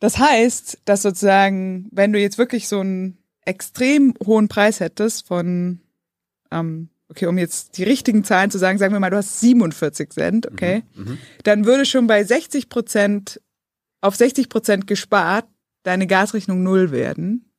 Das 0.00 0.18
heißt, 0.18 0.80
dass 0.84 1.02
sozusagen, 1.02 1.88
wenn 1.92 2.12
du 2.12 2.20
jetzt 2.20 2.36
wirklich 2.36 2.68
so 2.68 2.80
einen 2.80 3.18
extrem 3.44 4.14
hohen 4.24 4.48
Preis 4.48 4.80
hättest 4.80 5.26
von, 5.26 5.80
ähm, 6.50 6.88
okay, 7.08 7.26
um 7.26 7.38
jetzt 7.38 7.78
die 7.78 7.84
richtigen 7.84 8.24
Zahlen 8.24 8.50
zu 8.50 8.58
sagen, 8.58 8.78
sagen 8.78 8.92
wir 8.92 9.00
mal, 9.00 9.10
du 9.10 9.16
hast 9.16 9.40
47 9.40 10.10
Cent, 10.10 10.50
okay, 10.50 10.82
mhm, 10.94 11.04
mhm, 11.04 11.18
dann 11.44 11.66
würde 11.66 11.84
schon 11.84 12.06
bei 12.06 12.22
60 12.24 12.68
Prozent 12.68 13.40
auf 14.00 14.16
60 14.16 14.48
Prozent 14.48 14.86
gespart 14.86 15.46
deine 15.82 16.06
Gasrechnung 16.06 16.62
null 16.62 16.90
werden, 16.90 17.50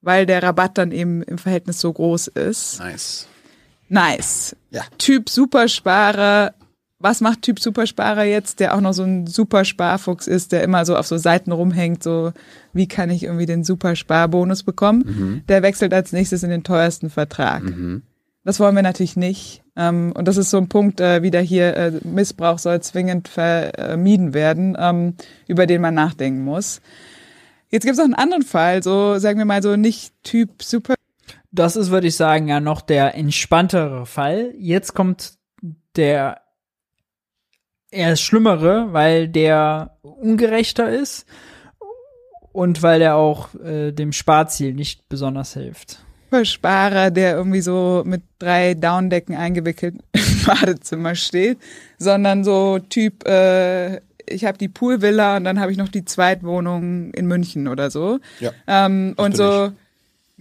weil 0.00 0.26
der 0.26 0.42
Rabatt 0.42 0.78
dann 0.78 0.92
eben 0.92 1.22
im 1.22 1.38
Verhältnis 1.38 1.80
so 1.80 1.92
groß 1.92 2.28
ist. 2.28 2.78
Nice. 2.78 3.26
Nice. 3.88 4.56
Ja. 4.70 4.84
Typ 4.98 5.28
Supersparer 5.28 6.54
was 7.02 7.20
macht 7.20 7.42
Typ 7.42 7.58
Supersparer 7.58 8.24
jetzt, 8.24 8.60
der 8.60 8.74
auch 8.74 8.80
noch 8.80 8.92
so 8.92 9.02
ein 9.02 9.26
Supersparfuchs 9.26 10.26
ist, 10.26 10.52
der 10.52 10.62
immer 10.62 10.84
so 10.84 10.96
auf 10.96 11.06
so 11.06 11.16
Seiten 11.18 11.52
rumhängt, 11.52 12.02
so 12.02 12.32
wie 12.72 12.86
kann 12.86 13.10
ich 13.10 13.24
irgendwie 13.24 13.46
den 13.46 13.64
Supersparbonus 13.64 14.62
bekommen? 14.62 15.04
Mhm. 15.04 15.42
Der 15.48 15.62
wechselt 15.62 15.92
als 15.92 16.12
nächstes 16.12 16.42
in 16.42 16.50
den 16.50 16.62
teuersten 16.62 17.10
Vertrag. 17.10 17.64
Mhm. 17.64 18.02
Das 18.44 18.60
wollen 18.60 18.74
wir 18.74 18.82
natürlich 18.82 19.16
nicht. 19.16 19.62
Ähm, 19.76 20.12
und 20.16 20.28
das 20.28 20.36
ist 20.36 20.50
so 20.50 20.58
ein 20.58 20.68
Punkt, 20.68 21.00
äh, 21.00 21.22
wieder 21.22 21.40
hier, 21.40 21.76
äh, 21.76 21.92
Missbrauch 22.04 22.58
soll 22.58 22.80
zwingend 22.80 23.28
vermieden 23.28 24.34
werden, 24.34 24.76
ähm, 24.78 25.14
über 25.48 25.66
den 25.66 25.80
man 25.80 25.94
nachdenken 25.94 26.44
muss. 26.44 26.80
Jetzt 27.70 27.84
gibt 27.84 27.94
es 27.94 28.00
auch 28.00 28.04
einen 28.04 28.14
anderen 28.14 28.42
Fall, 28.42 28.82
so 28.82 29.18
sagen 29.18 29.38
wir 29.38 29.46
mal 29.46 29.62
so 29.62 29.76
nicht 29.76 30.12
Typ 30.22 30.62
Super. 30.62 30.94
Das 31.50 31.76
ist, 31.76 31.90
würde 31.90 32.06
ich 32.06 32.16
sagen, 32.16 32.48
ja 32.48 32.60
noch 32.60 32.80
der 32.80 33.14
entspanntere 33.14 34.06
Fall. 34.06 34.52
Jetzt 34.58 34.94
kommt 34.94 35.34
der 35.96 36.41
eher 37.92 38.16
Schlimmere, 38.16 38.88
weil 38.92 39.28
der 39.28 39.96
ungerechter 40.02 40.90
ist 40.90 41.26
und 42.52 42.82
weil 42.82 42.98
der 42.98 43.16
auch 43.16 43.54
äh, 43.54 43.92
dem 43.92 44.12
Sparziel 44.12 44.74
nicht 44.74 45.08
besonders 45.08 45.54
hilft. 45.54 46.00
Sparer, 46.44 47.10
der 47.10 47.36
irgendwie 47.36 47.60
so 47.60 48.02
mit 48.06 48.22
drei 48.38 48.72
Downdecken 48.72 49.36
eingewickelt 49.36 49.96
im 50.12 50.46
Badezimmer 50.46 51.14
steht, 51.14 51.58
sondern 51.98 52.42
so 52.42 52.78
Typ, 52.78 53.26
äh, 53.28 53.96
ich 54.26 54.46
habe 54.46 54.56
die 54.56 54.68
Poolvilla 54.68 55.36
und 55.36 55.44
dann 55.44 55.60
habe 55.60 55.72
ich 55.72 55.78
noch 55.78 55.88
die 55.88 56.06
Zweitwohnung 56.06 57.12
in 57.12 57.26
München 57.26 57.68
oder 57.68 57.90
so. 57.90 58.18
Ja, 58.40 58.52
ähm, 58.66 59.12
und 59.18 59.36
so, 59.36 59.66
ich. 59.66 59.72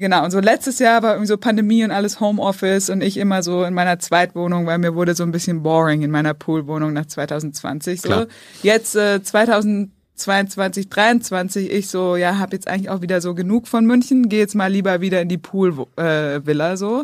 Genau, 0.01 0.23
und 0.23 0.31
so 0.31 0.39
letztes 0.39 0.79
Jahr 0.79 1.03
war 1.03 1.11
irgendwie 1.11 1.27
so 1.27 1.37
Pandemie 1.37 1.83
und 1.83 1.91
alles 1.91 2.19
Homeoffice 2.19 2.89
und 2.89 3.03
ich 3.03 3.17
immer 3.17 3.43
so 3.43 3.63
in 3.63 3.75
meiner 3.75 3.99
Zweitwohnung, 3.99 4.65
weil 4.65 4.79
mir 4.79 4.95
wurde 4.95 5.13
so 5.13 5.21
ein 5.21 5.31
bisschen 5.31 5.61
boring 5.61 6.01
in 6.01 6.09
meiner 6.09 6.33
Poolwohnung 6.33 6.91
nach 6.91 7.05
2020. 7.05 8.01
So. 8.01 8.07
Klar. 8.07 8.27
Jetzt 8.63 8.95
äh, 8.95 9.21
2022, 9.21 10.89
23, 10.89 11.71
ich 11.71 11.87
so, 11.87 12.15
ja, 12.15 12.39
hab 12.39 12.51
jetzt 12.51 12.67
eigentlich 12.67 12.89
auch 12.89 13.03
wieder 13.03 13.21
so 13.21 13.35
genug 13.35 13.67
von 13.67 13.85
München, 13.85 14.27
gehe 14.27 14.39
jetzt 14.39 14.55
mal 14.55 14.71
lieber 14.71 15.01
wieder 15.01 15.21
in 15.21 15.29
die 15.29 15.37
Poolvilla 15.37 16.73
äh, 16.73 16.77
so. 16.77 17.03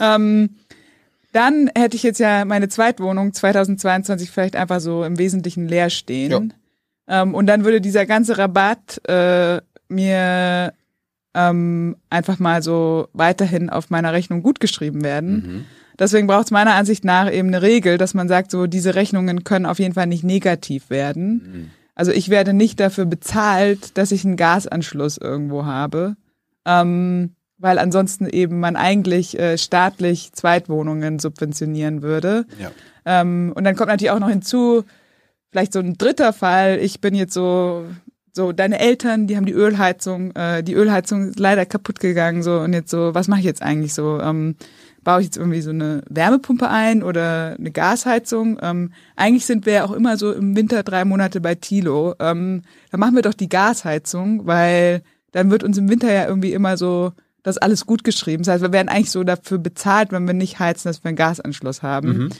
Ähm, 0.00 0.56
dann 1.30 1.70
hätte 1.76 1.94
ich 1.94 2.02
jetzt 2.02 2.18
ja 2.18 2.44
meine 2.44 2.68
Zweitwohnung 2.68 3.32
2022 3.32 4.32
vielleicht 4.32 4.56
einfach 4.56 4.80
so 4.80 5.04
im 5.04 5.16
Wesentlichen 5.16 5.68
leer 5.68 5.90
stehen. 5.90 6.52
Ähm, 7.06 7.36
und 7.36 7.46
dann 7.46 7.64
würde 7.64 7.80
dieser 7.80 8.04
ganze 8.04 8.36
Rabatt 8.36 9.00
äh, 9.06 9.60
mir 9.86 10.72
ähm, 11.34 11.96
einfach 12.10 12.38
mal 12.38 12.62
so 12.62 13.08
weiterhin 13.12 13.70
auf 13.70 13.90
meiner 13.90 14.12
Rechnung 14.12 14.42
gut 14.42 14.60
geschrieben 14.60 15.02
werden. 15.02 15.34
Mhm. 15.34 15.64
Deswegen 15.98 16.26
braucht 16.26 16.46
es 16.46 16.50
meiner 16.50 16.74
Ansicht 16.74 17.04
nach 17.04 17.30
eben 17.30 17.48
eine 17.48 17.62
Regel, 17.62 17.98
dass 17.98 18.14
man 18.14 18.28
sagt, 18.28 18.50
so 18.50 18.66
diese 18.66 18.94
Rechnungen 18.94 19.44
können 19.44 19.66
auf 19.66 19.78
jeden 19.78 19.94
Fall 19.94 20.06
nicht 20.06 20.24
negativ 20.24 20.90
werden. 20.90 21.32
Mhm. 21.32 21.70
Also 21.94 22.12
ich 22.12 22.28
werde 22.30 22.54
nicht 22.54 22.80
dafür 22.80 23.04
bezahlt, 23.04 23.96
dass 23.98 24.12
ich 24.12 24.24
einen 24.24 24.36
Gasanschluss 24.36 25.18
irgendwo 25.18 25.64
habe, 25.66 26.16
ähm, 26.64 27.34
weil 27.58 27.78
ansonsten 27.78 28.26
eben 28.26 28.60
man 28.60 28.76
eigentlich 28.76 29.38
äh, 29.38 29.58
staatlich 29.58 30.32
Zweitwohnungen 30.32 31.18
subventionieren 31.18 32.02
würde. 32.02 32.46
Ja. 32.58 32.70
Ähm, 33.04 33.52
und 33.54 33.64
dann 33.64 33.76
kommt 33.76 33.88
natürlich 33.88 34.10
auch 34.10 34.18
noch 34.18 34.30
hinzu, 34.30 34.84
vielleicht 35.50 35.74
so 35.74 35.80
ein 35.80 35.98
dritter 35.98 36.32
Fall. 36.32 36.78
Ich 36.78 37.00
bin 37.00 37.14
jetzt 37.14 37.34
so 37.34 37.84
so 38.32 38.52
deine 38.52 38.78
Eltern, 38.78 39.26
die 39.26 39.36
haben 39.36 39.46
die 39.46 39.52
Ölheizung, 39.52 40.34
äh, 40.34 40.62
die 40.62 40.74
Ölheizung 40.74 41.28
ist 41.28 41.38
leider 41.38 41.66
kaputt 41.66 42.00
gegangen, 42.00 42.42
so 42.42 42.60
und 42.60 42.72
jetzt 42.72 42.90
so, 42.90 43.14
was 43.14 43.28
mache 43.28 43.40
ich 43.40 43.46
jetzt 43.46 43.62
eigentlich 43.62 43.94
so? 43.94 44.20
Ähm, 44.20 44.56
baue 45.04 45.20
ich 45.20 45.26
jetzt 45.26 45.36
irgendwie 45.36 45.60
so 45.60 45.70
eine 45.70 46.02
Wärmepumpe 46.08 46.68
ein 46.68 47.02
oder 47.02 47.56
eine 47.58 47.70
Gasheizung? 47.70 48.58
Ähm, 48.62 48.92
eigentlich 49.16 49.46
sind 49.46 49.66
wir 49.66 49.72
ja 49.72 49.84
auch 49.84 49.92
immer 49.92 50.16
so 50.16 50.32
im 50.32 50.56
Winter 50.56 50.82
drei 50.82 51.04
Monate 51.04 51.40
bei 51.40 51.54
Tilo. 51.54 52.14
Ähm, 52.20 52.62
dann 52.90 53.00
machen 53.00 53.16
wir 53.16 53.22
doch 53.22 53.34
die 53.34 53.48
Gasheizung, 53.48 54.46
weil 54.46 55.02
dann 55.32 55.50
wird 55.50 55.64
uns 55.64 55.76
im 55.76 55.88
Winter 55.88 56.12
ja 56.12 56.26
irgendwie 56.26 56.52
immer 56.52 56.76
so 56.76 57.12
das 57.42 57.58
alles 57.58 57.86
gut 57.86 58.04
geschrieben. 58.04 58.44
Das 58.44 58.54
heißt, 58.54 58.62
wir 58.62 58.72
werden 58.72 58.88
eigentlich 58.88 59.10
so 59.10 59.24
dafür 59.24 59.58
bezahlt, 59.58 60.12
wenn 60.12 60.26
wir 60.26 60.34
nicht 60.34 60.60
heizen, 60.60 60.88
dass 60.88 61.02
wir 61.02 61.08
einen 61.08 61.16
Gasanschluss 61.16 61.82
haben. 61.82 62.08
Mhm. 62.08 62.30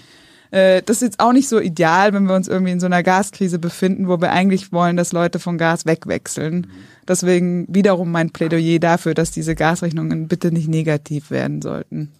Äh, 0.53 0.83
das 0.83 0.99
ist 0.99 1.03
jetzt 1.03 1.20
auch 1.20 1.33
nicht 1.33 1.49
so 1.49 1.59
ideal, 1.59 2.12
wenn 2.12 2.24
wir 2.24 2.35
uns 2.35 2.47
irgendwie 2.47 2.73
in 2.73 2.81
so 2.81 2.87
einer 2.87 3.03
Gaskrise 3.03 3.59
befinden, 3.59 4.07
wo 4.07 4.20
wir 4.20 4.31
eigentlich 4.31 4.70
wollen, 4.70 4.97
dass 4.97 5.12
Leute 5.12 5.39
von 5.39 5.59
Gas 5.59 5.87
wegwechseln. 5.87 6.70
Deswegen 7.09 7.66
wiederum 7.69 8.12
mein 8.12 8.31
Plädoyer 8.31 8.79
dafür, 8.79 9.15
dass 9.15 9.31
diese 9.33 9.55
Gasrechnungen 9.55 10.29
bitte 10.29 10.53
nicht 10.53 10.69
negativ 10.69 11.31
werden 11.31 11.62
sollten. 11.62 12.12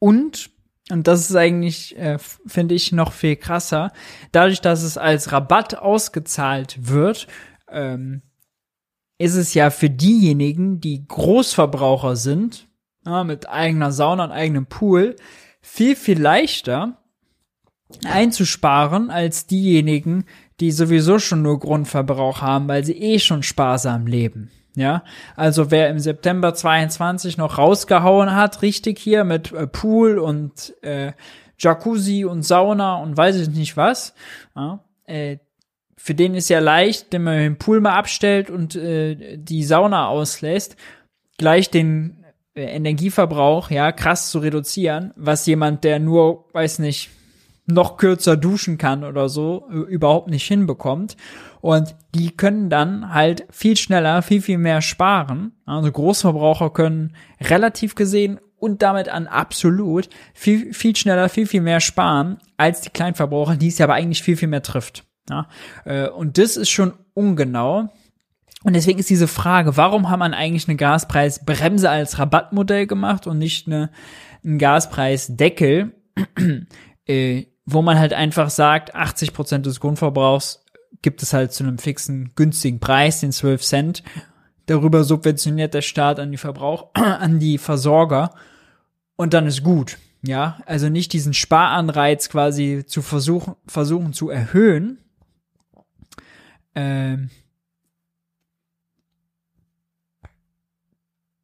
Und 0.00 0.50
und 0.90 1.08
das 1.08 1.30
ist 1.30 1.34
eigentlich, 1.34 1.96
äh, 1.96 2.18
finde 2.18 2.74
ich, 2.74 2.92
noch 2.92 3.12
viel 3.12 3.36
krasser. 3.36 3.90
Dadurch, 4.32 4.60
dass 4.60 4.82
es 4.82 4.98
als 4.98 5.32
Rabatt 5.32 5.78
ausgezahlt 5.78 6.76
wird, 6.90 7.26
ähm, 7.70 8.20
ist 9.16 9.34
es 9.34 9.54
ja 9.54 9.70
für 9.70 9.88
diejenigen, 9.88 10.80
die 10.80 11.08
Großverbraucher 11.08 12.16
sind, 12.16 12.68
ja, 13.06 13.24
mit 13.24 13.48
eigener 13.48 13.92
Sauna 13.92 14.24
und 14.24 14.32
eigenem 14.32 14.66
Pool, 14.66 15.16
viel, 15.62 15.96
viel 15.96 16.20
leichter 16.20 16.98
einzusparen 18.04 19.10
als 19.10 19.46
diejenigen, 19.46 20.24
die 20.60 20.70
sowieso 20.70 21.18
schon 21.18 21.42
nur 21.42 21.58
Grundverbrauch 21.58 22.40
haben, 22.40 22.68
weil 22.68 22.84
sie 22.84 22.96
eh 22.96 23.18
schon 23.18 23.42
sparsam 23.42 24.06
leben. 24.06 24.50
Ja, 24.76 25.04
also 25.36 25.70
wer 25.70 25.88
im 25.88 26.00
September 26.00 26.52
22 26.52 27.36
noch 27.36 27.58
rausgehauen 27.58 28.34
hat, 28.34 28.62
richtig 28.62 28.98
hier 28.98 29.22
mit 29.22 29.52
äh, 29.52 29.68
Pool 29.68 30.18
und 30.18 30.74
äh, 30.82 31.12
Jacuzzi 31.58 32.24
und 32.24 32.42
Sauna 32.42 32.96
und 32.96 33.16
weiß 33.16 33.36
ich 33.36 33.50
nicht 33.50 33.76
was, 33.76 34.14
ja, 34.56 34.80
äh, 35.04 35.36
für 35.96 36.14
den 36.14 36.34
ist 36.34 36.50
ja 36.50 36.58
leicht, 36.58 37.06
wenn 37.12 37.22
man 37.22 37.38
den 37.38 37.56
Pool 37.56 37.80
mal 37.80 37.94
abstellt 37.94 38.50
und 38.50 38.74
äh, 38.76 39.38
die 39.38 39.62
Sauna 39.62 40.08
auslässt, 40.08 40.76
gleich 41.38 41.70
den 41.70 42.24
äh, 42.54 42.64
Energieverbrauch 42.64 43.70
ja 43.70 43.90
krass 43.90 44.30
zu 44.30 44.40
reduzieren, 44.40 45.12
was 45.16 45.46
jemand, 45.46 45.82
der 45.84 46.00
nur, 46.00 46.44
weiß 46.52 46.80
nicht, 46.80 47.10
noch 47.66 47.96
kürzer 47.96 48.36
duschen 48.36 48.78
kann 48.78 49.04
oder 49.04 49.28
so, 49.28 49.66
überhaupt 49.68 50.28
nicht 50.28 50.46
hinbekommt. 50.46 51.16
Und 51.60 51.96
die 52.14 52.30
können 52.30 52.68
dann 52.68 53.14
halt 53.14 53.46
viel 53.50 53.76
schneller, 53.76 54.20
viel, 54.22 54.42
viel 54.42 54.58
mehr 54.58 54.82
sparen. 54.82 55.52
Also 55.64 55.90
Großverbraucher 55.90 56.70
können 56.70 57.16
relativ 57.40 57.94
gesehen 57.94 58.38
und 58.58 58.82
damit 58.82 59.08
an 59.08 59.26
absolut 59.26 60.08
viel, 60.34 60.74
viel 60.74 60.94
schneller, 60.94 61.28
viel, 61.28 61.46
viel 61.46 61.62
mehr 61.62 61.80
sparen 61.80 62.38
als 62.56 62.82
die 62.82 62.90
Kleinverbraucher, 62.90 63.56
die 63.56 63.68
es 63.68 63.78
ja 63.78 63.86
aber 63.86 63.94
eigentlich 63.94 64.22
viel, 64.22 64.36
viel 64.36 64.48
mehr 64.48 64.62
trifft. 64.62 65.04
Ja? 65.28 65.48
Äh, 65.84 66.08
und 66.08 66.38
das 66.38 66.56
ist 66.56 66.70
schon 66.70 66.92
ungenau. 67.14 67.88
Und 68.62 68.74
deswegen 68.74 68.98
ist 68.98 69.10
diese 69.10 69.28
Frage, 69.28 69.76
warum 69.76 70.08
hat 70.08 70.18
man 70.18 70.32
eigentlich 70.32 70.68
eine 70.68 70.76
Gaspreisbremse 70.76 71.90
als 71.90 72.18
Rabattmodell 72.18 72.86
gemacht 72.86 73.26
und 73.26 73.38
nicht 73.38 73.66
eine, 73.66 73.90
einen 74.42 74.58
Gaspreisdeckel? 74.58 75.92
äh, 77.06 77.44
wo 77.66 77.82
man 77.82 77.98
halt 77.98 78.12
einfach 78.12 78.50
sagt, 78.50 78.94
80 78.94 79.32
Prozent 79.32 79.66
des 79.66 79.80
Grundverbrauchs 79.80 80.64
gibt 81.02 81.22
es 81.22 81.32
halt 81.32 81.52
zu 81.52 81.64
einem 81.64 81.78
fixen, 81.78 82.32
günstigen 82.34 82.80
Preis, 82.80 83.20
den 83.20 83.32
12 83.32 83.62
Cent. 83.62 84.02
Darüber 84.66 85.04
subventioniert 85.04 85.74
der 85.74 85.82
Staat 85.82 86.18
an 86.18 86.30
die 86.30 86.38
Verbrauch, 86.38 86.90
an 86.94 87.38
die 87.38 87.58
Versorger. 87.58 88.34
Und 89.16 89.34
dann 89.34 89.46
ist 89.46 89.62
gut. 89.62 89.98
Ja, 90.22 90.58
also 90.64 90.88
nicht 90.88 91.12
diesen 91.12 91.34
Sparanreiz 91.34 92.30
quasi 92.30 92.84
zu 92.86 93.02
versuchen, 93.02 93.56
versuchen 93.66 94.14
zu 94.14 94.30
erhöhen. 94.30 94.98
Ähm, 96.74 97.28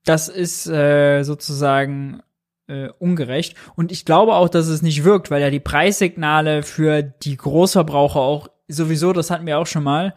das 0.04 0.28
ist 0.30 0.66
äh, 0.66 1.22
sozusagen 1.22 2.22
äh, 2.70 2.88
ungerecht. 2.98 3.56
Und 3.74 3.92
ich 3.92 4.04
glaube 4.04 4.34
auch, 4.34 4.48
dass 4.48 4.68
es 4.68 4.82
nicht 4.82 5.04
wirkt, 5.04 5.30
weil 5.30 5.42
ja 5.42 5.50
die 5.50 5.60
Preissignale 5.60 6.62
für 6.62 7.02
die 7.02 7.36
Großverbraucher 7.36 8.20
auch 8.20 8.48
sowieso, 8.68 9.12
das 9.12 9.30
hatten 9.30 9.46
wir 9.46 9.58
auch 9.58 9.66
schon 9.66 9.82
mal, 9.82 10.14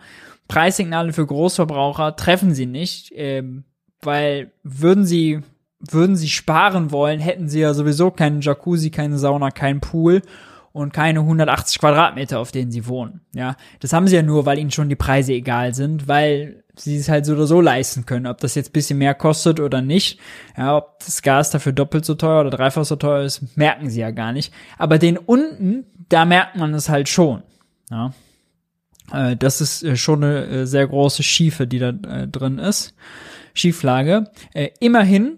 Preissignale 0.48 1.14
für 1.14 1.26
Großverbraucher 1.26 2.16
treffen 2.16 2.54
sie 2.54 2.66
nicht, 2.68 3.12
ähm, 3.16 3.64
weil 4.02 4.52
würden 4.64 5.06
sie 5.06 5.42
würden 5.92 6.16
sie 6.16 6.30
sparen 6.30 6.92
wollen, 6.92 7.20
hätten 7.20 7.50
sie 7.50 7.60
ja 7.60 7.74
sowieso 7.74 8.10
keinen 8.10 8.40
Jacuzzi, 8.40 8.90
keine 8.90 9.18
Sauna, 9.18 9.52
keinen 9.52 9.82
Pool 9.82 10.22
und 10.72 10.94
keine 10.94 11.20
180 11.20 11.80
Quadratmeter, 11.80 12.40
auf 12.40 12.52
denen 12.52 12.72
sie 12.72 12.88
wohnen. 12.88 13.22
Ja, 13.36 13.58
das 13.82 13.92
haben 13.92 14.08
sie 14.08 14.16
ja 14.16 14.24
nur, 14.24 14.46
weil 14.46 14.60
ihnen 14.60 14.72
schon 14.72 14.88
die 14.88 14.96
Preise 14.96 15.34
egal 15.34 15.74
sind, 15.74 16.08
weil 16.08 16.63
sie 16.76 16.98
es 16.98 17.10
halt 17.10 17.26
so 17.26 17.34
oder 17.34 17.46
so 17.46 17.62
leisten 17.62 18.06
können. 18.06 18.28
Ob 18.28 18.40
das 18.40 18.56
jetzt 18.56 18.70
ein 18.70 18.74
bisschen 18.74 18.98
mehr 18.98 19.14
kostet 19.14 19.60
oder 19.60 19.82
nicht, 19.82 20.20
ja, 20.58 20.78
ob 20.78 21.00
das 21.00 21.22
Gas 21.22 21.52
dafür 21.52 21.72
doppelt 21.72 22.06
so 22.06 22.16
teuer 22.16 22.42
oder 22.42 22.50
dreifach 22.50 22.86
so 22.86 22.96
teuer 22.96 23.24
ist, 23.24 23.58
merken 23.58 23.90
sie 23.90 24.02
ja 24.02 24.12
gar 24.12 24.32
nicht. 24.32 24.54
Aber 24.78 24.98
den 24.98 25.18
unten, 25.18 25.86
da 26.10 26.26
merkt 26.26 26.56
man 26.56 26.74
es 26.74 26.90
halt 26.90 27.10
schon. 27.10 27.44
Ja. 27.90 28.14
Äh, 29.12 29.36
das 29.36 29.62
ist 29.62 29.84
äh, 29.84 29.96
schon 29.96 30.24
eine 30.24 30.46
äh, 30.46 30.66
sehr 30.66 30.88
große 30.88 31.24
Schiefe, 31.24 31.68
die 31.68 31.80
da 31.80 31.92
drin 31.92 32.60
ist. 32.60 32.96
Schieflage. 33.56 34.32
immerhin 34.80 35.38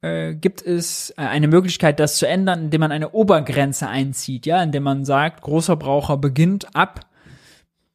gibt 0.00 0.62
es 0.62 1.14
eine 1.16 1.46
Möglichkeit, 1.46 2.00
das 2.00 2.16
zu 2.16 2.26
ändern, 2.26 2.64
indem 2.64 2.80
man 2.80 2.90
eine 2.90 3.10
Obergrenze 3.10 3.88
einzieht, 3.88 4.44
ja, 4.44 4.60
indem 4.60 4.82
man 4.82 5.04
sagt, 5.04 5.42
Großverbraucher 5.42 6.16
beginnt 6.16 6.74
ab 6.74 7.07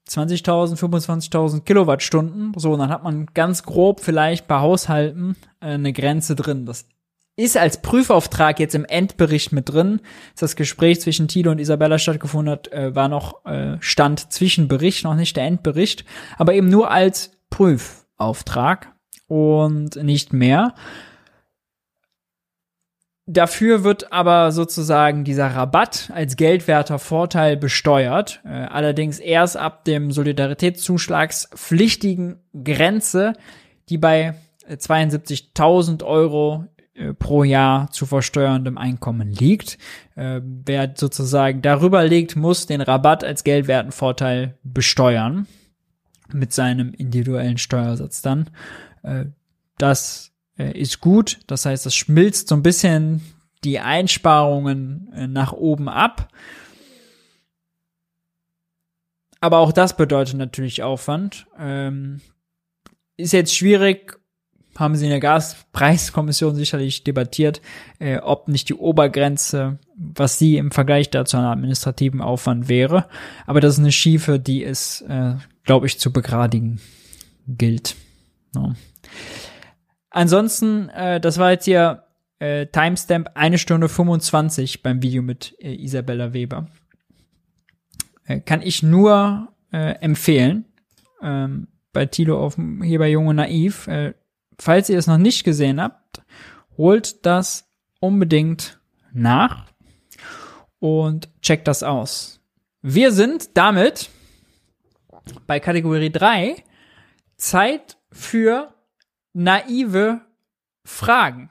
20.000, 0.10 0.78
25.000 0.78 1.62
Kilowattstunden. 1.62 2.54
So, 2.56 2.74
und 2.74 2.80
dann 2.80 2.90
hat 2.90 3.04
man 3.04 3.28
ganz 3.34 3.64
grob 3.64 4.02
vielleicht 4.02 4.48
bei 4.48 4.60
Haushalten 4.60 5.36
äh, 5.62 5.68
eine 5.68 5.94
Grenze 5.94 6.36
drin. 6.36 6.66
Das 6.66 6.86
ist 7.36 7.58
als 7.58 7.82
Prüfauftrag 7.82 8.60
jetzt 8.60 8.76
im 8.76 8.86
Endbericht 8.86 9.52
mit 9.52 9.70
drin. 9.70 10.02
Das 10.38 10.56
Gespräch 10.56 11.02
zwischen 11.02 11.28
Tilo 11.28 11.52
und 11.52 11.60
Isabella 11.60 11.98
stattgefunden 11.98 12.52
hat, 12.52 12.72
äh, 12.72 12.96
war 12.96 13.08
noch 13.08 13.46
äh, 13.46 13.78
Stand 13.80 14.32
Zwischenbericht, 14.32 15.04
noch 15.04 15.16
nicht 15.16 15.36
der 15.36 15.46
Endbericht, 15.46 16.06
aber 16.38 16.54
eben 16.54 16.70
nur 16.70 16.92
als 16.92 17.32
Prüfauftrag 17.50 18.94
und 19.28 19.96
nicht 19.96 20.34
mehr. 20.34 20.76
Dafür 23.26 23.86
wird 23.86 24.12
aber 24.12 24.52
sozusagen 24.52 25.24
dieser 25.24 25.48
Rabatt 25.48 26.12
als 26.14 26.36
geldwerter 26.36 27.00
Vorteil 27.00 27.56
besteuert, 27.56 28.42
äh, 28.44 28.50
allerdings 28.50 29.20
erst 29.20 29.56
ab 29.56 29.86
dem 29.86 30.12
Solidaritätszuschlagspflichtigen 30.12 32.42
Grenze, 32.66 33.32
die 33.88 33.98
bei 33.98 34.34
72.000 34.70 36.04
Euro 36.04 36.66
äh, 36.96 37.14
pro 37.14 37.46
Jahr 37.46 37.90
zu 37.92 38.06
versteuerndem 38.06 38.78
Einkommen 38.78 39.32
liegt. 39.32 39.78
Äh, 40.16 40.42
wer 40.44 40.94
sozusagen 40.96 41.62
darüber 41.62 42.06
liegt, 42.06 42.36
muss 42.36 42.68
den 42.68 42.82
Rabatt 42.82 43.24
als 43.24 43.46
geldwerten 43.46 43.94
Vorteil 43.94 44.58
besteuern 44.64 45.48
mit 46.34 46.52
seinem 46.52 46.94
individuellen 46.94 47.58
Steuersatz 47.58 48.22
dann. 48.22 48.50
Äh, 49.02 49.28
das 49.78 50.33
äh, 50.58 50.78
ist 50.78 51.02
gut. 51.02 51.40
Das 51.48 51.66
heißt, 51.66 51.86
es 51.86 51.96
schmilzt 51.96 52.48
so 52.48 52.56
ein 52.56 52.64
bisschen 52.64 53.22
die 53.64 53.80
Einsparungen 53.80 55.12
äh, 55.14 55.28
nach 55.28 55.54
oben 55.54 55.90
ab. 55.90 56.30
Aber 59.40 59.58
auch 59.58 59.72
das 59.74 59.98
bedeutet 59.98 60.36
natürlich 60.36 60.84
Aufwand. 60.84 61.48
Ähm, 61.60 62.22
ist 63.18 63.34
jetzt 63.34 63.56
schwierig, 63.56 64.20
haben 64.76 64.96
sie 64.96 65.06
in 65.06 65.12
der 65.12 65.20
Gaspreiskommission 65.20 66.56
sicherlich 66.56 67.04
debattiert, 67.04 67.62
äh, 68.00 68.18
ob 68.18 68.48
nicht 68.48 68.70
die 68.70 68.74
Obergrenze, 68.74 69.80
was 69.96 70.40
sie 70.40 70.58
im 70.58 70.72
Vergleich 70.72 71.10
dazu 71.10 71.38
an 71.38 71.44
administrativen 71.44 72.22
Aufwand 72.22 72.70
wäre. 72.70 73.08
Aber 73.46 73.62
das 73.62 73.74
ist 73.74 73.80
eine 73.80 73.92
Schiefe, 73.92 74.40
die 74.40 74.64
es, 74.64 75.02
äh, 75.02 75.36
glaube 75.64 75.88
ich, 75.88 76.00
zu 76.00 76.12
begradigen 76.12 76.80
gilt. 77.48 77.96
No. 78.56 78.74
Ansonsten, 80.14 80.90
äh, 80.90 81.20
das 81.20 81.40
war 81.40 81.52
jetzt 81.52 81.66
hier 81.66 82.04
äh, 82.38 82.68
Timestamp 82.68 83.32
eine 83.34 83.58
Stunde 83.58 83.90
25 83.90 84.84
beim 84.84 85.02
Video 85.02 85.24
mit 85.24 85.56
äh, 85.60 85.74
Isabella 85.74 86.34
Weber. 86.34 86.68
Äh, 88.26 88.40
kann 88.40 88.62
ich 88.62 88.84
nur 88.84 89.50
äh, 89.72 89.96
empfehlen. 90.02 90.66
Ähm, 91.22 91.68
bei 91.94 92.06
Tilo 92.06 92.44
auf 92.44 92.58
hier 92.84 93.00
bei 93.00 93.10
Junge 93.10 93.34
Naiv. 93.34 93.88
Äh, 93.88 94.14
falls 94.60 94.88
ihr 94.90 95.00
es 95.00 95.08
noch 95.08 95.18
nicht 95.18 95.44
gesehen 95.44 95.82
habt, 95.82 96.22
holt 96.78 97.26
das 97.26 97.68
unbedingt 98.00 98.80
nach 99.14 99.66
und 100.78 101.30
checkt 101.42 101.68
das 101.68 101.82
aus. 101.82 102.40
Wir 102.84 103.12
sind 103.12 103.58
damit 103.58 104.10
bei 105.48 105.60
Kategorie 105.60 106.12
3 106.12 106.64
Zeit 107.38 107.98
für 108.12 108.74
naive 109.34 110.22
Fragen. 110.86 111.50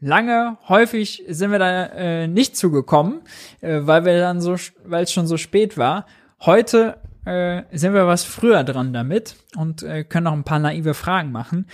Lange, 0.00 0.58
häufig 0.68 1.24
sind 1.28 1.50
wir 1.50 1.58
da 1.58 1.86
äh, 1.86 2.28
nicht 2.28 2.56
zugekommen, 2.56 3.22
äh, 3.60 3.80
weil 3.82 4.04
wir 4.04 4.20
dann 4.20 4.40
so, 4.40 4.56
weil 4.84 5.04
es 5.04 5.12
schon 5.12 5.26
so 5.26 5.36
spät 5.36 5.76
war. 5.76 6.06
Heute 6.40 6.98
äh, 7.24 7.62
sind 7.72 7.94
wir 7.94 8.06
was 8.06 8.22
früher 8.22 8.62
dran 8.62 8.92
damit 8.92 9.34
und 9.56 9.82
äh, 9.82 10.04
können 10.04 10.24
noch 10.24 10.32
ein 10.32 10.44
paar 10.44 10.60
naive 10.60 10.94
Fragen 10.94 11.32
machen. 11.32 11.66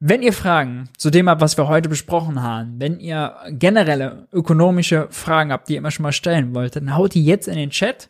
Wenn 0.00 0.22
ihr 0.22 0.32
Fragen 0.32 0.88
zu 0.96 1.10
dem 1.10 1.28
habt, 1.28 1.42
was 1.42 1.56
wir 1.56 1.68
heute 1.68 1.88
besprochen 1.88 2.42
haben, 2.42 2.80
wenn 2.80 2.98
ihr 2.98 3.36
generelle 3.50 4.26
ökonomische 4.32 5.06
Fragen 5.10 5.52
habt, 5.52 5.68
die 5.68 5.74
ihr 5.74 5.78
immer 5.78 5.92
schon 5.92 6.02
mal 6.02 6.12
stellen 6.12 6.54
wollt, 6.54 6.74
dann 6.74 6.96
haut 6.96 7.14
die 7.14 7.24
jetzt 7.24 7.46
in 7.46 7.54
den 7.54 7.70
Chat. 7.70 8.08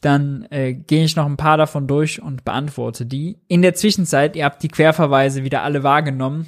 Dann 0.00 0.46
äh, 0.50 0.74
gehe 0.74 1.04
ich 1.04 1.16
noch 1.16 1.26
ein 1.26 1.36
paar 1.36 1.56
davon 1.56 1.86
durch 1.86 2.22
und 2.22 2.44
beantworte 2.44 3.06
die. 3.06 3.38
In 3.48 3.62
der 3.62 3.74
Zwischenzeit, 3.74 4.34
ihr 4.36 4.44
habt 4.44 4.62
die 4.62 4.68
Querverweise 4.68 5.44
wieder 5.44 5.62
alle 5.62 5.82
wahrgenommen 5.82 6.46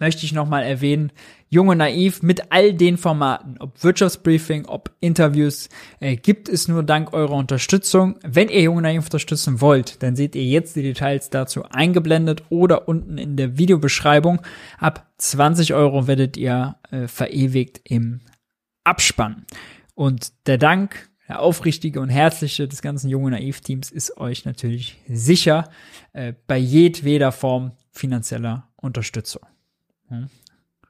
möchte 0.00 0.24
ich 0.24 0.32
nochmal 0.32 0.64
erwähnen, 0.64 1.12
Jung 1.48 1.68
und 1.68 1.78
Naiv 1.78 2.22
mit 2.22 2.50
all 2.50 2.72
den 2.72 2.96
Formaten, 2.96 3.56
ob 3.58 3.82
Wirtschaftsbriefing, 3.82 4.66
ob 4.66 4.90
Interviews, 5.00 5.68
äh, 6.00 6.16
gibt 6.16 6.48
es 6.48 6.68
nur 6.68 6.82
dank 6.82 7.12
eurer 7.12 7.34
Unterstützung. 7.34 8.18
Wenn 8.22 8.48
ihr 8.48 8.62
Jung 8.62 8.76
und 8.76 8.84
Naiv 8.84 9.04
unterstützen 9.04 9.60
wollt, 9.60 10.02
dann 10.02 10.16
seht 10.16 10.34
ihr 10.34 10.44
jetzt 10.44 10.74
die 10.76 10.82
Details 10.82 11.30
dazu 11.30 11.64
eingeblendet 11.64 12.44
oder 12.50 12.88
unten 12.88 13.18
in 13.18 13.36
der 13.36 13.58
Videobeschreibung. 13.58 14.40
Ab 14.78 15.06
20 15.18 15.74
Euro 15.74 16.06
werdet 16.06 16.36
ihr 16.36 16.76
äh, 16.90 17.06
verewigt 17.06 17.80
im 17.84 18.20
Abspann. 18.84 19.44
Und 19.94 20.32
der 20.46 20.56
Dank, 20.56 21.09
aufrichtige 21.38 22.00
und 22.00 22.08
herzliche 22.08 22.66
des 22.66 22.82
ganzen 22.82 23.08
Jung 23.08 23.24
und 23.24 23.32
Naiv-Teams 23.32 23.90
ist 23.90 24.16
euch 24.16 24.44
natürlich 24.44 24.98
sicher 25.08 25.70
äh, 26.12 26.32
bei 26.46 26.58
jedweder 26.58 27.32
Form 27.32 27.72
finanzieller 27.90 28.68
Unterstützung. 28.76 29.42
Hm. 30.08 30.28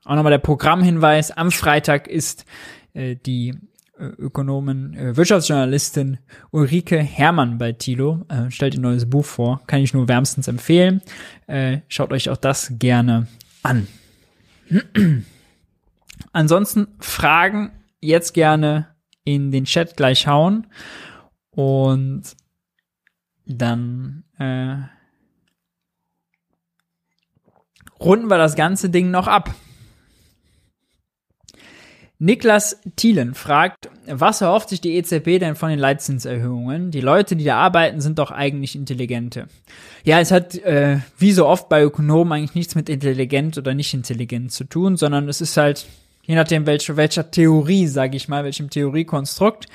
Auch 0.04 0.14
nochmal 0.14 0.32
der 0.32 0.38
Programmhinweis. 0.38 1.30
Am 1.30 1.50
Freitag 1.50 2.08
ist 2.08 2.46
äh, 2.94 3.16
die 3.16 3.54
äh, 3.98 4.04
Ökonomin, 4.04 4.94
äh, 4.94 5.16
Wirtschaftsjournalistin 5.16 6.18
Ulrike 6.50 6.98
Hermann 6.98 7.58
bei 7.58 7.72
Tilo. 7.72 8.24
Äh, 8.28 8.50
stellt 8.50 8.76
ein 8.76 8.80
neues 8.80 9.08
Buch 9.08 9.24
vor. 9.24 9.60
Kann 9.66 9.80
ich 9.80 9.92
nur 9.92 10.08
wärmstens 10.08 10.48
empfehlen. 10.48 11.02
Äh, 11.46 11.80
schaut 11.88 12.12
euch 12.12 12.30
auch 12.30 12.38
das 12.38 12.72
gerne 12.78 13.26
an. 13.62 13.86
Ansonsten 16.32 16.88
Fragen 16.98 17.72
jetzt 18.00 18.32
gerne 18.32 18.88
in 19.24 19.50
den 19.50 19.64
Chat 19.64 19.96
gleich 19.96 20.26
hauen. 20.26 20.66
Und 21.50 22.22
dann 23.46 24.24
äh, 24.38 24.76
runden 28.00 28.28
wir 28.28 28.38
das 28.38 28.56
ganze 28.56 28.90
Ding 28.90 29.10
noch 29.10 29.26
ab. 29.26 29.54
Niklas 32.22 32.78
Thielen 32.96 33.32
fragt, 33.32 33.88
was 34.06 34.42
erhofft 34.42 34.68
sich 34.68 34.82
die 34.82 34.94
EZB 34.96 35.38
denn 35.40 35.56
von 35.56 35.70
den 35.70 35.78
Leitzinserhöhungen? 35.78 36.90
Die 36.90 37.00
Leute, 37.00 37.34
die 37.34 37.44
da 37.44 37.56
arbeiten, 37.56 38.02
sind 38.02 38.18
doch 38.18 38.30
eigentlich 38.30 38.76
Intelligente. 38.76 39.46
Ja, 40.04 40.20
es 40.20 40.30
hat 40.30 40.54
äh, 40.56 40.98
wie 41.16 41.32
so 41.32 41.46
oft 41.46 41.70
bei 41.70 41.82
Ökonomen 41.82 42.34
eigentlich 42.34 42.54
nichts 42.54 42.74
mit 42.74 42.90
intelligent 42.90 43.56
oder 43.56 43.72
nicht 43.72 43.94
intelligent 43.94 44.52
zu 44.52 44.64
tun, 44.64 44.98
sondern 44.98 45.30
es 45.30 45.40
ist 45.40 45.56
halt, 45.56 45.86
je 46.22 46.34
nachdem 46.34 46.66
welche, 46.66 46.96
welcher 46.96 47.30
Theorie, 47.30 47.86
sage 47.86 48.16
ich 48.16 48.28
mal, 48.28 48.44
welchem 48.44 48.70
Theoriekonstrukt, 48.70 49.66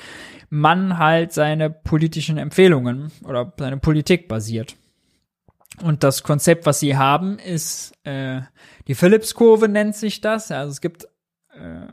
man 0.50 0.98
halt 0.98 1.34
seine 1.34 1.70
politischen 1.70 2.38
Empfehlungen 2.38 3.12
oder 3.24 3.54
seine 3.58 3.78
Politik 3.78 4.28
basiert. 4.28 4.76
Und 5.82 6.04
das 6.04 6.24
Konzept, 6.24 6.66
was 6.66 6.80
sie 6.80 6.96
haben, 6.96 7.38
ist 7.40 7.94
äh, 8.06 8.42
die 8.88 8.96
Phillips-Kurve 8.96 9.68
nennt 9.68 9.96
sich 9.96 10.22
das. 10.22 10.52
Also 10.52 10.72
es 10.72 10.82
gibt 10.82 11.06
äh, 11.54 11.88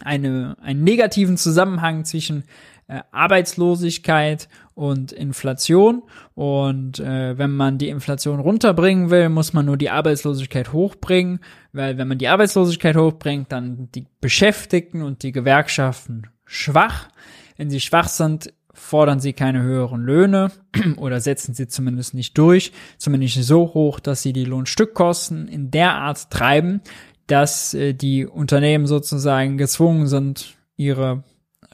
eine, 0.00 0.56
einen 0.60 0.84
negativen 0.84 1.36
Zusammenhang 1.36 2.04
zwischen 2.04 2.44
äh, 2.88 3.02
Arbeitslosigkeit 3.10 4.48
und 4.74 5.12
Inflation. 5.12 6.02
Und 6.34 7.00
äh, 7.00 7.36
wenn 7.38 7.52
man 7.52 7.78
die 7.78 7.88
Inflation 7.88 8.40
runterbringen 8.40 9.10
will, 9.10 9.28
muss 9.28 9.52
man 9.52 9.66
nur 9.66 9.76
die 9.76 9.90
Arbeitslosigkeit 9.90 10.72
hochbringen, 10.72 11.40
weil 11.72 11.98
wenn 11.98 12.08
man 12.08 12.18
die 12.18 12.28
Arbeitslosigkeit 12.28 12.96
hochbringt, 12.96 13.52
dann 13.52 13.88
die 13.94 14.06
Beschäftigten 14.20 15.02
und 15.02 15.22
die 15.22 15.32
Gewerkschaften 15.32 16.28
schwach. 16.44 17.08
Wenn 17.56 17.70
sie 17.70 17.80
schwach 17.80 18.08
sind, 18.08 18.52
fordern 18.74 19.20
sie 19.20 19.32
keine 19.32 19.62
höheren 19.62 20.02
Löhne 20.02 20.50
oder 20.96 21.20
setzen 21.20 21.54
sie 21.54 21.68
zumindest 21.68 22.14
nicht 22.14 22.36
durch, 22.38 22.72
zumindest 22.98 23.42
so 23.44 23.74
hoch, 23.74 24.00
dass 24.00 24.22
sie 24.22 24.32
die 24.32 24.44
Lohnstückkosten 24.44 25.48
in 25.48 25.70
der 25.70 25.94
Art 25.94 26.30
treiben, 26.30 26.80
dass 27.26 27.74
äh, 27.74 27.94
die 27.94 28.26
Unternehmen 28.26 28.86
sozusagen 28.86 29.58
gezwungen 29.58 30.06
sind, 30.06 30.56
ihre, 30.76 31.22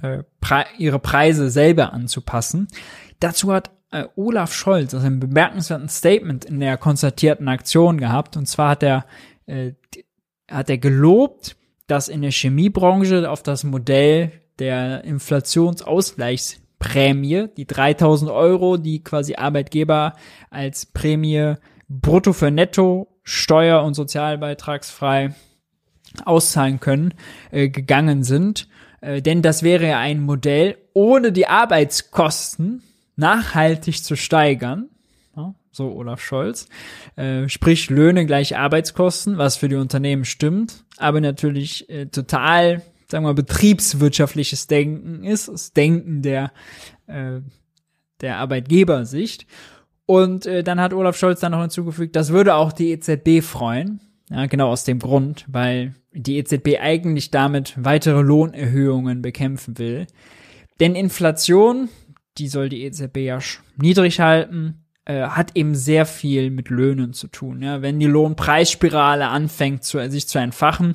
äh, 0.02 0.22
Pre 0.40 0.64
ihre 0.78 0.98
Preise 0.98 1.50
selber 1.50 1.92
anzupassen. 1.92 2.68
Dazu 3.20 3.52
hat 3.52 3.70
äh, 3.90 4.04
Olaf 4.16 4.52
Scholz 4.52 4.94
also 4.94 5.06
ein 5.06 5.20
bemerkenswerten 5.20 5.88
Statement 5.88 6.44
in 6.44 6.60
der 6.60 6.76
konzertierten 6.76 7.48
Aktion 7.48 7.98
gehabt. 7.98 8.36
Und 8.36 8.46
zwar 8.46 8.70
hat 8.70 8.82
er, 8.82 9.06
äh, 9.46 9.72
hat 10.50 10.70
er 10.70 10.78
gelobt, 10.78 11.56
dass 11.86 12.08
in 12.08 12.22
der 12.22 12.32
Chemiebranche 12.32 13.30
auf 13.30 13.42
das 13.42 13.64
Modell 13.64 14.32
der 14.58 15.04
Inflationsausgleichs 15.04 16.60
Prämie, 16.78 17.48
die 17.56 17.66
3000 17.66 18.30
Euro, 18.30 18.76
die 18.76 19.02
quasi 19.02 19.34
Arbeitgeber 19.34 20.14
als 20.50 20.86
Prämie 20.86 21.54
brutto 21.88 22.32
für 22.32 22.50
netto, 22.50 23.08
steuer- 23.24 23.82
und 23.82 23.94
sozialbeitragsfrei 23.94 25.34
auszahlen 26.24 26.80
können, 26.80 27.14
äh, 27.50 27.68
gegangen 27.68 28.22
sind. 28.22 28.68
Äh, 29.00 29.22
denn 29.22 29.42
das 29.42 29.62
wäre 29.62 29.86
ja 29.86 29.98
ein 29.98 30.20
Modell, 30.20 30.76
ohne 30.92 31.32
die 31.32 31.46
Arbeitskosten 31.46 32.82
nachhaltig 33.16 34.02
zu 34.02 34.16
steigern. 34.16 34.88
So 35.70 35.92
Olaf 35.92 36.20
Scholz. 36.20 36.66
Äh, 37.14 37.48
sprich 37.48 37.88
Löhne 37.88 38.26
gleich 38.26 38.56
Arbeitskosten, 38.56 39.38
was 39.38 39.56
für 39.56 39.68
die 39.68 39.76
Unternehmen 39.76 40.24
stimmt, 40.24 40.84
aber 40.96 41.20
natürlich 41.20 41.88
äh, 41.88 42.06
total 42.06 42.82
sagen 43.10 43.24
wir 43.24 43.28
mal, 43.28 43.34
betriebswirtschaftliches 43.34 44.66
Denken 44.66 45.24
ist, 45.24 45.48
das 45.48 45.72
Denken 45.72 46.20
der, 46.20 46.52
der 47.06 48.36
Arbeitgebersicht. 48.36 49.46
Und 50.04 50.44
dann 50.44 50.78
hat 50.78 50.92
Olaf 50.92 51.16
Scholz 51.16 51.40
dann 51.40 51.52
noch 51.52 51.62
hinzugefügt, 51.62 52.14
das 52.16 52.28
würde 52.34 52.54
auch 52.54 52.70
die 52.70 52.90
EZB 52.90 53.42
freuen. 53.42 54.00
Ja, 54.28 54.44
genau 54.44 54.68
aus 54.68 54.84
dem 54.84 54.98
Grund, 54.98 55.46
weil 55.48 55.94
die 56.19 56.39
EZB 56.39 56.78
eigentlich 56.81 57.31
damit 57.31 57.74
weitere 57.77 58.20
Lohnerhöhungen 58.20 59.23
bekämpfen 59.23 59.78
will. 59.78 60.07
Denn 60.81 60.95
Inflation, 60.95 61.89
die 62.39 62.49
soll 62.49 62.69
die 62.69 62.85
EZB 62.85 63.16
ja 63.19 63.39
niedrig 63.77 64.20
halten, 64.20 64.85
äh, 65.05 65.23
hat 65.23 65.57
eben 65.57 65.74
sehr 65.74 66.07
viel 66.07 66.51
mit 66.51 66.70
Löhnen 66.70 67.12
zu 67.12 67.28
tun. 67.28 67.62
Ja? 67.62 67.82
Wenn 67.82 67.99
die 67.99 68.07
Lohnpreisspirale 68.07 69.27
anfängt, 69.28 69.85
zu, 69.85 70.07
sich 70.11 70.28
zu 70.28 70.39
entfachen, 70.39 70.95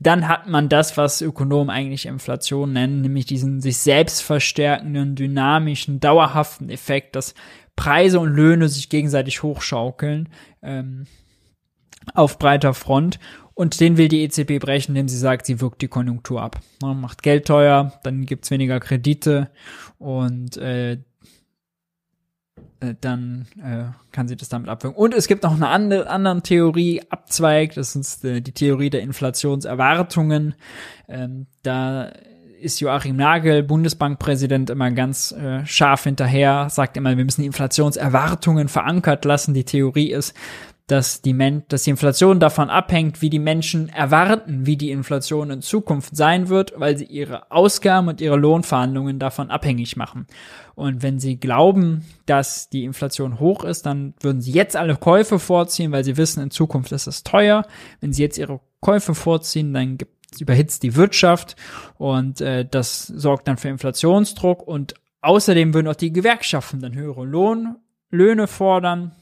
dann 0.00 0.28
hat 0.28 0.48
man 0.48 0.68
das, 0.68 0.96
was 0.96 1.22
Ökonomen 1.22 1.70
eigentlich 1.70 2.06
Inflation 2.06 2.72
nennen, 2.72 3.00
nämlich 3.00 3.26
diesen 3.26 3.60
sich 3.60 3.78
selbst 3.78 4.22
verstärkenden, 4.22 5.14
dynamischen, 5.14 6.00
dauerhaften 6.00 6.68
Effekt, 6.68 7.16
dass 7.16 7.34
Preise 7.76 8.20
und 8.20 8.34
Löhne 8.34 8.68
sich 8.68 8.88
gegenseitig 8.88 9.42
hochschaukeln 9.42 10.28
ähm, 10.62 11.06
auf 12.12 12.38
breiter 12.38 12.74
Front. 12.74 13.18
Und 13.54 13.78
den 13.80 13.96
will 13.96 14.08
die 14.08 14.22
EZB 14.22 14.58
brechen, 14.58 14.92
indem 14.92 15.08
sie 15.08 15.18
sagt, 15.18 15.46
sie 15.46 15.60
wirkt 15.60 15.80
die 15.80 15.88
Konjunktur 15.88 16.42
ab. 16.42 16.60
Man 16.82 17.00
macht 17.00 17.22
Geld 17.22 17.46
teuer, 17.46 17.92
dann 18.02 18.26
gibt's 18.26 18.50
weniger 18.50 18.80
Kredite 18.80 19.50
und 19.98 20.56
äh, 20.56 20.98
äh, 22.84 22.94
dann 23.00 23.46
äh, 23.62 23.92
kann 24.12 24.28
sie 24.28 24.36
das 24.36 24.48
damit 24.48 24.68
abwirken. 24.68 24.96
Und 24.96 25.14
es 25.14 25.28
gibt 25.28 25.42
noch 25.42 25.54
eine 25.54 25.68
andere 25.68 26.08
andere 26.08 26.42
Theorie, 26.42 27.02
Abzweig, 27.08 27.74
das 27.74 27.96
ist 27.96 28.24
äh, 28.24 28.40
die 28.40 28.52
Theorie 28.52 28.90
der 28.90 29.02
Inflationserwartungen. 29.02 30.54
Ähm, 31.08 31.46
da 31.62 32.10
ist 32.60 32.80
Joachim 32.80 33.16
Nagel, 33.16 33.62
Bundesbankpräsident, 33.62 34.70
immer 34.70 34.90
ganz 34.90 35.32
äh, 35.32 35.64
scharf 35.66 36.04
hinterher, 36.04 36.68
sagt 36.70 36.96
immer, 36.96 37.16
wir 37.16 37.24
müssen 37.24 37.42
die 37.42 37.46
Inflationserwartungen 37.46 38.68
verankert 38.68 39.24
lassen. 39.24 39.54
Die 39.54 39.64
Theorie 39.64 40.12
ist, 40.12 40.34
dass 40.86 41.22
die, 41.22 41.32
Men 41.32 41.62
dass 41.68 41.84
die 41.84 41.90
Inflation 41.90 42.40
davon 42.40 42.68
abhängt, 42.68 43.22
wie 43.22 43.30
die 43.30 43.38
Menschen 43.38 43.88
erwarten, 43.88 44.66
wie 44.66 44.76
die 44.76 44.90
Inflation 44.90 45.50
in 45.50 45.62
Zukunft 45.62 46.14
sein 46.14 46.50
wird, 46.50 46.74
weil 46.76 46.98
sie 46.98 47.06
ihre 47.06 47.50
Ausgaben 47.50 48.08
und 48.08 48.20
ihre 48.20 48.36
Lohnverhandlungen 48.36 49.18
davon 49.18 49.50
abhängig 49.50 49.96
machen. 49.96 50.26
Und 50.74 51.02
wenn 51.02 51.18
sie 51.18 51.40
glauben, 51.40 52.04
dass 52.26 52.68
die 52.68 52.84
Inflation 52.84 53.40
hoch 53.40 53.64
ist, 53.64 53.86
dann 53.86 54.12
würden 54.20 54.42
sie 54.42 54.52
jetzt 54.52 54.76
alle 54.76 54.96
Käufe 54.96 55.38
vorziehen, 55.38 55.90
weil 55.90 56.04
sie 56.04 56.18
wissen, 56.18 56.42
in 56.42 56.50
Zukunft 56.50 56.92
ist 56.92 57.06
es 57.06 57.22
teuer. 57.22 57.66
Wenn 58.00 58.12
sie 58.12 58.22
jetzt 58.22 58.36
ihre 58.36 58.60
Käufe 58.80 59.14
vorziehen, 59.14 59.72
dann 59.72 59.96
gibt, 59.96 60.12
überhitzt 60.38 60.82
die 60.82 60.96
Wirtschaft 60.96 61.56
und 61.96 62.40
äh, 62.40 62.66
das 62.68 63.06
sorgt 63.06 63.48
dann 63.48 63.56
für 63.56 63.68
Inflationsdruck 63.68 64.66
und 64.66 64.94
außerdem 65.22 65.72
würden 65.72 65.88
auch 65.88 65.94
die 65.94 66.12
Gewerkschaften 66.12 66.80
dann 66.80 66.94
höhere 66.94 67.24
Lohn 67.24 67.76
Löhne 68.10 68.46
fordern 68.46 69.12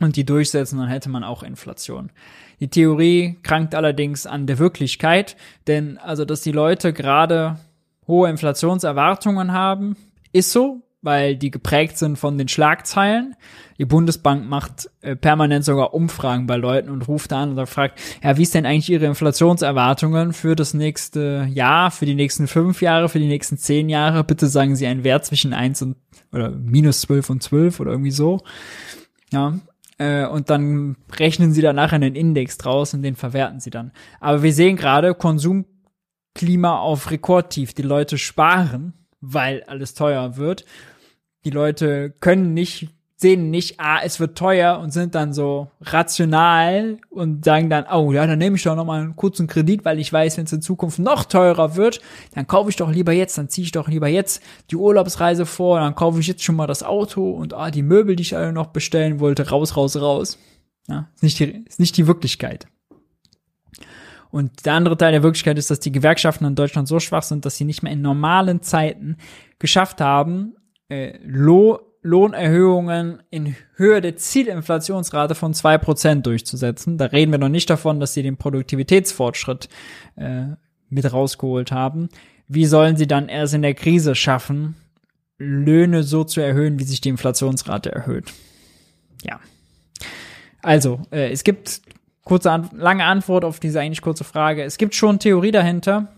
und 0.00 0.16
die 0.16 0.24
durchsetzen, 0.24 0.78
dann 0.78 0.88
hätte 0.88 1.08
man 1.08 1.24
auch 1.24 1.42
Inflation. 1.42 2.10
Die 2.58 2.68
Theorie 2.68 3.38
krankt 3.42 3.74
allerdings 3.74 4.26
an 4.26 4.46
der 4.46 4.58
Wirklichkeit, 4.58 5.36
denn 5.66 5.98
also, 5.98 6.24
dass 6.24 6.40
die 6.40 6.52
Leute 6.52 6.92
gerade 6.92 7.58
hohe 8.06 8.28
Inflationserwartungen 8.28 9.52
haben, 9.52 9.96
ist 10.32 10.52
so, 10.52 10.82
weil 11.02 11.36
die 11.36 11.50
geprägt 11.50 11.96
sind 11.96 12.18
von 12.18 12.36
den 12.36 12.48
Schlagzeilen. 12.48 13.34
Die 13.78 13.86
Bundesbank 13.86 14.46
macht 14.46 14.90
äh, 15.00 15.16
permanent 15.16 15.64
sogar 15.64 15.94
Umfragen 15.94 16.46
bei 16.46 16.56
Leuten 16.56 16.90
und 16.90 17.08
ruft 17.08 17.32
an 17.32 17.58
und 17.58 17.66
fragt, 17.66 17.98
ja, 18.22 18.36
wie 18.36 18.42
ist 18.42 18.54
denn 18.54 18.66
eigentlich 18.66 18.90
Ihre 18.90 19.06
Inflationserwartungen 19.06 20.34
für 20.34 20.54
das 20.54 20.74
nächste 20.74 21.48
Jahr, 21.50 21.90
für 21.90 22.04
die 22.04 22.14
nächsten 22.14 22.46
fünf 22.46 22.82
Jahre, 22.82 23.08
für 23.08 23.18
die 23.18 23.28
nächsten 23.28 23.56
zehn 23.56 23.88
Jahre? 23.88 24.24
Bitte 24.24 24.48
sagen 24.48 24.76
Sie 24.76 24.86
einen 24.86 25.04
Wert 25.04 25.24
zwischen 25.24 25.54
eins 25.54 25.80
und 25.80 25.96
oder 26.32 26.50
minus 26.50 27.00
zwölf 27.00 27.30
und 27.30 27.42
zwölf 27.42 27.80
oder 27.80 27.92
irgendwie 27.92 28.10
so. 28.10 28.40
Ja, 29.32 29.58
äh, 30.00 30.24
und 30.24 30.48
dann 30.48 30.96
rechnen 31.12 31.52
sie 31.52 31.60
danach 31.60 31.92
einen 31.92 32.14
Index 32.14 32.56
draus 32.56 32.94
und 32.94 33.02
den 33.02 33.16
verwerten 33.16 33.60
sie 33.60 33.68
dann. 33.68 33.92
Aber 34.18 34.42
wir 34.42 34.54
sehen 34.54 34.76
gerade 34.76 35.14
Konsumklima 35.14 36.78
auf 36.78 37.10
Rekordtief. 37.10 37.74
Die 37.74 37.82
Leute 37.82 38.16
sparen, 38.16 38.94
weil 39.20 39.62
alles 39.64 39.92
teuer 39.92 40.38
wird. 40.38 40.64
Die 41.44 41.50
Leute 41.50 42.14
können 42.18 42.54
nicht 42.54 42.88
sehen 43.20 43.50
nicht, 43.50 43.78
ah, 43.78 44.00
es 44.02 44.18
wird 44.18 44.38
teuer 44.38 44.78
und 44.78 44.92
sind 44.92 45.14
dann 45.14 45.34
so 45.34 45.68
rational 45.82 46.98
und 47.10 47.44
sagen 47.44 47.68
dann, 47.68 47.84
oh 47.92 48.12
ja, 48.12 48.26
dann 48.26 48.38
nehme 48.38 48.56
ich 48.56 48.62
doch 48.62 48.74
noch 48.74 48.86
mal 48.86 49.02
einen 49.02 49.14
kurzen 49.14 49.46
Kredit, 49.46 49.84
weil 49.84 49.98
ich 49.98 50.10
weiß, 50.10 50.38
wenn 50.38 50.46
es 50.46 50.52
in 50.52 50.62
Zukunft 50.62 50.98
noch 50.98 51.24
teurer 51.24 51.76
wird, 51.76 52.00
dann 52.34 52.46
kaufe 52.46 52.70
ich 52.70 52.76
doch 52.76 52.90
lieber 52.90 53.12
jetzt, 53.12 53.36
dann 53.36 53.50
ziehe 53.50 53.66
ich 53.66 53.72
doch 53.72 53.88
lieber 53.88 54.08
jetzt 54.08 54.42
die 54.70 54.76
Urlaubsreise 54.76 55.44
vor, 55.44 55.80
dann 55.80 55.94
kaufe 55.94 56.18
ich 56.20 56.28
jetzt 56.28 56.42
schon 56.42 56.56
mal 56.56 56.66
das 56.66 56.82
Auto 56.82 57.30
und 57.30 57.52
ah, 57.52 57.70
die 57.70 57.82
Möbel, 57.82 58.16
die 58.16 58.22
ich 58.22 58.34
alle 58.34 58.54
noch 58.54 58.68
bestellen 58.68 59.20
wollte, 59.20 59.50
raus, 59.50 59.76
raus, 59.76 60.00
raus. 60.00 60.38
Ja, 60.88 61.08
ist 61.14 61.22
nicht 61.22 61.38
die, 61.38 61.64
ist 61.68 61.78
nicht 61.78 61.96
die 61.98 62.06
Wirklichkeit. 62.06 62.68
Und 64.30 64.64
der 64.64 64.74
andere 64.74 64.96
Teil 64.96 65.12
der 65.12 65.22
Wirklichkeit 65.22 65.58
ist, 65.58 65.70
dass 65.70 65.80
die 65.80 65.92
Gewerkschaften 65.92 66.46
in 66.46 66.54
Deutschland 66.54 66.88
so 66.88 67.00
schwach 67.00 67.24
sind, 67.24 67.44
dass 67.44 67.56
sie 67.56 67.64
nicht 67.64 67.82
mehr 67.82 67.92
in 67.92 68.00
normalen 68.00 68.62
Zeiten 68.62 69.18
geschafft 69.58 70.00
haben, 70.00 70.54
äh, 70.88 71.18
Loh 71.22 71.89
Lohnerhöhungen 72.02 73.22
in 73.30 73.56
Höhe 73.76 74.00
der 74.00 74.16
Zielinflationsrate 74.16 75.34
von 75.34 75.52
zwei 75.52 75.76
Prozent 75.76 76.26
durchzusetzen. 76.26 76.96
Da 76.96 77.06
reden 77.06 77.30
wir 77.30 77.38
noch 77.38 77.48
nicht 77.50 77.68
davon, 77.68 78.00
dass 78.00 78.14
sie 78.14 78.22
den 78.22 78.38
Produktivitätsfortschritt 78.38 79.68
äh, 80.16 80.46
mit 80.88 81.12
rausgeholt 81.12 81.72
haben. 81.72 82.08
Wie 82.48 82.64
sollen 82.64 82.96
sie 82.96 83.06
dann 83.06 83.28
erst 83.28 83.54
in 83.54 83.62
der 83.62 83.74
Krise 83.74 84.14
schaffen, 84.14 84.76
Löhne 85.38 86.02
so 86.02 86.24
zu 86.24 86.40
erhöhen, 86.40 86.78
wie 86.78 86.84
sich 86.84 87.00
die 87.00 87.10
Inflationsrate 87.10 87.92
erhöht? 87.92 88.32
Ja. 89.22 89.38
Also, 90.62 91.02
äh, 91.10 91.30
es 91.30 91.44
gibt 91.44 91.82
kurze, 92.24 92.50
an 92.50 92.70
lange 92.72 93.04
Antwort 93.04 93.44
auf 93.44 93.60
diese 93.60 93.80
eigentlich 93.80 94.02
kurze 94.02 94.24
Frage. 94.24 94.64
Es 94.64 94.78
gibt 94.78 94.94
schon 94.94 95.18
Theorie 95.18 95.50
dahinter. 95.50 96.08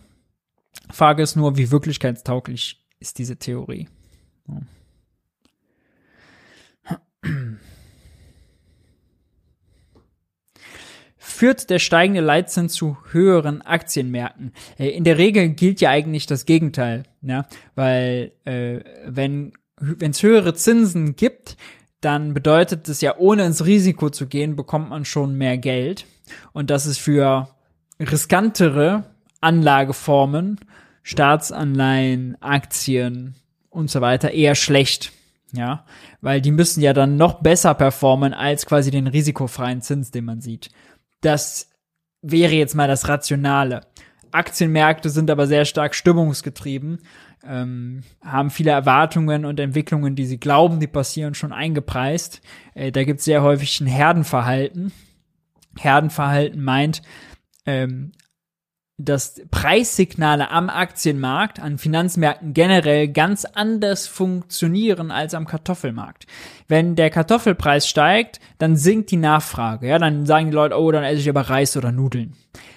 Frage 0.91 1.23
ist 1.23 1.37
nur, 1.37 1.57
wie 1.57 1.71
wirklichkeitstauglich 1.71 2.85
ist 3.01 3.19
diese 3.19 3.37
Theorie? 3.37 3.89
Ja. 4.49 4.61
Führt 11.43 11.71
der 11.71 11.81
steigende 11.81 12.21
Leitzins 12.21 12.73
zu 12.73 12.99
höheren 13.11 13.63
Aktienmärkten? 13.63 14.53
Äh, 14.79 14.91
in 14.91 15.03
der 15.03 15.19
Regel 15.19 15.49
gilt 15.49 15.81
ja 15.81 15.91
eigentlich 15.91 16.27
das 16.27 16.47
Gegenteil, 16.47 17.03
ja, 17.21 17.47
weil 17.75 18.31
äh, 18.45 18.79
wenn 19.09 19.53
es 19.99 20.23
höhere 20.23 20.55
Zinsen 20.55 21.17
gibt, 21.17 21.57
dann 22.01 22.33
bedeutet 22.33 22.89
es 22.89 23.01
ja, 23.01 23.17
ohne 23.17 23.45
ins 23.45 23.67
Risiko 23.67 24.09
zu 24.09 24.29
gehen, 24.29 24.55
bekommt 24.55 24.91
man 24.91 25.05
schon 25.05 25.37
mehr 25.37 25.59
Geld. 25.59 26.07
Und 26.53 26.71
das 26.71 26.87
ist 26.87 27.01
für 27.01 27.49
riskantere 27.99 29.03
Anlageformen, 29.41 30.61
Staatsanleihen, 31.03 32.41
Aktien 32.41 33.35
und 33.69 33.91
so 33.91 34.01
weiter 34.01 34.31
eher 34.31 34.55
schlecht. 34.55 35.11
Ja, 35.55 35.85
weil 36.23 36.41
die 36.41 36.53
müssen 36.53 36.81
ja 36.81 36.95
dann 36.95 37.17
noch 37.17 37.43
besser 37.43 37.75
performen 37.75 38.33
als 38.33 38.65
quasi 38.65 38.91
den 38.91 39.07
risikofreien 39.07 39.83
Zins, 39.83 40.11
den 40.11 40.25
man 40.25 40.41
sieht. 40.41 40.71
Das 41.23 41.71
wäre 42.21 42.53
jetzt 42.53 42.75
mal 42.75 42.89
das 42.89 43.09
Rationale. 43.09 43.81
Aktienmärkte 44.31 45.11
sind 45.11 45.31
aber 45.31 45.47
sehr 45.47 45.65
stark 45.65 45.95
stimmungsgetrieben, 45.95 47.01
ähm, 47.45 48.03
haben 48.25 48.51
viele 48.51 48.71
Erwartungen 48.71 49.45
und 49.45 49.61
Entwicklungen, 49.61 50.15
die 50.15 50.27
sie 50.27 50.39
glauben, 50.39 50.81
die 50.81 50.87
passieren, 50.87 51.35
schon 51.35 51.53
eingepreist. 51.53 52.41
Äh, 52.75 52.93
da 52.93 53.05
gibt 53.05 53.19
es 53.19 53.25
sehr 53.25 53.43
häufig 53.43 53.81
ein 53.81 53.87
Herdenverhalten. 53.87 54.93
Herdenverhalten 55.79 56.63
meint, 56.63 57.03
ähm, 57.67 58.13
dass 59.05 59.41
Preissignale 59.51 60.51
am 60.51 60.71
Aktienmarkt, 60.71 61.61
an 61.61 61.79
Finanzmärkten 61.79 62.55
generell 62.55 63.09
ganz 63.09 63.45
anders 63.45 64.07
funktionieren 64.07 65.11
als 65.11 65.35
am 65.35 65.47
Kartoffelmarkt. 65.47 66.27
Wenn 66.69 66.97
der 66.97 67.11
Kartoffelpreis 67.11 67.89
steigt, 67.89 68.41
dann 68.59 68.77
sinkt 68.77 69.11
die 69.11 69.17
Nachfrage. 69.17 69.89
Ja, 69.89 69.99
dann 69.99 70.27
sagen 70.27 70.47
die 70.47 70.55
Leute, 70.55 70.79
oh, 70.79 70.91
dann 70.91 71.05
esse 71.05 71.21
ich 71.21 71.29
aber 71.29 71.43
Reis 71.43 71.77
oder 71.77 71.93
Nudeln. 71.93 72.35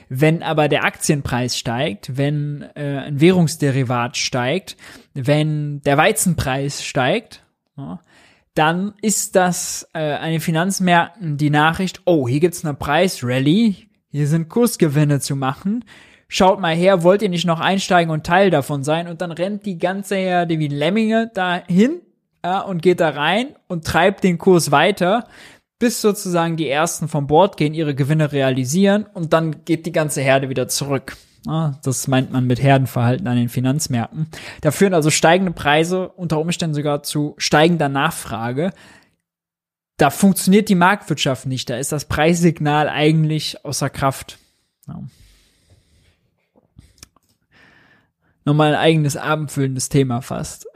Wenn 0.09 0.43
aber 0.43 0.67
der 0.67 0.83
Aktienpreis 0.83 1.57
steigt, 1.57 2.17
wenn 2.17 2.63
äh, 2.75 2.99
ein 3.05 3.19
Währungsderivat 3.19 4.17
steigt, 4.17 4.77
wenn 5.13 5.81
der 5.81 5.97
Weizenpreis 5.97 6.83
steigt, 6.83 7.43
ja, 7.77 7.99
dann 8.53 8.93
ist 9.01 9.35
das 9.35 9.89
äh, 9.93 10.13
an 10.13 10.31
den 10.31 10.39
Finanzmärkten 10.39 11.37
die 11.37 11.49
Nachricht, 11.49 12.01
oh, 12.05 12.27
hier 12.27 12.39
gibt's 12.39 12.63
eine 12.63 12.73
Preisrally, 12.73 13.89
hier 14.11 14.27
sind 14.27 14.47
Kursgewinne 14.47 15.19
zu 15.19 15.35
machen 15.35 15.83
schaut 16.27 16.59
mal 16.59 16.75
her, 16.75 17.03
wollt 17.03 17.21
ihr 17.21 17.29
nicht 17.29 17.45
noch 17.45 17.59
einsteigen 17.59 18.11
und 18.11 18.25
Teil 18.25 18.49
davon 18.49 18.83
sein? 18.83 19.07
Und 19.07 19.21
dann 19.21 19.31
rennt 19.31 19.65
die 19.65 19.77
ganze 19.77 20.15
Herde 20.15 20.59
wie 20.59 20.67
Lemminge 20.67 21.31
dahin 21.33 22.01
ja, 22.43 22.59
und 22.61 22.81
geht 22.81 22.99
da 22.99 23.09
rein 23.09 23.55
und 23.67 23.85
treibt 23.85 24.23
den 24.23 24.37
Kurs 24.37 24.71
weiter, 24.71 25.27
bis 25.79 26.01
sozusagen 26.01 26.57
die 26.57 26.69
ersten 26.69 27.07
vom 27.07 27.27
Bord 27.27 27.57
gehen, 27.57 27.73
ihre 27.73 27.95
Gewinne 27.95 28.31
realisieren 28.31 29.05
und 29.13 29.33
dann 29.33 29.65
geht 29.65 29.85
die 29.85 29.91
ganze 29.91 30.21
Herde 30.21 30.49
wieder 30.49 30.67
zurück. 30.67 31.17
Ja, 31.45 31.79
das 31.83 32.07
meint 32.07 32.31
man 32.31 32.45
mit 32.47 32.61
Herdenverhalten 32.61 33.27
an 33.27 33.37
den 33.37 33.49
Finanzmärkten. 33.49 34.27
Da 34.61 34.71
führen 34.71 34.95
also 34.95 35.11
steigende 35.11 35.51
Preise 35.51 36.09
unter 36.09 36.39
Umständen 36.39 36.73
sogar 36.73 37.03
zu 37.03 37.35
steigender 37.37 37.89
Nachfrage. 37.89 38.71
Da 39.97 40.09
funktioniert 40.09 40.69
die 40.69 40.75
Marktwirtschaft 40.75 41.45
nicht. 41.45 41.69
Da 41.69 41.77
ist 41.77 41.91
das 41.91 42.05
Preissignal 42.05 42.89
eigentlich 42.89 43.63
außer 43.63 43.89
Kraft. 43.89 44.39
Ja. 44.87 45.03
Nochmal 48.45 48.73
ein 48.73 48.79
eigenes 48.79 49.17
abendfüllendes 49.17 49.89
Thema 49.89 50.21
fast. 50.21 50.67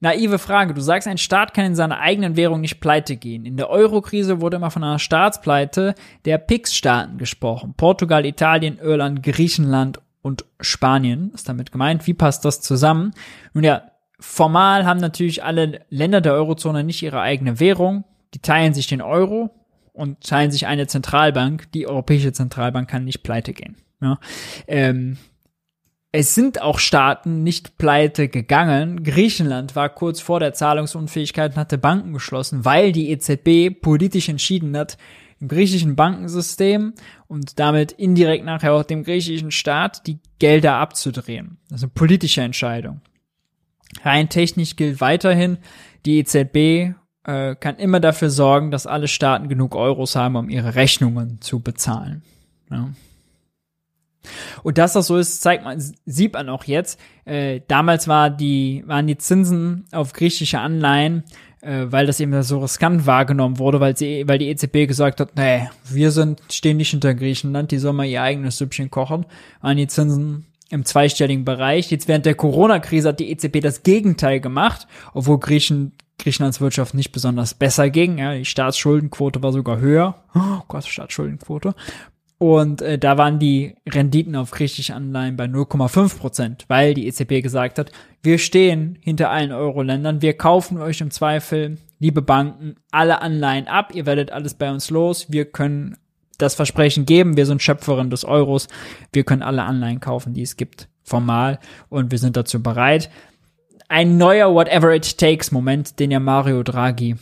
Naive 0.00 0.40
Frage. 0.40 0.74
Du 0.74 0.80
sagst, 0.80 1.06
ein 1.06 1.16
Staat 1.16 1.54
kann 1.54 1.64
in 1.64 1.76
seiner 1.76 2.00
eigenen 2.00 2.34
Währung 2.34 2.60
nicht 2.60 2.80
pleite 2.80 3.16
gehen. 3.16 3.44
In 3.46 3.56
der 3.56 3.70
Euro-Krise 3.70 4.40
wurde 4.40 4.56
immer 4.56 4.72
von 4.72 4.82
einer 4.82 4.98
Staatspleite 4.98 5.94
der 6.24 6.38
PIX-Staaten 6.38 7.18
gesprochen. 7.18 7.74
Portugal, 7.76 8.26
Italien, 8.26 8.78
Irland, 8.78 9.22
Griechenland 9.22 10.00
und 10.20 10.44
Spanien 10.60 11.30
ist 11.34 11.48
damit 11.48 11.70
gemeint. 11.70 12.04
Wie 12.08 12.14
passt 12.14 12.44
das 12.44 12.60
zusammen? 12.60 13.12
Nun 13.54 13.62
ja, 13.62 13.92
formal 14.18 14.84
haben 14.86 14.98
natürlich 14.98 15.44
alle 15.44 15.84
Länder 15.88 16.20
der 16.20 16.32
Eurozone 16.32 16.82
nicht 16.82 17.02
ihre 17.02 17.20
eigene 17.20 17.60
Währung. 17.60 18.02
Die 18.34 18.40
teilen 18.40 18.74
sich 18.74 18.88
den 18.88 19.02
Euro 19.02 19.50
und 19.92 20.20
teilen 20.22 20.50
sich 20.50 20.66
eine 20.66 20.86
Zentralbank. 20.86 21.70
Die 21.72 21.86
Europäische 21.86 22.32
Zentralbank 22.32 22.88
kann 22.88 23.04
nicht 23.04 23.22
pleite 23.22 23.52
gehen. 23.52 23.76
Ja. 24.00 24.18
Ähm, 24.66 25.18
es 26.14 26.34
sind 26.34 26.60
auch 26.60 26.78
Staaten 26.78 27.42
nicht 27.42 27.78
pleite 27.78 28.28
gegangen. 28.28 29.02
Griechenland 29.02 29.74
war 29.74 29.88
kurz 29.88 30.20
vor 30.20 30.40
der 30.40 30.52
Zahlungsunfähigkeit 30.52 31.52
und 31.52 31.56
hatte 31.56 31.78
Banken 31.78 32.12
geschlossen, 32.12 32.66
weil 32.66 32.92
die 32.92 33.10
EZB 33.10 33.80
politisch 33.80 34.28
entschieden 34.28 34.76
hat, 34.76 34.98
im 35.40 35.48
griechischen 35.48 35.96
Bankensystem 35.96 36.92
und 37.26 37.58
damit 37.58 37.92
indirekt 37.92 38.44
nachher 38.44 38.74
auch 38.74 38.84
dem 38.84 39.02
griechischen 39.02 39.50
Staat 39.50 40.06
die 40.06 40.18
Gelder 40.38 40.74
abzudrehen. 40.74 41.58
Das 41.68 41.80
ist 41.80 41.84
eine 41.84 41.92
politische 41.94 42.42
Entscheidung. 42.42 43.00
Rein 44.04 44.28
technisch 44.28 44.76
gilt 44.76 45.00
weiterhin, 45.00 45.58
die 46.06 46.18
EZB 46.18 46.94
äh, 47.24 47.54
kann 47.54 47.76
immer 47.76 48.00
dafür 48.00 48.30
sorgen, 48.30 48.70
dass 48.70 48.86
alle 48.86 49.08
Staaten 49.08 49.48
genug 49.48 49.74
Euros 49.74 50.16
haben, 50.16 50.36
um 50.36 50.48
ihre 50.48 50.74
Rechnungen 50.74 51.40
zu 51.40 51.60
bezahlen. 51.60 52.22
Ja. 52.70 52.90
Und 54.62 54.78
dass 54.78 54.92
das 54.92 55.08
so 55.08 55.16
ist, 55.16 55.42
zeigt 55.42 55.64
man, 55.64 55.82
sieht 56.06 56.34
man 56.34 56.48
auch 56.48 56.64
jetzt. 56.64 56.98
Äh, 57.24 57.60
damals 57.66 58.06
war 58.06 58.30
die, 58.30 58.84
waren 58.86 59.06
die 59.06 59.18
Zinsen 59.18 59.86
auf 59.90 60.12
griechische 60.12 60.60
Anleihen, 60.60 61.24
äh, 61.60 61.86
weil 61.86 62.06
das 62.06 62.20
eben 62.20 62.40
so 62.42 62.60
riskant 62.60 63.06
wahrgenommen 63.06 63.58
wurde, 63.58 63.80
weil 63.80 63.96
sie, 63.96 64.24
weil 64.26 64.38
die 64.38 64.48
EZB 64.48 64.86
gesagt 64.86 65.20
hat, 65.20 65.36
nee, 65.36 65.68
wir 65.84 66.10
sind, 66.10 66.40
stehen 66.50 66.76
nicht 66.76 66.90
hinter 66.90 67.14
Griechenland, 67.14 67.70
die 67.70 67.78
sollen 67.78 67.96
mal 67.96 68.06
ihr 68.06 68.22
eigenes 68.22 68.58
Süppchen 68.58 68.90
kochen, 68.90 69.26
waren 69.60 69.76
die 69.76 69.88
Zinsen 69.88 70.46
im 70.70 70.84
zweistelligen 70.84 71.44
Bereich. 71.44 71.90
Jetzt 71.90 72.08
während 72.08 72.24
der 72.24 72.34
Corona-Krise 72.34 73.10
hat 73.10 73.20
die 73.20 73.30
EZB 73.30 73.60
das 73.60 73.82
Gegenteil 73.82 74.40
gemacht, 74.40 74.86
obwohl 75.12 75.38
Griechen, 75.38 75.92
Griechenlands 76.22 76.60
Wirtschaft 76.60 76.94
nicht 76.94 77.12
besonders 77.12 77.54
besser 77.54 77.90
ging. 77.90 78.18
Ja, 78.18 78.34
die 78.34 78.44
Staatsschuldenquote 78.44 79.42
war 79.42 79.52
sogar 79.52 79.80
höher. 79.80 80.14
Oh 80.34 80.62
Gott, 80.68 80.84
Staatsschuldenquote. 80.84 81.74
Und 82.38 82.82
äh, 82.82 82.98
da 82.98 83.18
waren 83.18 83.38
die 83.38 83.76
Renditen 83.88 84.34
auf 84.34 84.50
griechische 84.50 84.94
Anleihen 84.94 85.36
bei 85.36 85.44
0,5 85.44 86.18
Prozent, 86.18 86.64
weil 86.66 86.92
die 86.92 87.06
EZB 87.06 87.40
gesagt 87.40 87.78
hat, 87.78 87.92
wir 88.22 88.38
stehen 88.38 88.98
hinter 89.00 89.30
allen 89.30 89.52
Euro-Ländern, 89.52 90.22
wir 90.22 90.36
kaufen 90.36 90.78
euch 90.78 91.00
im 91.00 91.12
Zweifel, 91.12 91.78
liebe 92.00 92.20
Banken, 92.20 92.74
alle 92.90 93.22
Anleihen 93.22 93.68
ab, 93.68 93.94
ihr 93.94 94.06
werdet 94.06 94.32
alles 94.32 94.54
bei 94.54 94.72
uns 94.72 94.90
los, 94.90 95.30
wir 95.30 95.44
können 95.44 95.96
das 96.36 96.56
Versprechen 96.56 97.06
geben, 97.06 97.36
wir 97.36 97.46
sind 97.46 97.62
Schöpferin 97.62 98.10
des 98.10 98.24
Euros, 98.24 98.66
wir 99.12 99.22
können 99.22 99.42
alle 99.42 99.62
Anleihen 99.62 100.00
kaufen, 100.00 100.34
die 100.34 100.42
es 100.42 100.56
gibt, 100.56 100.88
formal, 101.04 101.60
und 101.90 102.10
wir 102.10 102.18
sind 102.18 102.36
dazu 102.36 102.60
bereit. 102.60 103.08
Ein 103.92 104.16
neuer 104.16 104.54
Whatever 104.54 104.94
It 104.94 105.18
Takes 105.18 105.50
Moment, 105.50 106.00
den 106.00 106.10
ja 106.10 106.18
Mario 106.18 106.62
Draghi 106.62 107.14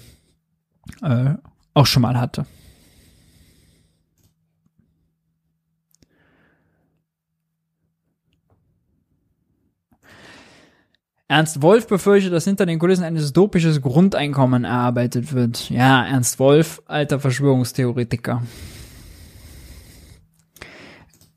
äh, 1.02 1.34
auch 1.74 1.86
schon 1.86 2.02
mal 2.02 2.16
hatte. 2.16 2.46
Ernst 11.26 11.60
Wolf 11.60 11.88
befürchtet, 11.88 12.32
dass 12.32 12.44
hinter 12.44 12.66
den 12.66 12.78
Kulissen 12.78 13.02
ein 13.02 13.16
dystopisches 13.16 13.82
Grundeinkommen 13.82 14.62
erarbeitet 14.62 15.32
wird. 15.32 15.70
Ja, 15.70 16.06
Ernst 16.06 16.38
Wolf, 16.38 16.82
alter 16.86 17.18
Verschwörungstheoretiker. 17.18 18.44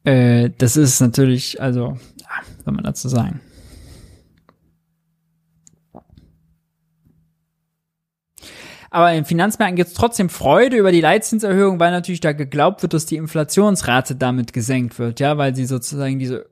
Äh, 0.03 0.51
das 0.59 0.77
ist 0.77 0.99
natürlich, 0.99 1.59
also, 1.59 1.97
ja, 2.19 2.27
soll 2.63 2.73
man 2.75 2.83
dazu 2.83 3.09
sagen. 3.09 3.41
Aber 8.93 9.11
in 9.11 9.25
Finanzmärkten 9.25 9.75
gibt 9.75 9.87
es 9.87 9.95
trotzdem 9.95 10.29
Freude 10.29 10.77
über 10.77 10.91
die 10.91 11.01
Leitzinserhöhung, 11.01 11.79
weil 11.79 11.89
natürlich 11.89 12.19
da 12.19 12.31
geglaubt 12.31 12.83
wird, 12.83 12.93
dass 12.93 13.07
die 13.07 13.15
Inflationsrate 13.15 14.15
damit 14.15 14.53
gesenkt 14.53 14.99
wird, 14.99 15.19
ja, 15.19 15.35
weil 15.39 15.55
sie 15.55 15.65
sozusagen 15.65 16.19
diese 16.19 16.45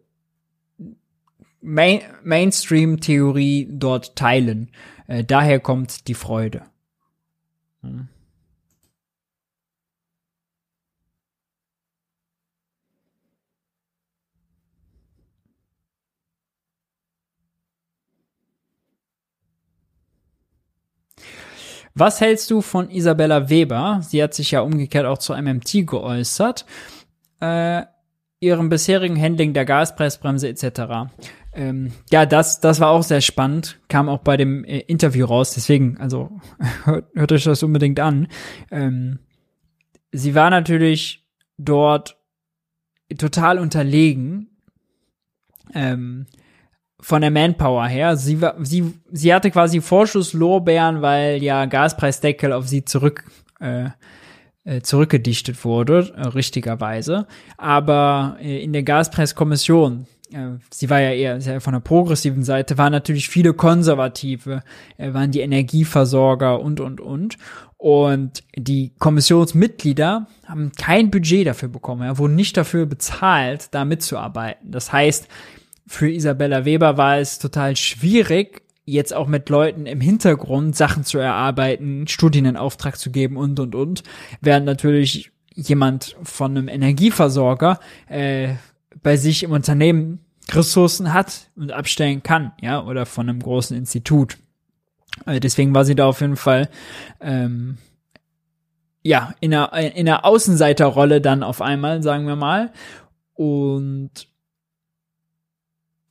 Main 1.61 2.01
Mainstream-Theorie 2.23 3.69
dort 3.71 4.15
teilen. 4.15 4.71
Äh, 5.05 5.23
daher 5.23 5.59
kommt 5.59 6.07
die 6.07 6.15
Freude. 6.15 6.63
Hm. 7.83 8.07
Was 21.93 22.21
hältst 22.21 22.49
du 22.51 22.61
von 22.61 22.89
Isabella 22.89 23.49
Weber? 23.49 23.99
Sie 24.01 24.21
hat 24.23 24.33
sich 24.33 24.51
ja 24.51 24.61
umgekehrt 24.61 25.05
auch 25.05 25.17
zu 25.17 25.33
MMT 25.33 25.85
geäußert. 25.87 26.65
Äh, 27.39 27.83
ihrem 28.39 28.69
bisherigen 28.69 29.21
Handling 29.21 29.53
der 29.53 29.65
Gaspreisbremse 29.65 30.49
etc. 30.49 31.11
Ähm, 31.53 31.91
ja, 32.11 32.25
das, 32.25 32.59
das 32.59 32.79
war 32.79 32.89
auch 32.89 33.03
sehr 33.03 33.21
spannend, 33.21 33.79
kam 33.87 34.09
auch 34.09 34.19
bei 34.19 34.35
dem 34.35 34.63
äh, 34.63 34.79
Interview 34.79 35.25
raus, 35.25 35.53
deswegen, 35.53 35.97
also 35.97 36.31
hört, 36.85 37.05
hört 37.13 37.31
euch 37.31 37.43
das 37.43 37.61
unbedingt 37.63 37.99
an. 37.99 38.27
Ähm, 38.71 39.19
sie 40.11 40.33
war 40.33 40.49
natürlich 40.49 41.27
dort 41.57 42.17
total 43.17 43.59
unterlegen 43.59 44.49
ähm, 45.73 46.25
von 47.01 47.21
der 47.21 47.31
Manpower 47.31 47.87
her. 47.87 48.15
Sie, 48.15 48.41
war, 48.41 48.55
sie, 48.63 48.93
sie 49.11 49.33
hatte 49.33 49.51
quasi 49.51 49.81
Vorschusslorbeeren, 49.81 51.01
weil 51.01 51.43
ja 51.43 51.65
Gaspreisdeckel 51.65 52.53
auf 52.53 52.67
sie 52.67 52.85
zurück 52.85 53.23
äh, 53.59 53.89
äh, 54.63 54.81
zurückgedichtet 54.81 55.65
wurde, 55.65 56.13
äh, 56.15 56.27
richtigerweise. 56.27 57.27
Aber 57.57 58.37
äh, 58.39 58.63
in 58.63 58.73
der 58.73 58.83
Gaspreiskommission 58.83 60.05
äh, 60.31 60.57
sie 60.71 60.89
war 60.89 60.99
ja 60.99 61.11
eher 61.11 61.41
sehr 61.41 61.61
von 61.61 61.73
der 61.73 61.79
progressiven 61.79 62.43
Seite, 62.43 62.77
waren 62.77 62.91
natürlich 62.91 63.29
viele 63.29 63.53
Konservative, 63.53 64.63
äh, 64.97 65.13
waren 65.13 65.31
die 65.31 65.41
Energieversorger 65.41 66.59
und, 66.59 66.79
und, 66.79 67.01
und. 67.01 67.37
Und 67.77 68.43
die 68.55 68.93
Kommissionsmitglieder 68.99 70.27
haben 70.45 70.71
kein 70.77 71.09
Budget 71.09 71.47
dafür 71.47 71.69
bekommen, 71.69 72.03
ja, 72.03 72.17
wurden 72.17 72.35
nicht 72.35 72.55
dafür 72.55 72.85
bezahlt, 72.85 73.69
da 73.71 73.85
mitzuarbeiten. 73.85 74.71
Das 74.71 74.93
heißt, 74.93 75.27
für 75.91 76.09
Isabella 76.09 76.63
Weber 76.63 76.97
war 76.97 77.17
es 77.17 77.37
total 77.37 77.75
schwierig, 77.75 78.63
jetzt 78.85 79.13
auch 79.13 79.27
mit 79.27 79.49
Leuten 79.49 79.85
im 79.85 79.99
Hintergrund 79.99 80.75
Sachen 80.75 81.03
zu 81.03 81.17
erarbeiten, 81.17 82.07
Studien 82.07 82.45
in 82.45 82.55
Auftrag 82.55 82.97
zu 82.97 83.11
geben 83.11 83.35
und, 83.35 83.59
und, 83.59 83.75
und, 83.75 84.03
während 84.39 84.65
natürlich 84.65 85.31
jemand 85.53 86.15
von 86.23 86.51
einem 86.51 86.69
Energieversorger 86.69 87.79
äh, 88.07 88.53
bei 89.03 89.17
sich 89.17 89.43
im 89.43 89.51
Unternehmen 89.51 90.19
Ressourcen 90.49 91.13
hat 91.13 91.51
und 91.57 91.73
abstellen 91.73 92.23
kann, 92.23 92.53
ja, 92.61 92.83
oder 92.83 93.05
von 93.05 93.27
einem 93.27 93.41
großen 93.41 93.75
Institut. 93.75 94.37
Also 95.25 95.41
deswegen 95.41 95.75
war 95.75 95.83
sie 95.83 95.95
da 95.95 96.07
auf 96.07 96.21
jeden 96.21 96.37
Fall 96.37 96.69
ähm, 97.19 97.77
ja 99.03 99.35
in 99.41 99.53
einer, 99.53 99.73
in 99.73 100.07
einer 100.07 100.23
Außenseiterrolle 100.23 101.19
dann 101.19 101.43
auf 101.43 101.61
einmal, 101.61 102.01
sagen 102.01 102.27
wir 102.27 102.37
mal. 102.37 102.71
Und 103.33 104.30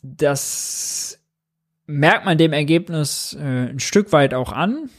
das 0.03 1.19
merkt 1.87 2.25
man 2.25 2.39
dem 2.39 2.53
Ergebnis 2.53 3.37
äh, 3.39 3.71
ein 3.71 3.81
Stück 3.81 4.13
weit 4.13 4.35
auch 4.35 4.53
an. 4.53 4.91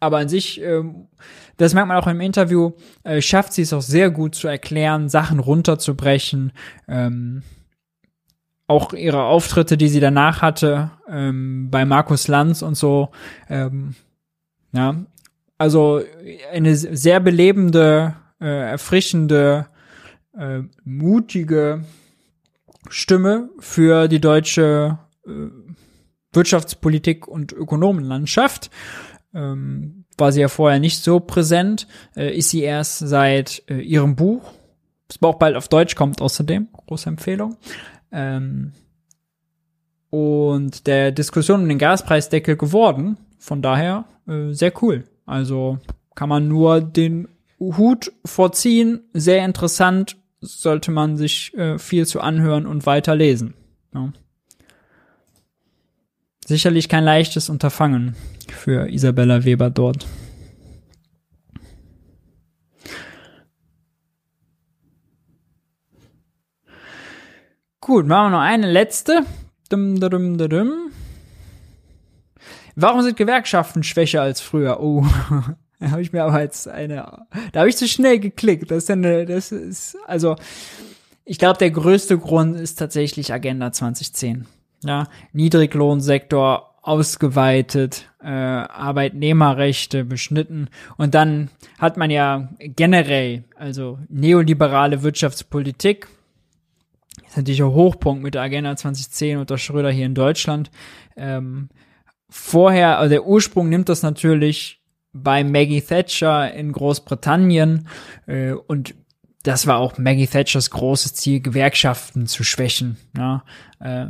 Aber 0.00 0.18
an 0.18 0.28
sich, 0.28 0.60
ähm, 0.60 1.08
das 1.56 1.74
merkt 1.74 1.88
man 1.88 1.96
auch 1.96 2.06
im 2.06 2.20
Interview, 2.20 2.72
äh, 3.02 3.20
schafft 3.20 3.52
sie 3.52 3.62
es 3.62 3.72
auch 3.72 3.82
sehr 3.82 4.10
gut 4.10 4.34
zu 4.34 4.46
erklären, 4.46 5.08
Sachen 5.08 5.40
runterzubrechen. 5.40 6.52
Ähm, 6.86 7.42
auch 8.68 8.92
ihre 8.92 9.22
Auftritte, 9.22 9.76
die 9.76 9.88
sie 9.88 9.98
danach 9.98 10.42
hatte, 10.42 10.90
ähm, 11.08 11.70
bei 11.70 11.84
Markus 11.84 12.28
Lanz 12.28 12.62
und 12.62 12.76
so, 12.76 13.08
ähm, 13.48 13.94
ja, 14.72 14.94
also 15.56 16.02
eine 16.52 16.76
sehr 16.76 17.18
belebende, 17.18 18.14
äh, 18.40 18.70
erfrischende, 18.70 19.66
äh, 20.38 20.60
mutige 20.84 21.84
Stimme 22.88 23.50
für 23.58 24.08
die 24.08 24.20
deutsche 24.20 24.98
äh, 25.26 25.30
Wirtschaftspolitik 26.32 27.26
und 27.26 27.52
Ökonomenlandschaft. 27.52 28.70
Ähm, 29.34 30.04
war 30.16 30.32
sie 30.32 30.40
ja 30.40 30.48
vorher 30.48 30.80
nicht 30.80 31.02
so 31.02 31.20
präsent, 31.20 31.86
äh, 32.16 32.36
ist 32.36 32.50
sie 32.50 32.62
erst 32.62 32.98
seit 32.98 33.62
äh, 33.68 33.78
ihrem 33.80 34.16
Buch, 34.16 34.52
das 35.06 35.22
auch 35.22 35.38
bald 35.38 35.56
auf 35.56 35.68
Deutsch 35.68 35.94
kommt 35.94 36.20
außerdem, 36.20 36.68
große 36.72 37.08
Empfehlung, 37.08 37.56
ähm, 38.10 38.72
und 40.10 40.86
der 40.86 41.12
Diskussion 41.12 41.62
um 41.62 41.68
den 41.68 41.78
Gaspreisdeckel 41.78 42.56
geworden. 42.56 43.18
Von 43.38 43.62
daher 43.62 44.06
äh, 44.26 44.52
sehr 44.52 44.72
cool. 44.82 45.04
Also 45.26 45.78
kann 46.14 46.28
man 46.28 46.48
nur 46.48 46.80
den 46.80 47.28
Hut 47.60 48.12
vorziehen. 48.24 49.02
Sehr 49.12 49.44
interessant. 49.44 50.16
Sollte 50.40 50.90
man 50.90 51.16
sich 51.16 51.52
äh, 51.54 51.78
viel 51.78 52.06
zu 52.06 52.20
anhören 52.20 52.66
und 52.66 52.86
weiterlesen. 52.86 53.54
Ja. 53.94 54.12
Sicherlich 56.46 56.88
kein 56.88 57.04
leichtes 57.04 57.48
Unterfangen 57.48 58.14
für 58.48 58.88
Isabella 58.88 59.44
Weber 59.44 59.70
dort. 59.70 60.06
Gut, 67.80 68.06
machen 68.06 68.32
wir 68.32 68.36
noch 68.38 68.44
eine 68.44 68.70
letzte. 68.70 69.24
Dum, 69.70 69.98
dum, 69.98 70.36
dum. 70.36 70.90
Warum 72.76 73.02
sind 73.02 73.16
Gewerkschaften 73.16 73.82
schwächer 73.82 74.22
als 74.22 74.40
früher? 74.40 74.78
Oh, 74.80 75.04
da 75.80 75.90
habe 75.90 76.02
ich 76.02 76.12
mir 76.12 76.24
aber 76.24 76.40
jetzt 76.40 76.68
eine. 76.68 77.26
Da 77.52 77.60
habe 77.60 77.68
ich 77.68 77.76
zu 77.76 77.88
schnell 77.88 78.18
geklickt. 78.18 78.70
Das 78.70 78.84
ist 78.84 78.90
eine, 78.90 79.26
das 79.26 79.52
ist, 79.52 79.96
also, 80.06 80.36
ich 81.24 81.38
glaube, 81.38 81.58
der 81.58 81.70
größte 81.70 82.18
Grund 82.18 82.56
ist 82.56 82.76
tatsächlich 82.76 83.32
Agenda 83.32 83.72
2010 83.72 84.46
ja, 84.84 85.08
Niedriglohnsektor 85.32 86.74
ausgeweitet, 86.82 88.08
äh, 88.22 88.28
Arbeitnehmerrechte 88.28 90.04
beschnitten 90.04 90.68
und 90.96 91.14
dann 91.14 91.50
hat 91.78 91.96
man 91.96 92.10
ja 92.10 92.48
generell, 92.58 93.44
also 93.56 93.98
neoliberale 94.08 95.02
Wirtschaftspolitik, 95.02 96.08
ist 97.26 97.36
natürlich 97.36 97.62
ein 97.62 97.72
Hochpunkt 97.72 98.22
mit 98.22 98.34
der 98.34 98.42
Agenda 98.42 98.74
2010 98.74 99.38
unter 99.38 99.58
Schröder 99.58 99.90
hier 99.90 100.06
in 100.06 100.14
Deutschland. 100.14 100.70
Ähm, 101.16 101.68
vorher, 102.30 102.98
also 102.98 103.10
der 103.10 103.26
Ursprung 103.26 103.68
nimmt 103.68 103.90
das 103.90 104.02
natürlich 104.02 104.77
bei 105.22 105.44
Maggie 105.44 105.82
Thatcher 105.82 106.52
in 106.52 106.72
Großbritannien 106.72 107.88
äh, 108.26 108.52
und 108.52 108.94
das 109.42 109.66
war 109.66 109.78
auch 109.78 109.98
Maggie 109.98 110.26
Thatchers 110.26 110.70
großes 110.70 111.14
Ziel, 111.14 111.40
Gewerkschaften 111.40 112.26
zu 112.26 112.44
schwächen. 112.44 112.96
Ja, 113.16 113.44
äh, 113.80 114.08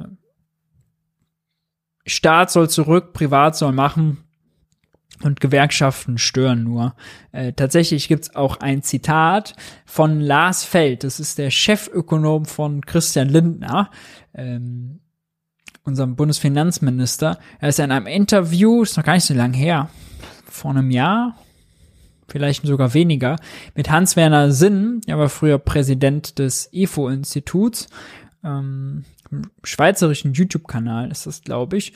Staat 2.06 2.50
soll 2.50 2.70
zurück, 2.70 3.12
Privat 3.12 3.54
soll 3.54 3.72
machen 3.72 4.24
und 5.22 5.40
Gewerkschaften 5.40 6.18
stören 6.18 6.64
nur. 6.64 6.94
Äh, 7.32 7.52
tatsächlich 7.52 8.08
gibt's 8.08 8.34
auch 8.34 8.56
ein 8.56 8.82
Zitat 8.82 9.54
von 9.84 10.20
Lars 10.20 10.64
Feld, 10.64 11.04
das 11.04 11.20
ist 11.20 11.38
der 11.38 11.50
Chefökonom 11.50 12.46
von 12.46 12.80
Christian 12.84 13.28
Lindner, 13.28 13.90
ähm, 14.34 15.00
unserem 15.84 16.16
Bundesfinanzminister. 16.16 17.38
Er 17.60 17.68
ist 17.68 17.78
in 17.78 17.92
einem 17.92 18.06
Interview, 18.06 18.82
ist 18.82 18.96
noch 18.96 19.04
gar 19.04 19.14
nicht 19.14 19.24
so 19.24 19.34
lang 19.34 19.52
her, 19.52 19.90
vor 20.48 20.72
einem 20.72 20.90
Jahr, 20.90 21.36
vielleicht 22.28 22.66
sogar 22.66 22.94
weniger, 22.94 23.36
mit 23.74 23.90
Hans-Werner 23.90 24.52
Sinn, 24.52 25.00
er 25.06 25.18
war 25.18 25.28
früher 25.28 25.58
Präsident 25.58 26.38
des 26.38 26.68
IFO-Instituts, 26.72 27.88
ähm, 28.44 29.04
schweizerischen 29.62 30.32
YouTube-Kanal 30.32 31.10
ist 31.10 31.26
das, 31.26 31.42
glaube 31.42 31.76
ich. 31.76 31.92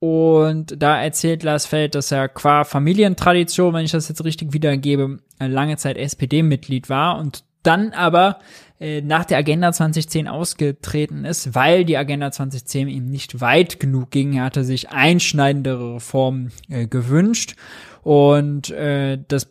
Und 0.00 0.80
da 0.80 1.02
erzählt 1.02 1.42
Lars 1.42 1.66
Feld, 1.66 1.94
dass 1.94 2.12
er 2.12 2.28
qua 2.28 2.64
Familientradition, 2.64 3.74
wenn 3.74 3.84
ich 3.84 3.90
das 3.90 4.08
jetzt 4.08 4.24
richtig 4.24 4.52
wiedergebe, 4.52 5.18
lange 5.40 5.76
Zeit 5.76 5.96
SPD-Mitglied 5.96 6.88
war 6.88 7.18
und 7.18 7.44
dann 7.62 7.92
aber 7.92 8.38
äh, 8.80 9.00
nach 9.00 9.24
der 9.24 9.38
Agenda 9.38 9.72
2010 9.72 10.28
ausgetreten 10.28 11.24
ist, 11.24 11.54
weil 11.54 11.84
die 11.84 11.96
Agenda 11.96 12.30
2010 12.30 12.88
ihm 12.88 13.06
nicht 13.06 13.40
weit 13.40 13.80
genug 13.80 14.10
ging. 14.10 14.34
Er 14.34 14.44
hatte 14.44 14.64
sich 14.64 14.90
einschneidendere 14.90 15.96
Reformen 15.96 16.52
äh, 16.68 16.86
gewünscht 16.86 17.56
und 18.02 18.70
äh, 18.70 19.18
das 19.26 19.48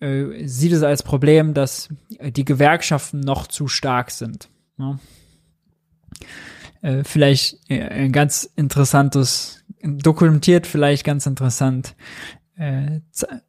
äh, 0.00 0.46
sieht 0.46 0.72
es 0.72 0.82
als 0.82 1.02
Problem, 1.02 1.54
dass 1.54 1.88
die 2.20 2.44
Gewerkschaften 2.44 3.20
noch 3.20 3.46
zu 3.46 3.68
stark 3.68 4.10
sind. 4.10 4.48
Ja. 4.78 4.98
Äh, 6.82 7.04
vielleicht 7.04 7.58
äh, 7.70 7.82
ein 7.82 8.12
ganz 8.12 8.50
interessantes, 8.56 9.62
dokumentiert 9.82 10.66
vielleicht 10.66 11.04
ganz 11.04 11.26
interessant, 11.26 11.94
äh, 12.56 13.00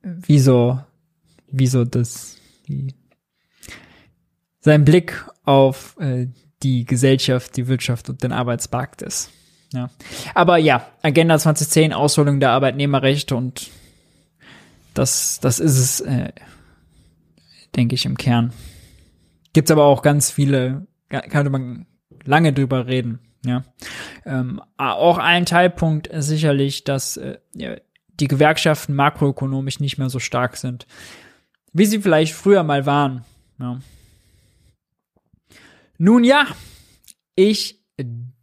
wieso 0.02 0.80
das, 1.86 2.38
die, 2.68 2.94
sein 4.62 4.86
Blick 4.86 5.26
auf 5.44 5.98
äh, 6.00 6.28
die 6.64 6.86
Gesellschaft, 6.86 7.58
die 7.58 7.68
Wirtschaft 7.68 8.10
und 8.10 8.24
den 8.24 8.32
Arbeitsmarkt 8.32 9.02
ist. 9.02 9.32
Ja. 9.74 9.90
Aber 10.36 10.58
ja, 10.58 10.86
Agenda 11.02 11.38
2010, 11.38 11.94
Ausholung 11.94 12.40
der 12.40 12.52
Arbeitnehmerrechte 12.52 13.36
und 13.36 13.70
das, 14.94 15.40
das 15.42 15.60
ist 15.60 15.78
es, 15.78 16.02
äh, 16.02 16.32
denke 17.76 17.96
ich, 17.96 18.06
im 18.06 18.18
Kern. 18.18 18.54
Gibt's 19.54 19.72
aber 19.72 19.86
auch 19.86 20.02
ganz 20.02 20.32
viele, 20.32 20.88
könnte 21.10 21.50
man 21.50 21.86
lange 22.24 22.54
drüber 22.54 22.88
reden. 22.88 23.20
Ja, 23.44 23.64
ähm, 24.24 24.62
auch 24.78 25.18
ein 25.18 25.48
Teilpunkt 25.48 26.06
ist 26.06 26.28
sicherlich, 26.28 26.84
dass 26.84 27.18
äh, 27.18 27.40
die 27.54 28.28
Gewerkschaften 28.28 28.94
makroökonomisch 28.94 29.80
nicht 29.80 29.98
mehr 29.98 30.10
so 30.10 30.20
stark 30.20 30.58
sind, 30.58 30.86
wie 31.74 31.86
sie 31.86 32.02
vielleicht 32.02 32.34
früher 32.34 32.62
mal 32.62 32.86
waren. 32.86 33.26
Ja. 33.60 33.80
Nun 36.04 36.24
ja, 36.24 36.48
ich 37.36 37.80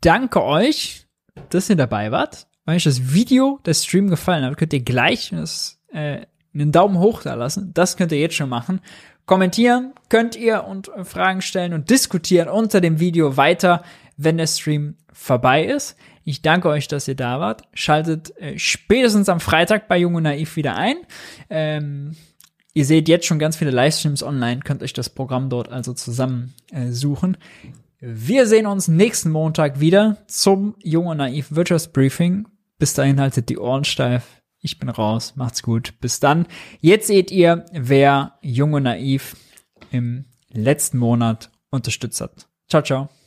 danke 0.01 0.45
euch, 0.45 1.09
dass 1.51 1.69
ihr 1.69 1.75
dabei 1.75 2.13
wart. 2.13 2.47
Wenn 2.65 2.77
euch 2.77 2.85
das 2.85 3.13
Video, 3.13 3.59
der 3.67 3.75
Stream 3.75 4.07
gefallen 4.07 4.45
hat, 4.45 4.57
könnt 4.57 4.73
ihr 4.73 4.85
gleich 4.85 5.31
das, 5.31 5.81
äh, 5.89 6.21
einen 6.55 6.71
Daumen 6.71 7.01
hoch 7.01 7.23
da 7.23 7.35
lassen. 7.35 7.75
Das 7.75 7.97
könnt 7.97 8.13
ihr 8.13 8.21
jetzt 8.21 8.37
schon 8.37 8.49
machen. 8.49 8.81
Kommentieren 9.27 9.93
könnt 10.09 10.37
ihr 10.37 10.67
und 10.67 10.89
Fragen 11.03 11.41
stellen 11.41 11.73
und 11.73 11.91
diskutieren 11.91 12.49
unter 12.49 12.81
dem 12.81 13.01
Video 13.01 13.37
weiter, 13.37 13.83
wenn 14.17 14.39
der 14.39 14.47
Stream 14.47 14.95
vorbei 15.13 15.65
ist. 15.65 15.97
Ich 16.23 16.43
danke 16.43 16.69
euch, 16.69 16.87
dass 16.87 17.09
ihr 17.09 17.17
da 17.17 17.41
wart. 17.41 17.63
Schaltet 17.75 18.37
äh, 18.37 18.57
spätestens 18.57 19.29
am 19.29 19.41
Freitag 19.41 19.89
bei 19.89 19.99
Jung 19.99 20.15
und 20.15 20.23
Naiv 20.23 20.55
wieder 20.55 20.77
ein. 20.77 20.99
Ähm, 21.51 22.15
ihr 22.79 22.85
seht 22.85 23.09
jetzt 23.09 23.27
schon 23.27 23.41
ganz 23.41 23.57
viele 23.57 23.73
Livestreams 23.73 24.23
online, 24.23 24.61
könnt 24.61 24.85
euch 24.85 24.93
das 24.93 25.11
Programm 25.11 25.51
dort 25.51 25.69
also 25.69 25.95
zusammen 25.95 26.55
äh, 26.71 26.93
suchen. 26.93 27.37
Wir 27.99 28.47
sehen 28.47 28.67
uns 28.67 28.87
nächsten 28.87 29.33
Montag 29.33 29.81
wieder 29.81 30.19
zum 30.29 30.77
Jung 30.81 31.07
und 31.07 31.17
Naiv 31.17 31.49
Wirtschaftsbriefing. 31.51 32.47
Bis 32.79 32.95
dahin 32.95 33.21
haltet 33.21 33.49
die 33.49 33.59
Ohren 33.59 33.83
steif. 33.83 34.41
Ich 34.61 34.79
bin 34.79 34.89
raus. 34.89 35.35
Macht's 35.35 35.65
gut. 35.65 35.95
Bis 36.01 36.21
dann. 36.21 36.47
Jetzt 36.81 37.09
seht 37.09 37.33
ihr, 37.33 37.67
wer 37.73 38.39
Jung 38.43 38.75
und 38.75 38.85
Naiv 38.85 39.35
im 39.91 40.27
letzten 40.53 40.99
Monat 40.99 41.51
unterstützt 41.71 42.21
hat. 42.21 42.49
Ciao, 42.69 42.83
ciao. 42.83 43.18